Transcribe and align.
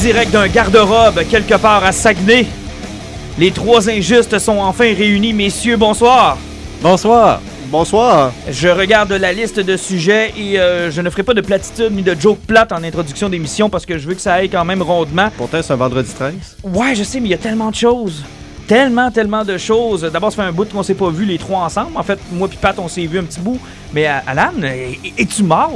Direct 0.00 0.32
d'un 0.32 0.48
garde-robe 0.48 1.20
quelque 1.30 1.56
part 1.56 1.84
à 1.84 1.92
Saguenay, 1.92 2.46
les 3.38 3.50
trois 3.50 3.88
injustes 3.88 4.38
sont 4.38 4.58
enfin 4.58 4.94
réunis. 4.94 5.32
Messieurs, 5.32 5.76
bonsoir. 5.76 6.36
Bonsoir. 6.82 7.40
Bonsoir. 7.66 8.32
Je 8.50 8.68
regarde 8.68 9.12
la 9.12 9.32
liste 9.32 9.60
de 9.60 9.76
sujets 9.76 10.32
et 10.36 10.58
euh, 10.58 10.90
je 10.90 11.00
ne 11.02 11.10
ferai 11.10 11.22
pas 11.22 11.34
de 11.34 11.40
platitude 11.40 11.92
ni 11.92 12.02
de 12.02 12.16
joke 12.18 12.38
plate 12.46 12.72
en 12.72 12.82
introduction 12.82 13.28
d'émission 13.28 13.68
parce 13.70 13.86
que 13.86 13.96
je 13.98 14.08
veux 14.08 14.14
que 14.14 14.20
ça 14.20 14.34
aille 14.34 14.48
quand 14.48 14.64
même 14.64 14.82
rondement. 14.82 15.30
Pourtant, 15.36 15.58
c'est 15.62 15.72
un 15.72 15.76
vendredi 15.76 16.10
13. 16.12 16.32
Ouais, 16.64 16.94
je 16.94 17.04
sais, 17.04 17.20
mais 17.20 17.28
il 17.28 17.32
y 17.32 17.34
a 17.34 17.38
tellement 17.38 17.70
de 17.70 17.76
choses. 17.76 18.24
Tellement, 18.66 19.10
tellement 19.10 19.44
de 19.44 19.56
choses. 19.58 20.02
D'abord, 20.12 20.30
ça 20.32 20.42
fait 20.42 20.48
un 20.48 20.52
bout 20.52 20.68
qu'on 20.72 20.82
s'est 20.82 20.94
pas 20.94 21.10
vu 21.10 21.24
les 21.26 21.38
trois 21.38 21.60
ensemble. 21.60 21.90
En 21.96 22.02
fait, 22.02 22.18
moi 22.32 22.48
puis 22.48 22.58
Pat, 22.60 22.76
on 22.78 22.88
s'est 22.88 23.06
vu 23.06 23.18
un 23.18 23.24
petit 23.24 23.40
bout. 23.40 23.58
Mais 23.92 24.06
euh, 24.08 24.12
Alan, 24.26 24.50
es- 24.64 24.98
es-tu 25.18 25.42
mort? 25.44 25.72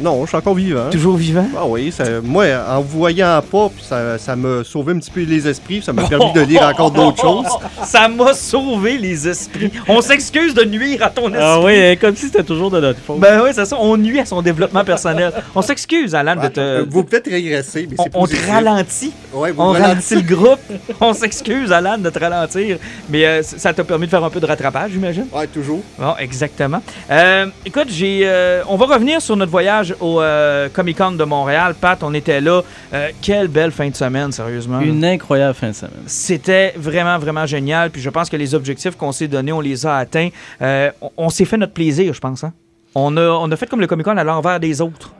Non, 0.00 0.22
je 0.22 0.28
suis 0.28 0.36
encore 0.36 0.54
vivant. 0.54 0.90
Toujours 0.90 1.16
vivant? 1.16 1.46
Ah 1.56 1.66
oui, 1.66 1.92
ça- 1.92 2.20
moi, 2.22 2.44
en 2.68 2.80
vous 2.80 2.98
voyant 2.98 3.40
pas, 3.50 3.68
puis 3.68 3.84
ça, 3.84 4.18
ça 4.18 4.34
m'a 4.36 4.64
sauvé 4.64 4.92
un 4.94 4.98
petit 4.98 5.10
peu 5.10 5.22
les 5.22 5.46
esprits, 5.46 5.82
ça 5.82 5.92
m'a 5.92 6.04
permis 6.08 6.32
de 6.32 6.40
lire 6.40 6.62
encore 6.62 6.90
d'autres 6.90 7.20
choses. 7.20 7.46
Ça 7.84 8.08
m'a 8.08 8.32
sauvé 8.34 8.98
les 8.98 9.28
esprits. 9.28 9.70
On 9.88 10.00
s'excuse 10.00 10.54
de 10.54 10.64
nuire 10.64 11.02
à 11.04 11.10
ton 11.10 11.28
esprit. 11.28 11.38
Ah 11.42 11.60
oui, 11.60 11.72
hein, 11.76 11.94
comme 12.00 12.16
si 12.16 12.26
c'était 12.26 12.42
toujours 12.42 12.70
de 12.70 12.80
notre 12.80 13.00
faute. 13.00 13.20
Ben 13.20 13.40
oui, 13.44 13.50
c'est 13.52 13.64
ça. 13.64 13.76
On 13.78 13.96
nuit 13.96 14.18
à 14.20 14.24
son 14.26 14.42
développement 14.42 14.84
personnel. 14.84 15.32
On 15.54 15.62
s'excuse, 15.62 16.14
Alan, 16.14 16.36
de 16.36 16.48
te... 16.48 16.60
Euh, 16.60 16.84
Vous 16.88 17.04
peut-être 17.04 17.30
régresser, 17.30 17.86
mais 17.90 17.96
On, 17.98 18.02
c'est 18.04 18.10
on 18.14 18.24
te 18.26 18.30
positif. 18.30 18.50
ralentit. 18.50 19.12
Ouais, 19.32 19.52
vous 19.52 19.62
On 19.62 19.70
ralentit 19.72 20.14
le 20.16 20.22
groupe. 20.22 20.60
On 21.00 21.12
s'excuse, 21.12 21.70
Alan, 21.72 21.98
de 21.98 22.10
te 22.10 22.18
ralentir. 22.18 22.78
Mais 23.10 23.24
euh, 23.26 23.42
ça 23.42 23.72
t'a 23.72 23.84
permis 23.84 24.06
de 24.06 24.10
faire 24.10 24.24
un 24.24 24.30
peu 24.30 24.40
de 24.40 24.46
rattrapage, 24.46 24.92
j'imagine? 24.92 25.26
Ouais, 25.32 25.46
toujours. 25.46 25.80
Bon, 25.98 26.14
exactement. 26.18 26.82
Euh, 27.10 27.46
écoute, 27.66 27.88
j'ai, 27.88 28.20
euh, 28.24 28.62
on 28.68 28.76
va 28.76 28.86
revenir 28.86 29.20
sur 29.20 29.36
notre 29.36 29.50
voyage 29.50 29.81
au 30.00 30.20
euh, 30.20 30.68
Comic 30.72 30.98
Con 30.98 31.12
de 31.12 31.24
Montréal. 31.24 31.74
Pat, 31.80 32.02
on 32.02 32.14
était 32.14 32.40
là. 32.40 32.62
Euh, 32.92 33.08
quelle 33.20 33.48
belle 33.48 33.70
fin 33.72 33.88
de 33.88 33.94
semaine, 33.96 34.30
sérieusement. 34.32 34.80
Une 34.80 35.04
incroyable 35.04 35.54
fin 35.54 35.68
de 35.68 35.72
semaine. 35.74 36.02
C'était 36.06 36.74
vraiment, 36.76 37.18
vraiment 37.18 37.46
génial. 37.46 37.90
Puis 37.90 38.00
je 38.00 38.10
pense 38.10 38.28
que 38.30 38.36
les 38.36 38.54
objectifs 38.54 38.96
qu'on 38.96 39.12
s'est 39.12 39.28
donnés, 39.28 39.52
on 39.52 39.60
les 39.60 39.84
a 39.86 39.96
atteints. 39.96 40.28
Euh, 40.60 40.90
on, 41.00 41.10
on 41.16 41.28
s'est 41.30 41.44
fait 41.44 41.56
notre 41.56 41.72
plaisir, 41.72 42.12
je 42.14 42.20
pense. 42.20 42.44
hein. 42.44 42.52
On, 42.94 43.16
a, 43.16 43.22
on 43.22 43.50
a 43.50 43.56
fait 43.56 43.66
comme 43.66 43.80
le 43.80 43.86
Comic 43.86 44.04
Con 44.04 44.16
à 44.16 44.24
l'envers 44.24 44.60
des 44.60 44.80
autres. 44.80 45.12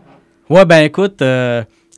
Ouais, 0.51 0.65
ben 0.67 0.85
écoute, 0.85 1.23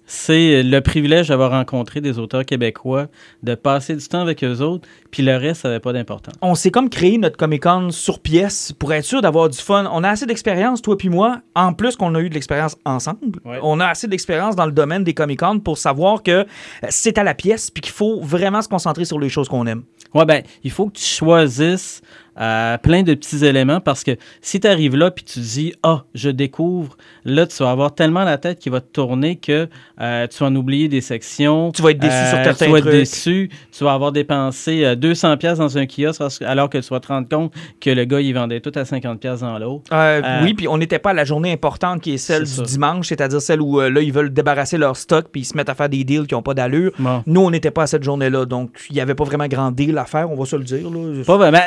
c'est 0.07 0.63
le 0.63 0.81
privilège 0.81 1.29
d'avoir 1.29 1.51
rencontré 1.51 2.01
des 2.01 2.19
auteurs 2.19 2.45
québécois, 2.45 3.07
de 3.43 3.55
passer 3.55 3.97
du 3.97 4.07
temps 4.07 4.21
avec 4.21 4.45
eux 4.45 4.61
autres, 4.61 4.87
puis 5.11 5.23
le 5.23 5.37
reste, 5.37 5.63
ça 5.63 5.69
n'avait 5.69 5.81
pas 5.81 5.93
d'importance. 5.93 6.35
On 6.43 6.55
s'est 6.55 6.71
comme 6.71 6.91
créé 6.91 7.19
notre 7.19 7.37
Comic 7.37 7.63
Con 7.63 7.91
sur 7.91 8.21
pièce 8.21 8.73
pour 8.73 8.93
être 8.93 9.05
sûr 9.05 9.23
d'avoir 9.23 9.49
du 9.49 9.59
fun. 9.59 9.89
On 9.93 10.05
a 10.05 10.11
assez 10.11 10.27
d'expérience, 10.27 10.83
toi 10.83 10.97
puis 10.99 11.09
moi, 11.09 11.41
en 11.55 11.73
plus 11.73 11.97
qu'on 11.97 12.15
a 12.15 12.21
eu 12.21 12.29
de 12.29 12.35
l'expérience 12.35 12.77
ensemble. 12.85 13.41
Ouais. 13.45 13.59
On 13.63 13.81
a 13.81 13.87
assez 13.87 14.09
d'expérience 14.09 14.57
dans 14.57 14.67
le 14.67 14.73
domaine 14.73 15.05
des 15.05 15.15
Comic 15.15 15.41
Con 15.41 15.61
pour 15.61 15.79
savoir 15.79 16.23
que 16.23 16.31
euh, 16.31 16.45
c'est 16.89 17.19
à 17.19 17.25
la 17.25 17.35
pièce 17.35 17.71
puis 17.71 17.81
qu'il 17.81 17.93
faut 17.93 18.21
vraiment 18.21 18.63
se 18.63 18.69
concentrer 18.69 19.05
sur 19.05 19.19
les 19.19 19.29
choses 19.29 19.49
qu'on 19.49 19.67
aime. 19.67 19.85
Ouais, 20.15 20.25
ben, 20.25 20.43
il 20.63 20.71
faut 20.71 20.87
que 20.87 20.99
tu 20.99 21.05
choisisses 21.05 22.03
euh, 22.41 22.79
plein 22.79 23.03
de 23.03 23.15
petits 23.15 23.45
éléments 23.45 23.81
parce 23.81 24.03
que 24.05 24.13
si 24.41 24.61
tu 24.61 24.67
arrives 24.67 24.97
là 24.97 25.11
puis 25.11 25.25
tu 25.25 25.39
dis 25.41 25.73
Ah, 25.83 26.05
je 26.15 26.31
découvre, 26.31 26.97
là, 27.25 27.47
tu 27.47 27.63
vas 27.63 27.71
avoir 27.71 27.95
tellement 27.95 28.25
la 28.25 28.39
tête 28.39 28.59
qui 28.59 28.69
va 28.69 28.81
te 28.81 28.91
tourner 28.93 29.37
que 29.37 29.69
euh, 30.01 30.27
tu 30.27 30.39
vas 30.39 30.47
en 30.47 30.57
oublier 30.57 30.89
des 30.89 31.01
sections. 31.01 31.71
Tu 31.73 31.83
vas 31.83 31.91
être 31.93 31.99
déçu 31.99 32.17
sur 32.17 32.39
certains 32.45 32.67
Tu 32.67 32.71
vas 32.73 32.79
être 32.79 32.85
trucs. 32.85 32.95
déçu. 32.99 33.51
Tu 33.77 33.85
vas 33.85 33.93
avoir 33.93 34.13
dépensé 34.13 34.85
euh, 34.85 34.95
200$ 34.97 35.37
piastres 35.39 35.61
dans 35.65 35.79
un 35.79 35.87
kiosque 35.87 36.43
alors 36.43 36.69
que 36.71 36.79
tu 36.79 36.89
vas 36.89 37.01
te 37.01 37.09
rendre 37.09 37.29
compte 37.29 37.53
que 37.81 37.91
le 37.91 38.05
gars, 38.05 38.21
il 38.21 38.33
vendait 38.35 38.61
tout 38.61 38.73
à 38.75 38.83
50$ 38.83 39.19
piastres 39.19 39.45
dans 39.45 39.59
l'autre. 39.59 39.85
Euh, 39.93 40.21
Euh, 40.25 40.41
oui, 40.43 40.55
puis 40.55 40.69
on 40.69 40.79
n'était 40.79 40.99
pas 40.99 41.11
à 41.11 41.15
la 41.15 41.25
journée 41.25 41.53
importante 41.53 42.01
qui 42.01 42.15
est 42.15 42.19
celle 42.19 42.45
du 42.45 42.51
ça. 42.51 42.63
dimanche, 42.63 43.09
c'est-à-dire 43.09 43.41
celle 43.41 43.61
où 43.61 43.81
euh, 43.81 43.89
là 43.91 44.01
ils 44.01 44.13
veulent 44.13 44.33
débarrasser 44.33 44.79
leur 44.79 44.97
stock 44.97 45.27
puis 45.31 45.43
ils 45.43 45.45
se 45.45 45.57
mettent 45.57 45.69
à 45.69 45.75
faire 45.75 45.89
des 45.89 46.05
deals 46.05 46.27
qui 46.27 46.35
n'ont 46.35 46.43
pas 46.43 46.55
d'allure. 46.55 46.93
Bon. 46.99 47.23
Nous, 47.27 47.41
on 47.41 47.51
n'était 47.51 47.71
pas 47.71 47.83
à 47.83 47.87
cette 47.87 48.03
journée-là, 48.05 48.45
donc 48.47 48.71
il 48.91 48.95
n'y 48.95 49.01
avait 49.01 49.15
pas 49.15 49.25
vraiment 49.25 49.47
grand 49.47 49.71
deal 49.71 49.97
à 49.99 50.05
faire, 50.05 50.31
on 50.31 50.37
va 50.37 50.45
se 50.47 50.57
le 50.57 50.65
dire. 50.65 50.89
Là. 50.91 51.23
Pas 51.27 51.37
vraiment. 51.37 51.59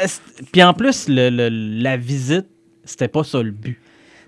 Puis 0.58 0.64
en 0.64 0.74
plus, 0.74 1.08
le- 1.08 1.30
le- 1.30 1.50
la 1.84 1.98
visite, 1.98 2.48
c'était 2.84 3.08
pas 3.08 3.24
ça 3.24 3.44
le 3.44 3.52
but. 3.52 3.78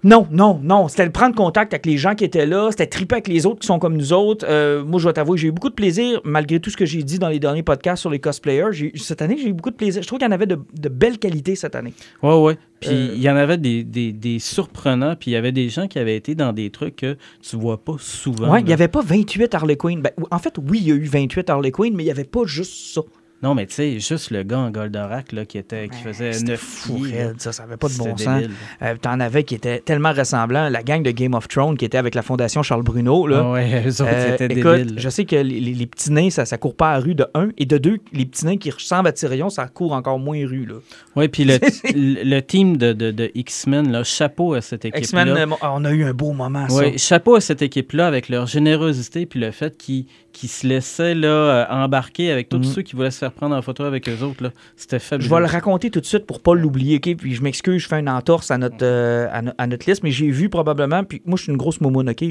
Non, 0.03 0.27
non, 0.29 0.59
non. 0.63 0.87
C'était 0.87 1.07
de 1.07 1.11
prendre 1.11 1.33
contact 1.35 1.73
avec 1.73 1.87
les 1.87 1.97
gens 1.97 2.13
qui 2.13 2.23
étaient 2.23 2.45
là. 2.45 2.67
C'était 2.69 2.85
triper 2.85 3.15
avec 3.15 3.27
les 3.27 3.47
autres 3.47 3.61
qui 3.61 3.65
sont 3.65 3.79
comme 3.79 3.97
nous 3.97 4.13
autres. 4.13 4.45
Euh, 4.47 4.85
moi, 4.85 4.99
je 4.99 5.05
dois 5.05 5.13
t'avouer, 5.13 5.39
j'ai 5.39 5.47
eu 5.47 5.51
beaucoup 5.51 5.69
de 5.71 5.73
plaisir, 5.73 6.21
malgré 6.23 6.59
tout 6.59 6.69
ce 6.69 6.77
que 6.77 6.85
j'ai 6.85 7.01
dit 7.01 7.17
dans 7.17 7.29
les 7.29 7.39
derniers 7.39 7.63
podcasts 7.63 8.01
sur 8.01 8.11
les 8.11 8.19
cosplayers. 8.19 8.91
Cette 8.93 9.23
année, 9.23 9.37
j'ai 9.41 9.49
eu 9.49 9.53
beaucoup 9.53 9.71
de 9.71 9.75
plaisir. 9.75 10.03
Je 10.03 10.07
trouve 10.07 10.19
qu'il 10.19 10.27
y 10.27 10.29
en 10.29 10.33
avait 10.33 10.45
de, 10.45 10.59
de 10.79 10.87
belles 10.89 11.17
qualités 11.17 11.55
cette 11.55 11.73
année. 11.75 11.95
Ouais, 12.21 12.39
ouais. 12.39 12.57
Puis 12.79 12.91
Euh, 12.91 13.11
il 13.15 13.21
y 13.23 13.29
en 13.29 13.35
avait 13.35 13.57
des, 13.57 13.83
des, 13.83 14.11
des 14.13 14.37
surprenants, 14.37 15.15
puis 15.19 15.31
il 15.31 15.33
y 15.33 15.37
avait 15.37 15.51
des 15.51 15.67
gens 15.69 15.87
qui 15.87 15.97
avaient 15.97 16.15
été 16.15 16.35
dans 16.35 16.53
des 16.53 16.69
trucs 16.69 16.97
que 16.97 17.17
tu 17.41 17.55
vois 17.55 17.83
pas 17.83 17.95
souvent. 17.97 18.51
Ouais, 18.53 18.59
il 18.61 18.65
n'y 18.67 18.73
avait 18.73 18.87
pas 18.87 19.01
28 19.01 19.55
Harley 19.55 19.77
Quinn. 19.77 20.01
Ben, 20.03 20.11
en 20.29 20.37
fait, 20.37 20.53
oui, 20.69 20.77
il 20.79 20.87
y 20.89 20.91
a 20.91 20.95
eu 20.95 21.05
28 21.05 21.49
Harley 21.49 21.71
Quinn, 21.71 21.95
mais 21.95 22.03
il 22.03 22.05
n'y 22.05 22.11
avait 22.11 22.23
pas 22.23 22.43
juste 22.45 22.93
ça. 22.93 23.01
Non, 23.41 23.55
mais 23.55 23.65
tu 23.67 23.73
sais, 23.75 23.99
juste 23.99 24.31
le 24.31 24.43
gars 24.43 24.59
en 24.59 24.69
Goldorak 24.69 25.31
là, 25.31 25.45
qui, 25.45 25.57
était, 25.57 25.87
qui 25.87 25.97
faisait 26.01 26.31
9 26.43 26.59
fou 26.59 27.05
ça, 27.37 27.53
ça 27.53 27.63
avait 27.63 27.77
pas 27.77 27.87
de 27.87 27.97
bon 27.97 28.17
sens. 28.17 28.43
Euh, 28.81 28.95
T'en 29.01 29.19
avais 29.21 29.43
qui 29.43 29.55
étaient 29.55 29.79
tellement 29.79 30.11
ressemblants. 30.11 30.67
La 30.69 30.83
gang 30.83 31.01
de 31.03 31.11
Game 31.11 31.33
of 31.33 31.47
Thrones 31.47 31.77
qui 31.77 31.85
était 31.85 31.97
avec 31.97 32.15
la 32.15 32.21
Fondation 32.21 32.63
Charles 32.63 32.83
Bruno, 32.83 33.27
là. 33.27 33.41
Ah 33.45 33.51
ouais, 33.51 33.83
eux 33.87 34.01
autres, 34.01 34.05
Euh, 34.11 34.37
c'était 34.37 34.53
écoute, 34.59 34.71
débile. 34.75 34.95
là. 34.95 35.01
je 35.01 35.09
sais 35.09 35.23
que 35.25 35.35
les, 35.37 35.85
petits 35.87 36.11
nains, 36.11 36.29
ça, 36.29 36.45
ça 36.45 36.57
court 36.57 36.75
pas 36.75 36.91
à 36.91 36.99
rue 36.99 37.15
de 37.15 37.25
1. 37.33 37.49
Et 37.57 37.65
de 37.65 37.77
2, 37.77 37.97
les 38.11 38.25
petits 38.25 38.45
nains 38.45 38.57
qui 38.57 38.71
ressemblent 38.71 39.07
à 39.07 39.13
Tyrion, 39.13 39.49
ça 39.49 39.67
court 39.67 39.93
encore 39.93 40.19
moins 40.19 40.45
rue. 40.45 40.65
Là. 40.65 40.75
Ouais, 41.15 41.27
puis 41.29 41.45
le, 41.45 41.57
le 41.95 42.39
team 42.41 42.75
de, 42.77 42.91
de, 42.93 43.11
de 43.11 43.31
X-Men, 43.35 43.91
là, 43.91 44.03
chapeau 44.03 44.53
à 44.53 44.61
cette 44.61 44.83
équipe-là. 44.85 44.99
X-Men, 45.23 45.29
euh, 45.29 45.45
on 45.61 45.85
a 45.85 45.91
eu 45.91 46.03
un 46.03 46.13
beau 46.13 46.33
moment. 46.33 46.67
Oui, 46.71 46.97
chapeau 46.97 47.35
à 47.35 47.41
cette 47.41 47.61
équipe-là 47.61 48.05
avec 48.07 48.27
leur 48.29 48.47
générosité 48.47 49.25
puis 49.25 49.39
le 49.39 49.51
fait 49.51 49.77
qu'ils 49.77 50.05
se 50.49 50.67
laissaient 50.67 51.15
là, 51.15 51.27
euh, 51.27 51.65
embarquer 51.69 52.31
avec 52.31 52.49
tous 52.49 52.57
Mhm. 52.57 52.63
ceux 52.65 52.81
qui 52.81 52.95
voulaient 52.95 53.11
se 53.11 53.19
faire 53.19 53.28
prendre 53.31 53.55
en 53.55 53.61
photo 53.61 53.83
avec 53.83 54.07
eux 54.09 54.23
autres. 54.23 54.51
C'était 54.75 54.99
fabuleux. 54.99 55.27
Je 55.29 55.33
vais 55.33 55.39
le 55.41 55.45
raconter 55.47 55.89
tout 55.89 55.99
de 56.01 56.05
suite 56.05 56.25
pour 56.25 56.41
pas 56.41 56.55
l'oublier, 56.55 56.97
OK? 56.97 57.15
Puis 57.17 57.33
je 57.35 57.41
m'excuse, 57.41 57.81
je 57.81 57.87
fais 57.87 57.99
une 57.99 58.09
entorse 58.09 58.51
à 58.51 58.57
notre, 58.57 58.77
euh, 58.83 59.27
à, 59.31 59.41
no- 59.41 59.51
à 59.57 59.67
notre 59.67 59.89
liste, 59.89 60.03
mais 60.03 60.11
j'ai 60.11 60.29
vu 60.29 60.49
probablement, 60.49 61.03
puis 61.03 61.21
moi 61.25 61.37
je 61.37 61.43
suis 61.43 61.51
une 61.51 61.57
grosse 61.57 61.81
momoune, 61.81 62.09
OK? 62.09 62.23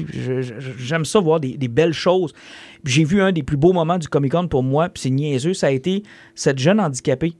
J'aime 0.79 1.05
ça 1.05 1.19
voir 1.19 1.39
des, 1.39 1.57
des 1.57 1.67
belles 1.67 1.93
choses. 1.93 2.33
J'ai 2.85 3.03
vu 3.03 3.21
un 3.21 3.31
des 3.31 3.43
plus 3.43 3.57
beaux 3.57 3.73
moments 3.73 3.97
du 3.97 4.07
Comic-Con 4.07 4.47
pour 4.47 4.63
moi, 4.63 4.89
puis 4.89 5.01
c'est 5.01 5.09
niaiseux, 5.09 5.53
ça 5.53 5.67
a 5.67 5.71
été 5.71 6.03
cette 6.35 6.59
jeune 6.59 6.79
handicapée 6.79 7.33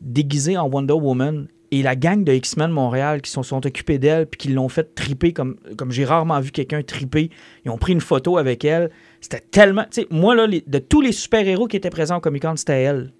déguisée 0.00 0.56
en 0.56 0.68
Wonder 0.68 0.94
Woman 0.94 1.46
et 1.70 1.82
la 1.82 1.96
gang 1.96 2.22
de 2.22 2.32
X-Men 2.32 2.70
Montréal 2.70 3.20
qui 3.22 3.30
sont, 3.30 3.42
sont 3.42 3.64
occupés 3.66 3.98
d'elle 3.98 4.26
puis 4.26 4.38
qui 4.38 4.48
l'ont 4.52 4.68
fait 4.68 4.94
triper 4.94 5.32
comme, 5.32 5.56
comme 5.76 5.90
j'ai 5.90 6.04
rarement 6.04 6.38
vu 6.40 6.50
quelqu'un 6.52 6.82
triper. 6.82 7.30
Ils 7.64 7.70
ont 7.70 7.78
pris 7.78 7.92
une 7.92 8.00
photo 8.00 8.38
avec 8.38 8.64
elle. 8.64 8.90
C'était 9.24 9.40
tellement... 9.50 9.84
Tu 9.84 10.02
sais, 10.02 10.06
moi, 10.10 10.34
là, 10.34 10.46
les- 10.46 10.62
de 10.66 10.78
tous 10.78 11.00
les 11.00 11.12
super-héros 11.12 11.66
qui 11.66 11.78
étaient 11.78 11.88
présents 11.88 12.18
au 12.18 12.20
Comic-Con, 12.20 12.56
c'était 12.56 12.82
elle, 12.82 13.10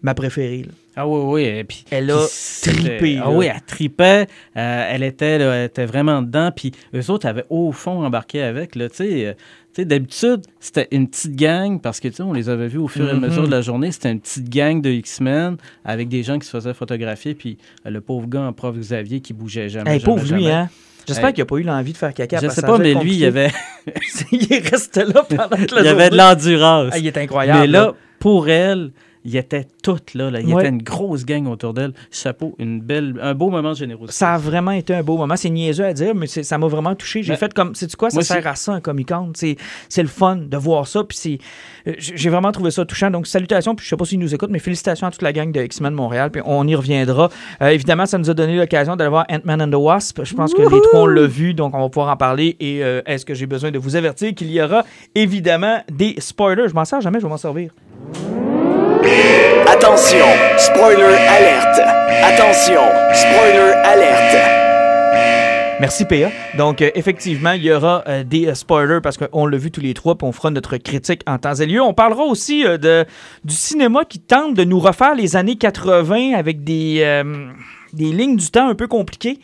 ma 0.00 0.14
préférée. 0.14 0.62
là. 0.62 0.72
Ah 0.96 1.06
oui, 1.06 1.20
oui. 1.22 1.42
et 1.58 1.64
puis, 1.64 1.84
Elle 1.90 2.10
a 2.10 2.26
trippé, 2.62 3.18
Ah 3.22 3.30
oui, 3.30 3.46
elle 3.46 3.60
tripait. 3.66 4.26
euh, 4.56 4.88
elle, 4.90 5.02
était, 5.02 5.38
là, 5.38 5.52
elle 5.54 5.66
était 5.66 5.84
vraiment 5.84 6.22
dedans. 6.22 6.50
Puis 6.54 6.72
eux 6.94 7.10
autres 7.10 7.26
avaient 7.28 7.44
au 7.50 7.72
fond 7.72 8.02
embarqué 8.04 8.40
avec. 8.42 8.74
là, 8.74 8.88
Tu 8.88 8.96
sais, 8.96 9.26
euh, 9.26 9.32
tu 9.34 9.82
sais, 9.82 9.84
d'habitude, 9.84 10.40
c'était 10.60 10.88
une 10.92 11.06
petite 11.08 11.36
gang, 11.36 11.78
parce 11.80 12.00
que 12.00 12.08
on 12.22 12.32
les 12.32 12.48
avait 12.48 12.66
vus 12.68 12.78
au 12.78 12.88
fur 12.88 13.06
et 13.06 13.10
à 13.10 13.14
mesure 13.14 13.44
de 13.46 13.50
la 13.50 13.60
journée. 13.60 13.92
C'était 13.92 14.10
une 14.10 14.20
petite 14.20 14.48
gang 14.48 14.80
de 14.80 14.88
X-Men 14.90 15.58
avec 15.84 16.08
des 16.08 16.22
gens 16.22 16.38
qui 16.38 16.46
se 16.46 16.50
faisaient 16.56 16.74
photographier. 16.74 17.34
Puis 17.34 17.58
euh, 17.86 17.90
le 17.90 18.00
pauvre 18.00 18.26
gars 18.26 18.42
en 18.42 18.52
prof 18.54 18.76
Xavier 18.76 19.20
qui 19.20 19.32
bougeait 19.34 19.68
jamais. 19.68 19.90
Hey, 19.94 20.00
jamais, 20.00 20.14
pauvre 20.16 20.34
lui, 20.34 20.48
hein? 20.48 20.70
J'espère 21.06 21.28
Hey. 21.28 21.34
qu'il 21.34 21.42
n'a 21.42 21.46
pas 21.46 21.56
eu 21.56 21.62
l'envie 21.62 21.92
de 21.92 21.98
faire 21.98 22.14
caca. 22.14 22.38
Je 22.38 22.46
parce 22.46 22.54
sais 22.54 22.62
que 22.62 22.66
pas, 22.66 22.78
mais 22.78 22.94
lui, 22.94 23.14
il 23.16 23.24
avait, 23.24 23.50
il 24.32 24.52
est 24.52 24.68
resté 24.70 25.04
là 25.04 25.24
pendant 25.28 25.48
toute 25.56 25.72
la 25.72 25.80
il 25.80 25.84
y 25.86 25.88
avait 25.88 26.10
de 26.10 26.16
l'endurance. 26.16 26.90
Ah, 26.92 26.98
il 26.98 27.06
est 27.06 27.16
incroyable. 27.18 27.60
Mais 27.60 27.66
là, 27.66 27.94
pour 28.18 28.48
elle, 28.48 28.90
il 29.24 29.36
était 29.36 29.66
toute 29.82 30.14
là. 30.14 30.30
là. 30.30 30.40
Il 30.40 30.48
y 30.48 30.54
Ouais. 30.54 30.62
était 30.62 30.70
une 30.70 30.82
grosse 30.82 31.24
gang 31.24 31.46
autour 31.46 31.74
d'elle. 31.74 31.92
Chapeau, 32.10 32.54
une 32.58 32.80
belle, 32.80 33.14
un 33.22 33.34
beau 33.34 33.50
moment 33.50 33.72
de 33.72 33.76
générosité. 33.76 34.12
Ça 34.16 34.34
a 34.34 34.38
vraiment 34.38 34.70
été 34.70 34.94
un 34.94 35.02
beau 35.02 35.16
moment. 35.16 35.36
C'est 35.36 35.50
niaiseux 35.50 35.84
à 35.84 35.92
dire, 35.92 36.14
mais 36.14 36.26
ça 36.26 36.58
m'a 36.58 36.66
vraiment 36.68 36.94
touché. 36.94 37.22
J'ai 37.22 37.32
Ben, 37.32 37.36
fait 37.38 37.52
comme, 37.54 37.74
sais-tu 37.74 37.96
quoi, 37.96 38.10
ça 38.10 38.22
sert 38.22 38.46
à 38.46 38.54
ça, 38.54 38.72
un 38.72 38.80
Comic-Con. 38.80 39.32
C'est 39.34 40.02
le 40.02 40.08
fun 40.08 40.36
de 40.36 40.56
voir 40.56 40.86
ça. 40.86 41.04
Puis 41.04 41.38
euh, 41.86 41.92
j'ai 41.98 42.30
vraiment 42.30 42.52
trouvé 42.52 42.70
ça 42.70 42.84
touchant. 42.84 43.10
Donc, 43.10 43.26
salutations. 43.26 43.74
Puis 43.74 43.84
je 43.84 43.90
sais 43.90 43.96
pas 43.96 44.04
s'ils 44.04 44.18
nous 44.18 44.34
écoutent, 44.34 44.50
mais 44.50 44.58
félicitations 44.58 45.06
à 45.06 45.10
toute 45.10 45.22
la 45.22 45.32
gang 45.32 45.52
de 45.52 45.60
X-Men 45.60 45.92
Montréal. 45.94 46.30
Puis 46.30 46.42
on 46.44 46.66
y 46.66 46.74
reviendra. 46.74 47.28
Euh, 47.62 47.68
évidemment, 47.68 48.06
ça 48.06 48.18
nous 48.18 48.30
a 48.30 48.34
donné 48.34 48.56
l'occasion 48.56 48.96
d'aller 48.96 49.10
voir 49.10 49.26
Ant-Man 49.30 49.62
and 49.62 49.70
the 49.70 49.74
Wasp. 49.80 50.24
Je 50.24 50.34
pense 50.34 50.54
que 50.54 50.62
les 50.62 50.80
trois, 50.82 51.00
on 51.02 51.06
l'a 51.06 51.26
vu, 51.26 51.52
donc 51.54 51.74
on 51.74 51.80
va 51.80 51.88
pouvoir 51.88 52.12
en 52.12 52.16
parler. 52.16 52.56
Et 52.60 52.82
euh, 52.82 53.02
est-ce 53.06 53.24
que 53.26 53.34
j'ai 53.34 53.46
besoin 53.46 53.70
de 53.70 53.78
vous 53.78 53.96
avertir 53.96 54.34
qu'il 54.34 54.50
y 54.50 54.62
aura 54.62 54.84
évidemment 55.14 55.80
des 55.92 56.14
spoilers? 56.18 56.68
Je 56.68 56.74
m'en 56.74 56.84
sers 56.84 57.00
jamais, 57.00 57.18
je 57.20 57.24
vais 57.26 57.30
m'en 57.30 57.36
servir. 57.36 57.70
Attention, 59.82 60.26
spoiler 60.58 61.02
alerte. 61.04 61.80
Attention, 62.22 62.82
spoiler 63.14 63.72
alerte. 63.82 64.36
Merci 65.80 66.04
PA. 66.04 66.30
Donc 66.58 66.82
euh, 66.82 66.90
effectivement, 66.94 67.52
il 67.52 67.62
y 67.62 67.72
aura 67.72 68.04
euh, 68.06 68.22
des 68.22 68.48
euh, 68.48 68.54
spoilers 68.54 69.00
parce 69.02 69.16
qu'on 69.16 69.46
l'a 69.46 69.56
vu 69.56 69.70
tous 69.70 69.80
les 69.80 69.94
trois, 69.94 70.18
puis 70.18 70.28
on 70.28 70.32
fera 70.32 70.50
notre 70.50 70.76
critique 70.76 71.22
en 71.26 71.38
temps 71.38 71.54
et 71.54 71.64
lieu. 71.64 71.80
On 71.80 71.94
parlera 71.94 72.24
aussi 72.24 72.62
de, 72.62 73.06
du 73.44 73.54
cinéma 73.54 74.04
qui 74.04 74.20
tente 74.20 74.52
de 74.52 74.64
nous 74.64 74.78
refaire 74.78 75.14
les 75.14 75.34
années 75.34 75.56
80 75.56 76.34
avec 76.34 76.62
des, 76.62 77.24
lignes 77.94 78.36
du 78.36 78.50
temps 78.50 78.68
un 78.68 78.74
peu 78.74 78.86
compliquées. 78.86 79.38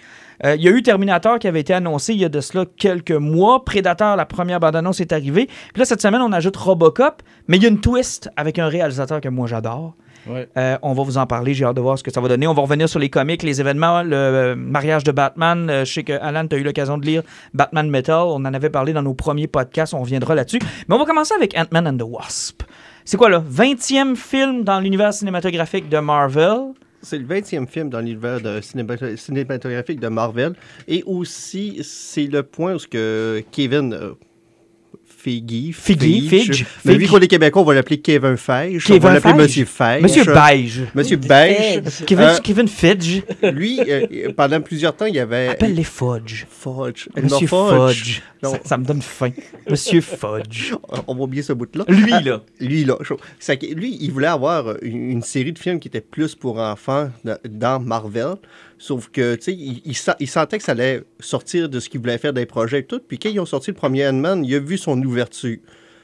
Il 0.45 0.61
y 0.61 0.69
a 0.69 0.71
eu 0.71 0.83
Terminator 0.83 1.39
qui 1.39 1.49
avait 1.49 1.61
été 1.61 1.73
annoncé 1.73 2.13
il 2.13 2.21
y 2.21 2.27
a 2.27 2.29
de 2.29 2.43
cela 2.43 2.67
quelques 2.77 3.11
mois. 3.11 3.65
Predator, 3.65 4.17
la 4.17 4.27
première 4.27 4.61
bande-annonce 4.61 5.01
est 5.01 5.15
arrivée. 5.15 5.47
Puis 5.47 5.79
là, 5.79 5.87
cette 5.87 6.03
semaine, 6.03 6.21
on 6.21 6.31
ajoute 6.31 6.59
Robocop, 6.59 7.23
mais 7.49 7.57
il 7.57 7.63
y 7.63 7.67
a 7.67 7.71
une 7.71 7.81
twist 7.81 8.29
avec 8.37 8.59
un 8.59 8.69
réalisateur 8.69 9.23
que 9.23 9.31
moi 9.31 9.47
j'adore. 9.47 9.95
Ouais. 10.27 10.49
Euh, 10.57 10.77
on 10.83 10.93
va 10.93 11.03
vous 11.03 11.19
en 11.19 11.27
parler. 11.27 11.55
J'ai 11.55 11.65
hâte 11.65 11.77
de 11.77 11.81
voir 11.81 11.99
ce 11.99 12.03
que 12.03 12.13
ça 12.13 12.21
va 12.21 12.29
donner. 12.29 12.47
On 12.47 12.55
va 12.55 12.63
revenir 12.63 12.89
sur 12.89 12.99
les 12.99 13.09
comics, 13.09 13.43
les 13.43 13.61
événements, 13.61 14.03
le 14.03 14.17
euh, 14.17 14.55
mariage 14.57 15.05
de 15.05 15.13
Batman. 15.13 15.69
Euh, 15.71 15.85
je 15.85 15.93
sais 15.93 16.05
que 16.05 16.13
Alan, 16.13 16.47
tu 16.47 16.57
as 16.57 16.59
eu 16.59 16.63
l'occasion 16.63 16.99
de 16.99 17.07
lire 17.07 17.23
Batman 17.55 17.89
Metal. 17.89 18.23
On 18.27 18.45
en 18.45 18.55
avait 18.55 18.71
parlé 18.71 18.93
dans 18.93 19.03
nos 19.03 19.15
premiers 19.15 19.47
podcasts. 19.47 19.95
On 19.95 20.01
reviendra 20.01 20.35
là-dessus. 20.35 20.59
Mais 20.89 20.95
on 20.95 20.99
va 20.99 21.05
commencer 21.05 21.35
avec 21.35 21.57
Ant-Man 21.57 21.89
and 21.89 21.97
the 21.99 22.09
Wasp. 22.09 22.63
C'est 23.05 23.17
quoi 23.17 23.31
là? 23.31 23.43
20e 23.49 24.17
film 24.17 24.65
dans 24.65 24.81
l'univers 24.81 25.13
cinématographique 25.13 25.89
de 25.89 25.99
Marvel. 25.99 26.73
C'est 27.03 27.19
le 27.19 27.25
20e 27.25 27.69
film 27.69 27.89
dans 27.89 28.01
l'univers 28.01 28.41
cinématographique 29.17 30.01
de 30.01 30.09
Marvel. 30.09 30.55
Et 30.89 31.05
aussi, 31.07 31.81
c'est 31.85 32.27
le 32.27 32.43
point 32.43 32.75
où 32.75 32.79
ce 32.81 32.89
que 32.89 33.45
Kevin 33.53 33.97
euh, 35.27 35.73
Feige, 35.73 35.75
Feige, 35.75 36.29
Feige, 36.29 36.67
Mais 36.85 36.97
vu 36.97 37.07
qu'on 37.07 37.19
est 37.19 37.27
Québécois, 37.29 37.63
on 37.63 37.65
va 37.65 37.75
l'appeler 37.75 37.99
Kevin 37.99 38.37
Feige. 38.37 38.87
on 38.91 38.99
va 38.99 39.15
l'appeler. 39.15 39.35
Monsieur 39.35 39.65
Feige. 39.65 40.03
Monsieur 40.03 40.25
Beige. 40.25 40.81
Monsieur 40.95 41.17
Beige. 41.17 41.83
Kevin, 42.07 42.25
Euh, 42.27 42.39
Kevin 42.43 42.69
Fidge. 42.69 43.23
lui, 43.43 43.81
euh, 43.89 44.33
pendant 44.37 44.61
plusieurs 44.61 44.95
temps, 44.97 45.07
il 45.07 45.15
y 45.15 45.19
avait... 45.21 45.49
Appelle-les 45.49 45.85
Fudge. 45.85 46.47
Fudge. 46.49 47.09
Monsieur 47.17 47.47
Non, 47.53 47.89
Fudge. 47.89 48.21
Non. 48.43 48.51
Ça, 48.53 48.61
ça 48.65 48.77
me 48.79 48.85
donne 48.85 49.03
faim. 49.03 49.31
Monsieur 49.71 50.01
Fudge. 50.01 50.75
On 51.07 51.15
va 51.15 51.23
oublier 51.23 51.43
ce 51.43 51.53
bout-là. 51.53 51.85
Lui, 51.89 52.13
Ah, 52.13 52.21
là. 52.21 52.43
Lui, 52.61 52.85
là. 52.85 52.97
que 52.99 53.75
Lui, 53.75 53.97
il 54.01 54.11
voulait 54.13 54.27
avoir 54.27 54.77
une, 54.83 55.11
une 55.11 55.23
série 55.23 55.53
de 55.53 55.59
films 55.59 55.81
qui 55.81 55.89
était 55.89 56.01
plus 56.01 56.35
pour 56.35 56.59
enfants 56.59 57.11
dans 57.49 57.81
Marvel. 57.81 58.35
Sauf 58.79 59.09
que, 59.09 59.37
tu 59.37 59.43
sais, 59.43 59.55
il, 59.55 59.83
il 59.85 59.97
que 59.97 60.63
ça 60.63 60.73
allait 60.73 61.03
sortir 61.19 61.69
de 61.69 61.81
ce 61.81 61.89
qu'il 61.89 62.01
voulait 62.01 62.19
faire 62.19 62.33
des 62.33 62.47
projets 62.47 62.81
et 62.81 62.85
tout. 62.85 63.01
Puis 63.01 63.19
quand 63.19 63.31
ils 63.31 63.41
ont 63.41 63.47
sorti 63.47 63.71
le 63.71 63.77
premier 63.77 64.07
Ant-Man, 64.07 64.45
il 64.45 64.55
a 64.55 64.59
vu 64.59 64.77
son 64.77 65.01
ouverture. 65.03 65.59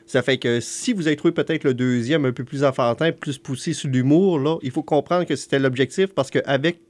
Ça 0.06 0.22
fait 0.22 0.38
que 0.38 0.60
si 0.60 0.92
vous 0.92 1.06
avez 1.06 1.16
trouvé 1.16 1.32
peut-être 1.32 1.64
le 1.64 1.74
deuxième 1.74 2.24
un 2.24 2.32
peu 2.32 2.44
plus 2.44 2.64
enfantin, 2.64 3.12
plus 3.12 3.38
poussé 3.38 3.72
sur 3.72 3.88
l'humour, 3.88 4.38
là, 4.38 4.58
il 4.62 4.70
faut 4.70 4.82
comprendre 4.82 5.24
que 5.24 5.36
c'était 5.36 5.58
l'objectif 5.58 6.08
parce 6.08 6.30
qu'avec 6.30 6.80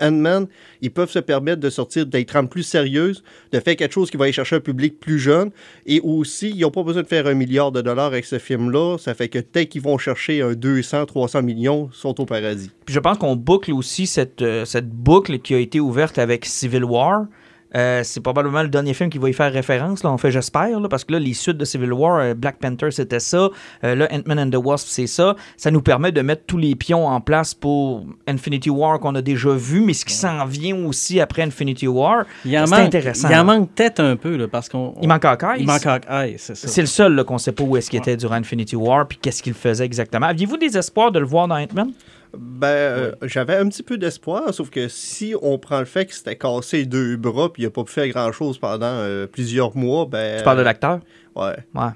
Ant-Man, 0.00 0.46
ils 0.80 0.90
peuvent 0.90 1.10
se 1.10 1.18
permettre 1.18 1.60
de 1.60 1.70
sortir 1.70 2.06
des 2.06 2.24
trames 2.24 2.48
plus 2.48 2.62
sérieuses, 2.62 3.22
de 3.52 3.60
faire 3.60 3.76
quelque 3.76 3.92
chose 3.92 4.10
qui 4.10 4.16
va 4.16 4.24
aller 4.24 4.32
chercher 4.32 4.56
un 4.56 4.60
public 4.60 5.00
plus 5.00 5.18
jeune. 5.18 5.50
Et 5.86 6.00
aussi, 6.00 6.50
ils 6.50 6.60
n'ont 6.60 6.70
pas 6.70 6.82
besoin 6.82 7.02
de 7.02 7.08
faire 7.08 7.26
un 7.26 7.34
milliard 7.34 7.72
de 7.72 7.80
dollars 7.80 8.06
avec 8.06 8.24
ce 8.24 8.38
film-là. 8.38 8.98
Ça 8.98 9.14
fait 9.14 9.28
que 9.28 9.38
dès 9.52 9.66
qu'ils 9.66 9.82
vont 9.82 9.98
chercher 9.98 10.42
un 10.42 10.52
200, 10.52 11.06
300 11.06 11.42
millions, 11.42 11.90
sont 11.92 12.20
au 12.20 12.26
paradis. 12.26 12.70
Puis 12.84 12.94
je 12.94 13.00
pense 13.00 13.18
qu'on 13.18 13.36
boucle 13.36 13.72
aussi 13.72 14.06
cette, 14.06 14.42
euh, 14.42 14.64
cette 14.64 14.90
boucle 14.90 15.38
qui 15.38 15.54
a 15.54 15.58
été 15.58 15.80
ouverte 15.80 16.18
avec 16.18 16.44
Civil 16.44 16.84
War. 16.84 17.26
Euh, 17.76 18.02
c'est 18.04 18.20
probablement 18.20 18.62
le 18.62 18.68
dernier 18.68 18.94
film 18.94 19.10
qui 19.10 19.18
va 19.18 19.28
y 19.28 19.32
faire 19.32 19.52
référence. 19.52 20.02
Là, 20.04 20.12
on 20.12 20.18
fait 20.18 20.30
j'espère, 20.30 20.78
là, 20.78 20.88
parce 20.88 21.04
que 21.04 21.12
là, 21.12 21.18
les 21.18 21.34
suites 21.34 21.56
de 21.56 21.64
Civil 21.64 21.92
War, 21.92 22.18
euh, 22.20 22.34
Black 22.34 22.58
Panther, 22.58 22.90
c'était 22.90 23.20
ça. 23.20 23.48
Euh, 23.82 23.94
là, 23.94 24.08
Ant-Man 24.12 24.38
and 24.38 24.50
the 24.50 24.64
Wasp, 24.64 24.86
c'est 24.88 25.06
ça. 25.06 25.34
Ça 25.56 25.70
nous 25.70 25.82
permet 25.82 26.12
de 26.12 26.20
mettre 26.22 26.42
tous 26.46 26.58
les 26.58 26.74
pions 26.76 27.06
en 27.06 27.20
place 27.20 27.54
pour 27.54 28.04
Infinity 28.26 28.70
War 28.70 29.00
qu'on 29.00 29.14
a 29.14 29.22
déjà 29.22 29.50
vu, 29.50 29.80
mais 29.80 29.92
ce 29.92 30.04
qui 30.04 30.14
s'en 30.14 30.44
vient 30.44 30.76
aussi 30.84 31.20
après 31.20 31.42
Infinity 31.42 31.88
War. 31.88 32.24
C'est 32.44 32.56
intéressant, 32.56 33.28
Il 33.28 33.36
en 33.36 33.44
manque 33.44 33.70
peut-être 33.70 34.00
un 34.00 34.16
peu, 34.16 34.36
là, 34.36 34.48
parce 34.48 34.68
qu'on. 34.68 34.94
Il 35.02 35.08
manque 35.08 35.24
encore. 35.24 35.54
Il 35.58 35.66
manque 35.66 35.86
Hawkeye, 35.86 36.36
c'est 36.38 36.56
ça. 36.56 36.68
C'est 36.68 36.80
le 36.80 36.86
seul 36.86 37.14
là, 37.14 37.24
qu'on 37.24 37.38
sait 37.38 37.52
pas 37.52 37.64
où 37.64 37.76
est-ce 37.76 37.90
qu'il 37.90 37.98
était 37.98 38.16
durant 38.16 38.36
Infinity 38.36 38.76
War, 38.76 39.06
puis 39.08 39.18
qu'est-ce 39.20 39.42
qu'il 39.42 39.54
faisait 39.54 39.84
exactement. 39.84 40.26
Aviez-vous 40.26 40.56
des 40.56 40.76
espoirs 40.76 41.10
de 41.10 41.18
le 41.18 41.26
voir 41.26 41.48
dans 41.48 41.56
Ant-Man? 41.56 41.92
Ben, 42.38 42.66
euh, 42.66 43.12
j'avais 43.22 43.56
un 43.56 43.68
petit 43.68 43.82
peu 43.82 43.98
d'espoir, 43.98 44.52
sauf 44.54 44.70
que 44.70 44.88
si 44.88 45.34
on 45.42 45.58
prend 45.58 45.78
le 45.80 45.84
fait 45.84 46.06
que 46.06 46.14
c'était 46.14 46.36
cassé 46.36 46.86
deux 46.86 47.16
bras 47.16 47.52
puis 47.52 47.62
il 47.62 47.66
n'a 47.66 47.70
pas 47.70 47.84
pu 47.84 47.92
faire 47.92 48.08
grand-chose 48.08 48.58
pendant 48.58 48.86
euh, 48.86 49.26
plusieurs 49.26 49.76
mois, 49.76 50.06
ben... 50.06 50.38
Tu 50.38 50.44
parles 50.44 50.58
de 50.58 50.62
l'acteur? 50.62 51.00
Ouais. 51.36 51.56
Ouais. 51.74 51.88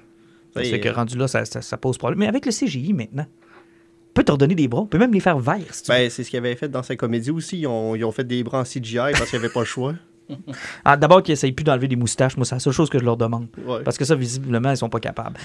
Ça 0.55 0.63
Et, 0.65 0.71
fait 0.71 0.81
que 0.81 0.89
euh, 0.89 0.93
rendu 0.93 1.17
là, 1.17 1.29
ça, 1.29 1.45
ça- 1.45 1.63
ça 1.63 1.77
pose 1.77 1.99
problème. 1.99 2.19
Mais 2.21 2.27
avec 2.27 2.47
le 2.47 2.53
CGI 2.53 2.93
maintenant, 2.93 3.27
on 3.29 4.13
peut 4.15 4.25
te 4.25 4.33
redonner 4.33 4.55
des 4.55 4.67
bras. 4.69 4.81
On 4.81 4.87
peut 4.87 4.99
même 4.99 5.13
les 5.13 5.21
faire 5.21 5.39
verts. 5.39 5.59
si. 5.73 5.85
Ben, 5.89 6.11
c'est 6.11 6.25
ce 6.25 6.31
qu'ils 6.31 6.39
avaient 6.39 6.57
fait 6.57 6.69
dans 6.69 6.83
sa 6.83 6.97
comédie 6.97 7.31
aussi. 7.31 7.59
Ils 7.61 7.67
ont, 7.67 7.95
ils 7.95 8.05
ont 8.05 8.11
fait 8.13 8.25
des 8.25 8.43
bras 8.43 8.61
en 8.61 8.65
CGI 8.65 8.97
parce 9.13 9.31
qu'il 9.31 9.39
n'y 9.39 9.45
avait 9.45 9.53
pas 9.53 9.61
le 9.61 9.67
choix. 9.67 9.95
Ah, 10.85 10.97
D'abord 10.99 11.23
qu'ils 11.23 11.33
n'essayent 11.33 11.53
plus 11.53 11.65
d'enlever 11.65 11.89
des 11.89 11.97
moustaches. 11.97 12.37
Moi, 12.37 12.45
c'est 12.45 12.55
la 12.55 12.59
seule 12.59 12.73
chose 12.75 12.91
que 12.91 12.99
je 12.99 13.05
leur 13.05 13.17
demande. 13.17 13.47
Ouais. 13.67 13.83
Parce 13.83 13.97
que 13.97 14.05
ça, 14.05 14.15
visiblement, 14.15 14.71
ils 14.71 14.77
sont 14.77 14.91
pas 14.91 15.01
capables. 15.01 15.39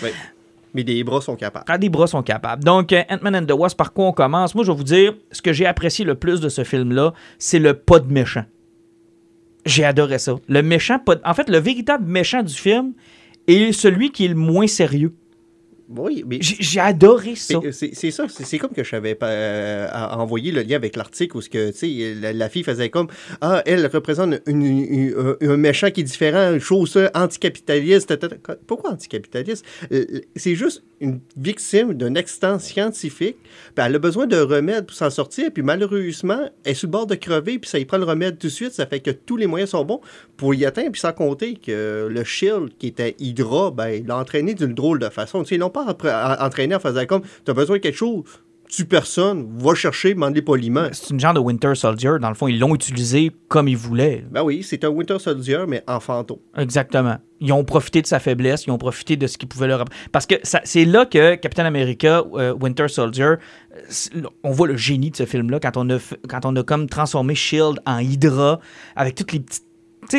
Mais 0.74 0.84
des 0.84 1.04
bras 1.04 1.22
sont 1.22 1.36
capables. 1.36 1.66
Ah, 1.68 1.78
des 1.78 1.90
bras 1.90 2.08
sont 2.08 2.24
capables. 2.24 2.64
Donc, 2.64 2.92
euh, 2.94 3.04
Ant-Man 3.10 3.36
and 3.36 3.46
the 3.46 3.52
Wasp, 3.52 3.78
par 3.78 3.94
quoi 3.94 4.06
on 4.08 4.12
commence? 4.12 4.56
Moi, 4.56 4.64
je 4.64 4.72
vais 4.72 4.78
vous 4.78 4.84
dire, 4.84 5.14
ce 5.32 5.42
que 5.42 5.54
j'ai 5.54 5.66
apprécié 5.68 6.04
le 6.04 6.16
plus 6.16 6.42
de 6.42 6.50
ce 6.50 6.64
film-là, 6.64 7.14
c'est 7.38 7.60
le 7.60 7.76
pas 7.76 8.00
de 8.00 8.12
méchant. 8.12 8.46
J'ai 9.66 9.86
adoré 9.86 10.18
ça. 10.18 10.36
Le 10.48 10.62
méchant, 10.64 11.00
pas 11.00 11.16
de- 11.16 11.22
en 11.24 11.34
fait, 11.34 11.50
le 11.50 11.58
véritable 11.60 12.06
méchant 12.06 12.42
du 12.44 12.54
film 12.54 12.94
est 13.48 13.72
celui 13.72 14.12
qui 14.12 14.26
est 14.26 14.30
le 14.30 14.36
moins 14.36 14.68
sérieux. 14.68 15.14
Oui, 15.90 16.24
mais... 16.26 16.40
J'ai 16.42 16.80
adoré 16.80 17.36
ça. 17.36 17.56
Euh, 17.64 17.72
C'est 17.72 18.12
ça, 18.12 18.26
c'est 18.30 18.58
comme 18.58 18.72
que 18.72 18.84
je 18.84 18.90
savais 18.90 19.16
pas 19.16 19.28
euh, 19.30 19.88
envoyé 20.12 20.52
le 20.52 20.62
lien 20.62 20.78
avec 20.78 20.96
l'article 20.96 21.38
où 21.38 21.42
ce 21.42 21.50
que, 21.50 21.72
tu 21.72 21.78
sais, 21.78 22.14
la, 22.20 22.34
la 22.34 22.50
fille 22.50 22.64
faisait 22.64 22.90
comme 22.90 23.08
Ah, 23.42 23.62
elle 23.66 23.86
représente 23.88 24.36
une- 24.48 24.62
une- 24.66 25.14
un- 25.42 25.50
un 25.50 25.58
méchant 25.58 25.92
qui 25.92 26.02
est 26.02 26.04
différent, 26.06 26.54
une 26.54 26.60
chose 26.60 26.96
euh, 26.98 27.08
anticapitaliste. 27.14 28.08
ta, 28.08 28.18
ta, 28.18 28.30
ta. 28.30 28.56
Pourquoi 28.68 28.92
anticapitaliste? 28.92 29.66
Euh, 29.92 30.06
C'est 30.36 30.56
juste 30.56 30.84
une 31.02 31.20
victime 31.36 31.94
d'un 31.96 32.16
accident 32.16 32.60
scientifique, 32.60 33.36
puis 33.76 33.86
elle 33.86 33.96
a 33.96 34.00
besoin 34.00 34.26
d'un 34.26 34.46
remède 34.46 34.86
pour 34.86 34.96
s'en 34.96 35.10
sortir, 35.10 35.52
puis 35.54 35.64
malheureusement, 35.64 36.50
elle 36.64 36.72
est 36.72 36.76
sur 36.76 36.88
le 36.88 36.92
bord 36.92 37.08
de 37.08 37.16
crever, 37.16 37.60
puis 37.60 37.70
ça 37.70 37.78
y 37.78 37.84
prend 37.86 37.98
le 37.98 38.06
remède 38.06 38.38
tout 38.40 38.48
de 38.48 38.52
suite. 38.52 38.72
Ça 38.72 38.86
fait 38.86 39.02
que 39.02 39.12
tous 39.12 39.36
les 39.36 39.48
moyens 39.48 39.72
sont 39.72 39.84
bons 39.84 40.00
pour 40.38 40.54
y 40.56 40.66
atteindre, 40.66 40.92
puis 40.92 41.02
sans 41.02 41.12
compter 41.12 41.56
que 41.56 42.08
le 42.10 42.24
Shield, 42.24 42.70
qui 42.80 42.88
était 42.88 43.16
Hydra, 43.20 43.72
ben, 43.72 43.90
il 43.90 44.08
l'a 44.08 44.18
entraîné 44.18 44.54
d'une 44.54 44.74
drôle 44.74 45.00
de 45.00 45.10
façon. 45.10 45.44
Tu 45.44 45.50
sais, 45.50 45.58
pas 45.74 45.86
appre- 45.86 46.76
en- 46.76 46.80
faisant 46.80 47.06
comme 47.06 47.24
T'as 47.44 47.54
besoin 47.54 47.78
de 47.78 47.82
quelque 47.82 47.98
chose, 47.98 48.24
tue 48.70 48.86
personne, 48.86 49.48
va 49.58 49.76
chercher, 49.76 50.14
demande-les 50.14 50.42
poliment. 50.42 50.88
C'est 50.92 51.12
une 51.12 51.20
genre 51.20 51.34
de 51.34 51.40
Winter 51.40 51.76
Soldier. 51.76 52.12
Dans 52.20 52.30
le 52.30 52.36
fond, 52.36 52.48
ils 52.48 52.58
l'ont 52.60 52.74
utilisé 52.74 53.32
comme 53.48 53.68
ils 53.68 53.78
voulaient. 53.78 54.26
Ben 54.32 54.42
oui, 54.42 54.64
c'est 54.64 54.84
un 54.84 54.90
Winter 54.90 55.20
Soldier, 55.20 55.66
mais 55.68 55.84
en 55.88 56.00
fantôme. 56.00 56.40
Exactement. 56.58 57.18
Ils 57.40 57.52
ont 57.52 57.64
profité 57.66 58.02
de 58.02 58.08
sa 58.08 58.20
faiblesse, 58.20 58.66
ils 58.66 58.72
ont 58.72 58.78
profité 58.78 59.16
de 59.18 59.28
ce 59.28 59.38
qui 59.38 59.46
pouvait 59.46 59.68
leur... 59.68 59.84
Parce 60.12 60.26
que 60.26 60.36
c'est 60.44 60.86
là 60.86 61.06
que 61.06 61.36
Captain 61.36 61.66
America, 61.66 62.24
euh, 62.34 62.54
Winter 62.60 62.88
Soldier, 62.88 63.36
on 64.44 64.52
voit 64.52 64.68
le 64.68 64.78
génie 64.78 65.12
de 65.12 65.18
ce 65.18 65.26
film-là 65.26 65.60
quand 65.60 65.78
on 65.78 65.90
a, 65.90 65.98
quand 66.30 66.46
on 66.46 66.56
a 66.56 66.64
comme 66.64 66.88
transformé 66.88 67.36
Shield 67.36 67.80
en 67.86 68.00
Hydra 68.00 68.60
avec 68.96 69.16
toutes 69.16 69.34
les 69.34 69.40
petites... 69.42 69.66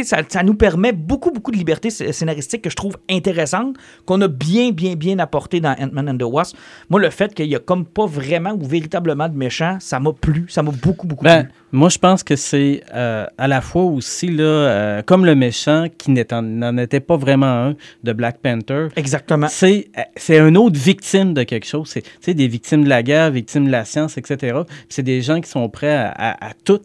Ça, 0.02 0.18
ça 0.28 0.42
nous 0.42 0.54
permet 0.54 0.92
beaucoup, 0.92 1.30
beaucoup 1.30 1.52
de 1.52 1.56
liberté 1.56 1.88
sc- 1.90 2.10
scénaristique 2.10 2.62
que 2.62 2.70
je 2.70 2.74
trouve 2.76 2.96
intéressante, 3.10 3.76
qu'on 4.06 4.20
a 4.22 4.28
bien, 4.28 4.70
bien, 4.72 4.94
bien 4.94 5.18
apporté 5.18 5.60
dans 5.60 5.74
Ant-Man 5.78 6.08
and 6.10 6.16
the 6.18 6.22
Wasp. 6.24 6.56
Moi, 6.90 7.00
le 7.00 7.10
fait 7.10 7.32
qu'il 7.34 7.46
y 7.46 7.54
a 7.54 7.58
comme 7.60 7.84
pas 7.84 8.06
vraiment 8.06 8.52
ou 8.52 8.64
véritablement 8.64 9.28
de 9.28 9.36
méchants, 9.36 9.76
ça 9.80 10.00
m'a 10.00 10.12
plu. 10.12 10.46
Ça 10.48 10.62
m'a 10.62 10.72
beaucoup, 10.72 11.06
beaucoup 11.06 11.24
Ben, 11.24 11.44
plu. 11.44 11.52
moi, 11.72 11.88
je 11.90 11.98
pense 11.98 12.22
que 12.22 12.34
c'est 12.36 12.82
euh, 12.94 13.26
à 13.38 13.46
la 13.48 13.60
fois 13.60 13.84
aussi, 13.84 14.28
là, 14.30 14.42
euh, 14.44 15.02
comme 15.02 15.24
le 15.24 15.34
méchant, 15.34 15.86
qui 15.96 16.10
n'en 16.10 16.78
était 16.78 17.00
pas 17.00 17.16
vraiment 17.16 17.46
un 17.68 17.74
de 18.02 18.12
Black 18.12 18.38
Panther, 18.38 18.88
Exactement. 18.96 19.46
c'est 19.48 19.88
euh, 20.30 20.48
une 20.48 20.56
autre 20.56 20.78
victime 20.78 21.34
de 21.34 21.42
quelque 21.42 21.66
chose. 21.66 21.94
C'est 22.20 22.34
des 22.34 22.48
victimes 22.48 22.84
de 22.84 22.88
la 22.88 23.02
guerre, 23.02 23.30
victimes 23.30 23.66
de 23.66 23.70
la 23.70 23.84
science, 23.84 24.16
etc. 24.18 24.58
C'est 24.88 25.02
des 25.02 25.20
gens 25.22 25.40
qui 25.40 25.48
sont 25.50 25.68
prêts 25.68 25.94
à, 25.94 26.08
à- 26.10 26.48
à 26.48 26.52
tout 26.64 26.80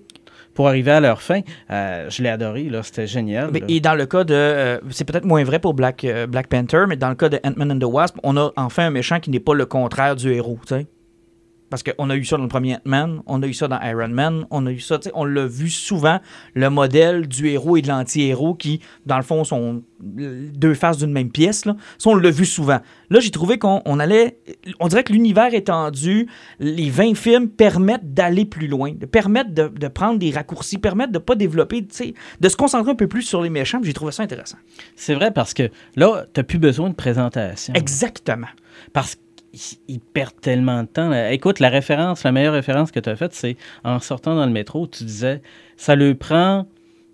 pour 0.59 0.67
arriver 0.67 0.91
à 0.91 0.99
leur 0.99 1.21
fin. 1.21 1.39
Euh, 1.71 2.09
je 2.09 2.21
l'ai 2.21 2.27
adoré, 2.27 2.63
là, 2.63 2.83
c'était 2.83 3.07
génial. 3.07 3.53
Là. 3.53 3.59
Et 3.69 3.79
dans 3.79 3.95
le 3.95 4.05
cas 4.05 4.25
de. 4.25 4.33
euh, 4.33 4.79
c'est 4.89 5.05
peut-être 5.05 5.23
moins 5.23 5.41
vrai 5.45 5.57
pour 5.57 5.73
Black, 5.73 6.03
euh, 6.03 6.27
Black 6.27 6.47
Panther, 6.47 6.83
mais 6.85 6.97
dans 6.97 7.07
le 7.07 7.15
cas 7.15 7.29
de 7.29 7.39
Ant-Man 7.45 7.71
and 7.71 7.79
the 7.79 7.89
Wasp, 7.89 8.17
on 8.23 8.35
a 8.35 8.51
enfin 8.57 8.87
un 8.87 8.89
méchant 8.89 9.21
qui 9.21 9.29
n'est 9.29 9.39
pas 9.39 9.53
le 9.53 9.65
contraire 9.65 10.17
du 10.17 10.33
héros, 10.33 10.59
tu 10.67 10.75
sais. 10.75 10.85
Parce 11.69 11.83
qu'on 11.83 12.09
a 12.09 12.15
eu 12.15 12.25
ça 12.25 12.37
dans 12.37 12.43
le 12.43 12.49
premier 12.49 12.75
Ant-Man, 12.75 13.21
on 13.25 13.41
a 13.43 13.47
eu 13.47 13.53
ça 13.53 13.67
dans 13.67 13.79
Iron 13.81 14.09
Man, 14.09 14.45
on 14.49 14.65
a 14.65 14.71
eu 14.71 14.79
ça, 14.79 14.97
tu 14.97 15.05
sais, 15.05 15.11
on 15.15 15.25
l'a 15.25 15.45
vu 15.45 15.69
souvent, 15.69 16.19
le 16.53 16.69
modèle 16.69 17.27
du 17.27 17.47
héros 17.47 17.77
et 17.77 17.81
de 17.81 17.87
l'anti-héros 17.87 18.55
qui, 18.55 18.81
dans 19.05 19.17
le 19.17 19.23
fond, 19.23 19.43
sont 19.43 19.83
deux 20.01 20.73
faces 20.73 20.97
d'une 20.97 21.11
même 21.11 21.31
pièce. 21.31 21.65
Là. 21.65 21.75
Ça, 21.97 22.09
on 22.09 22.15
l'a 22.15 22.31
vu 22.31 22.45
souvent. 22.45 22.79
Là, 23.09 23.19
j'ai 23.19 23.31
trouvé 23.31 23.57
qu'on 23.57 23.81
on 23.85 23.99
allait. 23.99 24.39
On 24.79 24.87
dirait 24.87 25.03
que 25.03 25.13
l'univers 25.13 25.53
étendu, 25.53 26.27
les 26.59 26.89
20 26.89 27.15
films 27.15 27.49
permettent 27.49 28.13
d'aller 28.13 28.45
plus 28.45 28.67
loin, 28.67 28.93
de 28.93 29.05
permettre 29.05 29.53
de, 29.53 29.67
de 29.67 29.87
prendre 29.87 30.19
des 30.19 30.31
raccourcis, 30.31 30.77
permettre 30.77 31.11
de 31.11 31.19
ne 31.19 31.23
pas 31.23 31.35
développer, 31.35 31.81
de 31.81 32.49
se 32.49 32.55
concentrer 32.55 32.91
un 32.91 32.95
peu 32.95 33.07
plus 33.07 33.23
sur 33.23 33.41
les 33.41 33.49
méchants. 33.49 33.79
J'ai 33.83 33.93
trouvé 33.93 34.11
ça 34.11 34.23
intéressant. 34.23 34.57
C'est 34.95 35.15
vrai 35.15 35.31
parce 35.31 35.53
que 35.53 35.69
là, 35.95 36.25
tu 36.33 36.39
n'as 36.39 36.43
plus 36.43 36.59
besoin 36.59 36.89
de 36.89 36.95
présentation. 36.95 37.73
Exactement. 37.73 38.47
Parce 38.93 39.15
qu'ils 39.15 39.23
ils 39.87 39.99
perdent 39.99 40.39
tellement 40.41 40.83
de 40.83 40.87
temps. 40.87 41.09
là. 41.09 41.31
Écoute, 41.31 41.59
la 41.59 41.69
référence, 41.69 42.23
la 42.23 42.31
meilleure 42.31 42.53
référence 42.53 42.91
que 42.91 42.99
tu 42.99 43.09
as 43.09 43.15
faite, 43.15 43.33
c'est 43.33 43.57
en 43.83 43.99
sortant 43.99 44.35
dans 44.35 44.45
le 44.45 44.51
métro, 44.51 44.87
tu 44.87 45.03
disais, 45.03 45.41
ça 45.77 45.95
lui 45.95 46.13
prend 46.15 46.67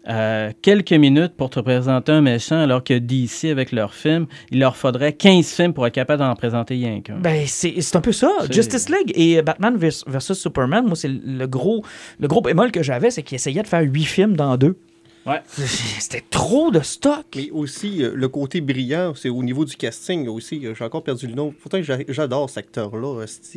euh, 0.08 0.52
quelques 0.62 0.92
minutes 0.94 1.34
pour 1.36 1.50
te 1.50 1.60
présenter 1.60 2.12
un 2.12 2.22
méchant, 2.22 2.60
alors 2.60 2.84
que 2.84 2.94
DC, 2.94 3.46
avec 3.46 3.72
leurs 3.72 3.94
films, 3.96 4.28
il 4.52 4.60
leur 4.60 4.78
faudrait 4.78 5.14
15 5.14 5.46
films 5.48 5.74
pour 5.74 5.88
être 5.88 5.94
capable 5.96 6.20
d'en 6.22 6.36
présenter 6.36 6.76
rien 6.76 7.02
qu'un. 7.02 7.18
Ben, 7.18 7.44
c'est 7.48 7.74
un 7.96 8.02
peu 8.02 8.12
ça. 8.12 8.30
Justice 8.52 8.88
League 8.90 9.12
et 9.16 9.42
Batman 9.42 9.76
vers- 9.78 10.04
versus 10.06 10.38
Superman, 10.38 10.86
moi, 10.86 10.96
c'est 10.96 11.08
le 11.10 11.48
gros, 11.48 11.84
le 12.20 12.28
gros 12.28 12.42
bémol 12.42 12.72
que 12.72 12.84
j'avais, 12.84 13.10
c'est 13.10 13.24
qu'ils 13.24 13.38
essayaient 13.38 13.64
de 13.64 13.68
faire 13.68 13.82
huit 13.82 14.06
films 14.06 14.36
dans 14.36 14.58
deux. 14.58 14.78
Ouais. 15.26 15.42
C'était 16.00 16.24
trop 16.30 16.70
de 16.72 16.82
stock. 16.82 17.26
Mais 17.36 17.50
aussi, 17.52 18.04
euh, 18.04 18.12
le 18.16 18.28
côté 18.28 18.62
brillant, 18.62 19.14
c'est 19.16 19.30
au 19.30 19.42
niveau 19.42 19.66
du 19.66 19.76
casting 19.76 20.28
aussi. 20.28 20.66
euh, 20.68 20.76
J'ai 20.78 20.84
encore 20.84 21.04
perdu 21.04 21.28
le 21.28 21.34
nom. 21.34 21.52
Pourtant, 21.60 21.82
j'a- 21.82 21.98
j'adore 22.08 22.50
cet 22.50 22.60
acteur-là. 22.60 23.26
C'est 23.28 23.52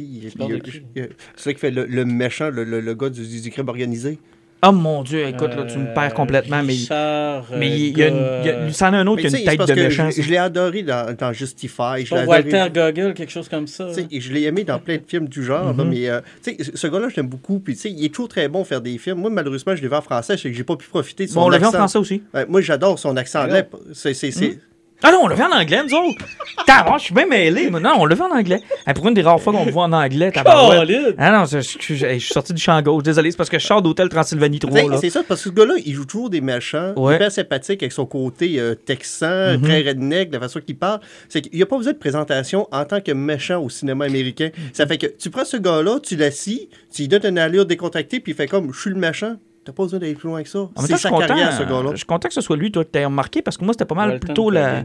celui 1.37 1.54
qui 1.54 1.60
fait 1.60 1.70
le, 1.70 1.84
le 1.87 2.04
méchant, 2.04 2.50
le, 2.50 2.64
le- 2.64 2.80
le 2.80 2.94
gars 2.94 3.10
du, 3.10 3.40
du 3.40 3.50
crime 3.50 3.68
organisé. 3.68 4.18
Oh 4.66 4.72
mon 4.72 5.04
Dieu, 5.04 5.24
écoute, 5.28 5.54
là, 5.54 5.62
tu 5.70 5.78
me 5.78 5.94
perds 5.94 6.14
complètement, 6.14 6.64
mais, 6.64 6.72
Richard, 6.72 7.44
mais 7.56 7.70
euh, 7.70 7.76
il 7.76 7.96
y 7.98 8.02
a, 8.02 8.08
une, 8.08 8.16
il 8.42 8.46
y 8.46 8.50
a- 8.50 8.72
ça 8.72 8.88
en 8.90 8.94
a 8.94 8.96
un 8.98 9.06
autre 9.06 9.20
qui 9.22 9.28
a 9.28 9.38
une 9.38 9.44
tête 9.44 9.68
de 9.68 9.74
méchant. 9.74 10.10
je, 10.10 10.20
je 10.20 10.28
l'ai 10.28 10.36
adoré 10.36 10.82
dans, 10.82 11.14
dans 11.16 11.32
Justify. 11.32 12.04
Je 12.04 12.12
adoré- 12.12 12.26
Walter 12.26 12.66
Goggle, 12.74 13.14
quelque 13.14 13.30
chose 13.30 13.48
comme 13.48 13.68
ça. 13.68 13.86
Et 14.10 14.20
je 14.20 14.32
l'ai 14.32 14.42
aimé 14.42 14.64
dans 14.64 14.80
plein 14.80 14.96
de 14.96 15.02
films 15.06 15.28
du 15.28 15.44
genre, 15.44 15.72
là, 15.76 15.84
mais 15.84 16.08
euh, 16.08 16.20
tu 16.42 16.56
sais, 16.56 16.70
ce 16.74 16.86
gars-là, 16.88 17.08
je 17.08 17.14
l'aime 17.16 17.28
beaucoup. 17.28 17.60
Puis, 17.60 17.74
tu 17.74 17.82
sais, 17.82 17.90
il 17.92 18.04
est 18.04 18.08
toujours 18.08 18.26
très 18.28 18.48
bon 18.48 18.62
à 18.62 18.64
faire 18.64 18.80
des 18.80 18.98
films. 18.98 19.18
Moi, 19.18 19.30
malheureusement, 19.30 19.76
je 19.76 19.82
l'ai 19.82 19.86
vu 19.88 19.94
en 19.94 20.00
français, 20.02 20.36
c'est 20.36 20.50
que 20.50 20.56
j'ai 20.56 20.64
pas 20.64 20.74
pu 20.76 20.88
profiter 20.88 21.26
de 21.26 21.30
son 21.30 21.40
Bon, 21.40 21.46
on 21.46 21.50
l'a 21.50 21.58
vu 21.58 21.64
en 21.64 21.68
accent. 21.68 21.78
français 21.78 21.98
aussi. 21.98 22.22
Ouais, 22.34 22.44
moi, 22.48 22.60
j'adore 22.60 22.98
son 22.98 23.16
accent 23.16 23.44
anglais. 23.44 23.68
C'est, 23.92 24.12
c'est, 24.14 24.32
c'est- 24.32 24.58
Ah 25.00 25.12
non, 25.12 25.20
on 25.22 25.28
l'a 25.28 25.36
vu 25.36 25.42
en 25.44 25.52
anglais, 25.52 25.80
nous 25.88 25.94
autres. 25.94 26.24
Tabarnak, 26.66 26.98
je 26.98 27.04
suis 27.04 27.14
bien 27.14 27.26
mêlé. 27.26 27.70
mais 27.70 27.78
Non, 27.78 27.92
on 27.98 28.04
l'a 28.06 28.16
vu 28.16 28.22
en 28.22 28.32
anglais. 28.36 28.60
Hey, 28.84 28.94
pour 28.94 29.06
une 29.06 29.14
des 29.14 29.22
rares 29.22 29.40
fois 29.40 29.52
qu'on 29.52 29.64
me 29.64 29.70
voit 29.70 29.84
en 29.84 29.92
anglais. 29.92 30.32
Colin! 30.32 31.12
Ah 31.18 31.30
non, 31.30 31.44
je, 31.44 31.60
je- 31.60 31.78
je- 31.94 31.94
je 31.94 32.18
suis 32.18 32.32
sorti 32.34 32.52
du 32.52 32.60
champ 32.60 32.82
gauche. 32.82 33.04
Désolé, 33.04 33.30
c'est 33.30 33.36
parce 33.36 33.48
que 33.48 33.60
je 33.60 33.64
sors 33.66 33.80
d'Hôtel 33.80 34.08
Transylvanie 34.08 34.58
3. 34.58 34.72
Tu 34.74 34.80
sais, 34.84 34.88
Là. 34.90 34.98
C'est 35.00 35.10
ça, 35.10 35.22
parce 35.26 35.42
que 35.44 35.50
ce 35.50 35.54
gars-là, 35.54 35.74
il 35.86 35.94
joue 35.94 36.04
toujours 36.04 36.30
des 36.30 36.40
méchants, 36.40 36.94
Ouais. 36.96 37.14
hyper 37.14 37.30
sympathique 37.30 37.80
avec 37.82 37.92
son 37.92 38.06
côté 38.06 38.58
euh, 38.58 38.74
texan, 38.74 39.60
très 39.62 39.82
redneck, 39.82 40.32
la 40.32 40.40
façon 40.40 40.60
qu'il 40.60 40.76
parle. 40.76 40.98
C'est 41.28 41.42
qu'il 41.42 41.54
n'y 41.54 41.62
a 41.62 41.66
pas 41.66 41.76
besoin 41.76 41.92
de 41.92 41.98
présentation 41.98 42.66
en 42.72 42.84
tant 42.84 43.00
que 43.00 43.12
méchant 43.12 43.62
au 43.62 43.70
cinéma 43.70 44.06
américain. 44.06 44.50
Ça 44.72 44.86
fait 44.88 44.98
que 44.98 45.06
tu 45.06 45.30
prends 45.30 45.44
ce 45.44 45.56
gars-là, 45.58 46.00
tu 46.02 46.16
l'assis, 46.16 46.68
tu 46.92 47.02
lui 47.02 47.08
donnes 47.08 47.24
une 47.24 47.38
allure 47.38 47.66
décontractée, 47.66 48.18
puis 48.18 48.32
il 48.32 48.34
fait 48.34 48.48
comme 48.48 48.72
je 48.72 48.80
suis 48.80 48.90
le 48.90 48.96
méchant. 48.96 49.36
T'as 49.68 49.75
pas 49.75 49.82
besoin 49.82 49.98
d'aller 49.98 50.14
plus 50.14 50.28
loin 50.30 50.42
que 50.42 50.48
ça. 50.48 50.60
En 50.60 50.62
même 50.62 50.72
C'est 50.76 50.88
temps, 50.88 50.96
je 50.96 51.02
sa 51.02 51.08
suis 51.08 51.10
content, 51.10 51.26
carrière, 51.26 51.52
ce 51.52 51.62
gars-là. 51.62 51.90
je 51.90 51.96
suis 51.98 52.06
content 52.06 52.28
que 52.28 52.32
ce 52.32 52.40
soit 52.40 52.56
lui, 52.56 52.72
toi, 52.72 52.87
que 52.87 52.90
tu 52.90 53.04
remarqué, 53.04 53.42
parce 53.42 53.58
que 53.58 53.64
moi, 53.66 53.75
c'était 53.75 53.84
pas 53.84 53.94
mal 53.94 54.12
Walton 54.12 54.26
plutôt 54.26 54.48
la. 54.48 54.84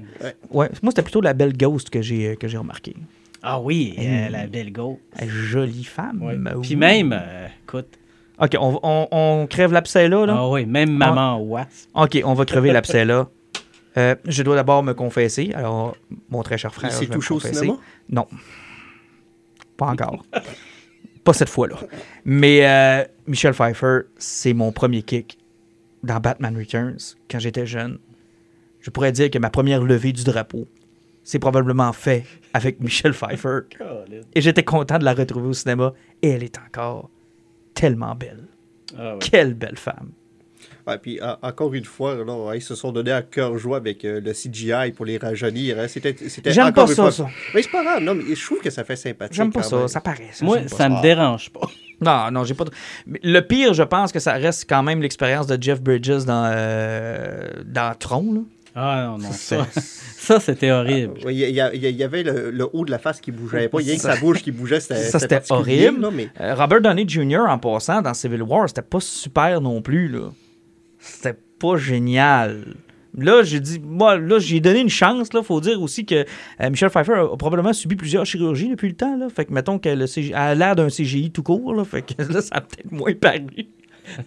Ouais, 0.52 0.70
moi, 0.82 0.92
c'était 0.92 1.04
plutôt 1.04 1.22
la 1.22 1.32
belle 1.32 1.56
ghost 1.56 1.90
que 1.90 2.02
j'ai 2.02 2.36
que 2.36 2.50
j'ai 2.50 2.58
remarqué. 2.58 2.94
Ah 3.42 3.62
oui, 3.62 3.96
euh, 3.98 4.28
la 4.28 4.46
belle 4.46 4.74
est 5.18 5.30
Jolie 5.30 5.86
femme. 5.86 6.22
Ouais. 6.22 6.36
oui. 6.54 6.62
Puis 6.68 6.76
même, 6.76 7.14
euh, 7.18 7.48
écoute, 7.64 7.98
OK, 8.38 8.58
on, 8.60 8.78
on, 8.84 9.08
on 9.10 9.48
crève 9.48 9.72
l'abcès 9.72 10.10
là, 10.10 10.26
là? 10.26 10.36
ah 10.38 10.50
oui, 10.50 10.66
même 10.66 10.92
maman 10.92 11.38
Wasp. 11.40 11.90
OK, 11.94 12.22
on 12.26 12.34
va 12.34 12.44
crever 12.44 12.74
l'abcès 12.74 13.06
là. 13.06 13.30
Euh, 13.96 14.16
je 14.26 14.44
dois 14.44 14.56
d'abord 14.58 14.84
me 14.84 14.94
confesser. 14.94 15.54
Alors, 15.56 15.96
mon 16.30 16.44
très 16.44 16.58
cher 16.58 16.74
frère. 16.74 16.92
vais 16.92 17.08
touché 17.08 17.36
me 17.36 17.38
au 17.38 17.40
cinéma? 17.40 17.78
Non. 18.10 18.28
Pas 19.78 19.86
encore. 19.86 20.26
pas 21.24 21.34
cette 21.34 21.50
fois-là. 21.50 21.78
Mais 22.26 22.68
euh, 22.68 23.04
Michel 23.28 23.54
Pfeiffer, 23.54 24.02
c'est 24.18 24.54
mon 24.54 24.72
premier 24.72 25.04
kick 25.04 25.38
dans 26.04 26.20
Batman 26.20 26.56
Returns 26.58 27.16
quand 27.30 27.40
j'étais 27.40 27.66
jeune. 27.66 28.00
Je 28.82 28.90
pourrais 28.90 29.12
dire 29.12 29.32
que 29.32 29.40
ma 29.40 29.50
première 29.50 29.82
levée 29.82 30.12
du 30.12 30.24
drapeau, 30.24 30.68
c'est 31.24 31.40
probablement 31.40 31.94
fait 31.94 32.26
avec 32.54 32.82
Michel 32.82 33.14
Pfeiffer. 33.14 33.60
Et 34.36 34.42
j'étais 34.42 34.64
content 34.64 35.00
de 35.00 35.06
la 35.06 35.14
retrouver 35.14 35.48
au 35.48 35.54
cinéma. 35.54 35.94
Et 36.22 36.30
elle 36.30 36.44
est 36.44 36.58
encore 36.58 37.10
tellement 37.74 38.14
belle. 38.16 38.48
Ah 38.98 39.14
ouais. 39.14 39.20
Quelle 39.20 39.54
belle 39.54 39.78
femme. 39.78 40.12
Ouais, 40.86 40.98
puis 40.98 41.20
en- 41.22 41.38
encore 41.42 41.74
une 41.74 41.86
fois, 41.86 42.16
là, 42.16 42.52
ils 42.56 42.62
se 42.62 42.76
sont 42.76 42.92
donnés 42.92 43.12
à 43.14 43.22
cœur 43.22 43.58
joie 43.58 43.78
avec 43.78 44.04
euh, 44.04 44.20
le 44.20 44.34
CGI 44.34 44.92
pour 44.94 45.06
les 45.06 45.18
rajeunir. 45.18 45.80
hein. 45.80 45.88
C'était, 45.88 46.16
c'était 46.28 46.52
J'aime 46.52 46.74
pas 46.74 46.82
une 46.82 46.88
ça, 46.90 46.96
fois- 46.96 47.12
ça. 47.12 47.28
Mais 47.56 47.62
c'est 47.62 47.72
pas 47.72 47.84
grave, 47.84 48.04
non, 48.04 48.16
mais 48.16 48.36
je 48.36 48.46
trouve 48.46 48.60
que 48.60 48.70
ça 48.70 48.84
fait 48.84 48.96
sympathique. 48.98 49.36
J'aime 49.36 49.52
pas 49.52 49.64
ça, 49.64 49.78
même. 49.78 49.88
ça 49.88 50.02
paraît. 50.02 50.30
ça, 50.34 50.44
Moi, 50.44 50.60
ça 50.68 50.90
me 50.90 51.02
dérange 51.02 51.50
pas. 51.52 51.62
Non, 52.02 52.32
non, 52.32 52.44
j'ai 52.44 52.54
pas. 52.54 52.66
de- 52.66 52.72
Mais 53.08 53.20
Le 53.24 53.40
pire, 53.40 53.74
je 53.74 53.84
pense 53.84 54.12
que 54.12 54.20
ça 54.20 54.34
reste 54.34 54.66
quand 54.68 54.84
même 54.84 55.02
l'expérience 55.02 55.48
de 55.48 55.58
Jeff 55.62 55.82
Bridges 55.82 56.26
dans, 56.26 56.52
euh, 56.54 57.48
dans 57.66 57.96
Tron. 57.98 58.34
Là. 58.34 58.40
Ah 58.76 59.06
non, 59.12 59.20
non, 59.20 59.32
ça, 59.32 59.68
ça 60.18 60.40
c'était 60.42 60.72
horrible. 60.72 61.14
Ouais, 61.24 61.36
Il 61.36 61.40
y, 61.52 62.04
avait 62.04 62.24
le, 62.24 62.50
le 62.50 62.68
haut 62.74 62.84
de 62.86 62.90
la 62.92 62.98
face 62.98 63.22
qui 63.22 63.32
bougeait 63.32 63.70
pas. 63.70 63.80
Il 63.82 63.88
y 63.88 63.92
a 63.92 63.96
que 63.96 64.02
sa 64.02 64.16
bouche 64.16 64.42
qui 64.42 64.52
bougeait. 64.52 64.80
C'était, 64.80 64.96
Ça, 65.04 65.20
c'était 65.20 65.40
horrible. 65.52 66.02
là, 66.02 66.10
mais 66.12 66.30
Euh, 66.42 66.56
Robert 66.56 66.82
Downey 66.82 67.06
Jr., 67.08 67.42
en 67.48 67.60
passant, 67.60 68.02
dans 68.02 68.16
Civil 68.16 68.42
War, 68.42 68.68
c'était 68.68 68.82
pas 68.82 69.00
super 69.00 69.62
non 69.62 69.82
plus. 69.84 70.08
là. 70.10 70.30
C'était 71.04 71.38
pas 71.60 71.76
génial. 71.76 72.76
Là, 73.16 73.44
j'ai 73.44 73.60
dit, 73.60 73.80
moi, 73.80 74.18
là, 74.18 74.40
j'ai 74.40 74.60
donné 74.60 74.80
une 74.80 74.90
chance. 74.90 75.34
Là, 75.34 75.44
faut 75.44 75.60
dire 75.60 75.82
aussi 75.82 76.06
que 76.06 76.26
euh, 76.62 76.70
Michel 76.70 76.90
Pfeiffer 76.90 77.14
a, 77.14 77.38
probablement 77.38 77.74
subi 77.74 77.96
plusieurs 77.96 78.26
chirurgies 78.26 78.70
depuis 78.70 78.88
le 78.88 78.96
temps. 78.96 79.18
Là. 79.18 79.28
Fait 79.30 79.46
que 79.46 79.54
mettons 79.54 79.78
qu'elle 79.80 80.04
a 80.34 80.56
l'air 80.56 80.76
d'un 80.76 80.88
CGI 80.88 81.32
tout 81.32 81.44
court. 81.44 81.76
Là, 81.76 81.84
fait 81.84 82.02
que 82.02 82.24
là, 82.24 82.42
ça 82.42 82.56
a 82.56 82.62
peut-être 82.62 82.92
moins 82.92 83.14
paru. 83.14 83.68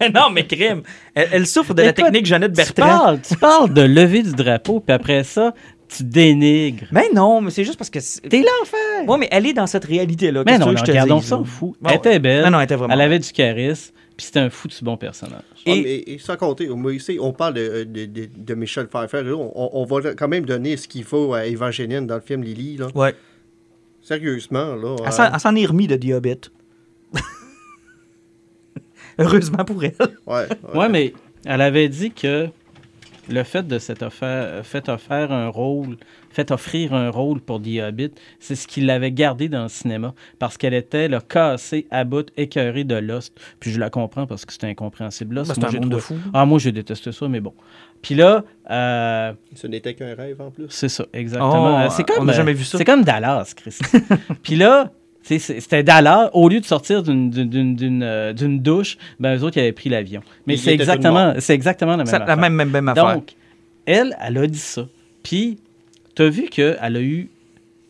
non, 0.13 0.29
mais 0.31 0.45
crème. 0.45 0.83
Elle, 1.13 1.29
elle 1.31 1.47
souffre 1.47 1.73
de 1.73 1.81
la 1.81 1.93
technique 1.93 2.25
Jeannette 2.25 2.53
Tu 2.53 2.57
Bertrand. 2.57 2.97
parles, 2.99 3.21
tu 3.21 3.35
parles 3.35 3.73
de 3.73 3.81
lever 3.81 4.23
du 4.23 4.33
drapeau, 4.33 4.79
puis 4.79 4.93
après 4.93 5.23
ça, 5.23 5.53
tu 5.89 6.03
dénigres. 6.03 6.87
Mais 6.91 7.09
non, 7.13 7.41
mais 7.41 7.49
c'est 7.51 7.63
juste 7.63 7.77
parce 7.77 7.89
que. 7.89 7.99
T'es 8.27 8.39
l'enfer! 8.41 9.07
Ouais, 9.07 9.17
mais 9.17 9.27
elle 9.31 9.45
est 9.45 9.53
dans 9.53 9.67
cette 9.67 9.85
réalité-là. 9.85 10.43
Mais 10.45 10.57
non, 10.57 10.67
non, 10.67 10.77
je 10.77 10.83
te 10.83 10.91
regardons 10.91 11.21
ça, 11.21 11.39
fout. 11.45 11.75
Bon, 11.81 11.89
elle 11.89 11.95
était 11.97 12.19
belle. 12.19 12.43
Non, 12.45 12.51
non, 12.51 12.59
elle 12.59 12.65
était 12.65 12.75
vraiment 12.75 12.93
Elle 12.93 13.01
avait 13.01 13.19
du 13.19 13.31
charisme, 13.31 13.93
puis 14.17 14.25
c'était 14.25 14.39
un 14.39 14.49
foutu 14.49 14.83
bon 14.83 14.97
personnage. 14.97 15.41
Ah, 15.65 15.71
Et- 15.71 15.81
mais- 15.81 16.03
et 16.13 16.17
sans 16.19 16.35
compter, 16.37 16.67
moi, 16.69 16.93
ici, 16.93 17.17
on 17.21 17.31
parle 17.33 17.53
de, 17.55 17.83
de, 17.83 18.05
de- 18.05 18.29
de 18.35 18.53
Michel 18.55 18.87
Pfeiffer. 18.87 19.23
là, 19.23 19.33
on, 19.35 19.69
on 19.73 19.85
va 19.85 20.13
quand 20.13 20.27
même 20.27 20.45
donner 20.45 20.75
ce 20.77 20.87
qu'il 20.87 21.03
faut 21.03 21.33
à 21.33 21.45
Évangéline 21.45 22.05
dans 22.07 22.15
le 22.15 22.21
film 22.21 22.43
Lily. 22.43 22.77
Là. 22.77 22.87
Ouais. 22.95 23.13
Sérieusement, 24.01 24.75
là. 24.75 24.95
Elle 25.05 25.11
s'en- 25.11 25.37
s'en 25.39 25.55
est 25.55 25.65
remis 25.65 25.87
de 25.87 25.95
Diabète. 25.95 26.49
Heureusement 29.19 29.65
pour 29.65 29.83
elle. 29.83 29.95
Ouais, 30.25 30.47
Ouais, 30.75 30.89
mais 30.89 31.13
elle 31.45 31.61
avait 31.61 31.89
dit 31.89 32.11
que 32.11 32.47
le 33.29 33.43
fait 33.43 33.67
de 33.67 33.79
s'être 33.79 34.03
offert, 34.03 34.65
fait 34.65 34.89
offert 34.89 35.31
un 35.31 35.49
rôle, 35.49 35.97
fait 36.29 36.51
offrir 36.51 36.93
un 36.93 37.09
rôle 37.09 37.41
pour 37.41 37.61
The 37.61 37.79
Hobbit, 37.87 38.11
c'est 38.39 38.55
ce 38.55 38.67
qui 38.67 38.81
l'avait 38.81 39.11
gardé 39.11 39.49
dans 39.49 39.63
le 39.63 39.69
cinéma 39.69 40.13
parce 40.39 40.57
qu'elle 40.57 40.73
était 40.73 41.07
là, 41.07 41.19
cassée, 41.21 41.87
à 41.91 42.03
bout, 42.03 42.27
écœurée 42.37 42.83
de 42.83 42.95
Lost. 42.95 43.33
Puis 43.59 43.71
je 43.71 43.79
la 43.79 43.89
comprends 43.89 44.27
parce 44.27 44.45
que 44.45 44.53
c'était 44.53 44.67
incompréhensible. 44.67 45.35
Lost, 45.35 45.49
Ben, 45.49 45.55
c'est 45.55 45.61
Moi, 45.61 45.69
un 45.77 45.79
monde 45.81 45.89
de 45.95 45.97
fous. 45.99 46.15
Ah, 46.33 46.45
moi, 46.45 46.59
je 46.59 46.69
déteste 46.69 47.11
ça, 47.11 47.27
mais 47.27 47.39
bon. 47.39 47.53
Puis 48.01 48.15
là, 48.15 48.43
euh, 48.69 49.33
Ce 49.55 49.67
n'était 49.67 49.93
qu'un 49.95 50.13
rêve 50.15 50.39
en 50.41 50.51
plus. 50.51 50.67
c'est 50.69 50.89
ça, 50.89 51.05
exactement. 51.13 51.75
Oh, 51.75 51.77
Euh, 51.79 51.89
c'est 51.89 52.03
comme, 52.07 52.21
on 52.21 52.25
n'a 52.25 52.33
euh, 52.33 52.35
jamais 52.35 52.53
vu 52.53 52.63
ça. 52.63 52.77
C'est 52.77 52.85
comme 52.85 53.03
Dallas, 53.03 53.53
Chris. 53.55 53.77
Puis 54.43 54.55
là, 54.55 54.91
c'était 55.39 55.83
Dallas, 55.83 56.29
au 56.33 56.47
lieu 56.49 56.59
de 56.59 56.65
sortir 56.65 57.03
d'une- 57.03 57.31
euh, 58.03 58.33
d'une 58.33 58.59
douche, 58.59 58.97
ben 59.19 59.37
eux 59.37 59.43
autres, 59.43 59.57
ils 59.57 59.61
avaient 59.61 59.71
pris 59.73 59.89
l'avion. 59.89 60.21
Mais 60.45 60.57
c'est 60.57 60.73
exactement, 60.73 61.33
exactement 61.35 61.91
la 61.91 61.97
même 61.97 62.05
C'est 62.05 62.17
la 62.19 62.23
affaire. 62.23 62.37
même, 62.37 62.53
même, 62.53 62.69
même 62.69 62.87
affaire. 62.89 63.15
Donc, 63.15 63.31
elle, 63.85 64.15
elle 64.25 64.37
a 64.37 64.47
dit 64.47 64.57
ça. 64.57 64.87
Puis, 65.23 65.59
tu 66.15 66.21
as 66.23 66.29
vu 66.29 66.43
qu'elle 66.49 66.77
a 66.81 67.01
eu 67.01 67.29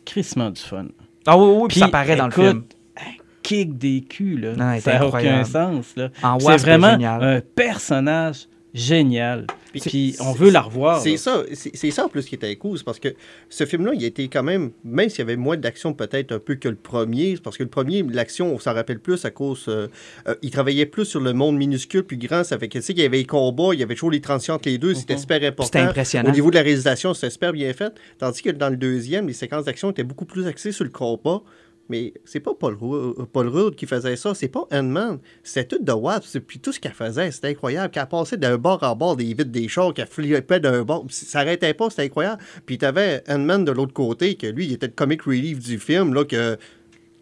crissement 0.04 0.50
du 0.50 0.60
fun. 0.60 0.86
ah 1.26 1.36
oui, 1.38 1.46
oui, 1.62 1.68
puis 1.68 1.78
ça 1.80 1.88
paraît 1.88 2.16
dans 2.16 2.26
le 2.26 2.32
écoute, 2.32 2.44
film. 2.44 2.62
un 2.98 3.22
kick 3.42 3.78
des 3.78 4.00
culs, 4.00 4.40
là. 4.40 4.52
Non, 4.74 4.80
ça 4.80 4.94
n'a 4.98 5.06
aucun 5.06 5.44
sens, 5.44 5.94
là. 5.96 6.08
C'est 6.40 6.56
vraiment 6.58 6.88
un 6.88 7.40
personnage 7.54 8.46
génial. 8.74 9.46
Puis 9.72 9.80
Puis, 9.80 10.16
on 10.20 10.32
veut 10.32 10.50
la 10.50 10.62
revoir. 10.62 11.00
C'est 11.00 11.16
ça, 11.16 11.42
c'est 11.52 11.90
ça 11.90 12.06
en 12.06 12.08
plus 12.08 12.24
qui 12.24 12.34
était 12.34 12.54
cool, 12.56 12.78
c'est 12.78 12.84
parce 12.84 12.98
que 12.98 13.14
ce 13.48 13.66
film-là, 13.66 13.92
il 13.94 14.02
a 14.02 14.06
été 14.06 14.28
quand 14.28 14.42
même, 14.42 14.70
même 14.84 15.08
s'il 15.08 15.20
y 15.20 15.22
avait 15.22 15.36
moins 15.36 15.56
d'action 15.56 15.92
peut-être 15.92 16.32
un 16.32 16.38
peu 16.38 16.54
que 16.54 16.68
le 16.68 16.76
premier, 16.76 17.36
parce 17.42 17.56
que 17.56 17.62
le 17.62 17.68
premier, 17.68 18.02
l'action, 18.02 18.54
on 18.54 18.58
s'en 18.58 18.74
rappelle 18.74 19.00
plus 19.00 19.24
à 19.24 19.30
cause, 19.30 19.66
euh, 19.68 19.88
euh, 20.26 20.34
il 20.42 20.50
travaillait 20.50 20.86
plus 20.86 21.04
sur 21.04 21.20
le 21.20 21.32
monde 21.32 21.56
minuscule, 21.56 22.02
plus 22.02 22.16
grand, 22.16 22.44
ça 22.44 22.58
fait 22.58 22.68
que 22.68 22.78
tu 22.78 22.84
sais 22.84 22.94
qu'il 22.94 23.02
y 23.02 23.06
avait 23.06 23.18
les 23.18 23.24
combats, 23.24 23.70
il 23.72 23.80
y 23.80 23.82
avait 23.82 23.94
toujours 23.94 24.10
les 24.10 24.20
transitions 24.20 24.54
entre 24.54 24.68
les 24.68 24.78
deux, 24.78 24.94
c'était 24.94 25.18
super 25.18 25.42
important. 25.42 25.64
C'était 25.64 25.78
impressionnant. 25.80 26.30
Au 26.30 26.32
niveau 26.32 26.50
de 26.50 26.56
la 26.56 26.62
réalisation, 26.62 27.14
c'était 27.14 27.30
super 27.30 27.52
bien 27.52 27.72
fait, 27.72 27.92
tandis 28.18 28.42
que 28.42 28.50
dans 28.50 28.70
le 28.70 28.76
deuxième, 28.76 29.26
les 29.26 29.34
séquences 29.34 29.66
d'action 29.66 29.90
étaient 29.90 30.04
beaucoup 30.04 30.24
plus 30.24 30.46
axées 30.46 30.72
sur 30.72 30.84
le 30.84 30.90
combat. 30.90 31.42
Mais 31.88 32.12
c'est 32.24 32.40
pas 32.40 32.52
Paul 32.54 32.76
Rudd, 32.80 33.26
Paul 33.32 33.48
Rudd 33.48 33.74
qui 33.74 33.86
faisait 33.86 34.16
ça, 34.16 34.34
c'est 34.34 34.48
pas 34.48 34.66
Ant-Man. 34.72 35.18
C'était 35.42 35.76
tout 35.76 35.82
de 35.82 35.92
Watts. 35.92 36.38
Puis 36.46 36.58
tout 36.58 36.72
ce 36.72 36.80
qu'elle 36.80 36.92
faisait, 36.92 37.30
c'était 37.30 37.48
incroyable. 37.48 37.90
Qu'elle 37.90 38.06
passait 38.06 38.36
d'un 38.36 38.58
bord 38.58 38.82
en 38.82 38.94
bord 38.94 39.16
des 39.16 39.24
vitres 39.24 39.44
des 39.44 39.68
chars, 39.68 39.94
qu'elle 39.94 40.06
flippait 40.06 40.60
d'un 40.60 40.82
bord. 40.82 41.06
Ça 41.08 41.40
arrêtait 41.40 41.74
pas, 41.74 41.90
c'était 41.90 42.04
incroyable. 42.04 42.42
Puis 42.66 42.78
t'avais 42.78 43.22
Ant-Man 43.28 43.64
de 43.64 43.72
l'autre 43.72 43.92
côté, 43.94 44.34
que 44.34 44.46
lui, 44.46 44.66
il 44.66 44.72
était 44.74 44.86
le 44.86 44.92
comic 44.92 45.22
relief 45.22 45.58
du 45.58 45.78
film, 45.78 46.14
là, 46.14 46.24
que. 46.24 46.58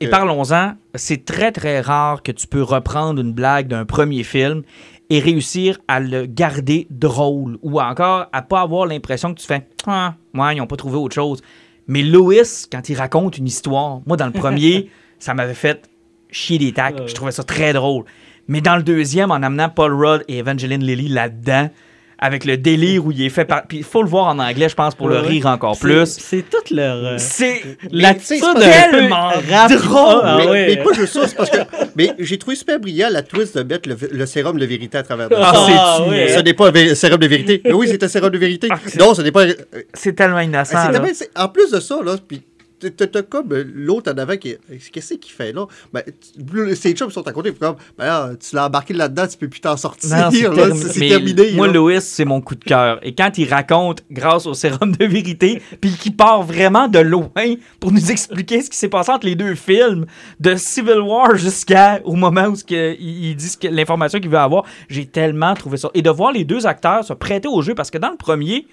Et 0.01 0.09
parlons-en, 0.09 0.75
c'est 0.95 1.25
très 1.25 1.53
très 1.53 1.81
rare 1.81 2.23
que 2.23 2.31
tu 2.31 2.47
peux 2.47 2.63
reprendre 2.63 3.19
une 3.21 3.33
blague 3.33 3.69
d'un 3.69 3.87
premier 3.87 4.25
film 4.25 4.63
et 5.09 5.21
réussir 5.21 5.79
à 5.89 6.01
le 6.01 6.27
garder 6.27 6.87
drôle 6.91 7.59
ou 7.63 7.81
encore 7.81 8.27
à 8.33 8.43
pas 8.43 8.61
avoir 8.61 8.87
l'impression 8.87 9.33
que 9.33 9.41
tu 9.41 9.47
fais 9.47 9.67
ah 9.87 10.15
ouais 10.35 10.55
ils 10.55 10.59
n'ont 10.59 10.67
pas 10.67 10.77
trouvé 10.77 10.97
autre 10.97 11.15
chose. 11.15 11.41
Mais 11.89 12.03
Lois 12.03 12.67
quand 12.71 12.89
il 12.89 12.97
raconte 12.97 13.39
une 13.39 13.47
histoire, 13.47 14.01
moi 14.07 14.17
dans 14.17 14.27
le 14.27 14.33
premier 14.33 14.91
ça 15.19 15.35
m'avait 15.35 15.55
fait 15.55 15.89
chier 16.31 16.59
des 16.59 16.73
tacs, 16.73 17.07
je 17.07 17.15
trouvais 17.15 17.33
ça 17.33 17.45
très 17.45 17.73
drôle. 17.73 18.05
Mais 18.49 18.61
dans 18.61 18.77
le 18.77 18.83
deuxième 18.83 19.31
en 19.31 19.37
amenant 19.37 19.69
Paul 19.69 19.93
Rudd 19.95 20.25
et 20.29 20.39
Evangeline 20.39 20.85
Lilly 20.85 21.09
là-dedans 21.09 21.71
avec 22.19 22.45
le 22.47 22.57
délire 22.57 23.05
où 23.05 23.13
il 23.13 23.23
est 23.23 23.29
fait 23.29 23.45
par 23.45 23.67
puis 23.67 23.79
il 23.79 23.85
faut 23.85 24.03
le 24.03 24.09
voir 24.09 24.27
en 24.29 24.39
anglais 24.39 24.69
je 24.71 24.75
pense 24.75 24.95
pour 24.95 25.09
le 25.09 25.19
rire 25.19 25.47
encore 25.47 25.75
C'est- 25.77 25.81
plus. 25.83 26.07
C'est 26.07 26.49
toute 26.49 26.71
leur. 26.71 26.97
euh, 26.97 27.15
C'est 27.19 27.61
L'attitude 27.91 28.43
c'est 28.59 28.91
tellement 28.91 29.29
rap- 29.51 29.71
drôle. 29.73 30.21
Ah, 30.25 30.37
mais, 30.39 30.47
ouais. 30.49 30.67
mais 30.77 30.83
pas 30.83 30.93
juste 30.95 31.13
ça, 31.13 31.29
c'est 31.29 31.37
parce 31.37 31.51
que. 31.51 31.59
Mais 31.95 32.13
j'ai 32.19 32.39
trouvé 32.39 32.57
super 32.57 32.81
brillant 32.81 33.09
la 33.11 33.23
twist 33.23 33.57
de 33.59 33.63
mettre 33.63 33.89
le, 33.89 33.97
le 34.11 34.27
sérum 34.27 34.59
de 34.59 34.65
vérité 34.65 34.97
à 34.99 35.03
travers 35.03 35.29
de 35.29 35.35
Ah, 35.39 35.53
ça. 35.55 35.67
c'est-tu, 35.99 36.11
ouais. 36.11 36.29
Ce 36.29 36.41
n'est 36.41 36.55
pas 36.55 36.71
un 36.71 36.95
sérum 36.95 37.19
de 37.19 37.27
vérité. 37.27 37.61
Mais 37.65 37.73
oui, 37.73 37.87
c'est 37.91 38.03
un 38.03 38.09
sérum 38.09 38.31
de 38.31 38.39
vérité. 38.39 38.69
Ah, 38.71 38.79
c'est- 38.87 38.99
non, 38.99 39.13
ce 39.15 39.23
n'est 39.23 39.33
pas. 39.33 39.45
euh, 39.45 39.55
c'est 39.93 40.15
tellement 40.15 40.41
innocent. 40.41 40.77
c'est 40.87 40.93
tellement- 40.93 41.09
c'est- 41.13 41.31
en 41.37 41.49
plus 41.49 41.71
de 41.71 41.81
ça, 41.81 41.99
là, 42.05 42.17
puis 42.27 42.43
t'as- 42.81 43.23
comme 43.23 43.53
euh, 43.53 43.65
l'autre 43.75 44.13
en 44.13 44.19
avant 44.19 44.37
qui. 44.37 44.55
Qu'est-ce 44.93 45.15
qu'il 45.15 45.33
fait 45.33 45.53
là? 45.53 45.67
Ben, 45.93 46.03
tu- 46.05 46.77
ses 46.77 46.93
chums 46.93 47.11
sont 47.11 47.27
à 47.27 47.33
côté, 47.33 47.53
comme. 47.53 47.77
Ben 47.99 48.05
là, 48.07 48.31
tu 48.39 48.55
l'as 48.55 48.67
embarqué 48.67 48.95
là-dedans, 48.95 49.27
tu 49.27 49.37
peux 49.37 49.49
plus 49.49 49.61
t'en 49.61 49.77
sortir. 49.77 50.11
Non, 50.11 50.31
c'est 50.31 51.01
termi- 51.01 51.09
terminé. 51.09 51.53
Moi, 51.53 51.67
là. 51.69 51.73
Louis, 51.75 52.01
c'est 52.01 52.25
mon 52.25 52.41
coup 52.41 52.55
de 52.55 52.65
cœur. 52.65 52.99
Et 53.03 53.15
quand 53.15 53.37
il 53.39 53.49
raconte, 53.49 54.03
grâce 54.11 54.47
au 54.47 54.55
sérum 54.55 54.93
de 54.93 55.05
vérité, 55.05 55.61
puis 55.81 55.91
qu'il 55.93 56.15
part 56.17 56.43
vraiment 56.43 56.89
de 56.89 56.99
loin 56.99 57.55
pour 57.81 57.93
nous 57.93 58.11
expliquer 58.11 58.61
ce 58.63 58.71
qui 58.71 58.77
s'est 58.77 58.89
passé 58.89 59.11
entre 59.13 59.27
les 59.27 59.35
deux 59.35 59.55
films, 59.55 60.07
de 60.41 60.55
Civil 60.57 61.01
War 61.01 61.37
jusqu'au 61.37 62.15
moment 62.15 62.47
où 62.47 62.57
ce 62.57 62.65
que- 62.65 62.95
il, 62.99 63.27
il 63.31 63.37
dit 63.37 63.49
ce 63.49 63.57
que- 63.57 63.69
l'information 63.69 64.21
qu'il 64.21 64.31
veut 64.31 64.39
avoir, 64.39 64.65
j'ai 64.89 65.07
tellement 65.07 65.55
trouvé 65.55 65.77
ça. 65.77 65.91
Et 65.95 66.03
de 66.03 66.11
voir 66.11 66.33
les 66.33 66.45
deux 66.45 66.67
acteurs 66.67 67.05
se 67.05 67.13
prêter 67.13 67.49
au 67.49 67.63
jeu, 67.63 67.75
parce 67.75 67.91
que 67.91 67.99
dans 67.99 68.11
le 68.11 68.17
premier, 68.17 68.67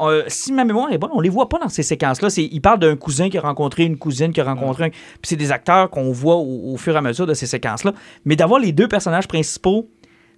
euh, 0.00 0.22
si 0.28 0.52
ma 0.52 0.64
mémoire 0.64 0.92
est 0.92 0.98
bonne, 0.98 1.10
on 1.14 1.20
les 1.20 1.28
voit 1.30 1.48
pas 1.48 1.58
dans 1.58 1.68
ces 1.68 1.82
séquences-là. 1.82 2.28
Il 2.36 2.60
parle 2.60 2.78
d'un 2.78 2.96
cousin 2.96 3.28
qui 3.30 3.38
a 3.38 3.40
rencontré 3.40 3.84
une 3.84 3.96
cousine 3.96 4.32
qui 4.32 4.40
a 4.40 4.44
rencontré 4.44 4.84
un. 4.84 4.88
Puis 4.90 5.00
c'est 5.24 5.36
des 5.36 5.52
acteurs 5.52 5.88
qu'on 5.90 6.12
voit 6.12 6.36
au, 6.36 6.72
au 6.72 6.76
fur 6.76 6.94
et 6.94 6.98
à 6.98 7.02
mesure 7.02 7.26
de 7.26 7.34
ces 7.34 7.46
séquences-là. 7.46 7.92
Mais 8.24 8.36
d'avoir 8.36 8.60
les 8.60 8.72
deux 8.72 8.88
personnages 8.88 9.26
principaux 9.28 9.88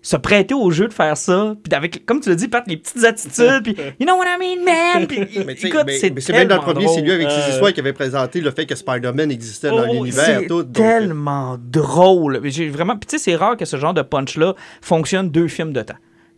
se 0.05 0.17
prêter 0.17 0.53
au 0.53 0.69
jeu 0.73 0.89
de 0.89 0.93
faire 0.93 1.17
ça, 1.17 1.55
puis 1.63 1.73
avec, 1.77 2.05
comme 2.05 2.19
tu 2.19 2.29
l'as 2.29 2.35
dit, 2.35 2.49
Pat, 2.49 2.65
les 2.67 2.77
petites 2.77 3.05
attitudes, 3.05 3.63
puis 3.63 3.77
you 4.01 4.05
know 4.07 4.17
what 4.17 4.25
I 4.27 4.37
mean, 4.37 4.65
man? 4.65 5.07
Puis, 5.07 5.21
Mais, 5.47 5.55
tu 5.55 5.61
sais, 5.61 5.69
écoute, 5.69 5.83
mais- 5.87 5.97
c'est 5.97 6.11
mais 6.11 6.21
c'est 6.21 6.33
même 6.33 6.49
dans 6.49 6.57
le 6.57 6.61
tellement 6.61 6.73
premier, 6.75 6.89
c'est 6.89 7.01
lui 7.03 7.09
drôle. 7.11 7.21
avec 7.21 7.31
ses 7.31 7.39
Euh, 7.51 7.53
histoires 7.53 7.73
qui 7.73 7.79
avait 7.79 7.93
présenté 7.93 8.41
le 8.41 8.51
fait 8.51 8.67
que 8.67 8.75
Spider-Man 8.75 9.31
existait 9.31 9.69
dans 9.71 9.85
Oh, 9.89 9.93
l'univers. 9.93 10.25
c'est 10.41 10.47
tout, 10.49 10.65
donc, 10.65 10.77
euh, 10.85 10.99
tellement 10.99 11.57
drôle. 11.57 12.41
J'ai 12.47 12.69
vraiment, 12.69 12.97
puis 12.97 13.07
tu 13.07 13.17
sais, 13.19 13.23
c'est 13.23 13.37
rare 13.37 13.57
que 13.57 13.65
ce 13.65 13.77
genre 13.77 13.95
de 13.95 14.03
punch-là 14.03 14.57
fonctionne 14.81 15.31
deux 15.31 15.47
films 15.47 15.73
de 15.73 15.83
temps. 15.83 15.95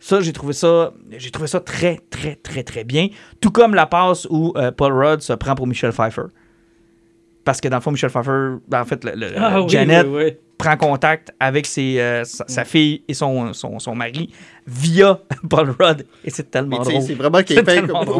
Ça, 0.07 0.21
j'ai 0.21 0.33
trouvé 0.33 0.53
ça, 0.53 0.93
j'ai 1.17 1.31
trouvé 1.31 1.47
ça 1.47 1.59
très, 1.59 1.97
très, 2.11 2.35
très, 2.35 2.61
très 2.61 2.83
bien. 2.83 3.07
Tout 3.41 3.49
comme 3.49 3.73
la 3.73 3.87
passe 3.87 4.27
où 4.29 4.53
euh, 4.55 4.69
Paul 4.71 4.93
Rudd 4.93 5.21
se 5.21 5.33
prend 5.33 5.55
pour 5.55 5.65
Michel 5.65 5.91
Pfeiffer. 5.91 6.27
Parce 7.43 7.59
que 7.59 7.67
dans 7.69 7.77
le 7.77 7.81
fond, 7.81 7.89
Michel 7.91 8.11
Pfeiffer, 8.11 8.57
ben, 8.67 8.81
en 8.81 8.85
fait, 8.85 9.03
le- 9.03 9.13
le- 9.15 9.33
Ah 9.35 9.61
oui, 9.61 9.69
Janet 9.69 10.05
oui, 10.07 10.23
oui. 10.25 10.33
prend 10.59 10.77
contact 10.77 11.31
avec 11.39 11.65
ses, 11.65 11.99
euh, 11.99 12.23
sa, 12.23 12.45
sa 12.47 12.65
fille 12.65 13.03
et 13.07 13.15
son, 13.15 13.51
son, 13.53 13.79
son 13.79 13.95
mari 13.95 14.31
via 14.67 15.19
Paul 15.49 15.75
Rudd. 15.79 16.05
Et 16.23 16.29
c'est 16.31 16.49
tellement 16.49 16.81
drôle. 16.81 17.01
c'est 17.01 17.13
vraiment 17.13 17.43
qu'il. 17.43 17.61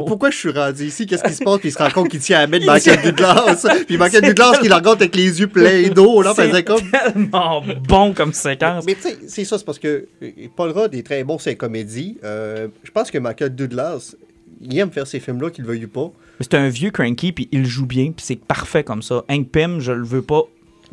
Pourquoi 0.06 0.30
je 0.30 0.38
suis 0.38 0.52
rendu 0.52 0.86
ici? 0.86 1.06
Qu'est-ce 1.08 1.24
qui 1.24 1.34
se 1.34 1.44
passe? 1.44 1.60
Puis 1.60 1.70
il 1.70 1.72
se 1.72 1.78
rend 1.78 1.90
compte 1.90 2.10
qu'il 2.10 2.20
tient 2.20 2.40
à 2.40 2.48
mettre 2.48 2.66
Michael 2.66 3.02
Douglas. 3.04 3.66
Puis 3.88 3.98
Michael 3.98 4.22
Douglas 4.24 4.60
qui 4.62 4.68
le 4.68 4.76
regarde 4.76 5.02
avec 5.02 5.16
les 5.16 5.40
yeux 5.40 5.48
pleins 5.48 5.90
d'eau. 5.90 6.22
Là, 6.22 6.34
C'est 6.36 6.50
faisait 6.50 6.64
comme. 6.64 6.82
tellement 6.92 7.64
bon 7.88 8.14
comme 8.14 8.34
séquence. 8.34 8.86
Mais 8.86 8.96
tu 8.96 9.02
sais, 9.02 9.18
c'est 9.28 9.46
ça, 9.46 9.58
c'est 9.58 9.66
parce 9.66 9.80
que 9.80 10.08
euh, 10.22 10.30
Paul 10.56 10.72
Rudd 10.72 10.94
est 10.94 11.04
très 11.06 11.24
bon 11.24 11.38
sur 11.40 11.50
les 11.50 11.56
comédies. 11.58 12.18
Euh, 12.24 12.68
je 12.84 12.92
pense 12.92 13.10
que 13.12 13.18
Michael 13.18 13.56
Douglas, 13.56 14.16
il 14.62 14.78
aime 14.78 14.92
faire 14.92 15.08
ces 15.08 15.20
films-là, 15.20 15.50
qu'il 15.50 15.64
le 15.64 15.70
veuille 15.72 15.86
ou 15.86 15.90
pas. 15.90 16.12
Mais 16.40 16.46
c'est 16.50 16.56
un 16.58 16.70
vieux 16.70 16.92
cranky, 16.92 17.32
puis 17.32 17.48
il 17.52 17.66
joue 17.66 17.86
bien, 17.86 18.06
puis 18.12 18.24
c'est 18.26 18.36
parfait 18.40 18.84
comme 18.84 19.02
ça. 19.02 19.24
Hank 19.30 19.50
Pym, 19.50 19.80
je 19.80 19.94
le 19.94 20.04
veux 20.04 20.22
pas 20.22 20.44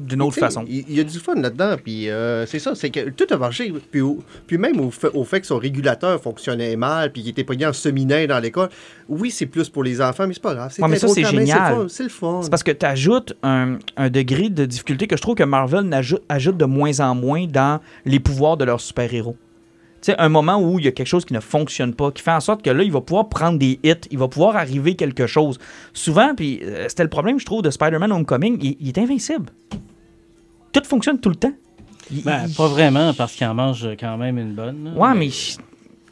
d'une 0.02 0.22
autre 0.22 0.38
façon. 0.38 0.64
Il, 0.68 0.92
y 0.92 1.00
a 1.00 1.04
du 1.04 1.18
fun 1.18 1.34
là-dedans, 1.34 1.76
puis 1.82 2.08
euh, 2.08 2.46
c'est 2.46 2.58
ça, 2.58 2.74
c'est 2.74 2.90
que 2.90 3.10
tout 3.10 3.26
a 3.30 3.36
marché. 3.36 3.72
Puis, 3.90 4.00
puis 4.46 4.58
même 4.58 4.80
au 4.80 4.90
fait, 4.90 5.08
au 5.14 5.24
fait 5.24 5.40
que 5.40 5.46
son 5.46 5.58
régulateur 5.58 6.20
fonctionnait 6.20 6.76
mal, 6.76 7.12
puis 7.12 7.22
qu'il 7.22 7.30
était 7.30 7.44
pogné 7.44 7.66
en 7.66 7.72
semi-nain 7.72 8.26
dans 8.26 8.38
l'école, 8.38 8.68
oui, 9.08 9.30
c'est 9.30 9.46
plus 9.46 9.68
pour 9.68 9.84
les 9.84 10.00
enfants, 10.00 10.26
mais 10.26 10.34
c'est 10.34 10.42
pas 10.42 10.54
grave. 10.54 10.72
C'est 10.74 10.82
Ouais, 10.82 10.88
mais 10.88 10.98
ça, 10.98 11.08
c'est 11.08 11.24
génial. 11.24 11.74
le 11.74 11.80
fun, 11.82 11.86
C'est 11.88 12.02
le 12.04 12.08
fun. 12.08 12.40
C'est 12.42 12.50
parce 12.50 12.62
que 12.62 12.72
tu 12.72 12.86
ajoutes 12.86 13.34
un, 13.42 13.78
un 13.96 14.10
degré 14.10 14.48
de 14.48 14.64
difficulté 14.64 15.06
que 15.06 15.16
je 15.16 15.22
trouve 15.22 15.34
que 15.34 15.44
Marvel 15.44 15.88
ajoute 16.28 16.56
de 16.56 16.64
moins 16.64 17.00
en 17.00 17.14
moins 17.14 17.46
dans 17.46 17.80
les 18.04 18.20
pouvoirs 18.20 18.56
de 18.56 18.64
leurs 18.64 18.80
super-héros. 18.80 19.36
Tu 20.02 20.10
sais, 20.10 20.18
un 20.18 20.28
moment 20.28 20.60
où 20.60 20.80
il 20.80 20.84
y 20.84 20.88
a 20.88 20.90
quelque 20.90 21.06
chose 21.06 21.24
qui 21.24 21.32
ne 21.32 21.38
fonctionne 21.38 21.94
pas, 21.94 22.10
qui 22.10 22.22
fait 22.22 22.32
en 22.32 22.40
sorte 22.40 22.62
que 22.62 22.70
là, 22.70 22.82
il 22.82 22.90
va 22.90 23.00
pouvoir 23.00 23.28
prendre 23.28 23.56
des 23.56 23.78
hits, 23.84 23.94
il 24.10 24.18
va 24.18 24.26
pouvoir 24.26 24.56
arriver 24.56 24.96
quelque 24.96 25.28
chose. 25.28 25.60
Souvent, 25.92 26.34
puis 26.34 26.60
euh, 26.64 26.86
c'était 26.88 27.04
le 27.04 27.08
problème, 27.08 27.38
je 27.38 27.46
trouve, 27.46 27.62
de 27.62 27.70
Spider-Man 27.70 28.10
Homecoming, 28.10 28.58
il, 28.60 28.76
il 28.80 28.88
est 28.88 28.98
invincible. 28.98 29.46
Tout 30.72 30.82
fonctionne 30.84 31.18
tout 31.20 31.28
le 31.30 31.36
temps. 31.36 31.52
Il- 32.10 32.22
Ben, 32.24 32.44
il- 32.48 32.54
pas 32.54 32.68
vraiment, 32.68 33.12
parce 33.14 33.32
qu'il 33.34 33.46
en 33.46 33.54
mange 33.54 33.86
quand 33.98 34.16
même 34.16 34.38
une 34.38 34.52
bonne. 34.54 34.84
là. 34.84 34.90
Ouais, 35.00 35.14
mais 35.14 35.30
je, 35.30 35.56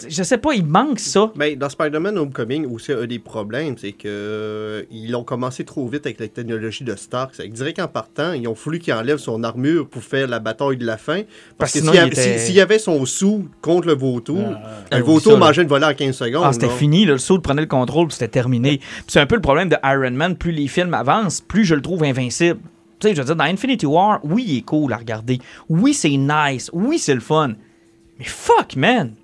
je 0.09 0.23
sais 0.23 0.39
pas, 0.39 0.55
il 0.55 0.65
manque 0.65 0.99
ça. 0.99 1.31
Ben, 1.37 1.59
dans 1.59 1.69
Spider-Man 1.69 2.17
Homecoming, 2.17 2.65
aussi 2.73 2.93
un 2.93 3.05
des 3.07 3.19
problèmes, 3.19 3.77
c'est 3.77 3.93
que 3.93 4.07
euh, 4.07 4.83
ils 4.91 5.15
ont 5.15 5.25
commencé 5.25 5.65
trop 5.65 5.87
vite 5.89 6.07
avec 6.07 6.19
la 6.21 6.29
technologie 6.29 6.85
de 6.85 6.95
Stark. 6.97 7.33
C'est 7.35 7.47
que 7.49 7.55
direct 7.55 7.81
en 7.81 7.89
partant, 7.89 8.33
ils 8.33 8.47
ont 8.49 8.55
voulu 8.55 8.79
qu'il 8.79 8.95
enlève 8.95 9.19
son 9.19 9.43
armure 9.45 9.89
pour 9.89 10.03
faire 10.03 10.27
la 10.29 10.39
bataille 10.39 10.79
de 10.79 10.87
la 10.87 10.97
fin. 10.97 11.23
Parce 11.59 11.73
Parce, 11.73 11.73
que 11.73 11.79
s'il 11.81 11.95
y, 11.95 12.07
était- 12.07 12.61
avait 12.61 12.79
son 12.79 13.05
sou 13.05 13.49
contre 13.61 13.89
le 13.89 13.95
vautour, 13.95 14.39
Ah, 14.55 14.97
le 14.97 14.99
oui, 14.99 15.03
vautour 15.03 15.33
ça, 15.33 15.39
mangeait 15.39 15.63
une 15.63 15.69
volée 15.69 15.87
en 15.87 15.95
15 15.95 16.17
secondes. 16.17 16.45
Ah, 16.47 16.53
c'était 16.55 16.69
fini, 16.71 17.05
là, 17.05 17.13
le 17.13 17.19
saut 17.19 17.39
prenait 17.41 17.63
le 17.63 17.67
contrôle, 17.69 18.07
puis 18.07 18.15
c'était 18.15 18.29
terminé. 18.29 18.81
C'est 19.07 19.21
un 19.21 19.27
peu 19.27 19.35
le 19.35 19.43
problème 19.43 19.69
de 19.69 19.77
Iron 19.85 20.13
Man. 20.13 20.37
Plus 20.37 20.53
les 20.53 20.69
films 20.69 20.95
avancent, 20.95 21.41
plus 21.43 21.65
je 21.67 21.75
le 21.75 21.83
trouve 21.83 22.05
invincible. 22.05 22.61
Tu 23.01 23.09
sais, 23.09 23.15
je 23.15 23.21
veux 23.21 23.27
dire, 23.27 23.37
dans 23.37 23.45
Infinity 23.45 23.87
War, 23.87 24.21
oui, 24.25 24.45
il 24.47 24.59
est 24.59 24.63
cool 24.63 24.93
à 24.93 24.99
regarder. 24.99 25.39
Oui, 25.69 25.95
c'est 25.95 26.11
nice. 26.17 26.71
Oui, 26.73 26.99
c'est 26.99 27.15
le 27.15 27.21
fun. 27.21 27.55
Mais 28.19 28.25
fuck, 28.27 28.77
man! 28.77 29.15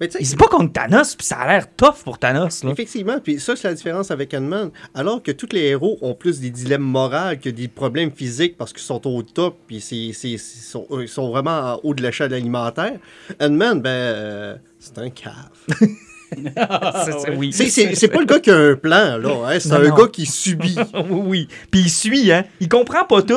Mais 0.00 0.08
Il 0.18 0.26
se 0.26 0.34
bat 0.36 0.46
contre 0.46 0.72
Thanos, 0.72 1.14
puis 1.14 1.24
ça 1.26 1.36
a 1.38 1.46
l'air 1.46 1.66
tough 1.76 2.02
pour 2.04 2.18
Thanos, 2.18 2.64
là. 2.64 2.72
Effectivement, 2.72 3.18
puis 3.22 3.38
ça, 3.38 3.54
c'est 3.54 3.68
la 3.68 3.74
différence 3.74 4.10
avec 4.10 4.34
Ant-Man. 4.34 4.70
Alors 4.94 5.22
que 5.22 5.30
tous 5.30 5.50
les 5.52 5.60
héros 5.60 5.96
ont 6.02 6.14
plus 6.14 6.40
des 6.40 6.50
dilemmes 6.50 6.82
moraux 6.82 7.36
que 7.40 7.48
des 7.48 7.68
problèmes 7.68 8.10
physiques 8.10 8.56
parce 8.58 8.72
qu'ils 8.72 8.82
sont 8.82 9.06
au 9.06 9.22
top, 9.22 9.58
puis 9.68 9.80
c'est- 9.80 9.96
ils 10.24 10.38
sont, 10.40 10.86
sont 11.06 11.30
vraiment 11.30 11.74
en 11.74 11.80
haut 11.84 11.94
de 11.94 12.02
l'échelle 12.02 12.34
alimentaire. 12.34 12.98
Ant-Man, 13.40 13.80
ben, 13.80 13.88
euh, 13.90 14.56
c'est 14.80 14.98
un 14.98 15.08
cave. 15.08 15.32
C'est- 16.34 17.18
c'est- 17.18 17.36
oui. 17.36 17.52
C'est, 17.52 18.08
pas 18.08 18.20
le 18.20 18.26
gars 18.26 18.40
qui 18.40 18.50
a 18.50 18.56
un 18.56 18.74
plan, 18.74 19.18
là. 19.18 19.30
hein, 19.48 19.58
c'est 19.60 19.72
un 19.72 19.88
non. 19.88 19.94
gars 19.94 20.08
qui 20.12 20.26
subit. 20.26 20.76
oui, 20.94 21.20
oui. 21.26 21.48
Puis 21.70 21.80
il 21.82 21.90
suit, 21.90 22.32
hein. 22.32 22.44
Il 22.60 22.68
comprend 22.68 23.04
pas 23.04 23.22
tout, 23.22 23.34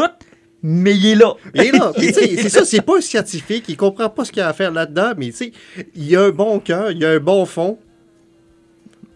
mais 0.64 0.96
il 0.96 1.06
est 1.08 1.16
là. 1.16 1.34
Là, 1.54 1.92
puis 1.98 2.08
tu 2.08 2.14
sais, 2.14 2.36
c'est 2.38 2.50
ça, 2.50 2.66
c'est 2.66 2.82
pas 2.82 2.98
un 2.98 3.02
scientifique, 3.02 3.66
il 3.68 3.78
comprend 3.78 4.10
pas 4.10 4.26
ce 4.26 4.32
qu'il 4.32 4.40
y 4.40 4.44
a 4.44 4.50
à 4.50 4.54
faire 4.54 4.72
là-dedans, 4.72 5.14
mais 5.18 5.28
tu 5.32 5.36
sais, 5.38 5.52
il 5.96 6.16
a 6.16 6.24
un 6.24 6.30
bon 6.32 6.60
cœur, 6.60 6.92
il 6.92 7.04
a 7.06 7.12
un 7.12 7.20
bon 7.20 7.46
fond. 7.46 7.78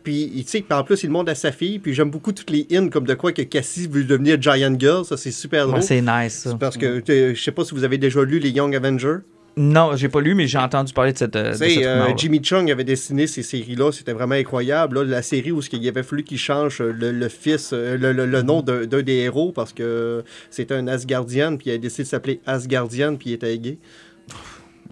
Puis, 0.04 0.32
tu 0.46 0.50
sais, 0.50 0.66
en 0.72 0.84
plus, 0.84 1.04
il 1.04 1.08
demande 1.08 1.28
à 1.30 1.36
sa 1.36 1.52
fille, 1.52 1.78
puis 1.78 1.94
j'aime 1.94 2.10
beaucoup 2.10 2.32
toutes 2.32 2.50
les 2.50 2.66
hymnes 2.70 2.90
comme 2.90 3.06
de 3.06 3.14
quoi 3.14 3.32
que 3.34 3.42
Cassie 3.42 3.88
veut 3.88 4.06
devenir 4.06 4.42
Giant 4.42 4.74
Girl, 4.80 5.04
ça 5.06 5.18
c'est 5.18 5.30
super 5.32 5.66
drôle. 5.66 5.80
Ouais, 5.80 5.82
c'est 5.82 6.02
nice, 6.02 6.34
ça. 6.44 6.56
Parce 6.60 6.78
que 6.78 7.04
euh, 7.10 7.36
je 7.36 7.42
sais 7.42 7.52
pas 7.52 7.66
si 7.66 7.74
vous 7.76 7.84
avez 7.84 7.98
déjà 7.98 8.24
lu 8.24 8.40
les 8.40 8.50
Young 8.50 8.74
Avengers. 8.76 9.18
Non, 9.62 9.94
j'ai 9.98 10.08
pas 10.08 10.22
lu, 10.22 10.36
mais 10.36 10.48
j'ai 10.48 10.58
entendu 10.58 10.94
parler 10.94 11.12
de 11.12 11.18
cette. 11.18 11.36
euh, 11.36 11.52
de 11.52 11.58
cette 11.58 11.84
euh. 11.84 12.14
Jimmy 12.16 12.40
Chung 12.42 12.72
avait 12.72 12.86
dessiné 12.86 13.28
ces 13.28 13.44
séries-là, 13.44 13.92
c'était 13.92 14.14
vraiment 14.14 14.36
incroyable. 14.36 15.00
là. 15.00 15.04
la 15.04 15.22
série 15.22 15.52
où 15.52 15.60
il 15.74 15.88
avait 15.90 16.04
fallu 16.04 16.24
qu'il 16.24 16.38
change 16.38 16.80
euh, 16.80 16.94
le, 16.98 17.12
le 17.12 17.28
fils, 17.28 17.72
euh, 17.74 17.98
le, 17.98 18.14
le- 18.14 18.26
le 18.26 18.42
nom 18.42 18.62
d'un 18.62 18.86
des 18.86 19.16
héros 19.16 19.52
parce 19.52 19.74
que 19.74 20.24
c'était 20.50 20.76
un 20.76 20.88
Asgardian, 20.88 21.58
puis 21.58 21.72
il 21.72 21.74
a 21.74 21.78
décidé 21.78 22.04
de 22.04 22.08
s'appeler 22.08 22.40
Asgardian, 22.46 23.18
puis 23.18 23.32
il 23.32 23.34
était 23.34 23.58
gay. 23.58 23.78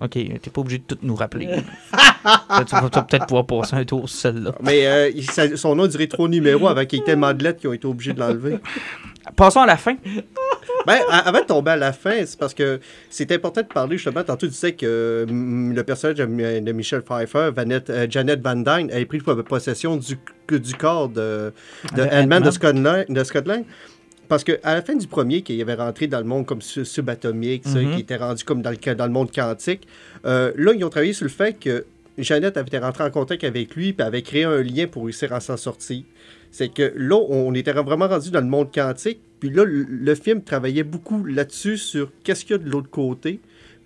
Ok, 0.01 0.11
t'es 0.11 0.49
pas 0.51 0.61
obligé 0.61 0.79
de 0.79 0.83
tout 0.83 0.97
nous 1.01 1.15
rappeler. 1.15 1.47
tu 2.67 2.75
vas 2.75 2.89
peut-être 2.89 3.25
pouvoir 3.25 3.47
passer 3.47 3.77
un 3.77 3.85
tour 3.85 4.09
sur 4.09 4.19
celle-là. 4.19 4.51
Mais 4.61 4.85
euh, 4.85 5.55
son 5.55 5.75
nom 5.75 5.87
dirait 5.87 6.07
trop 6.07 6.27
numéro 6.27 6.67
avant 6.67 6.85
qu'il 6.85 6.99
y 6.99 7.01
ait 7.01 7.05
tellement 7.05 7.33
de 7.33 7.41
lettres 7.41 7.61
qu'ils 7.61 7.69
ont 7.69 7.73
été 7.73 7.87
obligés 7.87 8.11
de 8.13 8.19
l'enlever. 8.19 8.59
Passons 9.35 9.61
à 9.61 9.65
la 9.65 9.77
fin. 9.77 9.95
Ben, 10.85 10.99
avant 11.09 11.41
de 11.41 11.45
tomber 11.45 11.71
à 11.71 11.75
la 11.75 11.91
fin, 11.93 12.25
c'est 12.25 12.37
parce 12.39 12.53
que 12.53 12.79
c'est 13.09 13.31
important 13.31 13.61
de 13.61 13.67
parler 13.67 13.97
justement. 13.97 14.23
Tantôt, 14.23 14.47
tu 14.47 14.53
sais 14.53 14.73
que 14.73 15.25
mm, 15.29 15.73
le 15.73 15.83
personnage 15.83 16.17
de, 16.17 16.71
Michel 16.71 17.01
Pfeiffer, 17.01 17.49
Vanette- 17.55 17.89
euh, 17.89 18.07
Janet 18.09 18.41
Van 18.41 18.55
Dyne, 18.55 18.89
avait 18.91 19.05
pris 19.05 19.19
possession 19.19 19.97
du, 19.97 20.17
du 20.59 20.73
corps 20.75 21.09
de, 21.09 21.51
de 21.95 22.01
De 22.03 22.07
Ant-Man 22.15 22.43
de 22.43 22.51
Scott 22.51 22.75
Lang. 22.77 23.05
de 23.09 23.23
Scott 23.23 23.47
Lang. 23.47 23.63
parce 24.29 24.43
qu'à 24.43 24.57
la 24.63 24.81
fin 24.81 24.95
du 24.95 25.07
premier, 25.07 25.41
qu'il 25.41 25.59
avait 25.61 25.73
rentré 25.75 26.07
dans 26.07 26.19
le 26.19 26.25
monde 26.25 26.45
comme 26.45 26.61
su- 26.61 26.85
subatomique, 26.85 27.65
Mhm. 27.65 27.95
qui 27.95 28.01
était 28.01 28.17
rendu 28.17 28.43
comme 28.43 28.61
dans 28.61 28.71
le, 28.71 28.95
dans 28.95 29.05
le 29.05 29.11
monde 29.11 29.31
quantique, 29.33 29.87
euh, 30.25 30.51
là, 30.55 30.73
ils 30.73 30.83
ont 30.83 30.89
travaillé 30.89 31.13
sur 31.13 31.25
le 31.25 31.29
fait 31.31 31.53
que 31.59 31.85
Jeannette 32.17 32.57
avait 32.57 32.67
été 32.67 32.77
rentrée 32.79 33.03
en 33.03 33.11
contact 33.11 33.43
avec 33.43 33.75
lui 33.75 33.93
puis 33.93 34.05
avait 34.05 34.23
créé 34.23 34.43
un 34.43 34.61
lien 34.63 34.87
pour 34.87 35.03
réussir 35.05 35.31
à 35.33 35.39
s'en 35.39 35.55
sortir. 35.57 36.03
C'est 36.51 36.73
que 36.73 36.93
là, 36.95 37.15
on 37.29 37.53
était 37.53 37.73
vraiment 37.73 38.07
rendu 38.07 38.31
dans 38.31 38.41
le 38.41 38.47
monde 38.47 38.73
quantique, 38.73 39.19
puis 39.39 39.49
là, 39.49 39.63
le, 39.65 40.15
film 40.15 40.41
travaillait 40.41 40.83
beaucoup 40.83 41.23
là-dessus 41.23 41.77
sur 41.77 42.11
qu'est-ce 42.23 42.45
qu'il 42.45 42.55
y 42.57 42.59
a 42.59 42.63
de 42.63 42.69
l'autre 42.69 42.89
côté, 42.89 43.39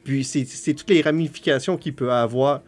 puis 0.03 0.23
c'est 0.23 0.73
toutes 0.73 0.89
les 0.89 1.01
ramifications 1.01 1.77
qu'il 1.77 1.93
peut 1.93 2.11
avoir. 2.11 2.61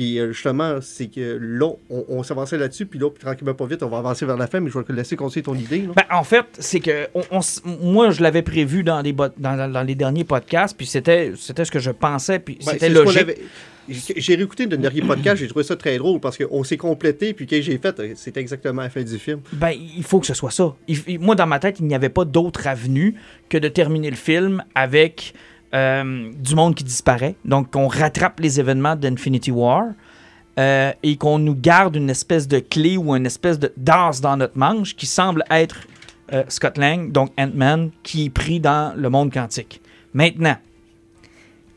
Puis 0.00 0.18
euh, 0.18 0.32
justement, 0.32 0.78
c'est 0.80 1.08
que 1.08 1.38
là, 1.38 1.68
on, 1.90 2.04
on 2.08 2.22
s'avançait 2.22 2.56
là-dessus, 2.56 2.86
puis 2.86 2.98
là, 2.98 3.10
puis 3.10 3.22
tranquillement 3.22 3.52
pas 3.52 3.66
vite, 3.66 3.82
on 3.82 3.88
va 3.90 3.98
avancer 3.98 4.24
vers 4.24 4.38
la 4.38 4.46
fin, 4.46 4.58
mais 4.58 4.70
je 4.70 4.78
vais 4.78 4.84
te 4.84 4.92
laisser 4.92 5.14
continuer 5.14 5.42
ton 5.42 5.54
idée. 5.54 5.84
Ben, 5.94 6.04
en 6.10 6.24
fait, 6.24 6.46
c'est 6.58 6.80
que 6.80 7.06
on- 7.14 7.22
on 7.30 7.40
s- 7.40 7.60
moi, 7.82 8.08
je 8.10 8.22
l'avais 8.22 8.40
prévu 8.40 8.82
dans 8.82 9.02
les, 9.02 9.12
dans, 9.12 9.86
les 9.86 9.94
derniers 9.94 10.24
podcasts, 10.24 10.74
puis 10.74 10.86
c'était 10.86 11.34
ce 11.36 11.70
que 11.70 11.78
je 11.80 11.90
pensais, 11.90 12.38
puis 12.38 12.56
Ben, 12.64 12.72
c'était 12.72 12.88
logique. 12.88 13.26
J'ai 13.88 14.36
réécouté 14.36 14.64
le 14.66 14.78
dernier 14.78 15.02
podcast, 15.02 15.36
j'ai 15.36 15.48
trouvé 15.48 15.64
ça 15.64 15.76
très 15.76 15.98
drôle 15.98 16.18
parce 16.18 16.38
qu'on 16.38 16.64
s'est 16.64 16.76
complété, 16.78 17.34
puis 17.34 17.46
que 17.46 17.60
j'ai 17.60 17.76
fait, 17.76 18.00
c'était 18.16 18.40
exactement 18.40 18.80
la 18.80 18.88
fin 18.88 19.02
du 19.02 19.18
film. 19.18 19.40
Ben, 19.52 19.72
il 19.72 20.02
faut 20.04 20.18
que 20.20 20.26
ce 20.26 20.34
soit 20.34 20.50
ça. 20.52 20.74
Il- 20.88 21.18
moi, 21.20 21.34
dans 21.34 21.46
ma 21.46 21.58
tête, 21.58 21.78
il 21.80 21.86
n'y 21.86 21.94
avait 21.94 22.08
pas 22.08 22.24
d'autre 22.24 22.66
avenue 22.68 23.16
que 23.50 23.58
de 23.58 23.68
terminer 23.68 24.08
le 24.08 24.16
film 24.16 24.64
avec 24.74 25.34
euh, 25.74 26.32
du 26.32 26.54
monde 26.54 26.74
qui 26.74 26.84
disparaît. 26.84 27.36
Donc, 27.44 27.70
qu'on 27.70 27.88
rattrape 27.88 28.40
les 28.40 28.58
événements 28.58 28.96
d'Infinity 28.96 29.50
War 29.50 29.84
euh, 30.58 30.92
et 31.02 31.16
qu'on 31.16 31.38
nous 31.38 31.54
garde 31.54 31.96
une 31.96 32.10
espèce 32.10 32.48
de 32.48 32.58
clé 32.58 32.96
ou 32.96 33.14
une 33.14 33.26
espèce 33.26 33.58
de 33.58 33.72
d'as 33.76 34.20
dans 34.20 34.36
notre 34.36 34.58
manche 34.58 34.96
qui 34.96 35.06
semble 35.06 35.44
être 35.50 35.86
euh, 36.32 36.42
Scott 36.48 36.76
Lang, 36.76 37.12
donc 37.12 37.30
Ant-Man, 37.38 37.90
qui 38.02 38.26
est 38.26 38.30
pris 38.30 38.60
dans 38.60 38.94
le 38.96 39.10
monde 39.10 39.32
quantique. 39.32 39.80
Maintenant, 40.12 40.56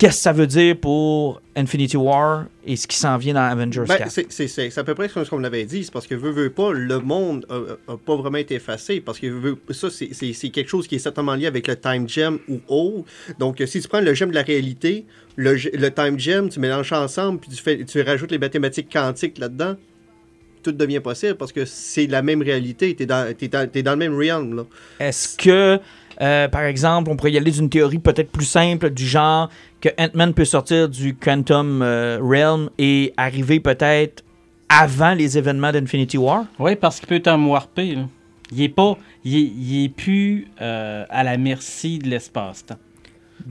qu'est-ce 0.04 0.18
que 0.18 0.22
ça 0.24 0.34
veut 0.34 0.48
dire 0.48 0.76
pour 0.78 1.42
Infinity 1.56 1.96
War 1.96 2.46
et 2.66 2.76
ce 2.76 2.88
qui 2.88 2.98
s'en 2.98 3.18
vient 3.18 3.36
dans 3.36 3.42
Avengers 3.44 3.86
Ben, 3.88 3.98
4? 4.00 4.12
c'est- 4.30 4.78
à 4.78 4.84
peu 4.84 4.96
près 4.96 5.08
ce 5.08 5.30
qu'on 5.30 5.38
l'avait 5.40 5.64
dit, 5.64 5.86
c'est 5.86 5.94
parce 5.94 6.08
que 6.08 6.16
veut, 6.16 6.32
veut 6.32 6.50
pas, 6.50 6.74
le 6.74 7.00
monde 7.00 7.46
n'a 7.50 7.96
pas 7.96 8.16
vraiment 8.18 8.38
été 8.38 8.56
effacé, 8.56 9.00
parce 9.00 9.18
que 9.18 9.28
veut- 9.28 9.58
ça, 9.70 9.90
c'est- 9.90 10.50
quelque 10.50 10.68
chose 10.70 10.88
qui 10.88 10.96
est 10.96 11.00
certainement 11.00 11.36
lié 11.36 11.46
avec 11.48 11.68
le 11.68 11.78
time 11.78 12.10
gem 12.10 12.38
ou 12.50 12.60
autre. 12.68 13.06
Donc, 13.40 13.64
si 13.66 13.80
tu 13.82 13.88
prends 13.88 14.02
le 14.02 14.14
gem 14.14 14.30
de 14.30 14.36
la 14.36 14.42
réalité, 14.44 15.06
le, 15.38 15.56
time 15.90 16.20
gem, 16.20 16.50
tu 16.50 16.60
mélanges 16.60 16.92
ensemble, 16.92 17.40
puis 17.40 17.50
tu, 17.52 17.64
fais, 17.64 17.86
tu 17.86 18.02
rajoutes 18.02 18.32
les 18.32 18.40
mathématiques 18.40 18.92
quantiques 18.92 19.38
là-dedans, 19.38 19.76
tout 20.64 20.72
devient 20.74 21.00
possible, 21.02 21.36
parce 21.36 21.52
que 21.52 21.66
c'est 21.66 22.08
la 22.08 22.22
même 22.22 22.42
réalité, 22.42 22.96
tu 22.96 23.04
es, 23.04 23.06
dans 23.06 23.34
t'es 23.36 23.48
dans 23.84 23.92
le 23.92 23.98
même 23.98 24.16
realm, 24.18 24.56
là. 24.56 24.66
Est-ce 25.00 25.36
que, 25.38 25.80
euh, 26.22 26.48
par 26.48 26.64
exemple, 26.64 27.10
on 27.10 27.16
pourrait 27.16 27.32
y 27.32 27.38
aller 27.38 27.52
d'une 27.52 27.70
théorie 27.70 28.00
peut-être 28.00 28.32
plus 28.32 28.46
simple, 28.46 28.90
du 28.90 29.06
genre 29.06 29.50
que 29.82 29.90
Ant-Man 29.98 30.34
peut 30.34 30.46
sortir 30.46 30.90
du 30.90 31.16
Quantum 31.16 31.82
euh, 31.82 32.20
Realm 32.22 32.70
et 32.78 33.14
arriver 33.18 33.60
peut-être 33.60 34.24
avant 34.70 35.14
les 35.14 35.38
événements 35.38 35.72
d'Infinity 35.72 36.18
War? 36.18 36.46
Oui, 36.60 36.76
parce 36.76 37.00
qu'il 37.00 37.10
peut 37.10 37.20
t'en 37.20 37.44
warper. 37.46 37.96
là. 37.96 38.08
Il 38.52 38.62
est 38.62 38.70
pas. 38.70 38.98
Il 39.24 39.86
est 39.86 39.90
plus 39.90 40.48
euh, 40.62 41.06
à 41.10 41.24
la 41.24 41.38
merci 41.38 42.00
de 42.00 42.10
l'espace-temps. 42.10 42.78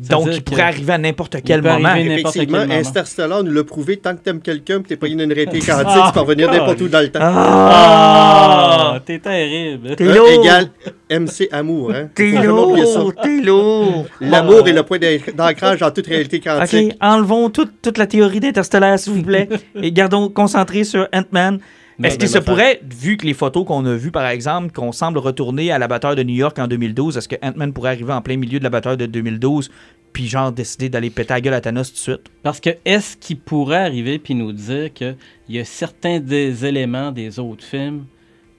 Ça 0.00 0.14
Donc, 0.14 0.28
il 0.32 0.42
pourrait 0.42 0.62
arriver 0.62 0.92
à 0.94 0.98
n'importe 0.98 1.36
quel 1.44 1.60
moment. 1.62 1.90
quel 1.94 2.12
Effectivement, 2.12 2.58
moment. 2.60 2.74
Interstellar 2.74 3.44
nous 3.44 3.52
l'a 3.52 3.62
prouvé, 3.64 3.98
tant 3.98 4.14
que 4.16 4.20
t'aimes 4.22 4.40
quelqu'un, 4.40 4.78
puis 4.80 4.88
t'es 4.88 4.96
pas 4.96 5.06
une 5.08 5.20
réalité 5.32 5.58
quantique, 5.60 6.02
tu 6.06 6.12
peux 6.12 6.20
revenir 6.20 6.50
n'importe 6.50 6.80
où 6.80 6.88
dans 6.88 7.00
le 7.00 7.10
temps. 7.10 7.20
Ah! 7.22 9.00
T'es 9.04 9.18
terrible. 9.18 9.96
T'es 9.96 10.04
lourd! 10.04 10.28
égale 10.28 10.70
MC 11.10 11.48
amour, 11.52 11.92
hein. 11.94 12.08
T'es 12.14 12.30
lourd! 12.30 12.76
T'es 13.22 13.40
lourd! 13.42 14.06
L'amour 14.20 14.66
est 14.68 14.72
le 14.72 14.82
point 14.82 14.98
d'ancr- 14.98 15.34
d'ancrage 15.34 15.80
dans 15.80 15.90
toute 15.90 16.06
réalité 16.06 16.40
quantique. 16.40 16.92
OK, 16.92 16.96
enlevons 17.00 17.50
toute, 17.50 17.72
toute 17.82 17.98
la 17.98 18.06
théorie 18.06 18.40
d'Interstellar, 18.40 18.98
s'il 18.98 19.12
vous 19.14 19.22
plaît, 19.22 19.48
et 19.80 19.92
gardons 19.92 20.28
concentré 20.28 20.84
sur 20.84 21.06
Ant-Man. 21.12 21.58
Est-ce 22.04 22.26
ça 22.26 22.38
affaire. 22.38 22.54
pourrait, 22.54 22.80
vu 22.84 23.16
que 23.16 23.26
les 23.26 23.34
photos 23.34 23.66
qu'on 23.66 23.84
a 23.86 23.94
vues, 23.94 24.10
par 24.10 24.26
exemple, 24.26 24.72
qu'on 24.72 24.92
semble 24.92 25.18
retourner 25.18 25.70
à 25.72 25.78
la 25.78 25.88
bataille 25.88 26.16
de 26.16 26.22
New 26.22 26.34
York 26.34 26.58
en 26.58 26.66
2012, 26.66 27.16
est-ce 27.16 27.28
que 27.28 27.36
Ant-Man 27.42 27.72
pourrait 27.72 27.90
arriver 27.90 28.12
en 28.12 28.22
plein 28.22 28.36
milieu 28.36 28.58
de 28.58 28.64
la 28.64 28.70
bataille 28.70 28.96
de 28.96 29.06
2012, 29.06 29.70
puis 30.12 30.26
genre 30.26 30.52
décider 30.52 30.88
d'aller 30.88 31.10
péter 31.10 31.34
la 31.34 31.40
gueule 31.40 31.54
à 31.54 31.60
Thanos 31.60 31.88
tout 31.88 31.94
de 31.94 31.98
suite? 31.98 32.30
Parce 32.42 32.60
que 32.60 32.70
est-ce 32.84 33.16
qu'il 33.16 33.38
pourrait 33.38 33.84
arriver 33.84 34.18
puis 34.18 34.34
nous 34.34 34.52
dire 34.52 34.92
qu'il 34.92 35.16
y 35.48 35.58
a 35.58 35.64
certains 35.64 36.20
des 36.20 36.64
éléments 36.66 37.12
des 37.12 37.38
autres 37.38 37.64
films 37.64 38.04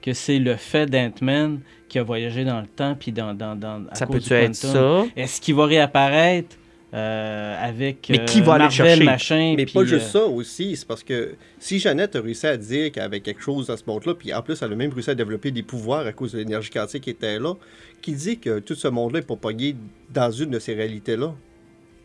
que 0.02 0.12
c'est 0.12 0.38
le 0.38 0.56
fait 0.56 0.86
d'Ant-Man 0.86 1.60
qui 1.88 1.98
a 1.98 2.02
voyagé 2.02 2.44
dans 2.44 2.60
le 2.60 2.66
temps 2.66 2.94
puis 2.98 3.12
dans, 3.12 3.34
dans, 3.34 3.56
dans 3.56 3.84
à 3.90 3.94
Ça 3.94 4.06
cause 4.06 4.16
peut-tu 4.16 4.28
du 4.28 4.34
être 4.34 4.54
ça? 4.54 5.04
Est-ce 5.16 5.40
qu'il 5.40 5.54
va 5.54 5.66
réapparaître? 5.66 6.56
Euh, 6.94 7.56
avec 7.60 8.06
Mais 8.08 8.24
qui 8.24 8.40
va 8.40 8.54
aller 8.54 8.64
le 8.64 8.68
Marvel, 8.68 8.86
chercher? 8.86 9.04
machin, 9.04 9.54
Mais 9.56 9.64
puis, 9.64 9.74
pas 9.74 9.84
juste 9.84 10.14
euh, 10.14 10.20
ça 10.20 10.24
aussi, 10.26 10.76
c'est 10.76 10.86
parce 10.86 11.02
que 11.02 11.34
si 11.58 11.80
Jeannette 11.80 12.14
a 12.14 12.20
réussi 12.20 12.46
à 12.46 12.56
dire 12.56 12.92
qu'elle 12.92 13.02
avait 13.02 13.18
quelque 13.18 13.42
chose 13.42 13.66
dans 13.66 13.76
ce 13.76 13.82
monde-là, 13.86 14.14
puis 14.14 14.32
en 14.32 14.42
plus 14.42 14.62
elle 14.62 14.72
a 14.72 14.76
même 14.76 14.92
réussi 14.92 15.10
à 15.10 15.14
développer 15.16 15.50
des 15.50 15.64
pouvoirs 15.64 16.06
à 16.06 16.12
cause 16.12 16.32
de 16.32 16.38
l'énergie 16.38 16.70
quantique 16.70 17.02
qui 17.02 17.10
était 17.10 17.40
là, 17.40 17.54
qui 18.00 18.12
dit 18.12 18.38
que 18.38 18.60
tout 18.60 18.76
ce 18.76 18.86
monde-là 18.86 19.18
est 19.20 19.26
pour 19.26 19.38
pogner 19.38 19.74
dans 20.12 20.30
une 20.30 20.50
de 20.50 20.58
ces 20.60 20.74
réalités-là? 20.74 21.34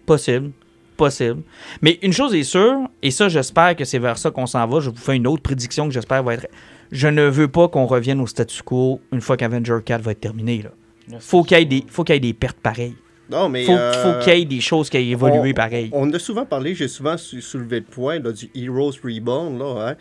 Possible. 0.07 0.51
Possible. 0.97 1.43
Mais 1.81 1.99
une 2.01 2.11
chose 2.11 2.33
est 2.33 2.43
sûre, 2.43 2.89
et 3.03 3.11
ça, 3.11 3.29
j'espère 3.29 3.75
que 3.75 3.85
c'est 3.85 3.99
vers 3.99 4.17
ça 4.17 4.31
qu'on 4.31 4.47
s'en 4.47 4.65
va. 4.65 4.79
Je 4.79 4.89
vous 4.89 4.97
fais 4.97 5.15
une 5.15 5.27
autre 5.27 5.43
prédiction 5.43 5.87
que 5.87 5.93
j'espère 5.93 6.23
va 6.23 6.33
être. 6.33 6.47
Je 6.91 7.07
ne 7.07 7.23
veux 7.23 7.47
pas 7.47 7.67
qu'on 7.67 7.85
revienne 7.85 8.19
au 8.19 8.27
statu 8.27 8.63
quo 8.63 8.99
une 9.11 9.21
fois 9.21 9.37
qu'Avenger 9.37 9.77
4 9.85 10.01
va 10.01 10.11
être 10.11 10.19
terminé. 10.19 10.63
Là. 10.63 11.19
Faut 11.19 11.43
qu'il 11.43 11.57
y 11.57 11.61
ait 11.61 11.65
des, 11.65 11.85
faut 11.87 12.03
qu'il 12.03 12.15
y 12.15 12.17
ait 12.17 12.21
des 12.21 12.33
pertes 12.33 12.57
pareilles. 12.57 12.95
Non, 13.29 13.49
mais. 13.49 13.65
Faut, 13.65 13.71
euh, 13.73 13.93
faut 14.17 14.23
qu'il 14.23 14.37
y 14.37 14.41
ait 14.41 14.45
des 14.45 14.61
choses 14.61 14.89
qui 14.89 14.97
aient 14.97 15.07
évolué 15.07 15.53
pareil. 15.53 15.89
On 15.93 16.11
a 16.13 16.19
souvent 16.19 16.45
parlé, 16.45 16.73
j'ai 16.75 16.87
souvent 16.87 17.17
sou- 17.17 17.41
soulevé 17.41 17.79
le 17.79 17.85
point 17.85 18.19
là, 18.19 18.31
du 18.31 18.49
Heroes 18.55 18.93
Reborn. 19.03 19.57
Là, 19.59 19.89
hein. 19.89 19.95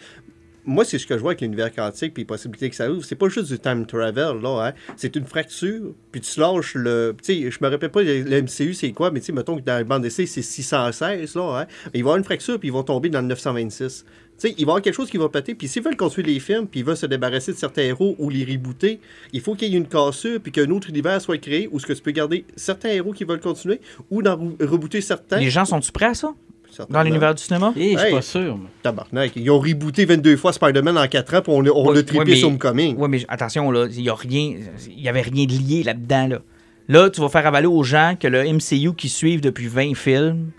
Moi, 0.64 0.84
c'est 0.84 0.98
ce 0.98 1.06
que 1.06 1.14
je 1.16 1.20
vois 1.22 1.30
avec 1.30 1.40
l'univers 1.40 1.74
quantique 1.74 2.12
puis 2.12 2.22
les 2.22 2.26
possibilités 2.26 2.68
que 2.68 2.76
ça 2.76 2.90
ouvre. 2.90 3.02
C'est 3.02 3.14
pas 3.16 3.30
juste 3.30 3.50
du 3.50 3.58
time 3.58 3.86
travel, 3.86 4.38
là. 4.42 4.66
Hein. 4.68 4.72
C'est 4.96 5.16
une 5.16 5.24
fracture, 5.24 5.94
puis 6.12 6.20
tu 6.20 6.38
lâches 6.38 6.74
le. 6.74 7.14
Tu 7.22 7.44
sais, 7.44 7.50
je 7.50 7.58
me 7.62 7.70
rappelle 7.70 7.90
pas 7.90 8.02
le, 8.02 8.42
MCU, 8.42 8.74
c'est 8.74 8.92
quoi, 8.92 9.10
mais 9.10 9.20
tu 9.20 9.26
sais, 9.26 9.32
mettons 9.32 9.56
que 9.56 9.62
dans 9.62 9.78
le 9.78 9.84
bande 9.84 10.02
d'essai, 10.02 10.26
c'est 10.26 10.42
616, 10.42 11.34
là. 11.36 11.60
Hein. 11.60 11.66
Il 11.86 11.90
va 11.92 11.96
y 11.96 12.00
avoir 12.00 12.16
une 12.16 12.24
fracture, 12.24 12.58
puis 12.58 12.68
ils 12.68 12.72
vont 12.72 12.82
tomber 12.82 13.08
dans 13.08 13.22
le 13.22 13.28
926. 13.28 14.04
Tu 14.40 14.48
sais, 14.48 14.54
il 14.56 14.64
va 14.64 14.70
y 14.70 14.72
avoir 14.72 14.82
quelque 14.82 14.94
chose 14.94 15.10
qui 15.10 15.16
va 15.16 15.28
péter, 15.28 15.54
puis 15.54 15.66
s'ils 15.66 15.82
veulent 15.82 15.96
construire 15.96 16.26
les 16.28 16.38
films, 16.38 16.66
puis 16.68 16.80
ils 16.80 16.86
veulent 16.86 16.96
se 16.96 17.06
débarrasser 17.06 17.52
de 17.52 17.56
certains 17.56 17.82
héros 17.82 18.14
ou 18.18 18.30
les 18.30 18.44
rebooter, 18.44 19.00
il 19.32 19.40
faut 19.40 19.54
qu'il 19.56 19.68
y 19.72 19.74
ait 19.74 19.78
une 19.78 19.88
cassure, 19.88 20.38
puis 20.40 20.52
qu'un 20.52 20.70
autre 20.70 20.88
univers 20.90 21.20
soit 21.20 21.38
créé, 21.38 21.68
où 21.72 21.80
ce 21.80 21.86
que 21.86 21.92
tu 21.92 22.00
peux 22.02 22.12
garder 22.12 22.44
certains 22.54 22.90
héros 22.90 23.12
qui 23.12 23.24
veulent 23.24 23.40
continuer, 23.40 23.80
ou 24.10 24.22
d'en 24.22 24.36
re- 24.36 24.64
rebooter 24.64 25.00
certains. 25.00 25.38
Les 25.38 25.50
gens 25.50 25.64
sont-tu 25.64 25.90
prêts 25.90 26.06
à 26.06 26.14
ça? 26.14 26.32
Dans 26.90 27.02
l'univers 27.02 27.34
du 27.34 27.42
cinéma? 27.42 27.72
Eh, 27.76 27.94
je 27.94 27.98
suis 27.98 28.06
Hey. 28.08 28.12
pas 28.14 28.22
sûr. 28.22 28.56
Tabarnak. 28.84 29.32
Ils 29.34 29.50
ont 29.50 29.58
rebooté 29.58 30.04
22 30.04 30.36
fois 30.36 30.52
Spider-Man 30.52 30.96
en 30.96 31.08
4 31.08 31.34
ans, 31.34 31.40
puis 31.42 31.52
on, 31.52 31.58
on 31.58 31.90
Ouais, 31.90 31.98
a 31.98 32.02
trippé 32.04 32.18
ouais, 32.20 32.24
mais- 32.26 32.36
sur 32.36 32.46
Homecoming. 32.48 32.94
Oui, 32.96 33.08
mais 33.08 33.24
attention, 33.26 33.68
là, 33.72 33.88
il 33.90 34.00
n'y 34.02 34.08
a 34.08 34.14
rien. 34.14 34.54
Il 34.86 35.00
y 35.00 35.08
avait 35.08 35.22
rien 35.22 35.46
de 35.46 35.52
lié 35.52 35.82
là-dedans. 35.82 36.28
Là. 36.28 36.38
là, 36.86 37.10
tu 37.10 37.20
vas 37.20 37.28
faire 37.28 37.46
avaler 37.46 37.66
aux 37.66 37.82
gens 37.82 38.14
que 38.20 38.28
le 38.28 38.44
MCU 38.44 38.94
qui 38.94 39.08
suivent 39.08 39.40
depuis 39.40 39.66
20 39.66 39.94
films, 39.96 40.50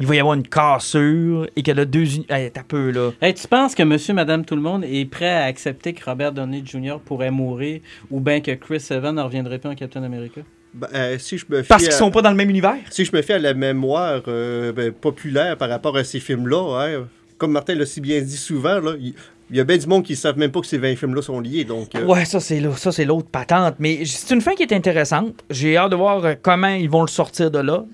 il 0.00 0.06
va 0.06 0.14
y 0.14 0.20
avoir 0.20 0.34
une 0.34 0.46
cassure 0.46 1.46
et 1.56 1.62
que 1.62 1.70
le 1.72 1.86
deux. 1.86 2.04
Hey, 2.28 2.50
t'as 2.50 2.62
peu, 2.62 2.90
là. 2.90 3.10
Hey, 3.20 3.34
tu 3.34 3.46
penses 3.48 3.74
que 3.74 3.82
monsieur, 3.82 4.14
madame, 4.14 4.44
tout 4.44 4.56
le 4.56 4.62
monde 4.62 4.84
est 4.84 5.04
prêt 5.10 5.28
à 5.30 5.44
accepter 5.44 5.92
que 5.92 6.04
Robert 6.04 6.32
Downey 6.32 6.62
Jr. 6.64 6.96
pourrait 7.04 7.30
mourir 7.30 7.80
ou 8.10 8.20
bien 8.20 8.40
que 8.40 8.52
Chris 8.52 8.84
Evans 8.90 9.14
ne 9.14 9.22
reviendrait 9.22 9.58
plus 9.58 9.68
en 9.70 9.74
Captain 9.74 10.02
America? 10.02 10.40
Ben, 10.74 10.88
euh, 10.94 11.18
si 11.18 11.38
je 11.38 11.46
me 11.48 11.62
fie 11.62 11.68
Parce 11.68 11.84
qu'ils 11.84 11.92
sont 11.92 12.10
pas 12.10 12.20
dans 12.20 12.30
le 12.30 12.36
même 12.36 12.50
univers? 12.50 12.76
Si 12.90 13.04
je 13.06 13.16
me 13.16 13.22
fie 13.22 13.32
à 13.32 13.38
la 13.38 13.54
mémoire 13.54 14.20
euh, 14.28 14.72
ben, 14.72 14.92
populaire 14.92 15.56
par 15.56 15.70
rapport 15.70 15.96
à 15.96 16.04
ces 16.04 16.20
films-là, 16.20 16.80
hein, 16.82 17.08
comme 17.38 17.52
Martin 17.52 17.74
l'a 17.74 17.86
si 17.86 18.00
bien 18.02 18.20
dit 18.20 18.36
souvent, 18.36 18.78
là, 18.80 18.92
il 19.00 19.14
il 19.48 19.56
y 19.56 19.60
a 19.60 19.64
bien 19.64 19.76
du 19.76 19.86
monde 19.86 20.02
qui 20.02 20.14
ne 20.14 20.16
savent 20.16 20.38
même 20.38 20.50
pas 20.50 20.58
que 20.60 20.66
ces 20.66 20.76
20 20.76 20.96
films-là 20.96 21.22
sont 21.22 21.38
liés. 21.38 21.62
Donc, 21.62 21.94
euh, 21.94 22.04
Ouais, 22.04 22.24
ça 22.24 22.40
c'est 22.40 22.58
là- 22.58 22.74
ça 22.76 22.90
c'est 22.90 23.04
l'autre 23.04 23.28
patente. 23.28 23.76
Mais 23.78 24.04
c'est 24.04 24.34
une 24.34 24.40
fin 24.40 24.56
qui 24.56 24.64
est 24.64 24.72
intéressante. 24.72 25.44
J'ai 25.50 25.76
hâte 25.76 25.92
de 25.92 25.96
voir 25.96 26.34
comment 26.42 26.66
ils 26.66 26.90
vont 26.90 27.02
le 27.02 27.06
sortir 27.08 27.52
de 27.52 27.60
là. 27.60 27.84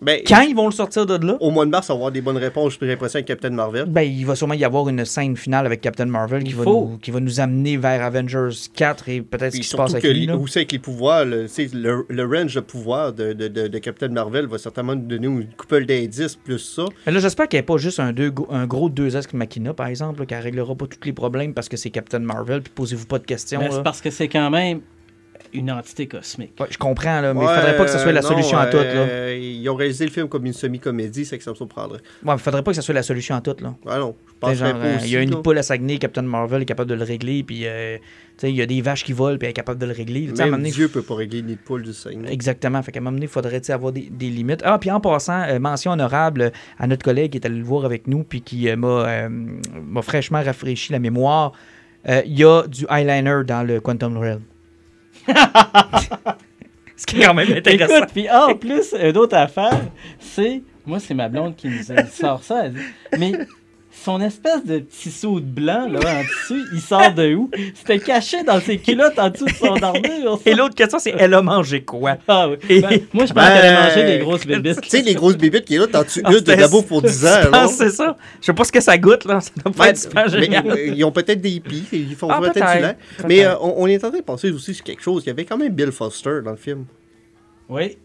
Ben, 0.00 0.20
Quand 0.26 0.40
ils 0.40 0.54
vont 0.54 0.66
le 0.66 0.72
sortir 0.72 1.06
de 1.06 1.26
là. 1.26 1.36
Au 1.40 1.50
mois 1.50 1.64
de 1.66 1.70
mars, 1.70 1.90
on 1.90 1.94
va 1.94 1.96
avoir 1.98 2.12
des 2.12 2.20
bonnes 2.20 2.36
réponses, 2.36 2.76
j'ai 2.80 2.86
l'impression, 2.86 3.18
avec 3.18 3.26
Captain 3.26 3.50
Marvel. 3.50 3.84
Ben, 3.86 4.02
il 4.02 4.24
va 4.24 4.34
sûrement 4.34 4.54
y 4.54 4.64
avoir 4.64 4.88
une 4.88 5.04
scène 5.04 5.36
finale 5.36 5.66
avec 5.66 5.80
Captain 5.80 6.06
Marvel 6.06 6.42
qui, 6.44 6.52
va 6.52 6.64
nous, 6.64 6.98
qui 7.02 7.10
va 7.10 7.20
nous 7.20 7.40
amener 7.40 7.76
vers 7.76 8.02
Avengers 8.02 8.48
4 8.74 9.08
et 9.08 9.20
peut-être 9.22 9.52
ce 9.52 9.58
qui 9.58 9.64
se 9.64 9.76
passe 9.76 9.92
avec 9.92 10.02
que 10.02 10.08
lui. 10.08 10.26
là. 10.26 10.36
aussi 10.36 10.58
avec 10.58 10.72
les 10.72 10.78
pouvoirs, 10.78 11.24
le, 11.24 11.46
le, 11.74 12.06
le 12.08 12.24
range 12.38 12.54
de 12.54 12.60
pouvoir 12.60 13.12
de, 13.12 13.32
de, 13.32 13.48
de, 13.48 13.68
de 13.68 13.78
Captain 13.78 14.08
Marvel 14.08 14.46
va 14.46 14.58
certainement 14.58 14.94
nous 14.94 15.06
donner 15.06 15.26
une 15.26 15.46
couple 15.56 15.84
d'indices 15.86 16.36
plus 16.36 16.58
ça. 16.58 16.84
Mais 17.06 17.12
là, 17.12 17.20
j'espère 17.20 17.48
qu'il 17.48 17.58
n'y 17.58 17.64
a 17.64 17.66
pas 17.66 17.76
juste 17.76 18.00
un, 18.00 18.12
deux, 18.12 18.32
un 18.50 18.66
gros 18.66 18.88
2S 18.90 19.34
Machina, 19.34 19.74
par 19.74 19.86
exemple, 19.86 20.20
là, 20.20 20.26
qui 20.26 20.34
ne 20.34 20.40
réglera 20.42 20.74
pas 20.74 20.86
tous 20.86 21.04
les 21.04 21.12
problèmes 21.12 21.54
parce 21.54 21.68
que 21.68 21.76
c'est 21.76 21.90
Captain 21.90 22.18
Marvel, 22.20 22.62
puis 22.62 22.72
posez-vous 22.74 23.06
pas 23.06 23.18
de 23.18 23.24
questions. 23.24 23.60
Mais 23.60 23.70
c'est 23.70 23.82
parce 23.82 24.00
que 24.00 24.10
c'est 24.10 24.28
quand 24.28 24.50
même. 24.50 24.80
Une 25.52 25.70
entité 25.70 26.06
cosmique. 26.06 26.52
Ouais, 26.60 26.66
je 26.70 26.78
comprends, 26.78 27.20
là, 27.20 27.34
mais 27.34 27.40
il 27.40 27.48
faudrait 27.48 27.76
pas 27.76 27.84
que 27.84 27.90
ce 27.90 27.98
soit 27.98 28.12
la 28.12 28.20
Ouais, 28.20 28.26
solution 28.26 28.56
non, 28.58 28.62
à 28.64 28.66
tout. 28.66 28.76
Là. 28.76 28.82
euh, 28.84 29.38
ils 29.40 29.68
ont 29.68 29.74
réalisé 29.74 30.04
le 30.04 30.10
film 30.10 30.28
comme 30.28 30.46
une 30.46 30.52
semi-comédie, 30.52 31.24
c'est 31.24 31.38
que 31.38 31.44
ça 31.44 31.50
me 31.50 31.56
surprendrait. 31.56 32.00
Ouais, 32.24 32.34
il 32.34 32.38
faudrait 32.38 32.62
pas 32.62 32.70
que 32.70 32.76
ce 32.76 32.82
soit 32.82 32.94
la 32.94 33.02
solution 33.02 33.34
à 33.34 33.40
tout. 33.40 33.56
Là. 33.60 33.74
Ah 33.86 33.98
non, 33.98 34.14
je 34.28 34.34
penserais 34.38 34.70
genre, 34.70 34.78
pas 34.80 34.86
euh, 34.86 34.96
aussi. 34.96 35.06
il 35.06 35.10
y 35.12 35.16
a 35.16 35.22
une 35.22 35.30
là. 35.30 35.36
poule 35.38 35.58
à 35.58 35.62
Saguenay, 35.62 35.98
Captain 35.98 36.22
Marvel 36.22 36.62
est 36.62 36.66
capable 36.66 36.90
de 36.90 36.94
le 36.94 37.04
régler, 37.04 37.42
puis 37.42 37.62
euh, 37.66 37.98
il 38.42 38.50
y 38.56 38.62
a 38.62 38.66
des 38.66 38.80
vaches 38.80 39.04
qui 39.04 39.12
volent, 39.12 39.36
puis 39.38 39.46
elle 39.46 39.50
est 39.50 39.54
capable 39.54 39.78
de 39.80 39.86
le 39.86 39.92
régler. 39.92 40.26
T'sais, 40.32 40.42
à 40.42 40.44
un 40.44 40.46
moment 40.46 40.56
Même 40.58 40.62
donné, 40.62 40.70
Dieu 40.74 40.88
peut 40.88 41.02
pas 41.02 41.14
régler 41.14 41.42
ni 41.42 41.54
de 41.56 41.58
poule 41.60 41.82
du 41.82 41.92
Seigneur. 41.92 42.30
Exactement. 42.30 42.82
Fait 42.82 42.90
qu'à 42.92 43.00
un 43.00 43.02
moment 43.02 43.12
donné, 43.14 43.26
il 43.26 43.28
faudrait 43.28 43.70
avoir 43.70 43.92
des, 43.92 44.08
des 44.10 44.30
limites. 44.30 44.62
Ah, 44.64 44.78
puis 44.78 44.90
en 44.90 45.00
passant, 45.00 45.42
euh, 45.42 45.58
mention 45.58 45.92
honorable 45.92 46.52
à 46.78 46.86
notre 46.86 47.04
collègue 47.04 47.32
qui 47.32 47.38
est 47.38 47.46
allé 47.46 47.56
le 47.58 47.64
voir 47.64 47.84
avec 47.84 48.06
nous, 48.06 48.24
puis 48.24 48.40
qui 48.40 48.68
euh, 48.70 48.76
m'a 48.76 48.88
euh, 49.08 49.28
fraîchement 50.02 50.42
rafraîchi 50.42 50.92
la 50.92 50.98
mémoire. 50.98 51.52
Euh, 52.08 52.22
Il 52.24 52.38
y 52.38 52.44
a 52.44 52.62
du 52.66 52.86
eyeliner 52.88 53.42
dans 53.46 53.62
le 53.62 53.78
Quantum 53.80 54.16
Realm. 54.16 54.40
Ce 56.96 57.06
qui 57.06 57.20
est 57.20 57.24
quand 57.24 57.34
même 57.34 57.52
intéressant. 57.52 57.96
Écoute, 57.96 58.10
puis 58.12 58.30
en 58.30 58.54
plus, 58.54 58.94
une 59.00 59.16
autre 59.16 59.36
affaire, 59.36 59.80
c'est. 60.18 60.62
Moi, 60.84 61.00
c'est 61.00 61.14
ma 61.14 61.28
blonde 61.28 61.56
qui 61.56 61.68
nous 61.68 61.82
sort 62.10 62.42
ça. 62.42 62.66
Elle 62.66 62.74
dit, 62.74 62.80
mais 63.18 63.32
son 64.04 64.20
espèce 64.20 64.64
de 64.64 64.78
petit 64.78 65.10
saut 65.10 65.40
de 65.40 65.44
blanc, 65.44 65.88
là, 65.88 65.98
en 66.00 66.20
dessus, 66.22 66.64
il 66.72 66.80
sort 66.80 67.12
de 67.12 67.34
où? 67.34 67.50
C'était 67.74 67.98
caché 67.98 68.42
dans 68.44 68.60
ses 68.60 68.78
culottes 68.78 69.18
en 69.18 69.28
dessous 69.30 69.44
de 69.44 69.50
son 69.52 69.74
armure. 69.82 70.40
ça. 70.42 70.50
Et 70.50 70.54
l'autre 70.54 70.74
question, 70.74 70.98
c'est 70.98 71.14
elle 71.18 71.34
a 71.34 71.42
mangé 71.42 71.82
quoi? 71.82 72.16
Ah 72.28 72.48
oui. 72.48 72.56
Et- 72.68 72.80
Ben, 72.80 73.00
moi, 73.12 73.26
je 73.26 73.32
pense 73.32 73.44
Ben, 73.44 73.60
qu'elle 73.60 73.74
a 73.74 73.82
mangé 73.88 74.04
des 74.06 74.18
grosses 74.18 74.46
bébites. 74.46 74.80
Tu 74.82 74.88
sais, 74.88 75.02
les 75.02 75.14
grosses 75.14 75.36
bébites 75.36 75.64
qui 75.64 75.74
est 75.74 75.78
là, 75.78 75.86
t'en 75.86 76.04
tues 76.04 76.20
Ah, 76.24 76.28
une 76.30 76.34
de 76.34 76.38
c'était- 76.38 76.56
la 76.56 76.68
bouffe 76.68 76.86
pour 76.86 77.02
10 77.02 77.26
ans. 77.26 77.38
Je 77.42 77.48
là. 77.50 77.50
pense 77.50 77.76
que 77.76 77.84
c'est 77.88 77.90
ça. 77.96 78.16
Je 78.40 78.46
sais 78.46 78.52
pas 78.54 78.64
ce 78.64 78.72
que 78.72 78.80
ça 78.80 78.96
goûte, 78.98 79.24
là. 79.24 79.40
Ça 79.40 79.50
doit 79.62 79.72
pas 79.72 79.84
Ouais, 79.84 79.90
être 79.90 79.98
super 79.98 80.24
mais, 80.30 80.40
génial. 80.40 80.66
euh, 80.70 80.86
ils 80.86 81.04
ont 81.04 81.12
peut-être 81.12 81.40
des 81.40 81.50
hippies, 81.50 81.84
ils 81.92 82.14
font 82.16 82.28
Ah, 82.30 82.40
peut-être 82.40 82.54
peut-être, 82.54 82.72
du 82.76 82.82
lait. 82.82 82.96
peut-être. 83.16 83.28
Mais 83.28 83.44
euh, 83.44 83.54
on, 83.60 83.74
on 83.78 83.86
est 83.86 84.02
en 84.04 84.08
train 84.10 84.18
de 84.18 84.24
penser 84.24 84.50
aussi 84.50 84.74
sur 84.74 84.84
quelque 84.84 85.02
chose. 85.02 85.22
Il 85.24 85.28
y 85.28 85.30
avait 85.30 85.44
quand 85.44 85.56
même 85.58 85.72
Bill 85.72 85.92
Foster 85.92 86.40
dans 86.44 86.52
le 86.52 86.56
film. 86.56 86.84
Oui. 87.68 87.96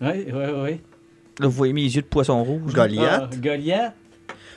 Oui, 0.00 0.08
oui, 0.26 0.44
oui. 0.62 0.70
Là, 1.40 1.46
vous 1.46 1.50
voyez 1.50 1.72
mes 1.72 1.82
yeux 1.82 2.02
de 2.02 2.06
poisson 2.06 2.42
rouge. 2.44 2.72
là. 2.76 2.86
Goliath. 2.86 3.22
Ah, 3.24 3.30
Goliath. 3.42 3.92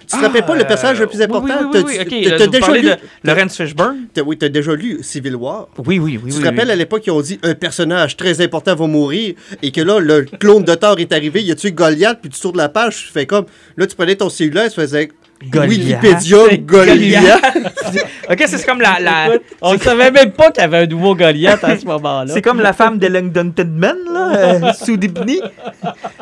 Tu 0.09 0.17
te 0.17 0.21
rappelles 0.23 0.45
pas 0.45 0.55
le 0.55 0.63
personnage 0.63 0.99
le 0.99 1.07
plus 1.07 1.19
Euh, 1.21 1.25
important? 1.25 1.53
Oui, 1.61 1.65
oui, 1.65 1.71
T'as- 1.73 1.87
oui, 1.87 1.95
oui, 2.41 2.49
déjà 2.49 2.71
lu- 2.73 2.81
de 2.83 2.95
Lawrence 3.23 3.57
Fishburne? 3.57 3.97
t'as- 4.13 4.21
Oui, 4.21 4.37
t'as 4.37 4.49
déjà 4.49 4.73
lu 4.73 4.99
Civil 5.01 5.35
War? 5.35 5.67
Oui, 5.79 5.99
oui, 5.99 6.19
oui. 6.23 6.31
Tu 6.31 6.37
oui, 6.37 6.41
te 6.41 6.45
rappelles 6.47 6.67
oui. 6.67 6.71
à 6.73 6.75
l'époque, 6.75 7.03
ils 7.05 7.11
ont 7.11 7.21
dit 7.21 7.39
un 7.43 7.53
personnage 7.55 8.15
très 8.15 8.39
important 8.41 8.73
va 8.75 8.87
mourir 8.87 9.35
et 9.61 9.71
que 9.71 9.81
là, 9.81 9.99
le 9.99 10.23
clone 10.39 10.63
de 10.63 10.75
Thor 10.75 10.99
est 10.99 11.11
arrivé, 11.11 11.43
il 11.43 11.51
a 11.51 11.55
tué 11.55 11.71
Goliath, 11.71 12.19
puis 12.21 12.29
tu 12.29 12.39
tournes 12.39 12.57
la 12.57 12.69
page, 12.69 13.07
tu 13.07 13.11
fais 13.11 13.25
comme. 13.25 13.45
Là, 13.75 13.85
tu 13.85 13.95
prenais 13.95 14.15
ton 14.15 14.29
cellulaire, 14.29 14.69
tu 14.69 14.75
faisais 14.79 15.09
Goliath. 15.51 16.01
Wikipédia 16.01 16.57
Goliath. 16.65 17.41
ok, 18.29 18.43
c'est 18.47 18.65
comme 18.65 18.81
la, 18.81 18.99
la- 18.99 19.27
Écoute, 19.27 19.43
on 19.61 19.73
ne 19.73 19.77
savait 19.79 20.09
même 20.09 20.31
pas 20.31 20.49
qu'il 20.51 20.61
y 20.61 20.65
avait 20.65 20.77
un 20.79 20.85
nouveau 20.87 21.15
Goliath 21.15 21.63
à 21.63 21.77
ce 21.77 21.85
moment-là. 21.85 22.33
c'est 22.33 22.41
comme 22.41 22.59
la 22.59 22.73
femme 22.73 22.97
de 22.97 23.05
Langdon 23.07 23.51
Tedman, 23.51 23.95
là, 24.11 24.35
euh, 24.35 24.73
Soudibni. 24.73 25.39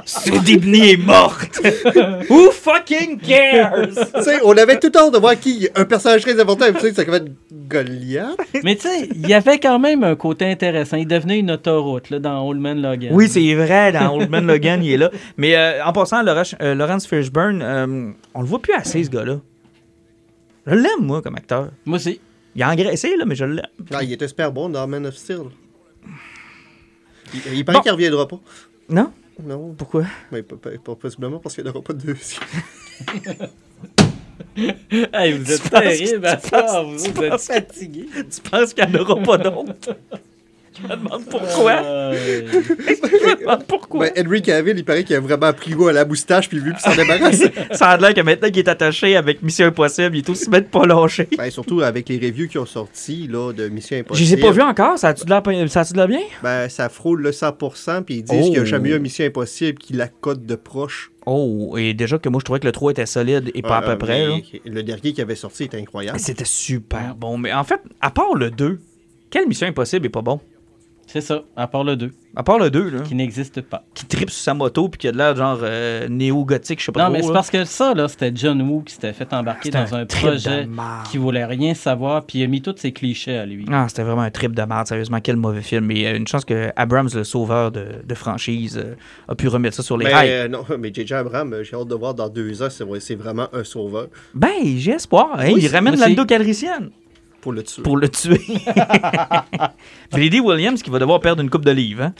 Soudibni 0.05 0.91
est 0.91 0.97
morte. 0.97 1.59
Who 2.29 2.51
fucking 2.51 3.19
cares? 3.19 3.87
tu 3.89 4.21
sais, 4.23 4.39
on 4.43 4.55
avait 4.55 4.79
tout 4.79 4.91
hâte 4.95 5.11
de 5.13 5.17
voir 5.17 5.39
qui, 5.39 5.67
un 5.75 5.85
personnage 5.85 6.21
très 6.21 6.39
important, 6.39 6.65
tu 6.73 6.79
sais, 6.79 6.93
ça 6.93 7.03
va 7.05 7.17
être 7.17 7.31
Goliath. 7.67 8.37
Mais 8.63 8.75
tu 8.75 8.83
sais, 8.87 9.09
il 9.13 9.27
y 9.27 9.33
avait 9.33 9.57
quand 9.59 9.79
même 9.79 10.03
un 10.03 10.15
côté 10.15 10.45
intéressant. 10.45 10.97
Il 10.97 11.07
devenait 11.07 11.39
une 11.39 11.49
autoroute 11.51 12.11
là, 12.11 12.19
dans 12.19 12.47
Old 12.47 12.59
Man 12.61 12.81
Logan. 12.81 13.09
Oui, 13.13 13.27
c'est 13.27 13.55
vrai, 13.55 13.91
dans 13.91 14.15
Old 14.15 14.29
Man 14.29 14.45
Logan, 14.45 14.83
il 14.83 14.91
est 14.91 14.97
là. 14.97 15.09
Mais 15.37 15.55
euh, 15.55 15.83
en 15.83 15.91
passant, 15.91 16.21
Laurence, 16.21 16.55
euh, 16.61 16.75
Lawrence 16.75 17.07
Fishburne, 17.07 17.61
euh, 17.63 18.11
on 18.35 18.41
le 18.41 18.47
voit 18.47 18.59
plus 18.61 18.73
assez, 18.73 19.03
ce 19.03 19.09
gars-là. 19.09 19.39
Je 20.67 20.75
l'aime, 20.75 21.01
moi, 21.01 21.21
comme 21.23 21.35
acteur. 21.35 21.69
Moi 21.85 21.97
aussi. 21.97 22.19
Il 22.55 22.61
a 22.63 22.69
engraissé, 22.71 23.15
là, 23.17 23.25
mais 23.25 23.35
je 23.35 23.45
l'aime. 23.45 23.65
Ah, 23.91 24.03
il 24.03 24.13
était 24.13 24.27
super 24.27 24.51
bon 24.51 24.69
dans 24.69 24.87
Man 24.87 25.05
of 25.07 25.15
Steel. 25.15 25.41
Il, 27.33 27.41
il 27.55 27.65
paraît 27.65 27.79
Bon. 27.79 27.81
qu'il 27.81 27.91
reviendra 27.91 28.27
pas. 28.27 28.39
Non? 28.89 29.11
Non, 29.43 29.73
Pourquoi? 29.77 30.05
mais 30.31 30.43
pas, 30.43 30.55
pas- 30.55 30.69
pas 30.83 30.95
possiblement 30.95 31.39
parce 31.39 31.55
qu'il 31.55 31.63
n'y 31.63 31.69
aura 31.69 31.81
pas 31.81 31.93
de 31.93 32.01
deuxième. 32.07 32.43
Hey, 35.13 35.37
vous 35.37 35.51
êtes 35.51 35.69
terrible 35.69 36.25
à 36.25 36.39
ça. 36.39 36.81
Vous, 36.83 36.97
vous 36.97 37.23
êtes 37.23 37.39
fatigués. 37.41 38.07
Tu 38.13 38.41
penses 38.49 38.73
qu'il 38.73 38.85
n'y 38.89 38.97
en 38.97 39.01
aura 39.01 39.21
pas 39.21 39.37
d'autres? 39.37 39.95
Je 40.81 40.87
me 40.87 40.95
demande 40.95 41.25
pourquoi. 41.29 41.71
Euh, 41.83 42.13
Je 42.51 42.57
me 42.59 43.39
demande 43.41 43.63
pourquoi. 43.65 44.09
Ben, 44.09 44.25
Henry 44.25 44.41
Cavill, 44.41 44.77
il 44.77 44.83
paraît 44.85 45.03
qu'il 45.03 45.15
a 45.15 45.19
vraiment 45.19 45.53
pris 45.53 45.71
goût 45.71 45.87
à 45.87 45.93
la 45.93 46.05
moustache, 46.05 46.49
puis 46.49 46.59
lui, 46.59 46.71
puis 46.73 46.81
s'en 46.81 46.95
débarrasse. 46.95 47.43
Ça 47.71 47.89
a 47.91 47.97
l'air 47.97 48.13
que 48.13 48.21
maintenant 48.21 48.49
qu'il 48.49 48.59
est 48.59 48.67
attaché 48.69 49.15
avec 49.15 49.41
Mission 49.41 49.67
Impossible, 49.67 50.15
il 50.15 50.19
est 50.19 50.29
aussi 50.29 50.49
bien 50.49 50.59
de 50.61 50.65
pas 50.65 50.85
lâcher. 50.85 51.27
ben, 51.37 51.49
surtout 51.49 51.81
avec 51.81 52.09
les 52.09 52.17
reviews 52.17 52.47
qui 52.47 52.57
ont 52.57 52.65
sorti 52.65 53.27
là, 53.27 53.53
de 53.53 53.67
Mission 53.69 53.95
Je 53.97 54.01
Impossible. 54.01 54.27
les 54.29 54.33
ai 54.33 54.37
pas 54.37 54.51
vus 54.51 54.61
encore. 54.61 54.97
Ça 54.99 55.09
a-tu 55.09 55.23
de 55.25 55.29
de 55.29 55.97
l'air 55.97 56.07
bien? 56.07 56.21
Ben, 56.43 56.67
ça 56.69 56.89
frôle 56.89 57.21
le 57.21 57.31
100%, 57.31 58.03
puis 58.03 58.15
ils 58.15 58.23
disent 58.23 58.35
Oh. 58.39 58.43
qu'il 58.43 58.51
n'y 58.53 58.57
a 58.59 58.65
jamais 58.65 58.89
eu 58.89 58.95
un 58.95 58.99
Mission 58.99 59.25
Impossible 59.25 59.77
qui 59.79 59.93
la 59.93 60.07
cote 60.07 60.45
de 60.45 60.55
proche. 60.55 61.11
Oh, 61.25 61.75
et 61.77 61.93
déjà 61.93 62.19
que 62.19 62.29
moi, 62.29 62.39
je 62.39 62.45
trouvais 62.45 62.59
que 62.59 62.65
le 62.67 62.71
3 62.71 62.91
était 62.91 63.05
solide 63.05 63.49
et 63.55 63.61
pas 63.61 63.77
à 63.77 63.83
Euh, 63.83 63.93
peu 63.93 63.97
près. 63.97 64.27
là. 64.27 64.35
mais 64.65 64.71
Le 64.71 64.83
dernier 64.83 65.13
qui 65.13 65.21
avait 65.21 65.35
sorti 65.35 65.63
était 65.63 65.77
incroyable. 65.79 66.19
C'était 66.19 66.45
super 66.45 67.15
bon. 67.15 67.37
Mais 67.37 67.51
en 67.53 67.63
fait, 67.63 67.79
à 68.01 68.11
part 68.11 68.35
le 68.35 68.51
2, 68.51 68.79
quelle 69.31 69.47
Mission 69.47 69.67
Impossible 69.67 70.05
est 70.05 70.09
pas 70.09 70.21
bon? 70.21 70.39
C'est 71.07 71.21
ça, 71.21 71.43
à 71.55 71.67
part 71.67 71.83
le 71.83 71.95
2, 71.95 72.11
À 72.35 72.43
part 72.43 72.57
le 72.59 72.69
2, 72.69 72.89
là, 72.89 72.99
qui 73.01 73.15
n'existe 73.15 73.61
pas. 73.61 73.83
qui 73.93 74.05
tripe 74.05 74.29
sur 74.29 74.41
sa 74.43 74.53
moto 74.53 74.89
puis 74.89 74.97
qui 74.97 75.07
a 75.07 75.11
de 75.11 75.17
l'air 75.17 75.35
genre 75.35 75.59
euh, 75.61 76.07
néo-gothique, 76.09 76.79
je 76.79 76.85
sais 76.85 76.91
pas 76.91 76.99
Non, 77.01 77.05
trop. 77.05 77.13
mais 77.13 77.21
c'est 77.23 77.31
parce 77.33 77.49
que 77.49 77.63
ça, 77.63 77.93
là, 77.93 78.07
c'était 78.07 78.31
John 78.35 78.61
Woo 78.61 78.81
qui 78.81 78.93
s'était 78.95 79.13
fait 79.13 79.31
embarquer 79.33 79.69
dans 79.69 79.95
un, 79.95 80.05
projet 80.05 80.67
qui 81.09 81.17
voulait 81.17 81.45
rien 81.45 81.73
savoir, 81.73 82.25
puis 82.25 82.39
il 82.39 82.43
a 82.43 82.47
mis 82.47 82.61
tous 82.61 82.75
ses 82.77 82.91
clichés 82.91 83.37
à 83.37 83.45
lui. 83.45 83.65
Ah, 83.71 83.85
c'était 83.87 84.03
vraiment 84.03 84.23
un 84.23 84.31
trip 84.31 84.53
de 84.53 84.61
merde, 84.63 84.87
sérieusement. 84.87 85.19
Quel 85.21 85.37
mauvais 85.37 85.61
film. 85.61 85.85
Mais 85.85 86.05
euh, 86.07 86.17
une 86.17 86.27
chance 86.27 86.43
que 86.43 86.69
Abrams, 86.75 87.09
le 87.13 87.23
sauveur 87.23 87.71
de, 87.71 87.85
de 88.05 88.15
franchise, 88.15 88.77
euh, 88.83 88.95
a 89.27 89.35
pu 89.35 89.47
remettre 89.47 89.75
ça 89.77 89.83
sur 89.83 89.97
les 89.97 90.11
rails. 90.11 90.29
euh, 90.31 90.47
non, 90.47 90.65
mais 90.79 90.91
J.J. 90.93 91.13
Abrams, 91.13 91.55
j'ai 91.63 91.75
hâte 91.75 91.87
de 91.87 91.95
voir 91.95 92.13
dans 92.13 92.27
deux 92.29 92.61
ans, 92.63 92.67
c'est 92.69 92.83
vrai, 92.83 92.99
c'est 92.99 93.15
vraiment 93.15 93.47
un 93.53 93.63
sauveur 93.63 94.07
Ben, 94.33 94.49
j'ai 94.77 94.91
espoir. 94.91 95.29
Hein, 95.39 95.51
Oui, 95.53 95.61
il 95.63 95.67
ramène 95.67 95.95
moi 95.95 96.05
aussi. 96.07 96.15
Pour 97.45 97.53
le 97.53 97.61
tuer. 97.61 97.83
pour 97.83 97.95
le 97.95 98.09
tuer. 98.09 98.41
Brady 100.11 100.39
Williams 100.39 100.81
qui 100.81 100.89
va 100.89 100.97
devoir 100.97 101.19
perdre 101.19 101.43
une 101.43 101.51
coupe 101.51 101.63
de 101.63 101.69
livres. 101.69 102.05
Hein? 102.05 102.13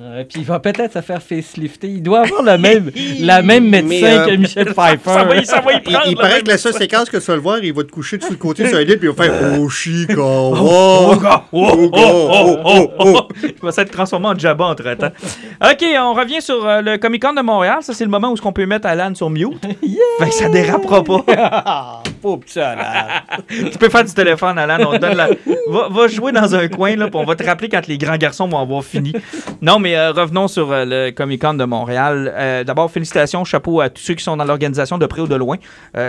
Euh, 0.00 0.22
puis 0.28 0.40
il 0.42 0.44
va 0.46 0.60
peut-être 0.60 0.92
se 0.92 1.00
faire 1.00 1.20
facelifter. 1.20 1.88
Il 1.88 2.02
doit 2.02 2.20
avoir 2.20 2.42
le 2.42 2.56
même, 2.56 2.90
la 3.20 3.42
même 3.42 3.68
médecin 3.68 4.06
euh, 4.06 4.26
que 4.26 4.36
Michel 4.36 4.66
Pfeiffer. 4.66 4.98
Ça 5.04 5.24
va, 5.24 5.36
y- 5.36 5.44
ça 5.46 5.60
va 5.60 5.72
y 5.72 5.76
Il, 5.76 5.82
prendre. 5.82 6.06
il 6.06 6.14
là, 6.16 6.20
paraît 6.22 6.42
que 6.42 6.48
la 6.48 6.58
seule 6.58 6.74
séquence 6.74 7.10
que 7.10 7.16
tu 7.16 7.24
vas 7.24 7.34
le 7.34 7.40
voir, 7.40 7.58
il 7.62 7.72
va 7.72 7.82
te 7.82 7.90
coucher 7.90 8.18
dessus 8.18 8.30
le 8.30 8.36
côté 8.36 8.66
sur 8.68 8.78
un 8.78 8.82
lit, 8.82 8.96
puis 8.96 9.08
il 9.08 9.14
va 9.14 9.24
faire 9.24 9.58
Oh, 9.58 9.68
Chico, 9.68 10.22
Oh, 10.22 10.54
oh. 10.56 11.16
Oh, 11.20 11.50
oh, 11.52 11.90
oh, 11.92 12.30
oh, 12.32 12.58
oh, 12.64 12.88
oh, 12.98 13.06
oh. 13.16 13.28
Il 13.42 13.54
va 13.60 13.72
s'être 13.72 13.90
transformé 13.90 14.26
en 14.28 14.38
Jabba 14.38 14.66
entre 14.66 14.94
temps. 14.94 15.10
OK, 15.64 15.84
on 16.00 16.14
revient 16.14 16.40
sur 16.42 16.64
euh, 16.66 16.80
le 16.80 16.96
Comic 16.98 17.22
Con 17.22 17.32
de 17.32 17.40
Montréal. 17.42 17.78
Ça, 17.80 17.92
c'est 17.92 18.04
le 18.04 18.10
moment 18.10 18.30
où 18.32 18.36
on 18.44 18.52
peut 18.52 18.66
mettre 18.66 18.86
Alan 18.86 19.14
sur 19.14 19.30
mute. 19.30 19.60
Fait 20.20 20.28
que 20.28 20.34
ça 20.34 20.48
dérapera 20.48 21.02
pas. 21.02 21.24
Ah, 21.36 22.02
pauvre 22.22 22.40
petit 22.40 22.60
Alan. 22.60 22.82
tu 23.48 23.78
peux 23.78 23.88
faire 23.88 24.04
du 24.04 24.12
téléphone, 24.14 24.58
Alan. 24.58 24.78
On 24.88 24.92
te 24.92 24.98
donne 24.98 25.16
la... 25.16 25.28
va, 25.68 25.88
va 25.90 26.06
jouer 26.08 26.30
dans 26.32 26.54
un 26.54 26.68
coin, 26.68 26.94
là, 26.96 27.06
puis 27.08 27.18
on 27.20 27.24
va 27.24 27.34
te 27.34 27.44
rappeler 27.44 27.68
quand 27.68 27.86
les 27.88 27.98
grands 27.98 28.16
garçons 28.16 28.46
vont 28.48 28.58
avoir 28.60 28.84
fini. 28.84 29.12
Non, 29.60 29.78
mais 29.78 29.87
euh, 29.96 30.12
revenons 30.12 30.48
sur 30.48 30.72
euh, 30.72 30.84
le 30.84 31.10
Comic 31.10 31.40
Con 31.40 31.54
de 31.54 31.64
Montréal. 31.64 32.32
Euh, 32.34 32.64
D'abord, 32.64 32.90
félicitations, 32.90 33.44
chapeau 33.44 33.80
à 33.80 33.90
tous 33.90 34.02
ceux 34.02 34.14
qui 34.14 34.24
sont 34.24 34.36
dans 34.36 34.44
l'organisation 34.44 34.98
de 34.98 35.06
près 35.06 35.20
ou 35.20 35.26
de 35.26 35.34
loin. 35.34 35.56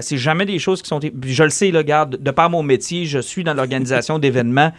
C'est 0.01 0.17
jamais 0.17 0.45
des 0.45 0.59
choses 0.59 0.81
qui 0.81 0.87
sont. 0.87 0.99
Je 1.01 1.43
le 1.43 1.49
sais, 1.49 1.71
là, 1.71 1.83
garde, 1.83 2.17
de 2.21 2.31
par 2.31 2.49
mon 2.49 2.63
métier, 2.63 3.05
je 3.05 3.19
suis 3.19 3.43
dans 3.43 3.53
l'organisation 3.53 4.19
d'événements. 4.19 4.71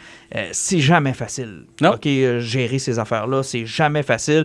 C'est 0.52 0.78
jamais 0.78 1.12
facile. 1.12 1.64
Non. 1.80 1.94
OK, 1.94 2.06
gérer 2.38 2.78
ces 2.78 2.98
affaires-là, 2.98 3.42
c'est 3.42 3.66
jamais 3.66 4.02
facile. 4.02 4.44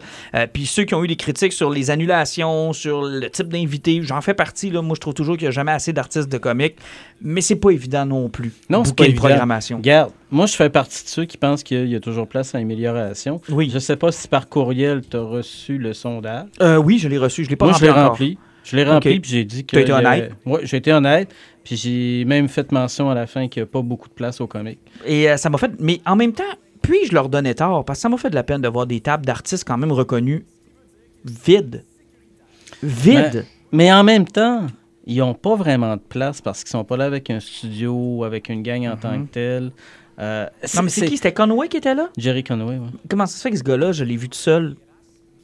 Puis 0.54 0.66
ceux 0.66 0.84
qui 0.84 0.96
ont 0.96 1.04
eu 1.04 1.08
des 1.08 1.16
critiques 1.16 1.54
sur 1.54 1.70
les 1.70 1.92
annulations, 1.92 2.74
sur 2.74 3.04
le 3.04 3.30
type 3.30 3.50
d'invités, 3.50 4.02
j'en 4.04 4.22
fais 4.22 4.34
partie. 4.34 4.70
Là. 4.70 4.82
Moi, 4.82 4.96
je 4.96 5.02
trouve 5.02 5.14
toujours 5.14 5.38
qu'il 5.38 5.46
n'y 5.46 5.50
a 5.50 5.52
jamais 5.52 5.72
assez 5.72 5.94
d'artistes 5.94 6.30
de 6.30 6.38
comics, 6.38 6.76
mais 7.22 7.42
c'est 7.42 7.56
pas 7.56 7.72
évident 7.72 8.06
non 8.06 8.30
plus. 8.30 8.54
Non, 8.70 8.84
c'est 8.84 8.96
pas 8.96 9.06
une 9.06 9.16
programmation. 9.16 9.78
Regarde, 9.78 10.12
moi, 10.32 10.46
je 10.46 10.56
fais 10.56 10.70
partie 10.70 11.04
de 11.04 11.10
ceux 11.10 11.26
qui 11.26 11.38
pensent 11.38 11.64
qu'il 11.64 11.88
y 11.88 11.96
a 11.96 12.00
toujours 12.00 12.28
place 12.28 12.56
à 12.56 12.58
amélioration. 12.60 13.42
Oui. 13.50 13.70
Je 13.72 13.80
sais 13.80 13.96
pas 13.96 14.12
si 14.12 14.28
par 14.28 14.50
courriel, 14.50 15.02
tu 15.10 15.18
as 15.18 15.22
reçu 15.22 15.78
le 15.78 15.94
sondage. 15.94 16.48
Euh, 16.62 16.78
oui, 16.78 16.98
je 17.00 17.08
l'ai 17.08 17.18
reçu. 17.18 17.44
Je 17.46 17.50
l'ai 17.50 17.56
pas 17.56 17.66
Moi, 17.66 17.76
je 17.80 17.86
rempli 17.86 17.88
l'ai 17.88 17.92
encore. 18.00 18.10
rempli. 18.12 18.38
Je 18.64 18.76
l'ai 18.76 18.84
rempli, 18.84 19.20
puis 19.20 19.32
j'ai 19.32 19.46
dit 19.46 19.66
que. 19.66 19.76
T'as 19.76 19.82
été 19.82 19.94
honnête? 19.94 20.32
Ouais, 20.46 20.62
j'ai 20.64 20.78
été 20.78 20.92
honnête. 20.92 21.34
Puis 21.64 21.76
j'ai 21.78 22.26
même 22.26 22.48
fait 22.48 22.72
mention 22.72 23.10
à 23.10 23.16
la 23.16 23.28
fin 23.28 23.48
qu'il 23.48 23.62
n'y 23.62 23.68
a 23.68 23.72
pas 23.72 23.82
beaucoup 23.82 24.10
de 24.10 24.14
place 24.14 24.42
au 24.42 24.48
comic. 24.48 24.80
Et 25.06 25.30
euh, 25.30 25.38
ça 25.38 25.50
m'a 25.50 25.58
fait. 25.58 25.72
Mais 25.80 26.02
en 26.06 26.16
même 26.16 26.34
temps, 26.34 26.44
puis-je 26.82 27.14
leur 27.14 27.30
donnais 27.30 27.54
tort? 27.54 27.86
Parce 27.86 28.00
que 28.00 28.02
ça 28.02 28.10
m'a 28.10 28.18
fait 28.18 28.30
de 28.30 28.36
la 28.36 28.44
peine 28.44 28.62
de 28.62 28.68
voir 28.68 28.88
des 28.88 29.02
tables 29.02 29.26
d'artistes 29.26 29.64
quand 29.68 29.78
même 29.78 29.92
reconnus 29.92 30.44
vides. 31.24 31.84
Vides. 32.84 33.46
Mais 33.72 33.92
en 33.92 34.04
même 34.04 34.26
temps, 34.26 34.68
ils 35.06 35.18
n'ont 35.18 35.34
pas 35.34 35.56
vraiment 35.56 35.96
de 35.96 36.02
place 36.02 36.42
parce 36.42 36.64
qu'ils 36.64 36.72
sont 36.72 36.84
pas 36.84 36.98
là 36.98 37.06
avec 37.06 37.30
un 37.30 37.40
studio, 37.40 38.24
avec 38.24 38.50
une 38.50 38.64
gang 38.64 38.88
en 38.88 38.98
tant 38.98 39.24
que 39.26 39.32
telle. 39.32 39.72
Euh, 40.20 40.48
non, 40.76 40.84
mais 40.84 40.90
c'est 40.90 41.08
qui? 41.08 41.18
C'était 41.18 41.34
Conway 41.34 41.68
qui 41.68 41.78
était 41.78 41.96
là? 41.96 42.10
Jerry 42.18 42.44
Conway, 42.44 42.78
ouais. 42.78 42.88
Comment 43.10 43.26
ça 43.26 43.38
se 43.38 43.42
fait 43.42 43.52
que 43.52 43.58
ce 43.58 43.64
gars-là, 43.64 43.92
je 43.92 44.04
l'ai 44.04 44.16
vu 44.16 44.30
tout 44.30 44.38
seul 44.38 44.76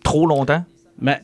trop 0.03 0.25
longtemps? 0.25 0.63
Mais 0.99 1.21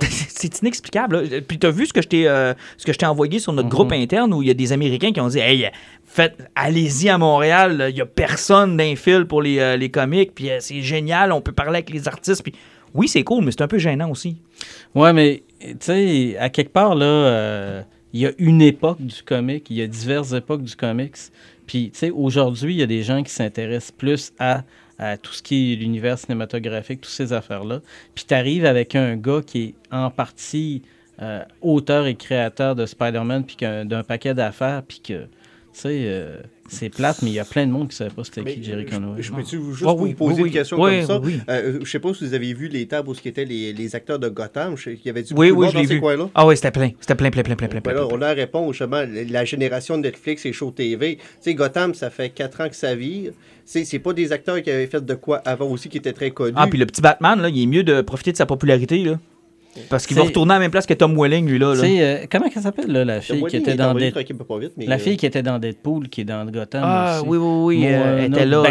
c'est 0.08 0.60
inexplicable. 0.60 1.22
là. 1.22 1.40
Puis 1.46 1.58
t'as 1.58 1.70
vu 1.70 1.86
ce 1.86 1.92
que 1.92 2.02
je 2.02 2.08
t'ai 2.08 2.28
euh, 2.28 2.54
ce 2.76 2.84
que 2.84 2.92
je 2.92 2.98
t'ai 2.98 3.06
envoyé 3.06 3.38
sur 3.38 3.52
notre 3.52 3.68
groupe 3.68 3.92
interne 3.92 4.32
où 4.32 4.42
il 4.42 4.48
y 4.48 4.50
a 4.50 4.54
des 4.54 4.72
Américains 4.72 5.12
qui 5.12 5.20
ont 5.20 5.28
dit 5.28 5.38
Hey, 5.38 5.68
faites, 6.04 6.36
allez-y 6.54 7.08
à 7.08 7.18
Montréal, 7.18 7.86
il 7.90 7.96
y 7.96 8.00
a 8.00 8.06
personne 8.06 8.76
d'un 8.76 8.94
fil 8.96 9.24
pour 9.26 9.42
les, 9.42 9.58
euh, 9.58 9.76
les 9.76 9.90
comiques, 9.90 10.34
puis 10.34 10.50
euh, 10.50 10.58
c'est 10.60 10.82
génial, 10.82 11.32
on 11.32 11.40
peut 11.40 11.52
parler 11.52 11.76
avec 11.76 11.90
les 11.90 12.08
artistes. 12.08 12.42
Puis 12.42 12.52
oui, 12.94 13.08
c'est 13.08 13.24
cool, 13.24 13.44
mais 13.44 13.50
c'est 13.50 13.62
un 13.62 13.68
peu 13.68 13.78
gênant 13.78 14.10
aussi. 14.10 14.36
Ouais, 14.94 15.12
mais 15.12 15.42
tu 15.60 15.76
sais, 15.80 16.36
à 16.38 16.48
quelque 16.48 16.72
part, 16.72 16.94
là, 16.94 17.06
euh, 17.06 17.82
il 18.12 18.20
y 18.20 18.26
a 18.26 18.30
une 18.38 18.62
époque 18.62 19.00
du 19.00 19.22
comic, 19.22 19.68
il 19.70 19.76
y 19.76 19.82
a 19.82 19.86
diverses 19.86 20.32
époques 20.32 20.62
du 20.62 20.74
comics. 20.74 21.16
Puis, 21.68 21.90
tu 21.92 21.98
sais, 21.98 22.10
aujourd'hui, 22.10 22.74
il 22.74 22.78
y 22.78 22.82
a 22.82 22.86
des 22.86 23.02
gens 23.02 23.22
qui 23.22 23.30
s'intéressent 23.30 23.92
plus 23.92 24.32
à, 24.38 24.62
tout 25.22 25.32
ce 25.32 25.42
qui 25.42 25.72
est 25.72 25.76
l'univers 25.76 26.18
cinématographique, 26.18 27.02
toutes 27.02 27.12
ces 27.12 27.32
affaires-là. 27.32 27.82
Puis, 28.16 28.24
tu 28.26 28.34
arrives 28.34 28.64
avec 28.64 28.96
un 28.96 29.16
gars 29.16 29.42
qui 29.46 29.62
est 29.62 29.74
en 29.92 30.10
partie 30.10 30.82
euh, 31.22 31.44
auteur 31.60 32.06
et 32.06 32.16
créateur 32.16 32.74
de 32.74 32.86
Spider-Man, 32.86 33.44
puis 33.44 33.56
d'un 33.60 34.02
paquet 34.02 34.34
d'affaires, 34.34 34.82
puis 34.82 35.00
que, 35.00 35.24
tu 35.24 35.28
sais, 35.74 36.04
euh, 36.06 36.40
c'est 36.68 36.88
plate, 36.90 37.22
mais 37.22 37.30
il 37.30 37.34
y 37.34 37.38
a 37.40 37.44
plein 37.44 37.66
de 37.66 37.72
monde 37.72 37.88
qui 37.88 37.94
ne 37.94 37.96
savait 38.08 38.10
pas 38.14 38.24
c'était 38.24 38.44
qui 38.44 38.62
Jerry 38.62 38.86
je- 38.88 38.94
Conway. 38.96 39.22
Je, 39.22 39.32
peux-tu 39.32 39.56
vous- 39.56 39.72
juste 39.74 39.84
Ah 39.88 39.94
vous 39.94 40.12
poser 40.14 40.34
oui, 40.34 40.42
oui. 40.42 40.48
une 40.48 40.54
question 40.54 40.80
Oui, 40.80 40.98
comme 40.98 41.06
ça? 41.06 41.20
oui. 41.20 41.40
Euh, 41.48 41.78
je 41.82 41.90
sais 41.90 41.98
pas 41.98 42.14
si 42.14 42.26
vous 42.26 42.34
avez 42.34 42.52
vu 42.54 42.68
les 42.68 42.86
tables 42.86 43.08
où 43.08 43.14
ce 43.14 43.20
qui 43.22 43.28
étaient 43.28 43.44
les, 43.44 43.72
les 43.72 43.94
acteurs 43.96 44.18
de 44.18 44.28
Gotham. 44.28 44.74
Qu'il 44.76 44.98
y 45.04 45.08
avait 45.08 45.22
du 45.22 45.32
Oui, 45.34 45.50
oui, 45.50 45.64
monde 45.66 45.70
je 45.72 45.78
dans 45.78 45.82
ces 45.84 45.94
vu. 45.94 46.00
coins-là? 46.00 46.28
Ah 46.34 46.46
oui, 46.46 46.56
c'était 46.56 46.70
plein. 46.70 46.90
C'était 47.00 47.14
plein, 47.14 47.30
plein, 47.30 47.42
plein, 47.42 47.56
plein, 47.56 47.66
plein. 47.68 47.80
Ben 47.80 47.90
plein, 47.92 48.00
là, 48.02 48.06
plein. 48.06 48.16
on 48.18 48.22
a 48.22 48.32
répond 48.32 48.72
justement 48.72 49.02
la 49.30 49.44
génération 49.44 49.96
de 49.96 50.02
Netflix 50.02 50.44
et 50.46 50.52
Show 50.52 50.70
TV. 50.70 51.16
Tu 51.16 51.22
sais, 51.40 51.54
Gotham, 51.54 51.94
ça 51.94 52.10
fait 52.10 52.30
4 52.30 52.60
ans 52.60 52.68
que 52.68 52.76
ça 52.76 52.94
vire. 52.94 53.32
C'est 53.64 53.84
c'est 53.84 53.98
pas 53.98 54.12
des 54.14 54.32
acteurs 54.32 54.62
qui 54.62 54.70
avaient 54.70 54.86
fait 54.86 55.04
de 55.04 55.14
quoi 55.14 55.38
avant 55.44 55.66
aussi 55.68 55.88
qui 55.88 55.98
étaient 55.98 56.12
très 56.12 56.30
connus. 56.30 56.54
Ah, 56.56 56.66
puis 56.68 56.78
le 56.78 56.86
petit 56.86 57.02
Batman, 57.02 57.40
là, 57.40 57.48
il 57.50 57.62
est 57.62 57.66
mieux 57.66 57.82
de 57.82 58.00
profiter 58.00 58.32
de 58.32 58.36
sa 58.36 58.46
popularité, 58.46 58.98
là. 59.04 59.18
Parce 59.88 60.06
qu'il 60.06 60.16
va 60.16 60.22
retourner 60.24 60.52
à 60.52 60.56
la 60.56 60.60
même 60.60 60.70
place 60.70 60.86
que 60.86 60.94
Tom 60.94 61.16
Welling, 61.18 61.46
lui, 61.48 61.58
là. 61.58 61.74
Euh, 61.76 62.26
comment 62.30 62.46
elle 62.54 62.62
s'appelle, 62.62 62.90
là, 62.90 63.04
la 63.04 63.16
Le 63.16 63.20
fille 63.20 63.36
qui 63.36 63.42
Welling 63.44 63.60
était 63.62 63.74
dans 63.74 63.94
Dead- 63.94 64.14
vite, 64.16 64.72
mais, 64.76 64.86
La 64.86 64.96
euh, 64.96 64.98
fille 64.98 65.16
qui 65.16 65.26
était 65.26 65.42
dans 65.42 65.58
Deadpool, 65.58 66.08
qui 66.08 66.22
est 66.22 66.24
dans 66.24 66.44
Gotham 66.46 66.82
Ah, 66.84 67.18
aussi. 67.20 67.28
oui, 67.28 67.38
oui, 67.38 67.46
oui, 67.64 67.78
Moi, 67.80 67.90
euh, 67.90 68.18
elle 68.18 68.32
était 68.32 68.46
là. 68.46 68.62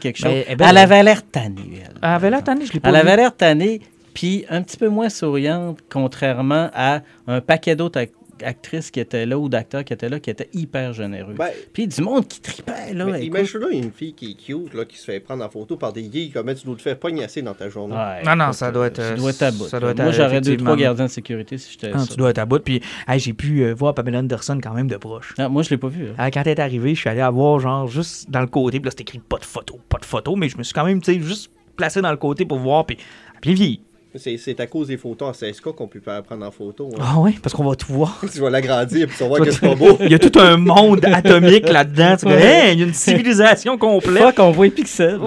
quelque 0.00 0.16
chose. 0.16 0.30
Mais 0.30 0.46
elle 0.58 0.76
avait 0.76 1.02
l'air 1.02 1.22
tannée, 1.26 1.80
elle. 1.84 1.90
Elle 2.02 2.08
avait 2.08 2.30
l'air 2.30 2.44
tannée, 2.44 2.66
je 2.66 2.72
l'ai 2.72 2.80
pas 2.80 2.88
Elle 2.90 2.96
avait 2.96 3.16
l'air 3.16 3.36
tannée, 3.36 3.80
puis 4.14 4.44
un 4.50 4.62
petit 4.62 4.76
peu 4.76 4.88
moins 4.88 5.08
souriante, 5.08 5.78
contrairement 5.90 6.70
à 6.74 7.00
un 7.26 7.40
paquet 7.40 7.76
d'autres 7.76 8.00
actrices 8.44 8.90
qui 8.90 9.00
étaient 9.00 9.26
là 9.26 9.38
ou 9.38 9.48
d'acteurs 9.48 9.84
qui 9.84 9.92
étaient 9.92 10.08
là, 10.08 10.20
qui 10.20 10.30
étaient 10.30 10.48
hyper 10.52 10.92
généreux. 10.92 11.34
Ben, 11.36 11.50
puis 11.72 11.86
du 11.86 12.00
monde 12.02 12.26
qui 12.28 12.40
tripait, 12.40 12.92
là. 12.94 13.04
mais 13.06 13.12
écoute. 13.24 13.26
imagine-là 13.26 13.68
une 13.70 13.90
fille 13.92 14.12
qui 14.14 14.32
est 14.32 14.34
cute, 14.34 14.74
là, 14.74 14.84
qui 14.84 14.96
se 14.98 15.04
fait 15.04 15.20
prendre 15.20 15.44
en 15.44 15.48
photo 15.48 15.76
par 15.76 15.92
des 15.92 16.02
gays. 16.04 16.30
Comment 16.32 16.54
tu 16.54 16.64
dois 16.66 16.76
te 16.76 16.82
faire 16.82 16.98
pognasser 16.98 17.42
dans 17.42 17.54
ta 17.54 17.68
journée? 17.68 17.94
Ouais, 17.94 18.22
Non, 18.24 18.36
non, 18.36 18.52
ça 18.52 18.70
doit 18.70 18.86
être, 18.88 18.96
Tu 18.96 19.00
euh, 19.02 19.16
dois 19.16 19.30
être 19.30 19.42
à 19.42 19.50
bout. 19.50 19.64
ça 19.68 19.80
doit 19.80 19.90
être, 19.90 19.98
Moi, 19.98 20.08
euh, 20.08 20.12
j'aurais 20.12 20.40
deux, 20.40 20.56
trois 20.56 20.76
gardiens 20.76 21.06
de 21.06 21.10
sécurité 21.10 21.58
si 21.58 21.72
j'étais 21.72 21.90
Ah, 21.94 21.98
ça. 22.00 22.06
tu 22.08 22.16
dois 22.16 22.30
être 22.30 22.38
à 22.38 22.46
bout. 22.46 22.62
Puis, 22.62 22.80
hey, 23.08 23.18
j'ai 23.18 23.32
pu 23.32 23.62
euh, 23.64 23.74
voir 23.74 23.94
Pamela 23.94 24.18
Anderson 24.20 24.58
quand 24.62 24.74
même 24.74 24.88
de 24.88 24.96
proche. 24.96 25.34
Ah, 25.38 25.48
moi, 25.48 25.62
je 25.62 25.70
l'ai 25.70 25.78
pas 25.78 25.88
vu. 25.88 26.08
hein. 26.08 26.14
Ah, 26.18 26.30
quand 26.30 26.42
elle 26.42 26.48
est 26.48 26.60
arrivée, 26.60 26.94
je 26.94 27.00
suis 27.00 27.08
allé 27.08 27.20
la 27.20 27.30
voir, 27.30 27.58
genre, 27.60 27.86
juste 27.88 28.30
dans 28.30 28.40
le 28.40 28.46
côté. 28.46 28.78
Puis 28.80 28.86
là, 28.86 28.90
c'était 28.90 29.02
écrit 29.02 29.18
pas 29.20 29.38
de 29.38 29.44
photo, 29.44 29.78
pas 29.88 29.98
de 29.98 30.04
photo. 30.04 30.36
Mais 30.36 30.48
je 30.48 30.56
me 30.58 30.62
suis 30.62 30.72
quand 30.74 30.84
même, 30.84 31.00
tu 31.00 31.12
sais, 31.14 31.20
juste 31.20 31.50
placé 31.76 32.00
dans 32.02 32.10
le 32.10 32.16
côté 32.16 32.44
pour 32.44 32.58
voir. 32.58 32.84
Puis, 32.86 32.96
puis 33.40 33.54
vieilli. 33.54 33.82
C'est 34.16 34.58
à 34.60 34.66
cause 34.66 34.88
des 34.88 34.96
photos 34.96 35.28
en 35.28 35.32
16K 35.32 35.74
qu'on 35.74 35.86
peut 35.86 36.00
pas 36.00 36.20
prendre 36.22 36.44
en 36.44 36.50
photo. 36.50 36.90
hein. 36.94 36.98
Ah 37.00 37.18
ouais, 37.20 37.34
parce 37.42 37.54
qu'on 37.54 37.64
va 37.64 37.76
tout 37.76 37.92
voir. 37.92 38.20
tu 38.32 38.40
vas 38.40 38.50
l'agrandir 38.50 39.06
puis 39.06 39.16
tu 39.16 39.22
vas 39.22 39.28
voir 39.28 39.40
que 39.40 39.50
c'est 39.50 39.60
pas 39.60 39.74
beau. 39.74 39.96
Il 40.00 40.10
y 40.10 40.14
a 40.14 40.18
tout 40.18 40.36
un 40.40 40.56
monde 40.56 41.04
atomique 41.12 41.68
là-dedans. 41.68 42.16
Tu 42.16 42.28
Hey, 42.28 42.72
il 42.74 42.80
y 42.80 42.82
a 42.82 42.86
une 42.86 42.94
civilisation 42.94 43.78
complète. 43.78 44.22
Fuck, 44.22 44.38
on 44.40 44.50
voit 44.50 44.64
les 44.66 44.70
pixels. 44.72 45.20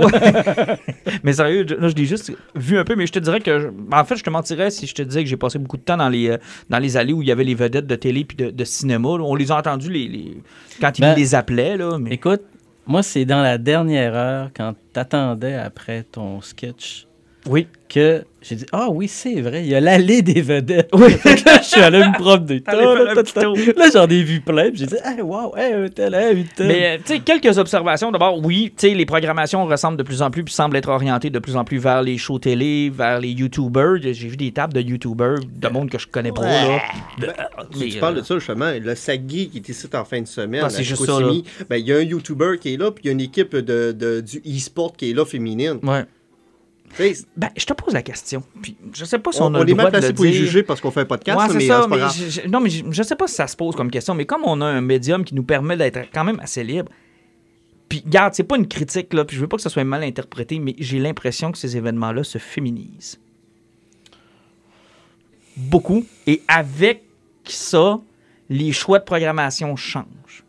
Mais 1.24 1.34
sérieux, 1.34 1.66
je- 1.68 1.76
là, 1.76 1.88
je 1.88 1.96
l'ai 1.96 2.06
juste 2.06 2.32
vu 2.56 2.78
un 2.78 2.84
peu, 2.84 2.96
mais 2.96 3.08
je 3.08 3.12
te 3.14 3.20
dirais 3.20 3.40
que. 3.40 3.60
je- 3.60 3.68
ben, 3.68 4.00
En 4.00 4.06
fait, 4.06 4.16
je 4.18 4.24
te 4.24 4.30
mentirais 4.30 4.70
si 4.72 4.88
je 4.88 4.94
te 4.96 5.02
disais 5.02 5.24
que 5.24 5.30
j'ai 5.30 5.38
passé 5.38 5.58
beaucoup 5.60 5.78
de 5.78 5.82
temps 5.84 5.98
dans 5.98 6.10
les, 6.10 6.30
euh, 6.30 6.38
dans 6.70 6.80
les 6.80 6.98
allées 6.98 7.14
où 7.14 7.22
il 7.22 7.28
y 7.28 7.32
avait 7.32 7.44
les 7.44 7.56
vedettes 7.56 7.88
de 7.88 7.96
télé 7.96 8.26
puis 8.26 8.36
de, 8.38 8.50
de 8.50 8.64
cinéma. 8.66 9.10
là. 9.18 9.24
On 9.24 9.36
les 9.36 9.52
a 9.52 9.58
entendus 9.58 9.90
les, 9.90 10.08
les- 10.08 10.38
quand 10.82 10.98
ils 10.98 11.02
Ben, 11.02 11.16
les 11.16 11.36
appelaient. 11.36 11.78
Là, 11.78 11.98
mais... 12.00 12.12
Écoute, 12.16 12.42
moi, 12.86 13.02
c'est 13.04 13.26
dans 13.26 13.42
la 13.42 13.58
dernière 13.58 14.14
heure, 14.16 14.50
quand 14.56 14.74
t'attendais 14.92 15.54
après 15.56 16.04
ton 16.04 16.42
sketch, 16.42 17.08
Oui. 17.48 17.68
que 17.90 18.24
j'ai 18.42 18.56
dit 18.56 18.66
Ah 18.72 18.90
oui, 18.90 19.08
c'est 19.08 19.40
vrai, 19.42 19.62
il 19.64 19.70
y 19.70 19.76
a 19.76 19.80
l'allée 19.80 20.22
des 20.22 20.42
vedettes. 20.42 20.90
Oui. 20.94 21.14
là, 21.46 21.60
je 21.62 21.64
suis 21.68 21.82
allé 21.82 22.00
me 22.00 22.14
promener. 22.18 22.64
Là, 23.78 23.90
j'en 23.94 24.08
ai 24.08 24.24
vu 24.24 24.42
plein. 24.42 24.70
Puis 24.70 24.80
j'ai 24.80 24.86
dit 24.88 24.96
Hey, 25.04 25.22
wow, 25.22 25.56
hey, 25.56 25.74
un 25.74 25.88
tel, 25.90 26.14
hey, 26.16 26.40
un 26.42 26.44
tel. 26.56 26.68
Mais, 26.68 26.96
euh, 26.96 26.98
tu 27.06 27.14
sais, 27.14 27.20
quelques 27.20 27.58
observations. 27.58 28.12
D'abord, 28.12 28.40
oui, 28.44 28.74
tu 28.76 28.88
sais, 28.90 28.94
les 28.96 29.06
programmations 29.06 29.66
ressemblent 29.66 29.98
de 29.98 30.04
plus 30.04 30.22
en 30.22 30.32
plus 30.32 30.44
puis 30.44 30.54
semblent 30.54 30.76
être 30.78 30.90
orientées 30.90 31.30
de 31.30 31.40
plus 31.40 31.56
en 31.56 31.64
plus 31.64 31.78
vers 31.78 32.02
les 32.02 32.18
shows 32.18 32.40
télé, 32.40 32.90
vers 32.94 33.20
les 33.20 33.30
YouTubers. 33.30 33.98
J'ai 34.02 34.28
vu 34.28 34.38
des 34.38 34.52
tables 34.52 34.74
de 34.74 34.82
YouTubers, 34.82 35.40
de 35.56 35.68
monde 35.68 35.90
que 35.90 36.00
je 36.00 36.08
connais 36.08 36.32
pas, 36.32 36.42
là. 36.42 36.80
De- 37.20 37.28
Tu, 37.74 37.80
mais, 37.80 37.88
tu 37.90 37.98
parles 38.00 38.18
euh, 38.18 38.22
de 38.22 38.26
ça 38.26 38.36
justement, 38.40 38.72
le 38.82 38.96
Sagui 38.96 39.50
qui 39.50 39.58
est 39.58 39.70
ici 39.70 39.88
en 39.94 40.06
fin 40.06 40.22
de 40.22 40.28
semaine. 40.28 40.64
Ah, 40.66 40.70
c'est 40.70 40.84
juste 40.84 41.06
Chicoutimi, 41.06 41.44
ben, 41.70 41.78
Il 41.78 41.88
y 41.88 41.94
a 41.94 41.98
un 41.98 42.02
YouTuber 42.02 42.58
qui 42.60 42.74
est 42.74 42.78
là, 42.78 42.92
puis 42.92 43.04
il 43.04 43.08
y 43.08 43.10
a 43.10 43.14
une 43.14 43.22
équipe 43.22 43.56
de, 43.56 43.92
de- 43.92 44.22
du 44.22 44.40
e-sport 44.40 44.94
qui 44.98 45.12
est 45.12 45.14
là 45.14 45.26
féminine. 45.26 45.80
Ouais. 45.84 46.04
Ben, 47.36 47.50
je 47.58 47.66
te 47.66 47.74
pose 47.74 47.94
la 47.94 48.02
question. 48.04 48.44
Puis, 48.62 48.78
je 48.94 49.06
sais 49.06 49.20
pas 49.20 49.32
si 49.32 49.42
on, 49.42 49.46
on, 49.46 49.56
a 49.56 49.60
on 49.60 49.64
le 49.64 49.70
est 49.70 49.74
droit 49.74 49.90
de 49.92 49.98
le 50.08 50.14
pour 50.14 50.26
dire. 50.26 50.34
juger 50.34 50.64
parce 50.64 50.80
qu'on 50.80 50.92
fait 50.92 51.02
un 51.02 51.06
podcast, 51.06 51.40
Ouais, 51.40 51.48
c'est 51.50 51.58
mais 51.58 51.68
ça, 51.68 51.84
euh, 51.84 51.88
mais 51.88 51.98
je- 52.30 52.48
non, 52.48 52.60
mais 52.60 52.70
je, 52.70 52.84
je 52.90 53.04
sais 53.04 53.16
pas 53.16 53.28
si 53.28 53.36
ça 53.36 53.48
se 53.48 53.56
pose 53.56 53.76
comme 53.76 53.90
question, 53.90 54.14
mais 54.14 54.26
comme 54.26 54.44
on 54.46 54.62
a 54.62 54.66
un 54.66 54.82
médium 54.82 55.24
qui 55.24 55.34
nous 55.36 55.44
permet 55.44 55.76
d'être 55.78 56.00
quand 56.14 56.24
même 56.24 56.40
assez 56.40 56.64
libre, 56.64 56.92
puis 57.90 58.04
garde, 58.06 58.34
c'est 58.34 58.44
pas 58.44 58.58
une 58.58 58.68
critique, 58.68 59.14
là, 59.14 59.26
puis 59.26 59.36
je 59.36 59.42
veux 59.42 59.48
pas 59.48 59.58
que 59.58 59.64
ça 59.64 59.70
soit 59.70 59.84
mal 59.84 60.04
interprété, 60.04 60.60
mais 60.60 60.76
j'ai 60.80 61.00
l'impression 61.00 61.52
que 61.52 61.58
ces 61.58 61.78
événements-là 61.78 62.24
se 62.24 62.38
féminisent. 62.38 63.20
Beaucoup. 65.58 66.06
Et 66.28 66.42
avec 66.48 67.04
ça, 67.46 68.00
les 68.50 68.72
choix 68.72 69.00
de 69.00 69.04
programmation 69.04 69.76
changent. 69.76 70.44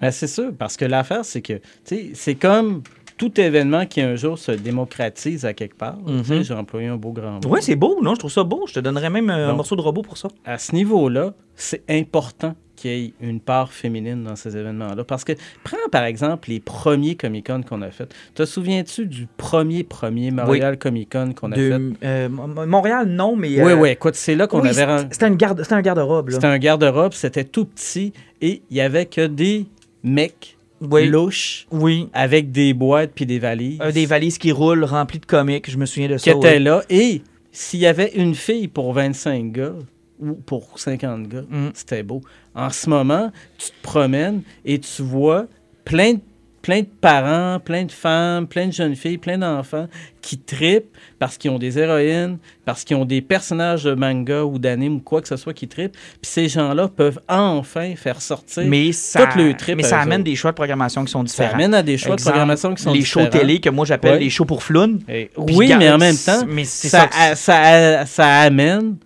Ben, 0.00 0.10
c'est 0.10 0.26
sûr, 0.26 0.52
parce 0.58 0.76
que 0.76 0.84
l'affaire, 0.84 1.24
c'est 1.24 1.42
que, 1.42 1.54
tu 1.54 1.62
sais, 1.84 2.10
c'est 2.14 2.34
comme 2.34 2.82
tout 3.20 3.38
événement 3.38 3.84
qui 3.84 4.00
un 4.00 4.16
jour 4.16 4.38
se 4.38 4.50
démocratise 4.50 5.44
à 5.44 5.52
quelque 5.52 5.76
part. 5.76 5.98
Tu 6.06 6.24
sais, 6.24 6.34
Mhm. 6.36 6.42
J'ai 6.42 6.54
employé 6.54 6.86
un 6.88 6.96
beau 6.96 7.12
grand 7.12 7.32
mot. 7.44 7.48
Ouais, 7.50 7.60
c'est 7.60 7.76
beau, 7.76 7.98
non? 8.02 8.14
Je 8.14 8.20
trouve 8.20 8.32
ça 8.32 8.44
beau. 8.44 8.64
Je 8.66 8.72
te 8.72 8.80
donnerais 8.80 9.10
même 9.10 9.28
euh, 9.28 9.50
un 9.50 9.52
morceau 9.52 9.76
de 9.76 9.82
robot 9.82 10.00
pour 10.00 10.16
ça. 10.16 10.28
à 10.46 10.56
ce 10.56 10.74
niveau-là, 10.74 11.34
c'est 11.54 11.82
important 11.90 12.54
qu'il 12.76 12.90
y 12.90 13.04
ait 13.08 13.12
une 13.20 13.40
part 13.40 13.72
féminine 13.74 14.24
dans 14.24 14.36
ces 14.36 14.56
événements-là. 14.56 15.04
Parce 15.04 15.24
que, 15.24 15.32
prends 15.64 15.76
par 15.92 16.04
exemple 16.04 16.48
les 16.48 16.60
premiers 16.60 17.14
Comic-Con 17.14 17.60
qu'on 17.68 17.82
a 17.82 17.90
fait. 17.90 18.08
Te 18.34 18.46
souviens-tu 18.46 19.04
du 19.04 19.26
premier, 19.36 19.84
premier 19.84 20.30
Montréal 20.30 20.78
Comic-Con 20.78 21.34
qu'on 21.38 21.52
a 21.52 21.56
fait? 21.56 21.78
Euh, 22.02 22.28
Mo- 22.30 22.66
Montréal, 22.66 23.06
non, 23.06 23.36
mais. 23.36 23.48
Oui, 23.62 23.72
euh, 23.72 23.76
oui, 23.76 23.90
écoute, 23.90 24.14
c'est 24.14 24.34
là 24.34 24.46
qu'on 24.46 24.62
oui, 24.62 24.70
avait... 24.70 24.82
un- 24.84 25.06
C'était 25.10 25.28
une 25.28 25.36
garde, 25.36 25.62
c'était 25.62 25.74
un 25.74 25.82
garde-robe, 25.82 26.28
là. 26.30 26.34
C'était 26.36 26.46
un 26.46 26.58
garde-robe, 26.58 27.12
c'était 27.12 27.44
tout 27.44 27.66
petit 27.66 28.14
et 28.40 28.62
il 28.70 28.76
y 28.78 28.80
avait 28.80 29.04
que 29.04 29.26
des 29.26 29.66
mecs 30.02 30.56
Oui. 30.80 31.06
louches 31.08 31.66
Oui. 31.70 32.08
avec 32.12 32.50
des 32.52 32.72
boîtes 32.74 33.12
puis 33.14 33.26
des 33.26 33.38
valises 33.38 33.78
Euh, 33.82 33.92
des 33.92 34.06
valises 34.06 34.38
qui 34.38 34.50
roulent 34.52 34.84
remplies 34.84 35.18
de 35.20 35.26
comics, 35.26 35.70
je 35.70 35.76
me 35.76 35.84
souviens 35.86 36.08
de 36.08 36.14
qui 36.16 36.24
ça. 36.24 36.30
étaient 36.30 36.38
ouais. 36.54 36.58
là. 36.58 36.82
Et 36.88 37.22
s'il 37.52 37.80
y 37.80 37.86
avait 37.86 38.12
une 38.14 38.34
fille 38.34 38.68
pour 38.68 38.92
25 38.92 39.52
gars 39.52 39.74
ou 40.20 40.32
pour 40.34 40.78
50 40.78 41.28
gars, 41.28 41.44
Mm. 41.50 41.68
c'était 41.74 42.02
beau. 42.02 42.20
En 42.54 42.70
ce 42.70 42.88
moment, 42.88 43.30
tu 43.58 43.68
te 43.68 43.82
promènes 43.82 44.42
et 44.64 44.78
tu 44.78 45.02
vois 45.02 45.46
plein 45.84 46.14
de, 46.14 46.20
plein 46.62 46.80
de 46.80 46.88
parents, 47.00 47.58
plein 47.58 47.84
de 47.84 47.92
femmes, 47.92 48.46
plein 48.46 48.66
de 48.66 48.72
jeunes 48.72 48.94
filles, 48.94 49.16
plein 49.18 49.38
d'enfants 49.38 49.88
qui 50.20 50.36
tripent 50.38 50.94
parce 51.18 51.38
qu'ils 51.38 51.50
ont 51.50 51.58
des 51.58 51.78
héroïnes, 51.78 52.36
parce 52.66 52.84
qu'ils 52.84 52.96
ont 52.96 53.06
des 53.06 53.22
personnages 53.22 53.84
de 53.84 53.94
manga 53.94 54.42
ou 54.44 54.58
d'anime 54.58 54.96
ou 54.96 55.00
quoi 55.00 55.22
que 55.22 55.28
ce 55.28 55.36
soit 55.36 55.54
qui 55.54 55.66
tripent. 55.68 55.92
Puis 56.20 56.30
ces 56.30 56.48
gens-là 56.48 56.88
peuvent 56.88 57.18
enfin 57.28 57.94
faire 57.96 58.20
sortir 58.20 58.64
Mais 58.66 58.92
ça, 58.92 59.26
Toutes 59.26 59.36
les 59.36 59.56
tripes 59.56 59.78
mais 59.78 59.82
ça 59.82 60.00
amène 60.00 60.20
autres. 60.20 60.24
des 60.30 60.36
choix 60.36 60.50
de 60.50 60.56
programmation 60.56 61.04
qui 61.04 61.10
sont 61.12 61.24
Ça 61.26 61.44
différents. 61.44 61.54
amène 61.54 61.74
à 61.74 61.82
des 61.82 61.96
choix 61.96 62.12
Exemple, 62.14 62.20
de 62.20 62.30
programmation 62.30 62.74
qui 62.74 62.82
sont 62.82 62.92
Les 62.92 63.02
shows 63.04 63.20
différents. 63.20 63.38
télé 63.40 63.60
que 63.60 63.70
moi 63.70 63.86
j'appelle 63.86 64.12
Ouais. 64.14 64.18
les 64.20 64.30
shows 64.30 64.44
pour 64.44 64.62
floune. 64.62 65.00
Et- 65.08 65.30
Puis 65.46 65.56
oui, 65.56 65.72
mais 65.78 65.90
en 65.90 65.98
même 65.98 66.16
temps, 66.16 66.42
mais 66.46 66.64
ça, 66.64 67.08
ça. 67.10 67.34
ça, 67.34 68.06
ça 68.06 68.26
amène 68.40 68.96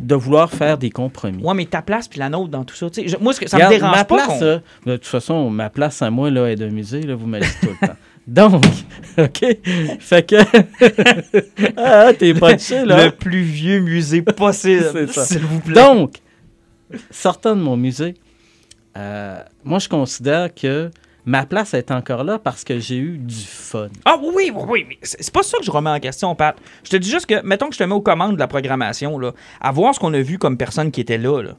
de 0.00 0.14
vouloir 0.14 0.50
faire 0.50 0.78
des 0.78 0.90
compromis. 0.90 1.42
Ouais, 1.42 1.54
mais 1.54 1.64
ta 1.66 1.82
place 1.82 2.08
puis 2.08 2.18
la 2.18 2.28
nôtre 2.28 2.48
dans 2.50 2.64
tout 2.64 2.74
ça. 2.74 2.86
je- 2.94 3.16
moi, 3.20 3.32
ce 3.32 3.40
que- 3.40 3.48
ça 3.48 3.56
Regarde, 3.56 3.72
me 3.74 3.78
dérange 3.78 3.96
ma 3.96 4.04
pas. 4.04 4.14
place, 4.26 4.40
là, 4.40 4.60
de 4.86 4.96
toute 4.96 5.06
façon, 5.06 5.50
ma 5.50 5.70
place 5.70 6.02
à 6.02 6.10
moi 6.10 6.30
là, 6.30 6.46
est 6.46 6.56
d'un 6.56 6.70
musée, 6.70 7.00
là, 7.02 7.14
vous 7.14 7.26
me 7.26 7.40
dites 7.40 7.56
tout 7.60 7.68
le 7.80 7.86
temps. 7.86 7.94
Donc, 8.26 8.62
OK? 9.18 9.44
Fait 10.00 10.26
que. 10.28 10.36
ah, 11.76 12.12
t'es 12.12 12.34
punché, 12.34 12.84
là. 12.84 13.06
Le 13.06 13.10
plus 13.10 13.40
vieux 13.40 13.80
musée 13.80 14.20
possible. 14.22 15.08
S'il 15.10 15.38
vous 15.40 15.60
plaît. 15.60 15.74
Donc, 15.74 16.16
sortant 17.10 17.56
de 17.56 17.60
mon 17.62 17.76
musée, 17.76 18.14
euh, 18.96 19.40
moi, 19.64 19.78
je 19.78 19.88
considère 19.88 20.54
que 20.54 20.90
ma 21.28 21.44
place 21.44 21.74
est 21.74 21.90
encore 21.90 22.24
là 22.24 22.38
parce 22.38 22.64
que 22.64 22.78
j'ai 22.78 22.96
eu 22.96 23.18
du 23.18 23.34
fun. 23.34 23.88
Ah 24.06 24.16
oui, 24.20 24.50
oui, 24.54 24.64
oui, 24.66 24.86
mais 24.88 24.98
c'est 25.02 25.30
pas 25.32 25.42
ça 25.42 25.58
que 25.58 25.64
je 25.64 25.70
remets 25.70 25.90
en 25.90 26.00
question, 26.00 26.34
Pat. 26.34 26.56
Je 26.84 26.90
te 26.90 26.96
dis 26.96 27.10
juste 27.10 27.26
que, 27.26 27.42
mettons 27.42 27.68
que 27.68 27.74
je 27.74 27.78
te 27.78 27.84
mets 27.84 27.94
aux 27.94 28.00
commandes 28.00 28.34
de 28.34 28.38
la 28.38 28.48
programmation, 28.48 29.18
là, 29.18 29.32
à 29.60 29.70
voir 29.70 29.94
ce 29.94 30.00
qu'on 30.00 30.14
a 30.14 30.20
vu 30.20 30.38
comme 30.38 30.56
personne 30.56 30.90
qui 30.90 31.02
était 31.02 31.18
là, 31.18 31.42
là, 31.42 31.50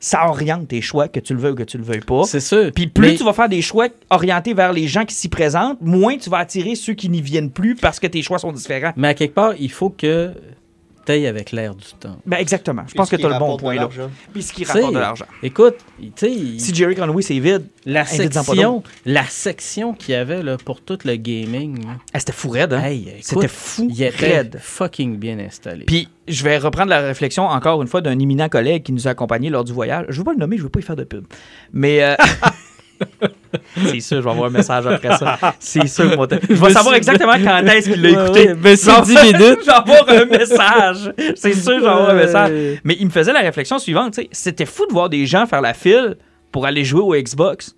ça 0.00 0.28
oriente 0.28 0.66
tes 0.66 0.80
choix, 0.80 1.06
que 1.06 1.20
tu 1.20 1.34
le 1.34 1.38
veuilles 1.38 1.52
ou 1.52 1.54
que 1.54 1.62
tu 1.62 1.78
le 1.78 1.84
veuilles 1.84 2.00
pas. 2.00 2.24
C'est 2.24 2.40
sûr. 2.40 2.72
Puis 2.74 2.88
plus 2.88 3.10
Mais- 3.10 3.14
tu 3.14 3.22
vas 3.22 3.32
faire 3.32 3.48
des 3.48 3.62
choix 3.62 3.86
orientés 4.10 4.54
vers 4.54 4.72
les 4.72 4.88
gens 4.88 5.04
qui 5.04 5.14
s'y 5.14 5.28
présentent, 5.28 5.80
moins 5.80 6.18
tu 6.18 6.28
vas 6.28 6.38
attirer 6.38 6.74
ceux 6.74 6.94
qui 6.94 7.08
n'y 7.08 7.20
viennent 7.20 7.52
plus 7.52 7.76
parce 7.76 8.00
que 8.00 8.08
tes 8.08 8.22
choix 8.22 8.40
sont 8.40 8.50
différents. 8.50 8.92
Mais 8.96 9.06
à 9.06 9.14
quelque 9.14 9.34
part, 9.34 9.54
il 9.60 9.70
faut 9.70 9.90
que 9.90 10.32
avec 11.10 11.52
l'air 11.52 11.74
du 11.74 11.84
temps. 11.98 12.16
Ben 12.24 12.38
exactement. 12.38 12.84
Je 12.86 12.94
pense 12.94 13.10
que 13.10 13.16
tu 13.16 13.26
as 13.26 13.28
le 13.28 13.38
bon 13.38 13.56
point 13.56 13.74
là. 13.74 13.88
Puis 14.32 14.42
ce 14.42 14.52
qui 14.52 14.64
rapporte 14.64 14.94
de 14.94 14.98
l'argent. 14.98 15.26
Écoute, 15.42 15.76
tu 15.98 16.10
sais, 16.16 16.58
Si 16.58 16.74
Jerry 16.74 16.94
Conway 16.94 17.22
c'est 17.22 17.38
vide, 17.38 17.66
la 17.84 18.04
section, 18.04 18.82
la 19.04 19.24
section 19.24 19.92
qu'il 19.92 20.12
y 20.12 20.16
avait 20.16 20.42
là, 20.42 20.56
pour 20.56 20.80
tout 20.80 20.98
le 21.04 21.16
gaming, 21.16 21.84
ah, 22.12 22.18
c'était 22.18 22.32
fou 22.32 22.50
raide. 22.50 22.72
Hein? 22.72 22.84
hey, 22.84 23.14
C'était 23.20 23.48
fou 23.48 23.88
il 23.90 24.02
était 24.02 24.26
raide. 24.26 24.58
fucking 24.60 25.16
bien 25.18 25.38
installé. 25.38 25.84
Puis 25.84 26.08
je 26.28 26.44
vais 26.44 26.58
reprendre 26.58 26.88
la 26.90 27.00
réflexion 27.00 27.44
encore 27.44 27.82
une 27.82 27.88
fois 27.88 28.00
d'un 28.00 28.18
éminent 28.18 28.48
collègue 28.48 28.82
qui 28.84 28.92
nous 28.92 29.08
a 29.08 29.10
accompagnés 29.10 29.50
lors 29.50 29.64
du 29.64 29.72
voyage. 29.72 30.06
Je 30.08 30.12
ne 30.14 30.18
veux 30.18 30.24
pas 30.24 30.32
le 30.32 30.38
nommer, 30.38 30.56
je 30.56 30.62
ne 30.62 30.66
veux 30.66 30.70
pas 30.70 30.80
y 30.80 30.82
faire 30.82 30.96
de 30.96 31.04
pub. 31.04 31.24
Mais 31.72 32.02
euh, 32.02 32.14
c'est 33.86 34.00
sûr, 34.00 34.18
je 34.18 34.22
vais 34.24 34.30
avoir 34.30 34.46
un 34.46 34.50
message 34.52 34.86
après 34.86 35.16
ça. 35.16 35.38
C'est 35.58 35.86
sûr 35.86 36.04
Je 36.48 36.54
vais 36.54 36.70
savoir 36.72 36.94
exactement 36.94 37.32
quand 37.42 37.58
est-ce 37.66 37.90
qu'il 37.90 38.02
l'a 38.02 38.08
écouté. 38.10 38.54
ben, 38.54 38.76
c'est 38.76 38.90
Je 38.90 38.96
vais 38.96 39.02
10 39.02 39.16
avoir- 39.16 39.24
minutes. 39.24 39.58
Je 39.60 39.66
vais 39.66 39.72
avoir 39.72 40.08
un 40.08 40.24
message. 40.26 41.12
C'est 41.36 41.52
sûr, 41.54 41.74
je 41.78 41.80
vais 41.80 41.86
avoir 41.88 42.10
un 42.10 42.14
message. 42.14 42.50
Mais 42.84 42.96
il 42.98 43.06
me 43.06 43.10
faisait 43.10 43.32
la 43.32 43.40
réflexion 43.40 43.78
suivante. 43.78 44.14
tu 44.14 44.22
sais, 44.22 44.28
C'était 44.32 44.66
fou 44.66 44.86
de 44.86 44.92
voir 44.92 45.08
des 45.08 45.26
gens 45.26 45.46
faire 45.46 45.60
la 45.60 45.74
file 45.74 46.16
pour 46.50 46.66
aller 46.66 46.84
jouer 46.84 47.00
au 47.00 47.14
Xbox. 47.22 47.74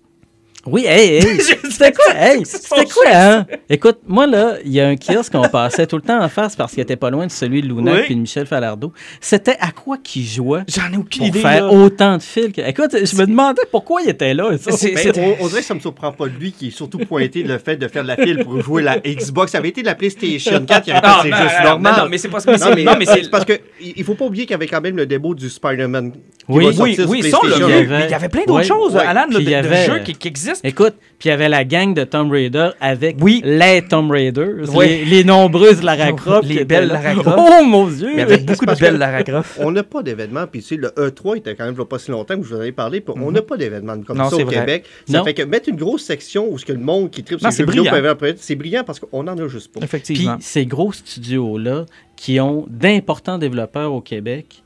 Oui, 0.67 0.83
hey, 0.87 1.17
hey. 1.17 1.39
C'était 1.69 1.91
quoi? 1.91 2.05
Hey, 2.15 2.43
c'était 2.45 2.85
quoi, 2.85 3.03
hein? 3.13 3.45
Écoute, 3.69 3.99
moi, 4.07 4.25
là, 4.25 4.55
il 4.65 4.71
y 4.71 4.79
a 4.81 4.87
un 4.87 4.95
kiosque 4.95 5.33
qu'on 5.33 5.47
passait 5.49 5.85
tout 5.85 5.97
le 5.97 6.01
temps 6.01 6.19
en 6.23 6.29
face 6.29 6.55
parce 6.55 6.71
qu'il 6.73 6.81
était 6.81 6.95
pas 6.95 7.09
loin 7.11 7.27
de 7.27 7.31
celui 7.31 7.61
de 7.61 7.67
Luna 7.67 7.91
Oui. 7.93 7.99
et 8.09 8.15
de 8.15 8.19
Michel 8.19 8.45
Falardeau. 8.47 8.91
C'était 9.21 9.57
à 9.59 9.71
quoi 9.71 9.97
qu'il 10.01 10.23
jouait 10.25 10.61
J'en 10.67 10.91
ai 10.93 10.97
aucune 10.97 11.19
pour 11.19 11.27
idée. 11.27 11.39
faire 11.39 11.65
là. 11.65 11.71
autant 11.71 12.17
de 12.17 12.21
fils. 12.23 12.51
que- 12.51 12.61
Écoute, 12.67 12.91
je 13.03 13.15
me 13.17 13.27
demandais 13.27 13.61
pourquoi 13.69 14.01
il 14.01 14.09
était 14.09 14.33
là. 14.33 14.57
ça. 14.57 14.71
Ben, 14.71 15.11
on, 15.17 15.43
on 15.45 15.47
dirait 15.49 15.59
que 15.61 15.67
ça 15.67 15.73
me 15.75 15.79
surprend 15.81 16.11
pas 16.13 16.25
de 16.27 16.33
lui 16.39 16.51
qui 16.51 16.67
est 16.69 16.71
surtout 16.71 16.97
pointé 16.99 17.43
le 17.43 17.57
fait 17.59 17.75
de 17.75 17.87
faire 17.87 18.03
de 18.03 18.07
la 18.07 18.15
file 18.15 18.43
pour 18.43 18.59
jouer 18.61 18.81
la 18.81 18.97
Xbox. 18.99 19.51
Ça 19.51 19.59
avait 19.59 19.69
été 19.69 19.83
la 19.83 19.93
PlayStation 19.95 20.65
4, 20.65 20.87
il 20.87 20.91
aurait 20.93 21.01
Ah, 21.03 21.19
fait, 21.21 21.29
c'est 21.29 21.29
non, 21.35 21.37
juste 21.43 21.55
non, 21.63 21.69
normal. 21.69 21.93
non, 21.97 22.03
non, 22.05 22.09
mais 22.09 22.17
c'est 22.17 22.29
pas 22.29 22.39
ce 22.39 22.45
que 22.47 22.51
Non, 22.51 22.57
c'est. 22.57 22.75
mais, 22.75 22.83
Non, 22.85 22.93
mais 22.97 23.05
c'est. 23.05 23.29
parce 23.29 23.45
que 23.45 23.53
il 23.81 24.03
faut 24.03 24.15
pas 24.15 24.25
oublier 24.25 24.45
qu'il 24.45 24.53
y 24.53 24.55
avait 24.55 24.67
quand 24.67 24.81
même 24.81 24.95
le 24.97 25.05
démo 25.05 25.35
du 25.35 25.49
Spider-Man. 25.49 26.11
qui 26.13 26.19
Oui, 26.47 26.65
va 26.73 26.83
Oui, 26.83 26.95
oui, 27.07 27.23
ça, 27.29 27.39
on 27.41 27.45
l'a 27.47 27.55
PlayStation. 27.57 27.67
vu. 27.67 27.73
Il 27.73 27.73
y 27.73 27.73
avait- 27.73 27.85
Mais 27.87 28.05
il 28.05 28.11
y 28.11 28.13
avait 28.13 28.29
plein 28.29 28.43
d'autres 28.47 28.63
choses. 28.63 28.95
Alan, 28.95 29.27
de, 29.27 29.39
de 29.39 29.53
avait- 29.53 29.85
jeux 29.85 29.99
qui, 30.05 30.13
qui 30.13 30.29
Écoute, 30.63 30.95
puis 31.19 31.27
il 31.27 31.29
y 31.29 31.31
avait 31.31 31.49
la 31.49 31.63
gang 31.63 31.93
de 31.93 32.03
Tomb 32.03 32.31
Raider 32.31 32.69
avec 32.79 33.17
Oui. 33.21 33.41
les 33.45 33.81
Tomb 33.83 34.09
Raiders, 34.11 34.73
Oui. 34.73 34.87
les, 34.87 35.05
les 35.05 35.23
nombreuses 35.23 35.83
Lara 35.83 36.11
Croft. 36.13 36.47
Les 36.47 36.65
belles. 36.65 36.87
Lara 36.87 37.13
Croft. 37.15 37.37
Oh 37.59 37.63
mon 37.63 37.87
Dieu! 37.87 38.09
Il 38.13 38.19
y 38.19 38.21
avait 38.21 38.37
beaucoup 38.37 38.65
de 38.65 38.75
belles 38.79 38.97
Lara 38.97 39.23
Croft. 39.23 39.59
On 39.61 39.71
n'a 39.71 39.83
pas 39.83 40.01
d'événement, 40.03 40.45
puis 40.47 40.61
tu 40.61 40.67
sais, 40.67 40.75
le 40.77 40.89
E3 40.89 41.37
était 41.37 41.55
quand 41.55 41.65
même 41.65 41.75
pas 41.75 41.99
si 41.99 42.11
longtemps 42.11 42.35
que 42.37 42.43
je 42.43 42.49
vous 42.49 42.55
en 42.55 42.59
avais 42.59 42.71
parlé, 42.71 43.01
puis 43.01 43.13
on 43.17 43.31
n'a 43.31 43.41
pas 43.41 43.57
d'événement 43.57 43.99
comme 44.01 44.17
Non, 44.17 44.29
ça 44.29 44.35
c'est 44.37 44.43
au 44.43 44.45
vrai. 44.45 44.55
Québec. 44.55 44.85
Ça 45.09 45.17
Non. 45.19 45.23
fait 45.23 45.33
que 45.33 45.43
mettre 45.43 45.69
une 45.69 45.75
grosse 45.75 46.03
section 46.03 46.47
où 46.49 46.57
ce 46.57 46.65
que 46.65 46.73
le 46.73 46.79
monde 46.79 47.11
qui 47.11 47.23
tripe 47.23 47.41
Non, 47.41 47.49
sur 47.51 47.57
c'est 47.57 47.63
les 47.63 48.35
c'est 48.37 48.55
brillant 48.55 48.83
parce 48.83 48.99
qu'on 48.99 49.27
en 49.27 49.37
a 49.37 49.47
juste 49.47 49.71
pas. 49.71 49.79
Puis 49.79 49.85
Effectivement. 49.85 50.37
ces 50.39 50.65
gros 50.65 50.91
studios-là, 50.91 51.85
qui 52.15 52.39
ont 52.39 52.65
d'importants 52.69 53.37
développeurs 53.37 53.93
au 53.93 54.01
Québec, 54.01 54.63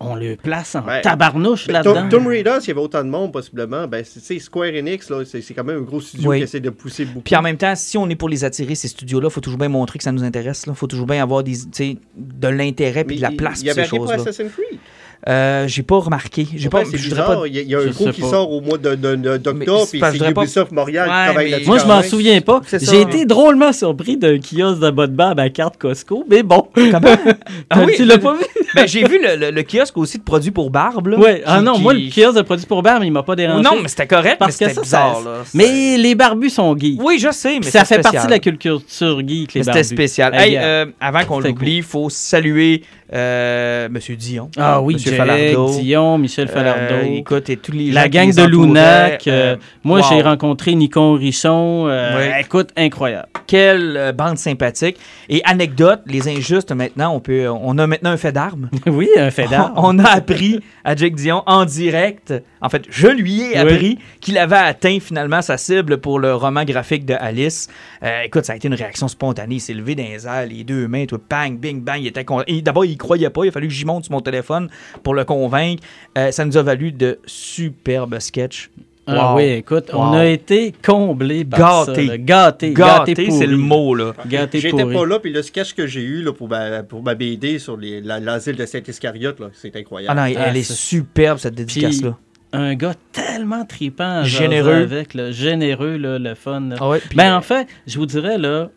on 0.00 0.14
le 0.14 0.36
place 0.36 0.74
en 0.76 0.84
Ouais. 0.86 1.00
tabarnouche 1.00 1.66
là-dedans. 1.66 2.08
Tomb 2.08 2.26
Raider, 2.28 2.56
s'il 2.60 2.68
y 2.68 2.70
avait 2.72 2.80
autant 2.80 3.02
de 3.04 3.08
monde, 3.10 3.32
possiblement, 3.32 3.86
ben, 3.88 4.04
c'est- 4.04 4.38
Square 4.38 4.68
Enix, 4.74 5.12
c'est 5.24 5.54
quand 5.54 5.64
même 5.64 5.78
un 5.78 5.82
gros 5.82 6.00
studio 6.00 6.30
Oui. 6.30 6.38
qui 6.38 6.44
essaie 6.44 6.60
de 6.60 6.70
pousser 6.70 7.04
beaucoup. 7.04 7.22
Puis 7.24 7.34
en 7.36 7.42
même 7.42 7.56
temps, 7.56 7.74
si 7.74 7.98
on 7.98 8.08
est 8.08 8.14
pour 8.16 8.28
les 8.28 8.44
attirer, 8.44 8.74
ces 8.74 8.88
studios-là, 8.88 9.28
il 9.28 9.32
faut 9.32 9.40
toujours 9.40 9.58
bien 9.58 9.68
montrer 9.68 9.98
que 9.98 10.04
ça 10.04 10.12
nous 10.12 10.22
intéresse. 10.22 10.64
Il 10.66 10.74
faut 10.74 10.86
toujours 10.86 11.06
bien 11.06 11.22
avoir 11.22 11.42
des, 11.42 11.56
de 12.16 12.48
l'intérêt 12.48 13.04
puis 13.04 13.16
de 13.16 13.22
la 13.22 13.30
place 13.32 13.60
Il 13.60 13.66
y 13.66 13.70
pour 13.70 13.78
avait 13.78 13.88
ces 13.88 13.96
rien 13.96 14.04
pour. 14.04 14.12
Assassin's 14.12 14.52
Creed. 14.52 14.78
Euh, 15.26 15.66
j'ai 15.66 15.82
pas 15.82 15.96
remarqué. 15.98 16.46
J'ai 16.54 16.68
pas, 16.68 16.84
c'est 16.84 16.96
je 16.96 17.08
voudrais 17.08 17.22
bizarre. 17.22 17.40
pas. 17.40 17.48
Il 17.48 17.54
y 17.56 17.58
a, 17.58 17.62
il 17.62 17.68
y 17.68 17.74
a 17.74 17.78
un 17.80 17.92
sais 17.92 18.10
qui 18.12 18.20
pas. 18.20 18.28
sort 18.30 18.52
au 18.52 18.60
mois 18.60 18.78
d'octobre, 18.78 19.86
puis 19.90 20.00
c'est 20.00 20.10
voudrais 20.12 20.32
pas- 20.32 20.42
Ubisoft 20.42 20.70
Montréal 20.70 21.08
Ouais, 21.08 21.14
qui 21.14 21.24
travaille 21.24 21.44
mais- 21.46 21.50
là-dessus. 21.50 21.68
Moi, 21.68 21.78
je 21.78 21.86
m'en 21.86 22.02
souviens 22.02 22.40
pas. 22.40 22.60
J'ai 22.80 23.00
été 23.00 23.24
drôlement 23.24 23.72
surpris 23.72 24.16
d'un 24.16 24.38
kiosque 24.38 24.80
de 24.80 24.90
bas 24.90 25.06
de 25.08 25.12
barbe 25.16 25.40
à 25.40 25.50
carte 25.50 25.76
Costco, 25.76 26.24
mais 26.30 26.42
bon. 26.42 26.68
Comment? 26.74 27.00
Ah 27.70 27.80
oui, 27.84 27.94
tu 27.96 28.04
l'as 28.04 28.18
pas 28.18 28.34
vu? 28.34 28.44
Ben, 28.74 28.86
j'ai 28.86 29.02
vu 29.08 29.18
le, 29.22 29.34
le- 29.36 29.50
le 29.50 29.62
kiosque 29.62 29.96
aussi 29.96 30.18
de 30.18 30.22
produits 30.22 30.50
pour 30.50 30.70
barbe. 30.70 31.06
Là, 31.08 31.18
Ouais. 31.18 31.42
Ah 31.46 31.60
non, 31.62 31.72
qui- 31.74 31.80
moi, 31.82 31.94
le 31.94 32.10
kiosque 32.10 32.36
de 32.36 32.42
produits 32.42 32.66
pour 32.66 32.82
barbe, 32.82 33.02
il 33.02 33.10
m'a 33.10 33.22
pas 33.22 33.34
dérangé. 33.34 33.62
Non, 33.62 33.80
mais 33.82 33.88
c'était 33.88 34.06
correct, 34.06 34.36
parce 34.38 34.60
mais 34.60 34.66
que 34.66 34.72
c'était 34.72 34.74
ça, 34.74 34.80
bizarre. 34.82 35.22
ça- 35.24 35.30
là. 35.30 35.36
Mais 35.54 35.96
les 35.96 36.14
barbus 36.14 36.50
sont 36.50 36.76
geeks. 36.78 37.00
Oui, 37.02 37.18
je 37.18 37.30
sais, 37.32 37.58
mais 37.58 37.62
ça 37.70 37.80
c'était 37.84 37.96
fait 37.96 38.02
partie 38.02 38.18
spécial. 38.18 38.26
de 38.26 38.30
la 38.30 38.38
culture 38.38 38.80
geek, 39.26 39.54
les 39.54 39.62
barbus. 39.62 39.78
C'était 39.78 39.82
spécial. 39.82 40.34
Euh, 40.34 40.38
euh, 40.58 40.86
avant 41.00 41.24
qu'on 41.24 41.36
c'était 41.38 41.48
l'oublie, 41.48 41.76
il 41.78 41.82
faut 41.82 42.10
saluer 42.10 42.82
euh, 43.12 43.88
Monsieur 43.88 44.16
Dion. 44.16 44.50
Ah 44.56 44.80
oui, 44.80 44.94
Monsieur 44.94 45.10
Jack, 45.12 45.18
Falardeau. 45.26 45.70
Dion, 45.80 46.18
Michel 46.18 46.48
Falardeau. 46.48 46.94
Euh, 46.94 47.16
écoute, 47.16 47.48
et 47.50 47.56
tous 47.56 47.72
les 47.72 47.90
la 47.90 48.08
gang 48.08 48.32
de 48.34 48.42
Lunac. 48.44 49.26
euh, 49.26 49.54
euh, 49.54 49.56
moi, 49.84 50.00
wow. 50.00 50.06
j'ai 50.10 50.22
rencontré 50.22 50.74
Nicon 50.74 51.14
Richon. 51.14 51.86
euh, 51.88 52.16
Ouais. 52.16 52.40
Écoute, 52.42 52.70
incroyable. 52.76 53.28
Quelle 53.46 54.12
bande 54.16 54.36
sympathique. 54.38 54.98
Et 55.28 55.40
anecdote, 55.44 56.00
les 56.06 56.28
injustes, 56.28 56.72
maintenant, 56.72 57.14
on, 57.14 57.20
peut, 57.20 57.48
on 57.48 57.78
a 57.78 57.86
maintenant 57.86 58.10
un 58.10 58.16
fait 58.16 58.32
d'armes. 58.32 58.68
oui, 58.86 59.08
un 59.16 59.30
fait 59.30 59.46
d'art. 59.48 59.72
On 59.76 59.98
a 59.98 60.08
appris 60.08 60.60
à 60.84 60.94
Jake 60.96 61.14
Dion 61.14 61.42
en 61.46 61.64
direct, 61.64 62.34
en 62.60 62.68
fait, 62.68 62.82
je 62.90 63.08
lui 63.08 63.40
ai 63.42 63.48
Oui. 63.50 63.56
appris 63.56 63.98
qu'il 64.20 64.36
avait 64.38 64.56
atteint 64.56 64.98
finalement 65.00 65.40
sa 65.42 65.56
cible 65.56 65.98
pour 65.98 66.18
le 66.18 66.34
roman 66.34 66.64
graphique 66.64 67.04
de 67.06 67.14
Alice. 67.18 67.68
Écoute, 68.24 68.44
ça 68.44 68.52
a 68.52 68.56
été 68.56 68.68
une 68.68 68.74
réaction 68.74 69.08
spontanée. 69.08 69.56
Il 69.56 69.60
s'est 69.60 69.74
levé 69.74 69.94
dans 69.94 70.02
les 70.04 70.26
airs, 70.26 70.46
les 70.46 70.64
deux 70.64 70.88
mains, 70.88 71.06
tout, 71.06 71.20
bang, 71.28 71.58
bing, 71.58 71.80
bang. 71.82 71.98
Il 72.00 72.06
était 72.08 72.24
D'abord, 72.62 72.84
il 72.84 72.96
croyait 72.98 73.30
pas. 73.30 73.44
Il 73.44 73.48
a 73.48 73.52
fallu 73.52 73.68
que 73.68 73.74
j'y 73.74 73.84
monte 73.84 74.04
sur 74.04 74.12
mon 74.12 74.20
téléphone 74.20 74.68
pour 75.02 75.14
le 75.14 75.24
convaincre. 75.24 75.82
Euh, 76.18 76.30
ça 76.30 76.44
nous 76.44 76.56
a 76.56 76.62
valu 76.62 76.92
de 76.92 77.18
superbes 77.26 78.18
sketchs. 78.18 78.70
Ah 79.10 79.34
oui, 79.34 79.44
écoute, 79.44 79.90
on 79.94 80.12
a 80.12 80.26
été 80.26 80.74
comblés 80.84 81.42
par 81.42 81.86
Gâtés. 81.86 82.06
ça. 82.06 82.12
là. 82.12 82.18
Gâtés. 82.18 82.74
Gâté, 82.74 83.14
pourri. 83.14 83.32
c'est 83.32 83.46
le 83.46 83.56
mot, 83.56 83.94
là. 83.94 84.12
Gâtés 84.26 84.60
J'étais 84.60 84.84
pas 84.84 85.06
là, 85.06 85.18
puis 85.18 85.32
le 85.32 85.40
sketch 85.40 85.72
que 85.72 85.86
j'ai 85.86 86.02
eu 86.02 86.20
là, 86.20 86.34
pour, 86.34 86.46
ma, 86.46 86.82
pour 86.82 87.02
ma 87.02 87.14
BD 87.14 87.58
sur 87.58 87.78
la- 87.80 88.20
l'asile 88.20 88.56
de 88.56 88.66
Saint-Iscariote, 88.66 89.40
là, 89.40 89.46
c'est 89.54 89.72
Ah 89.74 89.78
incroyable. 89.78 90.14
non, 90.20 90.24
Ah, 90.36 90.48
elle 90.50 90.58
est 90.58 90.62
c'est- 90.62 90.74
superbe, 90.74 91.38
cette 91.38 91.54
dédicace-là. 91.54 92.18
Un 92.52 92.74
gars 92.74 92.92
tellement 93.12 93.64
tripant, 93.64 94.24
Généreux. 94.24 94.74
avec, 94.74 95.14
là, 95.14 95.30
généreux, 95.30 95.96
là, 95.96 96.18
le 96.18 96.34
fun. 96.34 96.60
là. 96.68 96.76
Ah 96.78 96.88
ouais, 96.90 97.00
Ben, 97.14 97.32
euh, 97.32 97.36
en 97.38 97.40
fait, 97.40 97.66
je 97.86 97.98
vous 97.98 98.06
dirais, 98.06 98.36
là, 98.36 98.68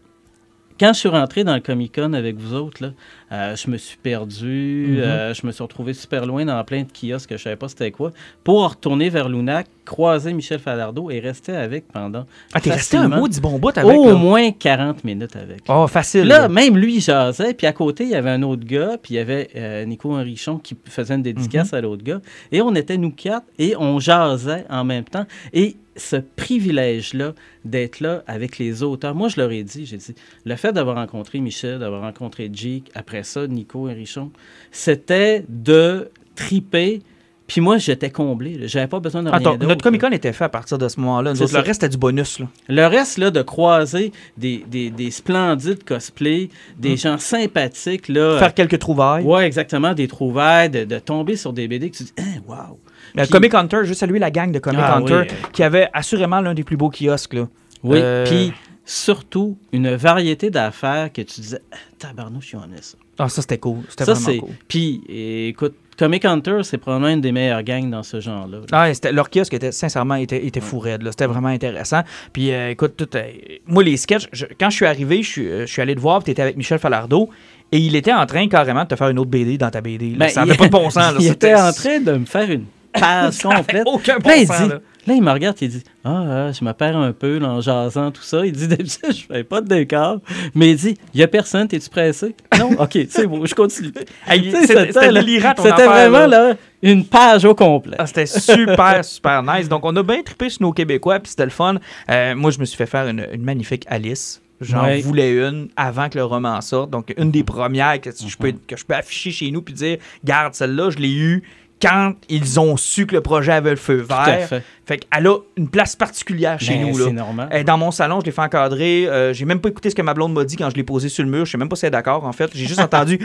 quand 0.81 0.91
je 0.93 0.99
suis 0.99 1.09
rentré 1.09 1.43
dans 1.45 1.53
le 1.53 1.61
Comic 1.61 1.95
Con 1.95 2.11
avec 2.13 2.35
vous 2.37 2.53
autres, 2.53 2.83
là, 2.83 2.89
euh, 3.31 3.55
je 3.55 3.69
me 3.69 3.77
suis 3.77 3.95
perdu, 3.97 4.87
Mhm. 4.89 4.99
euh, 4.99 5.33
je 5.33 5.45
me 5.47 5.51
suis 5.53 5.63
retrouvé 5.63 5.93
super 5.93 6.25
loin 6.25 6.43
dans 6.43 6.61
plein 6.65 6.81
de 6.83 6.87
kiosques 6.91 7.29
que 7.29 7.37
je 7.37 7.43
savais 7.43 7.55
pas 7.55 7.69
c'était 7.69 7.91
quoi, 7.91 8.11
pour 8.43 8.67
retourner 8.69 9.09
vers 9.09 9.29
Lunac, 9.29 9.67
croiser 9.85 10.33
Michel 10.33 10.59
Falardeau 10.59 11.09
et 11.11 11.19
rester 11.19 11.55
avec 11.55 11.87
pendant 11.87 12.25
Ah, 12.53 12.59
t'es 12.59 12.71
resté 12.71 12.97
un 12.97 13.07
mot 13.07 13.27
du 13.27 13.39
bon 13.39 13.57
bout 13.59 13.77
avec. 13.77 13.85
au 13.97 14.05
là? 14.09 14.13
moins 14.15 14.51
40 14.51 15.03
minutes 15.03 15.35
avec. 15.35 15.61
Oh, 15.69 15.87
facile. 15.87 16.23
Là, 16.25 16.41
là. 16.41 16.47
même 16.49 16.77
lui, 16.77 16.95
il 16.95 17.01
jasait, 17.01 17.53
puis 17.53 17.67
à 17.67 17.73
côté, 17.73 18.03
il 18.03 18.09
y 18.09 18.15
avait 18.15 18.29
un 18.31 18.41
autre 18.41 18.65
gars, 18.65 18.97
puis 19.01 19.13
il 19.13 19.17
y 19.17 19.19
avait 19.19 19.49
euh, 19.55 19.85
Nico 19.85 20.11
Henrichon 20.13 20.57
qui 20.57 20.75
faisait 20.85 21.13
une 21.15 21.21
dédicace 21.23 21.73
à 21.73 21.81
l'autre 21.81 22.03
gars. 22.03 22.21
Et 22.51 22.61
on 22.61 22.73
était 22.75 22.97
nous 22.97 23.11
quatre, 23.11 23.45
et 23.59 23.75
on 23.77 23.99
jasait 23.99 24.65
en 24.69 24.83
même 24.83 25.03
temps. 25.05 25.25
Et 25.53 25.77
ce 25.95 26.15
privilège-là 26.15 27.33
d'être 27.65 27.99
là 27.99 28.23
avec 28.27 28.57
les 28.57 28.83
auteurs, 28.83 29.15
moi, 29.15 29.27
je 29.27 29.39
leur 29.39 29.51
ai 29.51 29.63
dit, 29.63 29.85
j'ai 29.85 29.97
dit, 29.97 30.15
le 30.45 30.55
fait 30.55 30.73
d'avoir 30.73 30.95
rencontré 30.95 31.39
Michel, 31.39 31.79
d'avoir 31.79 32.01
rencontré 32.01 32.49
Jake, 32.51 32.91
après 32.95 33.23
ça, 33.23 33.47
Nico 33.47 33.89
Henrichon, 33.89 34.31
c'était 34.71 35.43
de 35.49 36.09
triper. 36.35 37.01
Puis 37.47 37.59
moi, 37.59 37.77
j'étais 37.77 38.09
comblé. 38.09 38.57
J'avais 38.69 38.87
pas 38.87 39.01
besoin 39.01 39.23
de 39.23 39.27
rien 39.29 39.37
Attends, 39.37 39.51
d'autre, 39.55 39.67
notre. 39.67 39.83
Comic 39.83 39.99
Con 39.99 40.11
était 40.11 40.31
fait 40.31 40.45
à 40.45 40.49
partir 40.49 40.77
de 40.77 40.87
ce 40.87 40.97
moment-là. 41.01 41.33
Le 41.33 41.57
reste, 41.57 41.81
c'était 41.81 41.89
du 41.89 41.97
bonus. 41.97 42.39
Là. 42.39 42.47
Le 42.69 42.85
reste, 42.87 43.17
là, 43.17 43.29
de 43.29 43.41
croiser 43.41 44.13
des, 44.37 44.63
des, 44.69 44.89
des 44.89 45.11
splendides 45.11 45.83
cosplays, 45.83 46.47
des 46.77 46.95
gens 46.95 47.17
sympathiques, 47.17 48.07
là. 48.07 48.37
Mm. 48.37 48.39
Faire 48.39 48.53
quelques 48.53 48.79
trouvailles. 48.79 49.25
Ouais, 49.25 49.45
exactement, 49.45 49.93
des 49.93 50.07
trouvailles, 50.07 50.69
de, 50.69 50.85
de 50.85 50.99
tomber 50.99 51.35
sur 51.35 51.51
des 51.51 51.67
BD 51.67 51.89
que 51.89 51.97
tu 51.97 52.03
dis, 52.03 52.13
hein, 52.19 52.39
wow. 52.47 52.79
Puis- 53.15 53.27
Comic 53.29 53.53
Hunter, 53.53 53.79
juste 53.83 53.99
saluer 53.99 54.19
la 54.19 54.31
gang 54.31 54.51
de 54.51 54.59
Comic 54.59 54.79
Ah, 54.83 54.97
Hunter 54.97 55.21
oui. 55.29 55.35
qui 55.53 55.63
avait 55.63 55.89
assurément 55.93 56.41
l'un 56.41 56.53
des 56.53 56.63
plus 56.63 56.77
beaux 56.77 56.89
kiosques. 56.89 57.33
Là. 57.33 57.47
Oui, 57.83 57.99
Euh, 58.01 58.25
puis 58.25 58.53
surtout, 58.85 59.57
une 59.71 59.93
variété 59.95 60.49
d'affaires 60.49 61.11
que 61.11 61.21
tu 61.21 61.41
disais, 61.41 61.61
ah, 61.71 61.75
tabarnouche, 61.99 62.53
ils 62.53 62.83
ça. 62.83 62.97
Ah, 63.19 63.29
ça, 63.29 63.41
c'était 63.41 63.57
cool. 63.59 63.79
C'était 63.89 64.05
Ça, 64.05 64.13
vraiment 64.13 64.39
cool. 64.39 64.55
Puis, 64.67 65.01
écoute, 65.49 65.75
Comic 65.99 66.25
Hunter, 66.25 66.61
c'est 66.63 66.79
probablement 66.79 67.09
une 67.13 67.21
des 67.21 67.31
meilleures 67.31 67.61
gangs 67.61 67.89
dans 67.91 68.01
ce 68.01 68.19
genre-là. 68.19 68.57
là. 68.59 68.63
Ah, 68.71 68.91
c'était- 68.93 69.11
leur 69.11 69.29
kiosque 69.29 69.53
était 69.53 69.71
sincèrement 69.71 70.15
était, 70.15 70.43
était 70.47 70.61
fou 70.61 70.79
raide. 70.79 71.03
C'était 71.09 71.27
vraiment 71.27 71.49
intéressant. 71.49 72.01
Puis 72.33 72.51
euh, 72.51 72.71
écoute, 72.71 72.93
tout, 72.97 73.09
euh, 73.15 73.23
moi 73.67 73.83
les 73.83 73.97
sketchs, 73.97 74.27
je- 74.33 74.45
quand 74.59 74.71
je 74.71 74.75
suis 74.77 74.85
arrivé, 74.87 75.21
je 75.21 75.29
suis, 75.29 75.47
euh, 75.47 75.65
je 75.67 75.71
suis 75.71 75.81
allé 75.81 75.93
te 75.93 75.99
voir, 75.99 76.23
tu 76.23 76.31
étais 76.31 76.41
avec 76.41 76.57
Michel 76.57 76.79
Falardeau 76.79 77.29
et 77.71 77.77
il 77.77 77.95
était 77.95 78.13
en 78.13 78.25
train 78.25 78.47
carrément 78.47 78.83
de 78.83 78.87
te 78.87 78.95
faire 78.95 79.09
une 79.09 79.19
autre 79.19 79.29
BD 79.29 79.59
dans 79.59 79.69
ta 79.69 79.81
BD. 79.81 80.11
là. 80.11 80.15
Ben, 80.17 80.29
ça 80.29 80.43
n'avait 80.43 80.57
pas 80.57 80.65
de 80.67 80.71
bon 80.71 80.89
sens. 80.89 81.13
là. 81.13 81.17
il 81.19 81.27
était 81.27 81.53
en 81.53 81.71
train 81.71 81.99
de 81.99 82.13
me 82.13 82.25
faire 82.25 82.49
une 82.49 82.65
page 82.93 83.39
complète. 83.39 83.83
aucun 83.85 84.17
bon 84.19 84.29
Là, 84.29 84.37
il 84.37 84.47
sens. 84.47 84.61
dit, 84.61 84.67
là. 84.69 84.75
là, 85.07 85.13
il 85.13 85.21
me 85.23 85.31
regarde, 85.31 85.57
il 85.61 85.69
dit 85.69 85.83
Ah, 86.03 86.23
ah, 86.47 86.51
je 86.51 86.63
me 86.63 86.71
perds 86.73 86.97
un 86.97 87.11
peu 87.13 87.37
là, 87.39 87.49
en 87.49 87.61
jasant, 87.61 88.11
tout 88.11 88.21
ça. 88.23 88.45
Il 88.45 88.51
dit 88.51 88.67
D'habitude, 88.67 89.11
je 89.13 89.25
fais 89.33 89.43
pas 89.43 89.61
de 89.61 89.67
décor. 89.67 90.17
Mais 90.55 90.71
il 90.71 90.75
dit 90.77 90.97
Il 91.13 91.19
y 91.19 91.23
a 91.23 91.27
personne, 91.27 91.67
t'es-tu 91.67 91.89
pressé 91.89 92.35
Non, 92.59 92.71
ok, 92.79 92.97
c'est 93.09 93.27
bon, 93.27 93.45
je 93.45 93.55
continue. 93.55 93.91
Hey, 94.27 94.51
c'était- 94.65 94.91
vraiment 94.91 96.27
là. 96.27 96.49
là, 96.49 96.53
une 96.83 97.05
page 97.05 97.45
au 97.45 97.53
complet. 97.55 97.95
Ah, 97.99 98.07
c'était 98.07 98.25
super, 98.25 99.03
super 99.05 99.43
nice. 99.43 99.69
Donc, 99.69 99.85
on 99.85 99.95
a 99.95 100.03
bien 100.03 100.21
trippé 100.23 100.49
sur 100.49 100.63
nos 100.63 100.71
Québécois, 100.73 101.19
puis 101.19 101.29
c'était 101.29 101.45
le 101.45 101.51
fun. 101.51 101.75
Euh, 102.09 102.35
moi, 102.35 102.51
je 102.51 102.59
me 102.59 102.65
suis 102.65 102.77
fait 102.77 102.85
faire 102.87 103.07
une, 103.07 103.25
une 103.33 103.43
magnifique 103.43 103.85
Alice. 103.87 104.41
J'en 104.61 104.83
Ouais. 104.85 105.01
voulais 105.01 105.31
une 105.31 105.69
avant 105.75 106.07
que 106.07 106.19
le 106.19 106.23
roman 106.23 106.61
sorte. 106.61 106.91
Donc, 106.91 107.11
une 107.17 107.31
des 107.31 107.43
premières 107.43 107.99
que, 107.99 108.11
je, 108.11 108.37
peux, 108.37 108.51
que 108.67 108.77
je 108.77 108.85
peux 108.85 108.93
afficher 108.93 109.31
chez 109.31 109.49
nous 109.49 109.63
puis 109.63 109.73
dire 109.73 109.97
Garde, 110.23 110.53
celle-là, 110.53 110.91
je 110.91 110.97
l'ai 110.99 111.11
eue 111.15 111.41
quand 111.81 112.13
ils 112.29 112.59
ont 112.59 112.77
su 112.77 113.05
que 113.05 113.15
le 113.15 113.21
projet 113.21 113.51
avait 113.53 113.71
le 113.71 113.75
feu 113.75 114.05
Tout 114.07 114.13
à 114.13 114.25
vert. 114.25 114.47
fait. 114.47 114.63
Fait 114.85 114.97
qu'elle 114.97 115.27
a 115.27 115.37
une 115.57 115.69
place 115.69 115.95
particulière 115.95 116.59
chez 116.59 116.75
Ben, 116.75 116.87
nous. 116.89 116.97
C'est 116.99 117.11
normal. 117.11 117.63
Dans 117.65 117.77
mon 117.77 117.91
salon, 117.91 118.19
je 118.19 118.25
l'ai 118.25 118.31
fait 118.31 118.41
encadrer. 118.41 119.07
Euh, 119.07 119.31
j'ai 119.33 119.45
même 119.45 119.59
pas 119.61 119.69
écouté 119.69 119.89
ce 119.89 119.95
que 119.95 120.01
ma 120.01 120.13
blonde 120.13 120.33
m'a 120.33 120.43
dit 120.43 120.57
quand 120.57 120.69
je 120.69 120.75
l'ai 120.75 120.83
posé 120.83 121.07
sur 121.09 121.23
le 121.23 121.29
mur. 121.29 121.45
Je 121.45 121.51
sais 121.51 121.57
même 121.57 121.69
pas 121.69 121.75
si 121.75 121.85
elle 121.85 121.89
est 121.89 121.91
d'accord, 121.91 122.25
en 122.25 122.31
fait. 122.33 122.51
J'ai 122.53 122.65
juste 122.65 122.79
entendu. 122.81 123.17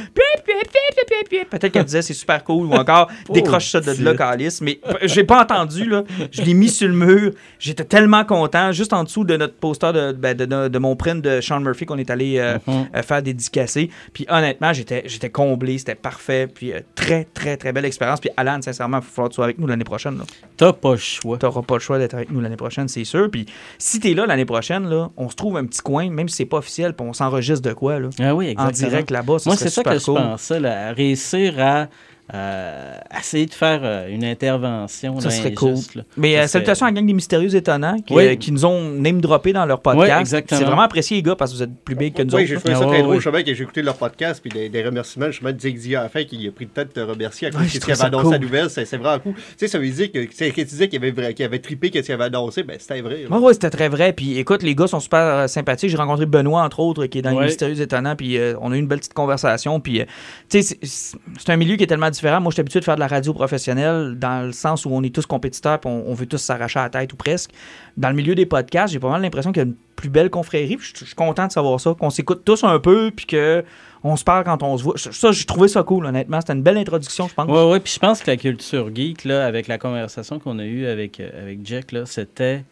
Peut-être 1.50 1.72
qu'elle 1.72 1.84
disait 1.84 2.02
c'est 2.02 2.14
super 2.14 2.42
cool 2.44 2.66
ou 2.66 2.72
encore 2.74 3.08
décroche 3.32 3.70
ça 3.70 3.80
de 3.80 3.92
là, 4.04 4.14
calice. 4.14 4.60
Mais 4.60 4.80
j'ai 5.02 5.24
pas 5.24 5.42
entendu, 5.42 5.84
là. 5.84 6.04
Je 6.30 6.42
l'ai 6.42 6.54
mis 6.54 6.68
sur 6.68 6.88
le 6.88 6.94
mur. 6.94 7.32
J'étais 7.58 7.84
tellement 7.84 8.24
content. 8.24 8.72
Juste 8.72 8.92
en 8.92 9.04
dessous 9.04 9.24
de 9.24 9.36
notre 9.36 9.54
poster 9.54 9.92
de, 9.92 10.12
ben, 10.12 10.36
de, 10.36 10.44
de- 10.44 10.68
de 10.68 10.78
mon 10.78 10.96
print 10.96 11.22
de 11.22 11.40
Sean 11.40 11.60
Murphy 11.60 11.86
qu'on 11.86 11.98
est 11.98 12.10
allé 12.10 12.38
euh, 12.38 12.58
Mhm. 12.66 12.88
euh, 12.94 13.02
faire 13.02 13.22
dédicacer. 13.22 13.90
Puis 14.12 14.26
honnêtement, 14.28 14.72
j'étais 14.72 15.30
comblé. 15.30 15.78
C'était 15.78 15.94
parfait. 15.94 16.46
Puis 16.52 16.72
euh, 16.72 16.80
très, 16.94 17.24
très, 17.24 17.56
très 17.56 17.72
belle 17.72 17.84
expérience. 17.84 18.20
Puis 18.20 18.30
Alan, 18.36 18.60
sincèrement, 18.62 18.98
il 18.98 19.04
va 19.04 19.06
falloir 19.06 19.28
que 19.28 19.32
tu 19.32 19.36
sois 19.36 19.44
avec 19.44 19.58
nous 19.58 19.66
l'année 19.66 19.84
prochaine. 19.84 20.20
T'as 20.56 20.72
pas 20.72 20.92
le 20.92 20.96
choix. 20.96 21.38
T'auras 21.38 21.62
pas 21.62 21.74
le 21.74 21.80
choix 21.80 21.98
d'être 21.98 22.14
avec 22.14 22.30
nous 22.30 22.40
l'année 22.40 22.56
prochaine, 22.56 22.88
c'est 22.88 23.04
sûr. 23.04 23.30
Puis 23.30 23.46
si 23.78 24.00
t'es 24.00 24.14
là 24.14 24.26
l'année 24.26 24.44
prochaine, 24.44 24.88
là, 24.88 25.10
on 25.16 25.28
se 25.28 25.36
trouve 25.36 25.56
un 25.56 25.64
petit 25.66 25.80
coin, 25.80 26.10
même 26.10 26.28
si 26.28 26.36
c'est 26.36 26.44
pas 26.46 26.58
officiel, 26.58 26.94
puis 26.94 27.06
on 27.06 27.12
s'enregistre 27.12 27.68
de 27.68 27.74
quoi, 27.74 27.98
là. 28.00 28.08
Ah 28.20 28.34
oui, 28.34 28.46
En 28.56 28.68
exactement. 28.68 28.88
direct 28.90 29.10
là-bas, 29.10 29.36
Moi, 29.46 29.56
c'est 29.56 29.68
ça 29.68 29.82
que 29.82 29.98
je 29.98 30.04
pensais, 30.04 30.60
là, 30.60 30.88
réussir 30.96 31.60
à 31.60 31.88
euh, 32.34 32.94
essayer 33.18 33.46
de 33.46 33.54
faire 33.54 33.80
euh, 33.84 34.08
une 34.08 34.24
intervention. 34.24 35.20
Ça 35.20 35.28
là, 35.28 35.34
serait 35.34 35.54
cool. 35.54 35.74
là. 35.94 36.02
Mais 36.16 36.32
Ça 36.32 36.36
euh, 36.36 36.40
serait- 36.40 36.48
salutations 36.48 36.86
à 36.86 36.90
la 36.90 36.94
gang 36.94 37.06
des 37.06 37.12
Mystérieux 37.12 37.54
Étonnants 37.54 37.98
qui, 38.00 38.14
Oui. 38.14 38.26
euh, 38.26 38.34
qui 38.36 38.52
nous 38.52 38.64
ont 38.64 38.90
name 38.90 39.20
droppé 39.20 39.52
dans 39.52 39.64
leur 39.66 39.78
Oui, 39.78 39.82
podcast. 39.94 40.20
exactement. 40.20 40.58
c'est 40.58 40.64
vraiment 40.64 40.82
apprécié, 40.82 41.16
les 41.18 41.22
gars, 41.22 41.36
parce 41.36 41.52
que 41.52 41.56
vous 41.58 41.62
êtes 41.62 41.74
plus 41.84 41.94
big 41.94 42.14
que 42.14 42.22
nous 42.22 42.34
Oui, 42.34 42.42
autres. 42.42 42.46
j'ai 42.48 42.54
là. 42.54 42.60
trouvé 42.60 42.74
ça 42.74 42.80
Ah, 42.82 42.86
très 42.88 43.02
drôle, 43.02 43.22
que 43.44 43.54
j'ai 43.54 43.62
écouté 43.62 43.82
leur 43.82 43.96
podcast, 43.96 44.40
puis 44.42 44.50
des, 44.50 44.68
des 44.68 44.82
remerciements, 44.82 45.26
justement, 45.26 45.50
de 45.50 45.56
Dick 45.56 45.78
Dia 45.78 46.00
à 46.00 46.02
la 46.04 46.08
fin, 46.08 46.24
qui 46.24 46.46
a 46.46 46.50
pris 46.50 46.64
le 46.64 46.70
temps 46.70 46.82
de 46.82 46.88
te 46.88 47.00
remercier 47.00 47.48
à 47.48 47.50
cause 47.52 47.66
ce 47.68 47.78
qu'il 47.78 47.92
avait 47.92 48.02
annoncé 48.02 48.24
cool. 48.24 48.32
la 48.32 48.38
nouvelle. 48.38 48.70
C'est 48.70 48.84
c'est 48.84 48.96
vraiment 48.96 49.18
cool. 49.20 49.34
Tu 49.34 49.42
sais, 49.58 49.68
ça 49.68 49.78
veut 49.78 49.88
dire 49.88 50.10
que, 50.12 50.18
tu 50.18 50.64
disais 50.64 50.88
qu'il 50.88 50.98
avait, 50.98 51.12
vra- 51.12 51.32
qu'il 51.34 51.44
avait 51.44 51.58
trippé 51.58 51.90
qu'est-ce 51.90 52.06
qu'il 52.06 52.14
avait 52.14 52.24
annoncé, 52.24 52.62
ben 52.62 52.76
c'était 52.78 53.00
vrai. 53.00 53.24
là. 53.30 53.38
Ouais, 53.38 53.52
c'était 53.52 53.70
très 53.70 53.88
vrai. 53.88 54.12
Puis 54.12 54.38
écoute, 54.38 54.62
les 54.62 54.74
gars 54.74 54.86
sont 54.86 55.00
super 55.00 55.20
euh, 55.20 55.46
sympathiques. 55.46 55.90
J'ai 55.90 55.96
rencontré 55.96 56.26
Benoît, 56.26 56.62
entre 56.62 56.80
autres, 56.80 57.06
qui 57.06 57.18
est 57.18 57.22
dans 57.22 57.38
les. 57.38 57.46
Mystérieux 57.46 57.80
Étonnants. 57.80 58.16
Puis 58.16 58.36
euh, 58.38 58.54
on 58.60 58.72
a 58.72 58.76
eu 58.76 58.78
une 58.80 58.86
belle 58.88 58.98
petite 58.98 59.14
conversation. 59.14 59.78
Puis, 59.80 60.00
euh, 60.00 60.04
tu 60.48 60.62
sais, 60.62 60.76
c'est- 60.82 61.16
c'est 61.38 61.50
un 61.50 61.56
milieu 61.56 61.76
qui 61.76 61.84
est 61.84 61.86
tellement 61.86 62.10
différent. 62.16 62.40
Moi, 62.40 62.50
je 62.50 62.54
suis 62.54 62.60
habitué 62.60 62.80
de 62.80 62.84
faire 62.84 62.96
de 62.96 63.00
la 63.00 63.06
radio 63.06 63.32
professionnelle 63.32 64.16
dans 64.18 64.44
le 64.46 64.52
sens 64.52 64.84
où 64.84 64.90
on 64.92 65.02
est 65.02 65.14
tous 65.14 65.26
compétiteurs 65.26 65.78
puis 65.80 65.90
on, 65.90 66.10
on 66.10 66.14
veut 66.14 66.26
tous 66.26 66.38
s'arracher 66.38 66.78
à 66.80 66.84
la 66.84 66.90
tête 66.90 67.12
ou 67.12 67.16
presque. 67.16 67.50
Dans 67.96 68.08
le 68.10 68.14
milieu 68.14 68.34
des 68.34 68.46
podcasts, 68.46 68.92
j'ai 68.92 68.98
pas 68.98 69.10
mal 69.10 69.22
l'impression 69.22 69.52
qu'il 69.52 69.62
y 69.62 69.66
a 69.66 69.68
une 69.68 69.74
plus 69.94 70.08
belle 70.10 70.28
confrérie. 70.30 70.76
Je 70.80 71.04
suis 71.04 71.14
content 71.14 71.46
de 71.46 71.52
savoir 71.52 71.80
ça, 71.80 71.94
qu'on 71.98 72.10
s'écoute 72.10 72.42
tous 72.44 72.64
un 72.64 72.78
peu 72.78 73.10
puis 73.14 73.26
que 73.26 73.64
on 74.04 74.14
se 74.16 74.24
parle 74.24 74.44
quand 74.44 74.62
on 74.62 74.76
se 74.78 74.84
voit. 74.84 74.94
Ça, 74.96 75.32
j'ai 75.32 75.44
trouvé 75.46 75.68
ça 75.68 75.82
cool, 75.82 76.06
honnêtement. 76.06 76.40
C'était 76.40 76.52
une 76.52 76.62
belle 76.62 76.76
introduction, 76.78 77.26
je 77.28 77.34
pense. 77.34 77.46
Oui, 77.48 77.72
oui, 77.72 77.80
puis 77.80 77.92
je 77.94 77.98
pense 77.98 78.20
que 78.22 78.30
la 78.30 78.36
culture 78.36 78.90
geek, 78.94 79.24
là, 79.24 79.44
avec 79.46 79.66
la 79.68 79.78
conversation 79.78 80.38
qu'on 80.38 80.58
a 80.58 80.64
eue 80.64 80.86
avec, 80.86 81.18
euh, 81.18 81.42
avec 81.42 81.60
Jack, 81.64 81.90
là, 81.92 82.06
c'était, 82.06 82.64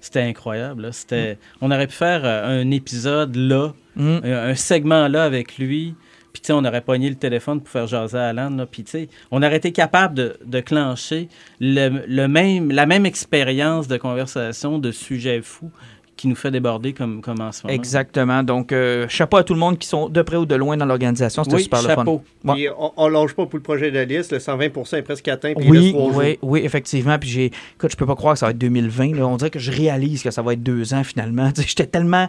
c'était 0.00 0.20
incroyable. 0.22 0.82
là. 0.82 0.92
C'était, 0.92 1.38
On 1.62 1.70
aurait 1.70 1.86
pu 1.86 1.94
faire 1.94 2.22
euh, 2.24 2.60
un 2.62 2.70
épisode 2.70 3.36
là, 3.36 3.72
Mm. 3.94 4.20
un, 4.24 4.48
un 4.48 4.54
segment 4.54 5.06
là 5.08 5.22
avec 5.24 5.58
lui, 5.58 5.94
puis 6.32 6.40
tu 6.42 6.46
sais, 6.48 6.52
on 6.52 6.64
aurait 6.64 6.80
pogné 6.80 7.08
le 7.08 7.16
téléphone 7.16 7.60
pour 7.60 7.68
faire 7.68 7.86
jaser 7.86 8.18
à 8.18 8.28
Alan, 8.28 8.50
là, 8.50 8.66
puis 8.66 8.84
tu 8.84 8.90
sais, 8.92 9.08
on 9.30 9.42
aurait 9.42 9.56
été 9.56 9.72
capable 9.72 10.14
de, 10.14 10.36
de 10.44 10.60
clencher 10.60 11.28
le, 11.60 12.04
le 12.06 12.28
même, 12.28 12.70
la 12.70 12.86
même 12.86 13.04
expérience 13.06 13.88
de 13.88 13.96
conversation, 13.96 14.78
de 14.78 14.90
sujet 14.92 15.40
fou 15.42 15.70
qui 16.14 16.28
nous 16.28 16.36
fait 16.36 16.50
déborder 16.52 16.92
comme, 16.92 17.20
comme 17.22 17.40
en 17.40 17.50
ce 17.50 17.66
moment. 17.66 17.74
Exactement. 17.74 18.42
Donc, 18.44 18.70
euh, 18.70 19.06
chapeau 19.08 19.38
à 19.38 19.44
tout 19.44 19.54
le 19.54 19.58
monde 19.58 19.78
qui 19.78 19.88
sont 19.88 20.08
de 20.08 20.22
près 20.22 20.36
ou 20.36 20.44
de 20.46 20.54
loin 20.54 20.76
dans 20.76 20.84
l'organisation. 20.84 21.42
C'était 21.42 21.56
Oui, 21.56 21.62
super 21.64 21.80
le 21.82 21.88
fun. 21.88 21.94
chapeau. 21.96 22.22
Ouais. 22.44 22.54
Puis 22.54 22.68
on, 22.78 22.92
on 22.96 23.08
longe 23.08 23.34
pas 23.34 23.46
pour 23.46 23.56
le 23.56 23.62
projet 23.62 23.90
d'Alice, 23.90 24.30
le 24.30 24.38
120% 24.38 24.96
est 24.98 25.02
presque 25.02 25.26
atteint, 25.28 25.54
puis 25.54 25.68
Oui, 25.68 25.78
reste 25.78 25.92
trois 25.94 26.12
jours. 26.12 26.16
oui, 26.22 26.38
oui, 26.42 26.60
effectivement. 26.64 27.18
Puis 27.18 27.30
j'ai, 27.30 27.46
écoute, 27.46 27.90
je 27.90 27.96
peux 27.96 28.06
pas 28.06 28.14
croire 28.14 28.34
que 28.34 28.38
ça 28.40 28.46
va 28.46 28.50
être 28.52 28.58
2020. 28.58 29.16
là. 29.16 29.26
On 29.26 29.36
dirait 29.36 29.50
que 29.50 29.58
je 29.58 29.72
réalise 29.72 30.22
que 30.22 30.30
ça 30.30 30.42
va 30.42 30.52
être 30.52 30.62
deux 30.62 30.94
ans 30.94 31.02
finalement. 31.02 31.50
Tu 31.54 31.62
sais, 31.62 31.68
J'étais 31.68 31.86
tellement, 31.86 32.28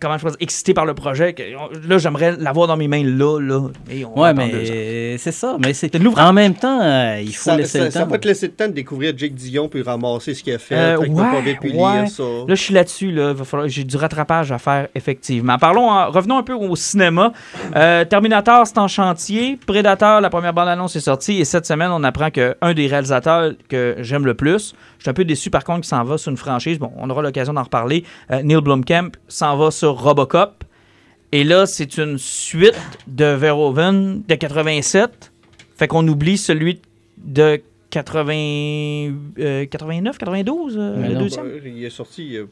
comment 0.00 0.18
je 0.18 0.26
dire, 0.26 0.36
excité 0.40 0.74
par 0.74 0.84
le 0.86 0.94
projet 0.94 1.32
que 1.32 1.42
là, 1.88 1.98
j'aimerais 1.98 2.36
l'avoir 2.38 2.66
dans 2.66 2.76
mes 2.76 2.88
mains 2.88 3.04
là, 3.04 3.38
là. 3.40 3.68
Et 3.90 4.04
on 4.04 4.18
Ouais, 4.20 4.32
mais 4.34 5.16
c'est 5.18 5.32
ça. 5.32 5.56
Mais 5.58 5.72
c'est 5.74 5.92
C'est 5.92 5.98
de 5.98 6.04
l'ouvrage. 6.04 6.28
en 6.28 6.32
même 6.32 6.54
temps, 6.54 6.80
euh, 6.82 7.20
il 7.22 7.34
faut 7.34 7.50
Ça, 7.50 7.56
laisser 7.56 7.78
ça, 7.78 7.84
le 7.86 7.90
ça 7.90 8.00
temps. 8.02 8.06
va 8.08 8.18
te 8.18 8.28
laisser 8.28 8.46
le 8.46 8.52
temps 8.52 8.68
de 8.68 8.72
découvrir 8.72 9.12
Jake 9.16 9.34
Dion 9.34 9.68
puis 9.68 9.82
ramasser 9.82 10.34
ce 10.34 10.42
qu'il 10.42 10.54
a 10.54 10.58
fait, 10.58 10.74
Euh, 10.76 10.94
tranquillement, 10.94 11.30
pas 11.30 11.36
ouais, 11.36 11.42
vite, 11.42 11.58
puis 11.60 11.72
ouais. 11.72 12.00
lire 12.02 12.08
ça. 12.10 12.22
Là, 12.22 12.44
je 12.48 12.54
suis 12.54 12.74
là-dessus. 12.74 13.10
Là. 13.12 13.32
Va 13.32 13.44
falloir- 13.44 13.68
J'ai 13.68 13.84
du 13.84 13.96
rattrapage 13.96 14.52
à 14.52 14.58
faire, 14.58 14.88
effectivement. 14.94 15.58
Parlons, 15.58 15.90
en- 15.90 16.10
revenons 16.10 16.38
un 16.38 16.42
peu 16.42 16.54
au 16.54 16.74
cinéma. 16.76 17.32
Euh, 17.76 18.04
Terminator, 18.04 18.66
c'est 18.66 18.78
en 18.78 18.88
chantier. 18.88 19.58
Predator, 19.66 20.20
la 20.20 20.30
première 20.30 20.52
bande-annonce 20.52 20.96
est 20.96 21.00
sortie. 21.00 21.38
Et 21.40 21.44
cette 21.44 21.66
semaine, 21.66 21.90
on 21.92 22.02
apprend 22.04 22.30
qu'un 22.30 22.54
des 22.74 22.86
réalisateurs 22.86 23.52
que 23.68 23.96
j'aime 24.00 24.24
le 24.26 24.34
plus, 24.34 24.74
je 25.02 25.06
suis 25.06 25.10
un 25.10 25.14
peu 25.14 25.24
déçu 25.24 25.50
par 25.50 25.64
contre 25.64 25.80
qu'il 25.80 25.88
s'en 25.88 26.04
va 26.04 26.16
sur 26.16 26.30
une 26.30 26.36
franchise. 26.36 26.78
Bon, 26.78 26.92
on 26.96 27.10
aura 27.10 27.22
l'occasion 27.22 27.52
d'en 27.52 27.64
reparler. 27.64 28.04
Euh, 28.30 28.40
Neil 28.44 28.60
Blomkamp 28.60 29.10
s'en 29.26 29.56
va 29.56 29.72
sur 29.72 30.00
Robocop. 30.00 30.62
Et 31.32 31.42
là, 31.42 31.66
c'est 31.66 31.98
une 31.98 32.18
suite 32.18 32.80
de 33.08 33.24
Verhoeven 33.24 34.22
de 34.28 34.34
87. 34.36 35.32
Fait 35.74 35.88
qu'on 35.88 36.06
oublie 36.06 36.38
celui 36.38 36.80
de 37.18 37.60
80, 37.90 38.32
euh, 39.40 39.66
89, 39.66 40.18
92, 40.18 40.76
euh, 40.78 40.94
Mais 40.96 41.08
le 41.08 41.14
non. 41.14 41.20
deuxième. 41.22 41.46
Ouais, 41.46 41.60
il 41.64 41.84
est 41.84 41.90
sorti 41.90 42.36
euh, 42.36 42.46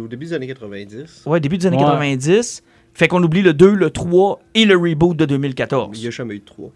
au 0.00 0.06
début 0.06 0.26
des 0.26 0.32
années 0.34 0.46
90. 0.46 1.24
Ouais, 1.26 1.40
début 1.40 1.58
des 1.58 1.66
années 1.66 1.78
Ouais. 1.78 1.82
90. 1.82 2.62
Fait 2.94 3.08
qu'on 3.08 3.24
oublie 3.24 3.42
le 3.42 3.54
2, 3.54 3.74
le 3.74 3.90
3 3.90 4.40
et 4.54 4.64
le 4.66 4.76
reboot 4.76 5.16
de 5.16 5.24
2014. 5.24 5.98
Il 5.98 6.02
n'y 6.02 6.06
a 6.06 6.10
jamais 6.12 6.36
eu 6.36 6.38
de 6.38 6.44
3. 6.44 6.70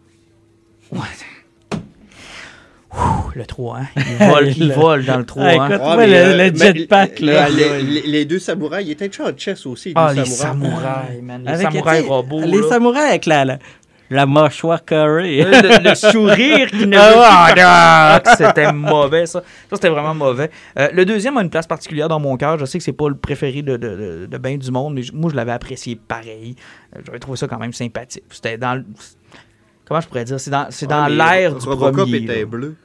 Ouh, 2.95 3.31
le 3.35 3.47
3, 3.47 3.79
hein? 3.79 3.87
Il 3.97 4.27
vole, 4.27 4.49
il 4.49 4.73
vole 4.73 5.05
dans 5.05 5.19
le 5.19 5.25
3, 5.27 5.43
Ah, 5.45 5.49
hein? 5.49 5.67
écoute, 5.69 5.81
moi, 5.83 5.97
mais, 5.97 6.07
le, 6.07 6.15
euh, 6.15 6.51
le 6.51 6.55
jetpack, 6.57 7.21
là. 7.21 7.49
les, 7.49 8.25
deux 8.27 8.39
samouraïs, 8.39 8.87
il 8.87 8.93
était 8.93 9.09
déjà 9.09 9.25
en 9.25 9.37
chess 9.37 9.65
aussi, 9.67 9.89
les 9.91 9.95
Ah, 9.97 10.13
deux 10.15 10.21
les 10.21 10.27
samouraïs. 10.27 10.75
samouraïs, 10.83 11.23
man. 11.23 11.43
Les 11.45 11.51
Avec, 11.53 11.67
samouraïs 11.73 12.07
robots. 12.07 12.41
Les 12.43 12.61
là. 12.61 12.69
samouraïs 12.69 13.09
avec 13.09 13.27
la, 13.27 13.45
la, 13.47 13.59
la 14.11 14.27
mâchoire 14.27 14.85
carrée. 14.85 15.43
Le, 15.43 15.89
le 15.89 15.95
sourire 16.13 16.71
qui 16.71 16.87
ne 16.87 16.99
Ah 16.99 17.09
veut 17.09 17.17
ouais. 17.19 17.53
plus- 17.55 17.63
Ah, 17.65 18.21
que 18.23 18.37
c'était 18.37 18.71
mauvais, 18.75 19.25
ça. 19.25 19.41
Ça, 19.41 19.77
c'était 19.77 19.89
vraiment 19.89 20.15
mauvais. 20.15 20.51
Euh, 20.79 20.89
le 20.93 21.07
deuxième 21.07 21.39
a 21.39 21.43
une 21.43 21.49
place 21.51 21.67
particulière 21.67 22.09
dans 22.09 22.21
mon 22.21 22.37
cœur. 22.37 22.59
Je 22.59 22.67
sais 22.67 22.77
que 22.77 22.85
c'est 22.85 22.93
pas 22.93 23.09
le 23.09 23.15
préféré 23.17 23.63
de, 23.63 23.79
de, 23.79 23.89
de, 23.89 24.27
de 24.31 24.39
ben 24.39 24.59
du 24.59 24.71
monde, 24.71 24.93
mais 24.95 25.03
moi, 25.15 25.31
je 25.31 25.37
l'avais 25.37 25.53
apprécié 25.53 25.97
pareil. 25.97 26.57
Euh, 26.95 27.01
J'avais 27.07 27.21
trouvé 27.21 27.39
ça 27.39 27.49
quand 27.49 27.59
même 27.59 27.73
sympathique. 27.73 28.25
C'était 28.31 28.59
dans... 28.59 28.85
Comment 29.93 30.01
je 30.01 30.09
pourrais 30.09 30.25
dire? 30.25 30.41
C'est 30.41 30.51
dans, 30.51 30.69
c'est 30.71 30.87
dans 30.87 31.03
Ah, 31.03 31.09
mais 31.11 31.17
l'air 31.17 31.55
du 31.55 31.69
Robocop 31.69 31.93
premier. 32.05 32.17
était 32.17 32.41
là. 32.41 32.47
bleu. 32.47 32.77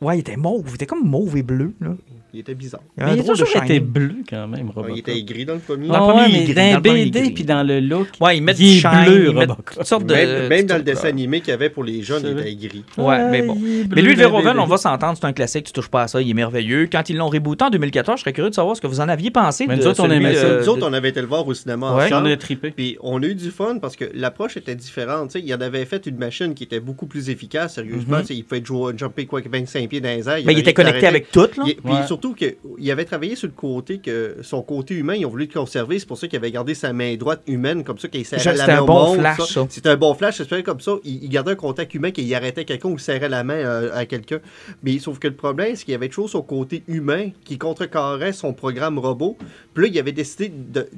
Ouais, 0.00 0.16
il 0.16 0.20
était 0.22 0.34
mauve. 0.36 0.64
Il 0.66 0.74
était 0.74 0.86
comme 0.86 1.08
mauve 1.08 1.36
et 1.36 1.44
bleu. 1.44 1.74
Là. 1.80 1.90
Il 2.36 2.40
était 2.40 2.54
bizarre. 2.54 2.82
Il 2.98 3.02
avait 3.02 3.12
Mais 3.12 3.16
il 3.16 3.20
a 3.20 3.22
de 3.22 3.28
toujours 3.28 3.62
été 3.64 3.80
bleu 3.80 4.16
quand 4.28 4.46
même, 4.46 4.66
Ouais, 4.66 4.72
Robocop. 4.74 4.90
il 4.94 4.98
était 4.98 5.22
gris 5.22 5.46
dans 5.46 5.54
le 5.54 5.60
premier. 5.60 5.88
Dans 5.88 5.94
le 5.94 5.98
Ah 5.98 6.06
premier, 6.12 6.20
ouais, 6.20 6.28
il 6.28 6.34
est 6.36 6.38
mais 6.40 6.44
gris. 6.44 6.54
dans 6.54 6.60
Dans 6.70 6.76
le 6.76 7.04
BD 7.04 7.30
puis 7.30 7.44
dans 7.44 7.62
le 7.66 7.80
look. 7.80 8.08
Ouais, 8.20 8.36
ils 8.36 8.42
mettent 8.42 8.58
Il 8.60 8.78
shine, 8.78 8.90
bleu, 9.06 9.28
ils 9.30 9.34
mettent 9.34 9.48
Robocop. 9.50 9.74
toutes 9.78 9.86
sortes 9.86 10.04
de... 10.06 10.12
même 10.14 10.48
même 10.48 10.66
dans 10.66 10.76
le 10.76 10.82
dessin 10.82 11.08
animé 11.08 11.40
qu'il 11.40 11.48
y 11.48 11.52
avait 11.52 11.70
pour 11.70 11.82
les 11.82 12.02
jeunes, 12.02 12.22
il 12.26 12.38
était 12.38 12.54
gris. 12.68 12.84
Ouais, 12.98 13.30
mais 13.30 13.40
bon. 13.42 13.56
Mais 13.56 14.02
lui, 14.02 14.12
le 14.14 14.18
Verhoeven, 14.18 14.58
on 14.58 14.66
va 14.66 14.76
s'entendre, 14.76 15.16
c'est 15.18 15.26
un 15.26 15.32
classique, 15.32 15.64
tu 15.64 15.72
touches 15.72 15.88
pas 15.88 16.02
à 16.02 16.08
ça, 16.08 16.20
il 16.20 16.28
est 16.30 16.34
merveilleux. 16.34 16.88
Quand 16.92 17.08
ils 17.08 17.16
l'ont 17.16 17.28
rebooté 17.28 17.64
en 17.64 17.70
2014, 17.70 18.18
je 18.18 18.20
serais 18.22 18.32
curieux 18.34 18.50
de 18.50 18.54
savoir 18.54 18.76
ce 18.76 18.82
que 18.82 18.86
vous 18.86 19.00
en 19.00 19.08
aviez 19.08 19.30
pensé. 19.30 19.66
Mais 19.66 19.76
nous 19.76 19.86
autres, 19.86 20.00
on 20.00 20.04
celui 20.04 20.16
aimait 20.16 20.32
de- 20.32 20.36
ça. 20.38 20.58
Nous 20.60 20.68
autres, 20.68 20.80
de- 20.80 20.84
on 20.84 20.92
avait 20.92 21.08
été 21.08 21.20
le 21.22 21.26
voir 21.26 21.46
au 21.46 21.54
cinéma 21.54 21.94
Ouais. 21.94 22.08
J'en 22.08 22.16
ensemble. 22.16 22.30
ai 22.32 22.36
trippé. 22.36 22.70
Puis 22.70 22.98
on 23.00 23.22
a 23.22 23.26
eu 23.26 23.34
du 23.34 23.50
fun 23.50 23.78
parce 23.80 23.96
que 23.96 24.04
l'approche 24.14 24.56
était 24.58 24.74
différente. 24.74 25.30
Tu 25.30 25.38
sais, 25.40 25.44
il 25.46 25.54
en 25.54 25.60
avait 25.60 25.84
fait 25.86 26.04
une 26.06 26.16
machine 26.18 26.52
qui 26.54 26.64
était 26.64 26.80
beaucoup 26.80 27.06
plus 27.06 27.30
efficace, 27.30 27.74
sérieusement. 27.76 28.18
Mhm. 28.18 28.24
Il 28.30 28.44
pouvait 28.44 28.64
jouer, 28.64 28.92
jumper 28.96 29.24
quoi, 29.26 29.40
25 29.50 29.88
pieds 29.88 30.00
dans 30.00 30.08
les 30.08 30.28
airs. 30.28 30.42
Ben, 30.44 30.52
il 30.52 30.58
était 30.58 30.74
connecté 30.74 31.06
avec 31.06 31.30
tout, 31.30 31.40
là. 31.40 31.48
Puis 31.64 31.76
Ouais. 31.84 32.06
Surtout 32.26 32.56
qu'il 32.76 32.90
avait 32.90 33.04
travaillé 33.04 33.36
sur 33.36 33.48
le 33.48 33.54
côté 33.54 33.98
que 33.98 34.36
son 34.42 34.62
côté 34.62 34.94
humain, 34.94 35.14
ils 35.14 35.26
ont 35.26 35.30
voulu 35.30 35.46
le 35.46 35.52
conserver. 35.52 35.98
C'est 35.98 36.06
pour 36.06 36.18
ça 36.18 36.28
qu'il 36.28 36.36
avait 36.36 36.50
gardé 36.50 36.74
sa 36.74 36.92
main 36.92 37.16
droite 37.16 37.42
humaine 37.46 37.84
comme 37.84 37.98
ça, 37.98 38.08
qu'il 38.08 38.24
serrait 38.24 38.42
C'était 38.42 38.56
la 38.56 38.66
main 38.66 38.78
un 38.78 38.82
au 38.82 38.86
bon 38.86 39.14
flash, 39.14 39.52
ça. 39.52 39.66
C'était 39.68 39.88
un 39.88 39.96
bon 39.96 40.14
flash. 40.14 40.36
C'était 40.38 40.62
comme 40.62 40.80
ça. 40.80 40.92
Il, 41.04 41.24
il 41.24 41.28
gardait 41.28 41.52
un 41.52 41.56
contact 41.56 41.94
humain 41.94 42.10
qu'il 42.10 42.32
arrêtait 42.34 42.64
quelqu'un 42.64 42.88
ou 42.88 42.98
serrait 42.98 43.28
la 43.28 43.44
main 43.44 43.54
euh, 43.54 43.90
à 43.94 44.06
quelqu'un. 44.06 44.40
Mais 44.82 44.98
sauf 44.98 45.18
que 45.18 45.28
le 45.28 45.34
problème, 45.34 45.76
c'est 45.76 45.84
qu'il 45.84 45.92
y 45.92 45.94
avait 45.94 46.08
toujours 46.08 46.30
son 46.30 46.42
côté 46.42 46.82
humain 46.88 47.30
qui 47.44 47.58
contrecarrait 47.58 48.32
son 48.32 48.52
programme 48.52 48.98
robot. 48.98 49.36
Puis 49.74 49.84
là, 49.84 49.90
il 49.92 49.98
avait 49.98 50.12
décidé 50.12 50.48
de 50.48 50.88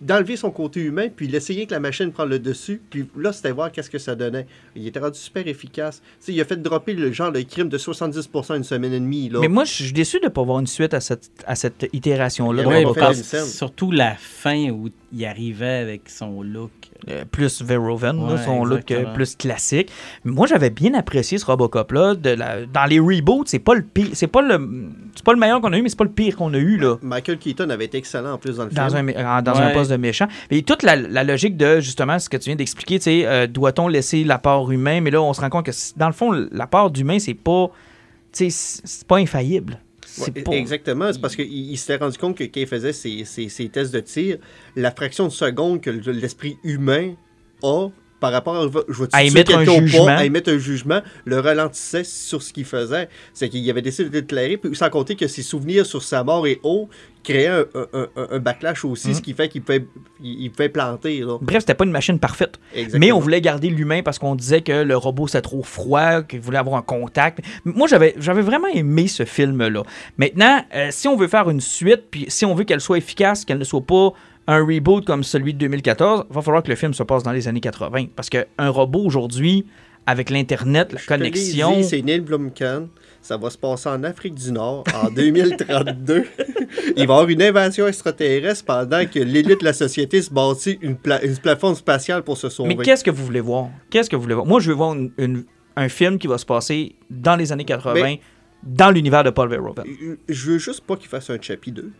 d'enlever 0.00 0.36
son 0.36 0.50
côté 0.50 0.80
humain, 0.80 1.08
puis 1.14 1.26
l'essayer 1.26 1.66
que 1.66 1.72
la 1.72 1.80
machine 1.80 2.12
prenne 2.12 2.28
le 2.28 2.38
dessus, 2.38 2.80
puis 2.90 3.06
là, 3.16 3.32
c'était 3.32 3.52
voir 3.52 3.72
qu'est-ce 3.72 3.90
que 3.90 3.98
ça 3.98 4.14
donnait. 4.14 4.46
Il 4.76 4.86
était 4.86 4.98
rendu 4.98 5.18
super 5.18 5.46
efficace. 5.46 6.00
Tu 6.20 6.26
sais, 6.26 6.32
il 6.32 6.40
a 6.40 6.44
fait 6.44 6.60
dropper 6.60 6.94
le 6.94 7.12
genre 7.12 7.30
le 7.30 7.42
crime 7.42 7.68
de 7.68 7.78
70% 7.78 8.56
une 8.56 8.64
semaine 8.64 8.92
et 8.92 9.00
demie, 9.00 9.28
là. 9.28 9.40
Mais 9.40 9.48
moi, 9.48 9.64
je 9.64 9.72
suis 9.72 9.92
déçu 9.92 10.18
de 10.20 10.24
ne 10.24 10.30
pas 10.30 10.42
voir 10.42 10.58
une 10.60 10.66
suite 10.66 10.94
à 10.94 11.00
cette, 11.00 11.30
à 11.46 11.54
cette 11.54 11.88
itération-là. 11.92 12.62
De 12.62 12.68
Ouais, 12.68 13.14
surtout 13.44 13.90
la 13.90 14.14
fin 14.16 14.70
où 14.70 14.88
il 15.12 15.24
arrivait 15.24 15.66
avec 15.66 16.08
son 16.08 16.42
look. 16.42 16.70
Euh, 17.10 17.24
plus 17.30 17.62
Verhoeven, 17.62 18.18
Ouais, 18.18 18.38
son 18.44 18.64
look 18.64 18.90
euh, 18.90 19.12
plus 19.14 19.36
classique. 19.36 19.90
Moi, 20.24 20.46
j'avais 20.46 20.70
bien 20.70 20.94
apprécié 20.94 21.38
ce 21.38 21.44
Robocop-là. 21.46 22.14
De 22.14 22.30
la... 22.30 22.64
Dans 22.66 22.84
les 22.86 22.98
reboots, 22.98 23.46
c'est 23.48 23.58
pas 23.58 23.74
le 23.74 23.82
pire. 23.82 24.08
C'est 24.14 24.26
pas 24.26 24.40
le. 24.42 24.88
C'est 25.14 25.24
pas 25.24 25.32
le 25.32 25.38
meilleur 25.38 25.60
qu'on 25.60 25.72
a 25.72 25.78
eu, 25.78 25.82
mais 25.82 25.88
c'est 25.88 25.98
pas 25.98 26.04
le 26.04 26.10
pire 26.10 26.36
qu'on 26.36 26.52
a 26.54 26.58
eu, 26.58 26.76
là. 26.78 26.96
Michael 27.02 27.38
Keaton 27.38 27.68
avait 27.70 27.84
été 27.84 27.98
excellent 27.98 28.32
en 28.32 28.38
plus 28.38 28.56
dans 28.56 28.64
le 28.64 28.70
Dans 28.70 28.88
film. 28.88 29.12
un, 29.16 29.42
dans 29.42 29.52
Ouais, 29.54 29.60
un 29.60 29.70
poste 29.70 29.90
de 29.90 29.96
méchant. 29.96 30.26
Et 30.50 30.62
toute 30.62 30.82
la, 30.82 30.96
la 30.96 31.24
logique 31.24 31.56
de, 31.56 31.80
justement, 31.80 32.18
ce 32.18 32.28
que 32.28 32.36
tu 32.36 32.46
viens 32.50 32.56
d'expliquer, 32.56 32.98
tu 32.98 33.04
sais, 33.04 33.26
euh, 33.26 33.46
doit-on 33.46 33.86
laisser 33.88 34.24
la 34.24 34.38
part 34.38 34.70
humaine, 34.70 35.04
mais 35.04 35.10
là, 35.10 35.20
on 35.22 35.32
se 35.32 35.40
rend 35.40 35.50
compte 35.50 35.66
que, 35.66 35.72
dans 35.96 36.06
le 36.08 36.12
fond, 36.12 36.32
la 36.50 36.66
part 36.66 36.90
d'humain, 36.90 37.18
c'est 37.18 37.34
pas, 37.34 37.70
tu 38.32 38.50
sais, 38.50 38.50
c'est 38.50 38.82
c'est 38.86 39.06
pas 39.06 39.18
infaillible. 39.18 39.78
Ouais. 40.18 40.58
Exactement, 40.58 41.12
c'est 41.12 41.20
parce 41.20 41.34
qu'il 41.36 41.50
il 41.52 41.76
s'était 41.76 41.96
rendu 41.96 42.16
compte 42.18 42.36
que 42.36 42.44
quand 42.44 42.60
il 42.60 42.66
faisait 42.66 42.92
ses, 42.92 43.24
ses- 43.24 43.48
ses 43.48 43.68
tests 43.68 43.92
de 43.92 44.00
tir, 44.00 44.38
la 44.76 44.90
fraction 44.90 45.24
de 45.26 45.32
seconde 45.32 45.80
que 45.80 45.90
le- 45.90 46.12
l'esprit 46.12 46.56
humain 46.64 47.14
a 47.62 47.88
par 48.24 48.32
rapport 48.32 48.56
à, 48.56 48.62
je 48.88 49.02
vais 49.02 49.08
À 49.12 49.22
émettre 49.22 49.54
un 49.54 49.66
pas, 49.66 49.74
jugement. 49.74 50.06
à 50.06 50.24
émettre 50.24 50.48
un 50.50 50.56
jugement, 50.56 51.02
le 51.26 51.40
ralentissait 51.40 52.04
sur 52.04 52.42
ce 52.42 52.54
qu'il 52.54 52.64
faisait. 52.64 53.10
C'est 53.34 53.50
qu'il 53.50 53.68
avait 53.68 53.82
décidé 53.82 54.08
de 54.08 54.20
déclarer, 54.20 54.56
puis 54.56 54.74
sans 54.74 54.88
compter 54.88 55.14
que 55.14 55.26
ses 55.26 55.42
souvenirs 55.42 55.84
sur 55.84 56.02
sa 56.02 56.24
mort 56.24 56.46
et 56.46 56.58
haut 56.62 56.88
créaient 57.22 57.48
un, 57.48 57.64
un- 57.74 58.06
un- 58.16 58.28
un 58.32 58.38
backlash 58.38 58.82
aussi, 58.86 59.08
Mhm. 59.08 59.14
ce 59.14 59.20
qui 59.20 59.34
fait 59.34 59.48
qu'il 59.50 59.60
pouvait, 59.62 59.84
il, 60.22 60.44
il 60.44 60.50
pouvait 60.50 60.70
planter. 60.70 61.20
Là. 61.20 61.36
Bref, 61.42 61.60
c'était 61.60 61.74
pas 61.74 61.84
une 61.84 61.90
machine 61.90 62.18
parfaite. 62.18 62.58
Exactement. 62.74 63.00
Mais 63.00 63.12
on 63.12 63.18
voulait 63.18 63.40
garder 63.42 63.68
l'humain 63.68 64.00
parce 64.02 64.18
qu'on 64.18 64.34
disait 64.34 64.62
que 64.62 64.72
le 64.84 64.96
robot 64.96 65.26
c'était 65.28 65.42
trop 65.42 65.62
froid, 65.62 66.22
qu'il 66.22 66.40
voulait 66.40 66.58
avoir 66.58 66.76
un 66.76 66.82
contact. 66.82 67.40
Moi, 67.66 67.88
j'avais, 67.88 68.14
j'avais 68.18 68.42
vraiment 68.42 68.68
aimé 68.68 69.06
ce 69.06 69.24
film-là. 69.26 69.82
Maintenant, 70.16 70.64
euh, 70.74 70.88
si 70.90 71.08
on 71.08 71.16
veut 71.16 71.28
faire 71.28 71.50
une 71.50 71.60
suite, 71.60 72.04
puis 72.10 72.24
si 72.28 72.46
on 72.46 72.54
veut 72.54 72.64
qu'elle 72.64 72.80
soit 72.80 72.96
efficace, 72.98 73.44
qu'elle 73.44 73.58
ne 73.58 73.64
soit 73.64 73.82
pas 73.84 74.12
un 74.46 74.64
reboot 74.64 75.04
comme 75.04 75.22
celui 75.24 75.54
de 75.54 75.58
2014, 75.60 76.24
il 76.30 76.34
va 76.34 76.42
falloir 76.42 76.62
que 76.62 76.68
le 76.70 76.76
film 76.76 76.92
se 76.94 77.02
passe 77.02 77.22
dans 77.22 77.32
les 77.32 77.48
années 77.48 77.60
80. 77.60 78.06
Parce 78.14 78.28
qu'un 78.28 78.44
robot 78.58 79.04
aujourd'hui, 79.04 79.64
avec 80.06 80.28
l'Internet, 80.30 80.92
la 80.92 80.98
Je 81.00 81.06
connexion. 81.06 81.82
C'est 81.82 82.02
Neil 82.02 82.20
Blomkamp. 82.20 82.88
Ça 83.22 83.38
va 83.38 83.48
se 83.48 83.56
passer 83.56 83.88
en 83.88 84.04
Afrique 84.04 84.34
du 84.34 84.52
Nord 84.52 84.84
en 85.02 85.10
2032. 85.10 86.24
Il 86.88 86.94
va 86.94 87.00
y 87.00 87.02
avoir 87.02 87.26
une 87.28 87.40
invasion 87.40 87.86
extraterrestre 87.88 88.66
pendant 88.66 89.06
que 89.06 89.18
l'élite 89.18 89.60
de 89.60 89.64
la 89.64 89.72
société 89.72 90.20
se 90.20 90.30
bâtit 90.30 90.78
une, 90.82 90.96
pla- 90.96 91.24
une 91.24 91.34
plateforme 91.38 91.74
spatiale 91.74 92.22
pour 92.22 92.36
se 92.36 92.50
sauver. 92.50 92.74
Mais 92.74 92.84
qu'est-ce 92.84 93.02
que 93.02 93.10
vous 93.10 93.24
voulez 93.24 93.40
voir? 93.40 93.70
Qu'est-ce 93.88 94.10
que 94.10 94.16
vous 94.16 94.22
voulez 94.22 94.34
voir? 94.34 94.46
Moi, 94.46 94.60
je 94.60 94.68
veux 94.68 94.76
voir 94.76 94.92
une- 94.94 95.10
une- 95.16 95.44
un 95.76 95.88
film 95.88 96.18
qui 96.18 96.26
va 96.26 96.36
se 96.36 96.44
passer 96.44 96.96
dans 97.08 97.36
les 97.36 97.50
années 97.50 97.64
80, 97.64 97.94
Mais- 98.02 98.20
dans 98.62 98.90
l'univers 98.90 99.24
de 99.24 99.30
Paul 99.30 99.48
Verhoeven. 99.48 99.84
Je 100.28 100.50
veux 100.50 100.58
juste 100.58 100.82
pas 100.82 100.96
qu'il 100.96 101.08
fasse 101.08 101.30
un 101.30 101.38
Chappie 101.40 101.72
2. 101.72 101.90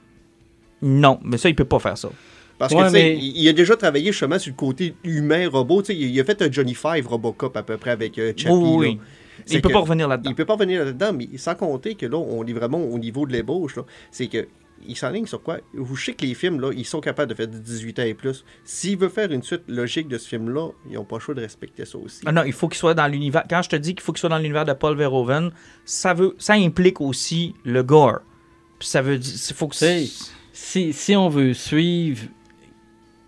Non, 0.84 1.18
mais 1.24 1.38
ça, 1.38 1.48
il 1.48 1.54
peut 1.54 1.64
pas 1.64 1.78
faire 1.78 1.98
ça. 1.98 2.10
Parce 2.58 2.72
Ouais, 2.72 2.82
que, 2.82 2.86
tu 2.86 2.92
sais, 2.92 3.02
mais- 3.02 3.18
il 3.18 3.48
a 3.48 3.52
déjà 3.52 3.74
travaillé 3.76 4.12
justement 4.12 4.38
sur 4.38 4.52
le 4.52 4.56
côté 4.56 4.94
humain-robot. 5.02 5.82
Tu 5.82 5.86
sais, 5.86 5.96
Il 5.98 6.20
a 6.20 6.24
fait 6.24 6.40
un 6.42 6.50
Johnny 6.52 6.74
Five 6.74 7.06
Robocop 7.08 7.56
à 7.56 7.62
peu 7.64 7.76
près 7.76 7.90
avec 7.90 8.16
euh, 8.18 8.32
Chappie. 8.36 8.54
Oui, 8.54 8.76
oui, 8.90 9.00
Il 9.48 9.60
peut 9.60 9.68
que- 9.68 9.72
pas 9.74 9.80
revenir 9.80 10.06
là-dedans. 10.06 10.30
Il 10.30 10.36
peut 10.36 10.44
pas 10.44 10.52
revenir 10.54 10.84
là-dedans, 10.84 11.12
mais 11.12 11.28
sans 11.36 11.56
compter 11.56 11.96
que 11.96 12.06
là, 12.06 12.16
on 12.16 12.46
est 12.46 12.52
vraiment 12.52 12.78
au 12.78 12.98
niveau 12.98 13.26
de 13.26 13.32
l'ébauche. 13.32 13.74
là. 13.76 13.82
C'est 14.12 14.28
que 14.28 14.46
il 14.86 14.96
s'enligne 14.96 15.24
sur 15.26 15.42
quoi? 15.42 15.58
Vous 15.72 15.96
savez 15.96 16.14
que 16.14 16.26
les 16.26 16.34
films, 16.34 16.60
là, 16.60 16.70
ils 16.76 16.84
sont 16.84 17.00
capables 17.00 17.30
de 17.30 17.34
faire 17.34 17.48
de 17.48 17.56
18 17.58 17.98
ans 18.00 18.02
et 18.04 18.12
plus. 18.14 18.44
S'il 18.64 18.98
veut 18.98 19.08
faire 19.08 19.32
une 19.32 19.42
suite 19.42 19.62
logique 19.66 20.06
de 20.08 20.18
ce 20.18 20.28
film-là, 20.28 20.68
ils 20.88 20.94
n'ont 20.94 21.04
pas 21.04 21.16
le 21.16 21.20
choix 21.20 21.34
de 21.34 21.40
respecter 21.40 21.84
ça 21.86 21.96
aussi. 21.98 22.20
Ah 22.26 22.32
non, 22.32 22.42
il 22.44 22.52
faut 22.52 22.68
qu'il 22.68 22.78
soit 22.78 22.92
dans 22.94 23.06
l'univers. 23.08 23.44
Quand 23.48 23.62
je 23.62 23.70
te 23.70 23.76
dis 23.76 23.94
qu'il 23.94 24.02
faut 24.02 24.12
qu'il 24.12 24.20
soit 24.20 24.28
dans 24.28 24.38
l'univers 24.38 24.64
de 24.66 24.74
Paul 24.74 24.96
Verhoeven, 24.96 25.50
ça 25.86 26.12
veut, 26.14 26.34
ça 26.38 26.52
implique 26.54 27.00
aussi 27.00 27.54
le 27.64 27.82
gore. 27.82 28.20
Puis 28.78 28.88
ça 28.88 29.00
veut 29.02 29.16
dire, 29.18 29.32
il 29.34 29.54
faut 29.54 29.68
que 29.68 29.76
C'est- 29.76 30.06
Si, 30.56 30.92
si 30.92 31.16
on 31.16 31.28
veut 31.28 31.52
suivre 31.52 32.28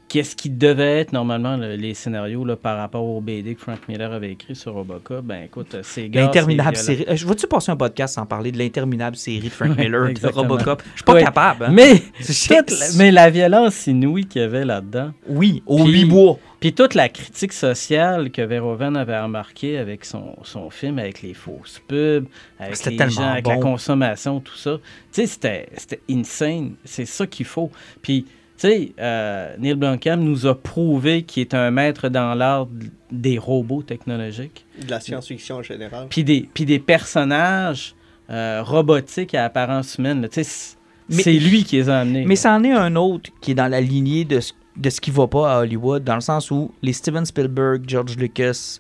qu'est-ce 0.09 0.37
qui 0.37 0.51
devait 0.51 1.01
être 1.01 1.13
normalement 1.13 1.57
le- 1.57 1.75
les 1.75 1.95
scénarios 1.95 2.45
là, 2.45 2.55
par 2.57 2.77
rapport 2.79 3.05
au 3.05 3.21
BD 3.21 3.55
que 3.55 3.61
Frank 3.61 3.79
Miller 3.89 4.13
avait 4.13 4.31
écrit 4.33 4.55
sur 4.55 4.75
Robocop, 4.75 5.25
ben 5.25 5.45
écoute, 5.45 5.77
c'est 5.83 6.09
L'interminable 6.15 6.77
série. 6.77 7.05
Euh, 7.09 7.17
Je 7.17 7.27
veux-tu 7.27 7.47
passer 7.47 7.73
un 7.73 7.77
podcast 7.77 8.15
sans 8.15 8.27
parler 8.27 8.53
de 8.53 8.59
l'interminable 8.59 9.17
série 9.17 9.41
de 9.49 9.53
Frank 9.53 9.77
Miller 9.79 10.05
de 10.05 10.11
exactement. 10.11 10.43
Robocop? 10.43 10.83
Je 10.93 10.97
suis 10.99 11.05
pas 11.05 11.15
Ouais. 11.15 11.23
capable. 11.25 11.65
hein. 11.65 11.71
Mais, 11.73 12.03
toute 12.25 12.71
la- 12.71 12.87
mais 12.99 13.11
la 13.11 13.31
violence 13.31 13.87
inouïe 13.87 14.27
qu'il 14.27 14.43
y 14.43 14.45
avait 14.45 14.65
là-dedans. 14.65 15.13
Oui, 15.29 15.63
au 15.67 15.85
huit 15.87 16.05
bois. 16.05 16.39
Puis 16.61 16.73
toute 16.73 16.95
la 16.95 17.09
critique 17.11 17.53
sociale 17.53 18.31
que 18.31 18.41
Verhoeven 18.41 18.97
avait 18.97 19.21
remarqué 19.21 19.77
avec 19.77 20.05
son, 20.07 20.37
son 20.43 20.71
film, 20.71 20.99
avec 20.99 21.21
les 21.21 21.35
fausses 21.35 21.83
pubs, 21.87 22.25
avec 22.59 22.83
les 22.87 23.01
avec 23.19 23.47
la 23.47 23.57
consommation, 23.59 24.41
tout 24.41 24.57
ça. 24.57 24.79
Tu 25.13 25.21
sais, 25.23 25.27
c'était 25.27 25.69
c'était 25.77 26.01
insane. 26.11 26.75
C'est 26.85 27.05
ça 27.05 27.27
qu'il 27.27 27.45
faut. 27.45 27.71
Puis, 28.01 28.25
tu 28.59 28.69
sais, 28.69 28.93
euh, 28.99 29.55
Neil 29.59 29.75
Blomkamp 29.75 30.17
nous 30.17 30.47
a 30.47 30.55
prouvé 30.61 31.23
qu'il 31.25 31.43
est 31.43 31.55
un 31.55 31.71
maître 31.71 32.09
dans 32.09 32.35
l'art 32.35 32.67
des 33.11 33.39
robots 33.39 33.83
technologiques. 33.83 34.65
De 34.85 34.91
la 34.91 35.01
science-fiction 35.01 35.57
en 35.57 35.63
général. 35.63 36.07
Puis 36.11 36.25
des, 36.25 36.49
puis 36.53 36.65
des 36.65 36.79
personnages 36.79 37.95
euh, 38.31 38.63
robotiques 38.63 39.35
à 39.35 39.45
apparence 39.45 39.97
humaine. 39.97 40.23
là. 40.23 40.29
Tu 40.29 40.43
sais, 40.43 40.45
c'est 40.45 40.77
Mais- 41.17 41.23
c'est 41.23 41.33
lui 41.35 41.65
qui 41.65 41.77
les 41.77 41.89
a 41.89 42.01
amenés. 42.01 42.25
Mais 42.27 42.37
c'en 42.37 42.63
est 42.65 42.73
un 42.73 42.97
autre 42.97 43.31
qui 43.41 43.53
est 43.53 43.55
dans 43.55 43.69
la 43.71 43.81
lignée 43.81 44.25
de 44.25 44.41
ce, 44.41 44.53
de 44.77 44.91
ce 44.91 45.01
qui 45.01 45.11
va 45.11 45.27
pas 45.29 45.55
à 45.57 45.61
Hollywood, 45.61 46.03
dans 46.05 46.17
le 46.17 46.21
sens 46.21 46.51
où 46.51 46.73
les 46.83 46.93
Steven 46.93 47.25
Spielberg, 47.25 47.85
George 47.87 48.17
Lucas 48.17 48.79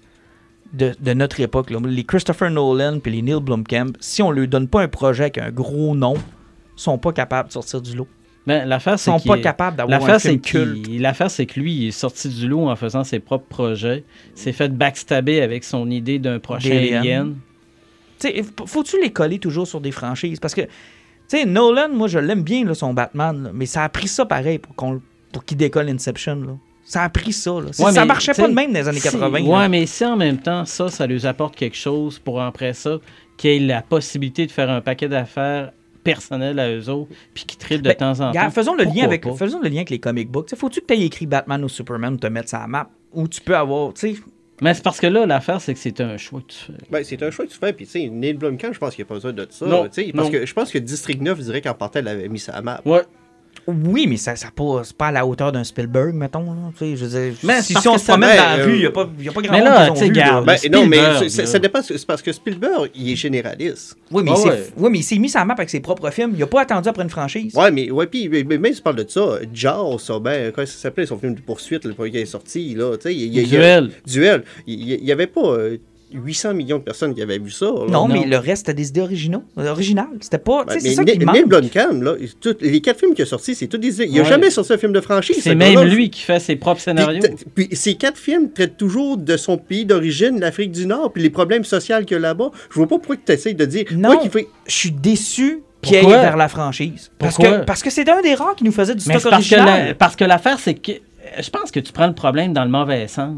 de, 0.72 0.93
de 1.01 1.12
notre 1.12 1.39
époque, 1.41 1.70
là, 1.70 1.79
les 1.85 2.03
Christopher 2.05 2.51
Nolan 2.51 2.99
puis 2.99 3.12
les 3.12 3.22
Neil 3.22 3.41
Blomkamp, 3.41 3.93
si 4.01 4.20
on 4.22 4.31
leur 4.33 4.49
donne 4.49 4.66
pas 4.68 4.83
un 4.83 4.89
projet 4.89 5.24
avec 5.24 5.39
un 5.39 5.51
gros 5.53 5.95
nom, 5.95 6.14
sont 6.74 6.99
pas 6.99 7.12
capables 7.12 7.49
de 7.49 7.53
sortir 7.53 7.81
du 7.81 7.95
lot. 7.97 8.09
Ben, 8.47 8.64
l'affaire, 8.68 8.94
Ils 8.94 8.99
c'est 8.99 9.11
sont 9.11 9.18
pas 9.20 9.36
est- 9.38 9.40
capables 9.40 9.76
d'avoir 9.76 10.05
un 10.09 10.18
film 10.20 10.40
culte. 10.40 10.88
l'affaire, 11.01 11.30
c'est 11.30 11.47
que 11.47 11.59
lui, 11.59 11.72
il 11.74 11.88
est 11.88 11.90
sorti 11.90 12.28
du 12.28 12.47
lot 12.47 12.68
en 12.68 12.76
faisant 12.76 13.03
ses 13.05 13.18
propres 13.18 13.47
projets. 13.49 14.05
s'est 14.34 14.53
fait 14.53 14.68
backstabber 14.68 15.40
avec 15.42 15.64
son 15.64 15.90
idée 15.90 16.18
d'un 16.20 16.38
prochain. 16.38 16.70
Alien. 16.70 17.34
Tu 18.20 18.28
sais, 18.28 18.40
f- 18.42 18.66
faut-tu 18.66 19.01
les 19.03 19.11
coller 19.11 19.38
toujours 19.38 19.66
sur 19.66 19.80
des 19.80 19.90
franchises? 19.90 20.38
Parce 20.40 20.55
que, 20.55 20.62
tu 20.62 20.68
sais, 21.28 21.44
Nolan, 21.44 21.88
moi, 21.92 22.07
je 22.09 22.18
l'aime 22.18 22.42
bien, 22.42 22.64
là, 22.64 22.74
son 22.74 22.94
Batman, 22.94 23.42
là, 23.44 23.51
mais 23.53 23.66
ça 23.66 23.82
a 23.84 23.88
pris 23.88 24.09
ça 24.09 24.24
pareil 24.24 24.59
pour, 24.59 24.74
qu'on- 24.76 25.03
pour 25.32 25.44
qu'il 25.44 25.57
décolle 25.57 25.88
Inception. 25.88 26.36
Là. 26.36 26.53
Ça 26.84 27.03
a 27.03 27.09
pris 27.09 27.32
ça. 27.32 27.51
Là. 27.51 27.62
Ouais, 27.66 27.72
ça 27.92 28.01
mais, 28.03 28.07
marchait 28.07 28.32
pas 28.32 28.47
de 28.49 28.55
même 28.55 28.72
dans 28.72 28.78
les 28.78 28.86
années 28.88 29.01
si- 29.01 29.11
80. 29.11 29.42
Ouais, 29.42 29.59
là. 29.59 29.68
mais 29.68 29.86
si 29.86 30.05
en 30.05 30.16
même 30.16 30.38
temps, 30.38 30.64
ça, 30.64 30.88
ça 30.88 31.07
lui 31.07 31.26
apporte 31.26 31.57
quelque 31.57 31.76
chose 31.76 32.18
pour 32.20 32.40
après 32.40 32.74
ça, 32.74 32.99
qu'il 33.36 33.51
ait 33.51 33.59
la 33.66 33.82
possibilité 33.82 34.47
de 34.47 34.53
faire 34.53 34.70
un 34.70 34.80
paquet 34.80 35.09
d'affaires 35.09 35.72
personnelles 36.07 36.59
à 36.59 36.70
eux 36.74 36.88
autres, 36.88 37.11
puis 37.34 37.44
qu'ils 37.44 37.59
trippent 37.59 37.82
de 37.82 37.88
Ben, 37.90 37.96
temps 37.96 38.20
en 38.20 38.32
temps. 38.32 38.50
faisons 38.50 38.74
le, 38.74 38.84
Pourquoi 38.84 39.00
lien 39.02 39.07
avec, 39.07 39.22
pas? 39.22 39.34
faisons 39.34 39.61
le 39.61 39.68
lien 39.68 39.76
avec 39.76 39.90
les 39.90 39.98
comic 39.98 40.30
books. 40.30 40.46
T'sais, 40.46 40.57
Faut-tu 40.57 40.80
que 40.80 40.86
tu 40.86 40.94
aies 40.94 41.04
écrit 41.04 41.26
Batman 41.26 41.62
ou 41.64 41.68
Superman 41.68 42.14
ou 42.14 42.16
te 42.16 42.26
mettre 42.28 42.48
ça 42.48 42.59
à 42.59 42.61
la 42.62 42.66
map? 42.68 42.90
Ou 43.12 43.28
tu 43.28 43.40
peux 43.40 43.57
avoir, 43.57 43.92
tu 43.94 44.14
sais, 44.14 44.20
Mais 44.62 44.72
c'est 44.74 44.82
parce 44.82 45.00
que 45.00 45.07
là, 45.07 45.26
l'affaire, 45.26 45.61
c'est 45.61 45.74
que 45.74 45.80
c'est 45.80 46.00
un 46.00 46.16
choix 46.16 46.40
que 46.40 46.52
tu 46.52 46.59
fais. 46.59 46.72
Ben, 46.90 47.04
c'est 47.04 47.22
un 47.22 47.30
choix 47.30 47.44
que 47.46 47.50
tu 47.52 47.59
fais. 47.59 47.72
Puis, 47.74 47.84
tu 47.86 47.92
sais, 47.92 48.09
Neil 48.09 48.32
Blomkamp, 48.34 48.72
je 48.72 48.78
pense 48.78 48.94
qu'il 48.94 49.02
n'y 49.04 49.07
a 49.07 49.11
pas 49.11 49.14
besoin 49.14 49.32
de 49.34 49.46
ça. 49.50 49.66
Non, 49.66 49.84
tu 49.88 50.04
sais, 50.07 50.12
parce 50.14 50.26
non. 50.26 50.32
que 50.32 50.46
je 50.46 50.54
pense 50.54 50.70
que 50.72 50.78
District 50.78 51.20
9 51.20 51.38
dirait 51.40 51.61
qu'en 51.61 51.74
partant, 51.74 51.98
elle 51.98 52.09
avait 52.09 52.28
mis 52.28 52.38
ça 52.38 52.52
à 52.54 52.62
map. 52.62 52.80
Ouais. 52.86 53.02
Oui, 53.67 54.07
mais 54.07 54.17
ça, 54.17 54.37
ça 54.37 54.49
pas, 54.55 54.83
c'est 54.85 54.97
pas 54.97 55.07
à 55.09 55.12
la 55.12 55.27
hauteur 55.27 55.51
d'un 55.53 55.64
Spielberg, 55.64 56.14
mettons. 56.14 56.45
Là, 56.45 56.71
Tu 56.79 56.79
sais, 56.79 56.97
je 56.97 57.05
veux 57.05 57.21
dire, 57.31 57.39
Mais 57.43 57.62
si, 57.62 57.77
on 57.89 57.99
se 57.99 58.05
promène 58.05 58.37
dans 58.37 58.43
la 58.43 58.57
euh, 58.59 58.64
rue, 58.67 58.75
il 58.75 58.81
n'y 58.81 58.87
a 58.87 58.91
pas, 58.91 59.09
y 59.21 59.29
a 59.29 59.33
pas 59.33 59.43
grand 59.43 59.53
mais 59.53 59.59
monde 59.61 59.69
là, 59.69 59.91
qui 59.91 60.05
regarde, 60.05 60.47
Ben, 60.47 60.59
non, 60.73 60.87
mais 60.87 61.29
ça 61.29 61.59
dépend. 61.59 61.83
C'est 61.83 62.07
parce 62.07 62.23
que 62.23 62.33
Spielberg, 62.33 62.91
il 62.95 63.12
est 63.12 63.17
généraliste. 63.17 63.97
Oui, 64.11 64.23
mais, 64.25 64.31
Ah 64.33 64.35
il 64.37 64.43
s'est- 64.43 64.49
ouais. 64.49 64.67
oui, 64.77 64.91
mais 64.93 64.99
il 64.99 65.03
s'est 65.03 65.19
mis 65.19 65.29
sa 65.29 65.45
map 65.45 65.55
avec 65.55 65.71
ses 65.71 65.81
propres 65.81 66.11
films. 66.11 66.31
Il 66.35 66.39
n'a 66.41 66.47
pas 66.47 66.62
attendu 66.62 66.89
après 66.89 67.03
une 67.03 67.11
franchise. 67.11 67.55
Ouais, 67.55 67.71
mais, 67.71 67.91
ouais, 67.91 68.07
puis, 68.07 68.29
mais, 68.29 68.45
mais 68.45 68.59
même 68.59 68.73
si 68.73 68.79
tu 68.79 68.83
parles 68.83 68.97
de 69.05 69.09
ça, 69.09 69.39
Jaws, 69.53 69.99
ça, 69.99 70.19
ben, 70.19 70.53
comment 70.53 70.67
ça 70.67 70.79
s'appelait 70.79 71.07
son 71.07 71.19
film 71.19 71.35
de 71.35 71.41
poursuite, 71.41 71.85
le 71.85 71.95
premier 71.95 72.11
qui 72.12 72.19
est 72.19 72.27
sorti, 72.27 72.75
là, 72.75 72.97
tu 72.97 73.03
sais, 73.03 73.14
il 73.14 73.37
il 73.37 73.49
Duel. 73.49 73.91
Duel. 74.07 74.45
Il 74.67 75.03
n'y 75.03 75.12
avait 75.12 75.27
pas 75.27 75.41
euh, 75.43 75.77
800 76.12 76.54
millions 76.54 76.78
de 76.78 76.82
personnes 76.82 77.14
qui 77.14 77.20
avaient 77.22 77.38
vu 77.38 77.50
ça. 77.50 77.66
là. 77.66 77.72
Non, 77.88 78.07
Non. 78.07 78.09
mais 78.09 78.24
le 78.26 78.36
reste, 78.38 78.66
c'était 78.66 78.74
des 78.74 78.88
idées 78.88 79.00
originaux, 79.00 79.42
originales. 79.57 80.07
C'était 80.20 80.38
pas. 80.38 80.64
sais, 80.68 80.80
c'est 80.80 80.88
mais 80.88 80.94
ça 80.94 81.02
Neil- 81.04 81.18
qui 81.18 81.26
Neil 81.26 81.40
manque. 81.42 81.48
Blomkamp, 81.48 82.00
là, 82.02 82.14
tout- 82.40 82.57
les 82.61 82.80
quatre 82.80 83.00
films 83.00 83.14
qu'il 83.14 83.22
a 83.22 83.26
sortis, 83.26 83.54
c'est 83.54 83.66
tous 83.66 83.78
des. 83.78 84.02
Il 84.02 84.14
n'a 84.14 84.22
Ouais. 84.22 84.28
jamais 84.28 84.50
sorti 84.50 84.72
un 84.72 84.78
film 84.78 84.92
de 84.92 85.00
franchise. 85.00 85.36
C'est 85.40 85.50
ce 85.50 85.54
même 85.54 85.80
lui 85.82 86.11
qui 86.11 86.22
fait 86.22 86.38
ses 86.38 86.57
propres 86.57 86.80
scénarios. 86.80 87.22
Puis, 87.54 87.68
ces 87.72 87.94
quatre 87.94 88.18
films 88.18 88.50
traitent 88.52 88.76
toujours 88.76 89.16
de 89.16 89.36
son 89.36 89.59
pays 89.59 89.84
d'origine, 89.84 90.38
l'Afrique 90.40 90.72
du 90.72 90.86
Nord, 90.86 91.12
puis 91.12 91.22
les 91.22 91.30
problèmes 91.30 91.64
sociaux 91.64 91.96
qu'il 92.00 92.12
y 92.12 92.14
a 92.14 92.18
là-bas. 92.18 92.50
Je 92.70 92.74
vois 92.76 92.86
pas 92.86 92.98
pourquoi 92.98 93.16
tu 93.16 93.32
essayes 93.32 93.54
de 93.54 93.64
dire. 93.64 93.84
Non. 93.92 94.11
Moi 94.14 94.18
qui 94.22 94.28
fais. 94.28 94.46
Je 94.66 94.72
suis 94.74 94.90
déçu 94.92 95.62
qu'il 95.82 95.96
aille 95.96 96.02
Pourquoi? 96.02 96.20
vers 96.22 96.36
la 96.36 96.48
franchise. 96.48 97.11
Parce 97.18 97.36
Pourquoi? 97.36 97.59
que 97.59 97.64
parce 97.64 97.82
que 97.82 97.90
c'est 97.90 98.09
un 98.09 98.20
des 98.22 98.34
rares 98.34 98.54
qui 98.57 98.64
nous 98.64 98.72
faisait 98.72 98.94
du 98.94 99.04
Mais 99.09 99.18
stock 99.18 99.30
parce 99.30 99.48
que, 99.48 99.54
original. 99.57 99.88
la- 99.88 99.94
parce 99.94 100.16
que 100.16 100.24
l'affaire, 100.24 100.59
c'est 100.59 100.74
que 100.74 100.92
je 101.40 101.50
pense 101.50 101.70
que 101.70 101.80
tu 101.80 101.92
prends 101.92 102.07
le 102.07 102.14
problème 102.14 102.52
dans 102.52 102.64
le 102.64 102.70
mauvais 102.70 103.07
sens. 103.09 103.34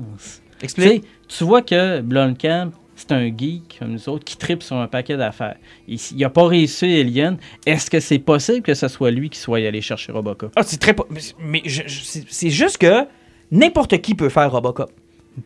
Explique. 0.63 1.05
Tu 1.29 1.45
vois 1.45 1.63
que 1.63 2.01
Blomkamp, 2.01 2.71
c'est 2.97 3.13
un 3.13 3.27
geek 3.27 3.77
comme 3.79 3.93
nous 3.93 4.09
autres 4.09 4.25
qui 4.25 4.37
tripe 4.37 4.63
sur 4.63 4.77
un 4.77 4.89
paquet 4.89 5.17
d'affaires. 5.17 5.57
Il 5.87 5.99
n'a 6.17 6.31
pas 6.31 6.47
réussi 6.47 6.87
Alien. 7.01 7.37
Est-ce 7.67 7.91
que 7.91 8.01
c'est 8.01 8.19
possible 8.19 8.63
que 8.63 8.75
ce 8.75 8.89
soit 8.89 9.11
lui 9.11 9.31
qui 9.31 9.39
soit 9.39 9.59
allé 9.59 9.81
chercher 9.81 10.11
Robocop? 10.13 10.53
Ah, 10.57 10.63
c'est 10.65 10.79
très. 10.79 10.95
po- 10.95 11.07
Mais, 11.39 11.63
je- 11.65 11.83
je- 11.87 12.21
c'est 12.29 12.51
juste 12.51 12.79
que 12.79 13.05
n'importe 13.53 13.99
qui 14.01 14.15
peut 14.15 14.29
faire 14.29 14.51
Robocop. 14.51 14.91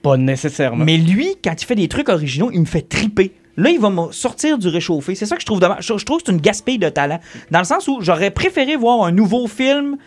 Pas 0.03 0.16
nécessairement. 0.16 0.85
Mais 0.85 0.97
lui, 0.97 1.37
quand 1.45 1.61
il 1.61 1.66
fait 1.66 1.74
des 1.74 1.89
trucs 1.89 2.09
originaux, 2.09 2.51
il 2.53 2.61
me 2.61 2.64
fait 2.64 2.80
triper. 2.89 3.33
Là, 3.59 3.68
il 3.68 3.78
va 3.78 3.91
me 3.91 4.11
sortir 4.12 4.57
du 4.57 4.68
réchauffé. 4.68 5.14
C'est 5.14 5.26
ça 5.26 5.35
que 5.37 5.43
je 5.43 5.47
trouve 5.47 5.61
dommage. 5.61 5.87
Je, 5.87 5.99
je 5.99 6.05
trouve 6.07 6.18
que 6.18 6.22
c'est 6.26 6.33
une 6.33 6.41
gaspille 6.41 6.78
de 6.78 6.89
talent. 6.89 7.20
Dans 7.51 7.59
le 7.59 7.66
sens 7.66 7.87
où 7.87 7.99
j'aurais 8.01 8.30
préféré 8.30 8.76
voir 8.76 9.05
un 9.05 9.12
nouveau 9.12 9.47
film 9.47 9.99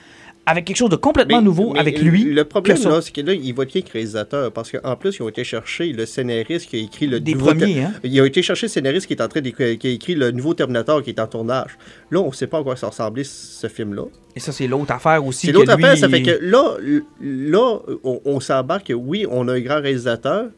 avec 0.48 0.66
quelque 0.66 0.78
chose 0.78 0.90
de 0.92 0.96
complètement 0.96 1.38
Mais- 1.38 1.44
nouveau 1.44 1.74
mais 1.74 1.80
avec 1.80 2.00
lui. 2.00 2.24
Le 2.26 2.44
problème, 2.46 2.78
là, 2.84 3.02
c'est 3.02 3.12
que 3.12 3.22
là, 3.22 3.34
il 3.34 3.54
va 3.56 3.64
être 3.64 3.90
réalisateur? 3.90 4.52
Parce 4.52 4.72
qu'en 4.72 4.96
plus, 4.96 5.16
ils 5.18 5.22
ont 5.24 5.30
été 5.30 5.44
chercher 5.44 5.88
le 5.92 6.06
scénariste 6.06 6.70
qui 6.70 6.76
a 6.76 6.80
écrit 6.80 7.08
le 7.08 7.20
Des 7.20 7.34
nouveau... 7.34 7.48
premiers, 7.48 7.84
hein? 7.84 7.94
Ils 8.04 8.22
ont 8.22 8.26
été 8.26 8.42
chercher 8.44 8.68
le 8.68 8.72
scénariste 8.72 9.08
qui 9.08 9.14
est 9.14 9.22
en 9.22 9.28
train 9.28 9.42
d'écrire- 9.42 9.78
qui 9.80 9.88
a 9.88 9.90
écrit 9.90 10.14
le 10.14 10.30
nouveau 10.32 10.54
Terminator 10.54 11.02
qui 11.02 11.10
est 11.10 11.20
en 11.20 11.28
tournage. 11.28 11.78
Là, 12.12 12.20
on 12.22 12.28
ne 12.30 12.34
sait 12.34 12.48
pas 12.48 12.60
à 12.60 12.64
quoi 12.64 12.76
ça 12.76 12.88
ressemblait 12.88 13.24
ce 13.24 13.68
film-là. 13.68 14.04
Et 14.36 14.40
ça, 14.40 14.52
c'est 14.52 14.68
l'autre 14.68 14.92
affaire 14.92 15.26
aussi. 15.26 15.48
C'est 15.48 15.52
l'autre 15.52 15.76
lui, 15.76 15.84
affaire, 15.84 15.98
ça 15.98 16.10
fait 16.10 16.22
que 16.22 16.38
là, 16.42 16.76
là 17.22 17.80
on, 18.04 18.22
on 18.26 18.40
s'embarque 18.40 18.88
que 18.88 18.94
oui, 18.94 19.26
on 19.30 19.48
a 19.48 19.54
un 19.54 19.60
grand 19.62 19.82
réalisateur, 19.82 20.50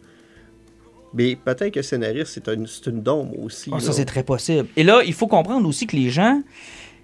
mais 1.13 1.35
peut-être 1.38 1.71
que 1.71 1.79
le 1.79 1.83
scénariste, 1.83 2.31
c'est 2.33 2.47
un- 2.49 2.65
c'est 2.65 2.88
une 2.89 3.01
dôme 3.01 3.31
aussi. 3.41 3.69
Ah, 3.73 3.79
ça, 3.79 3.93
c'est 3.93 4.05
très 4.05 4.23
possible. 4.23 4.67
Et 4.75 4.83
là, 4.83 5.01
il 5.05 5.13
faut 5.13 5.27
comprendre 5.27 5.67
aussi 5.67 5.88
que 5.88 5.95
les 5.95 6.09
gens. 6.09 6.41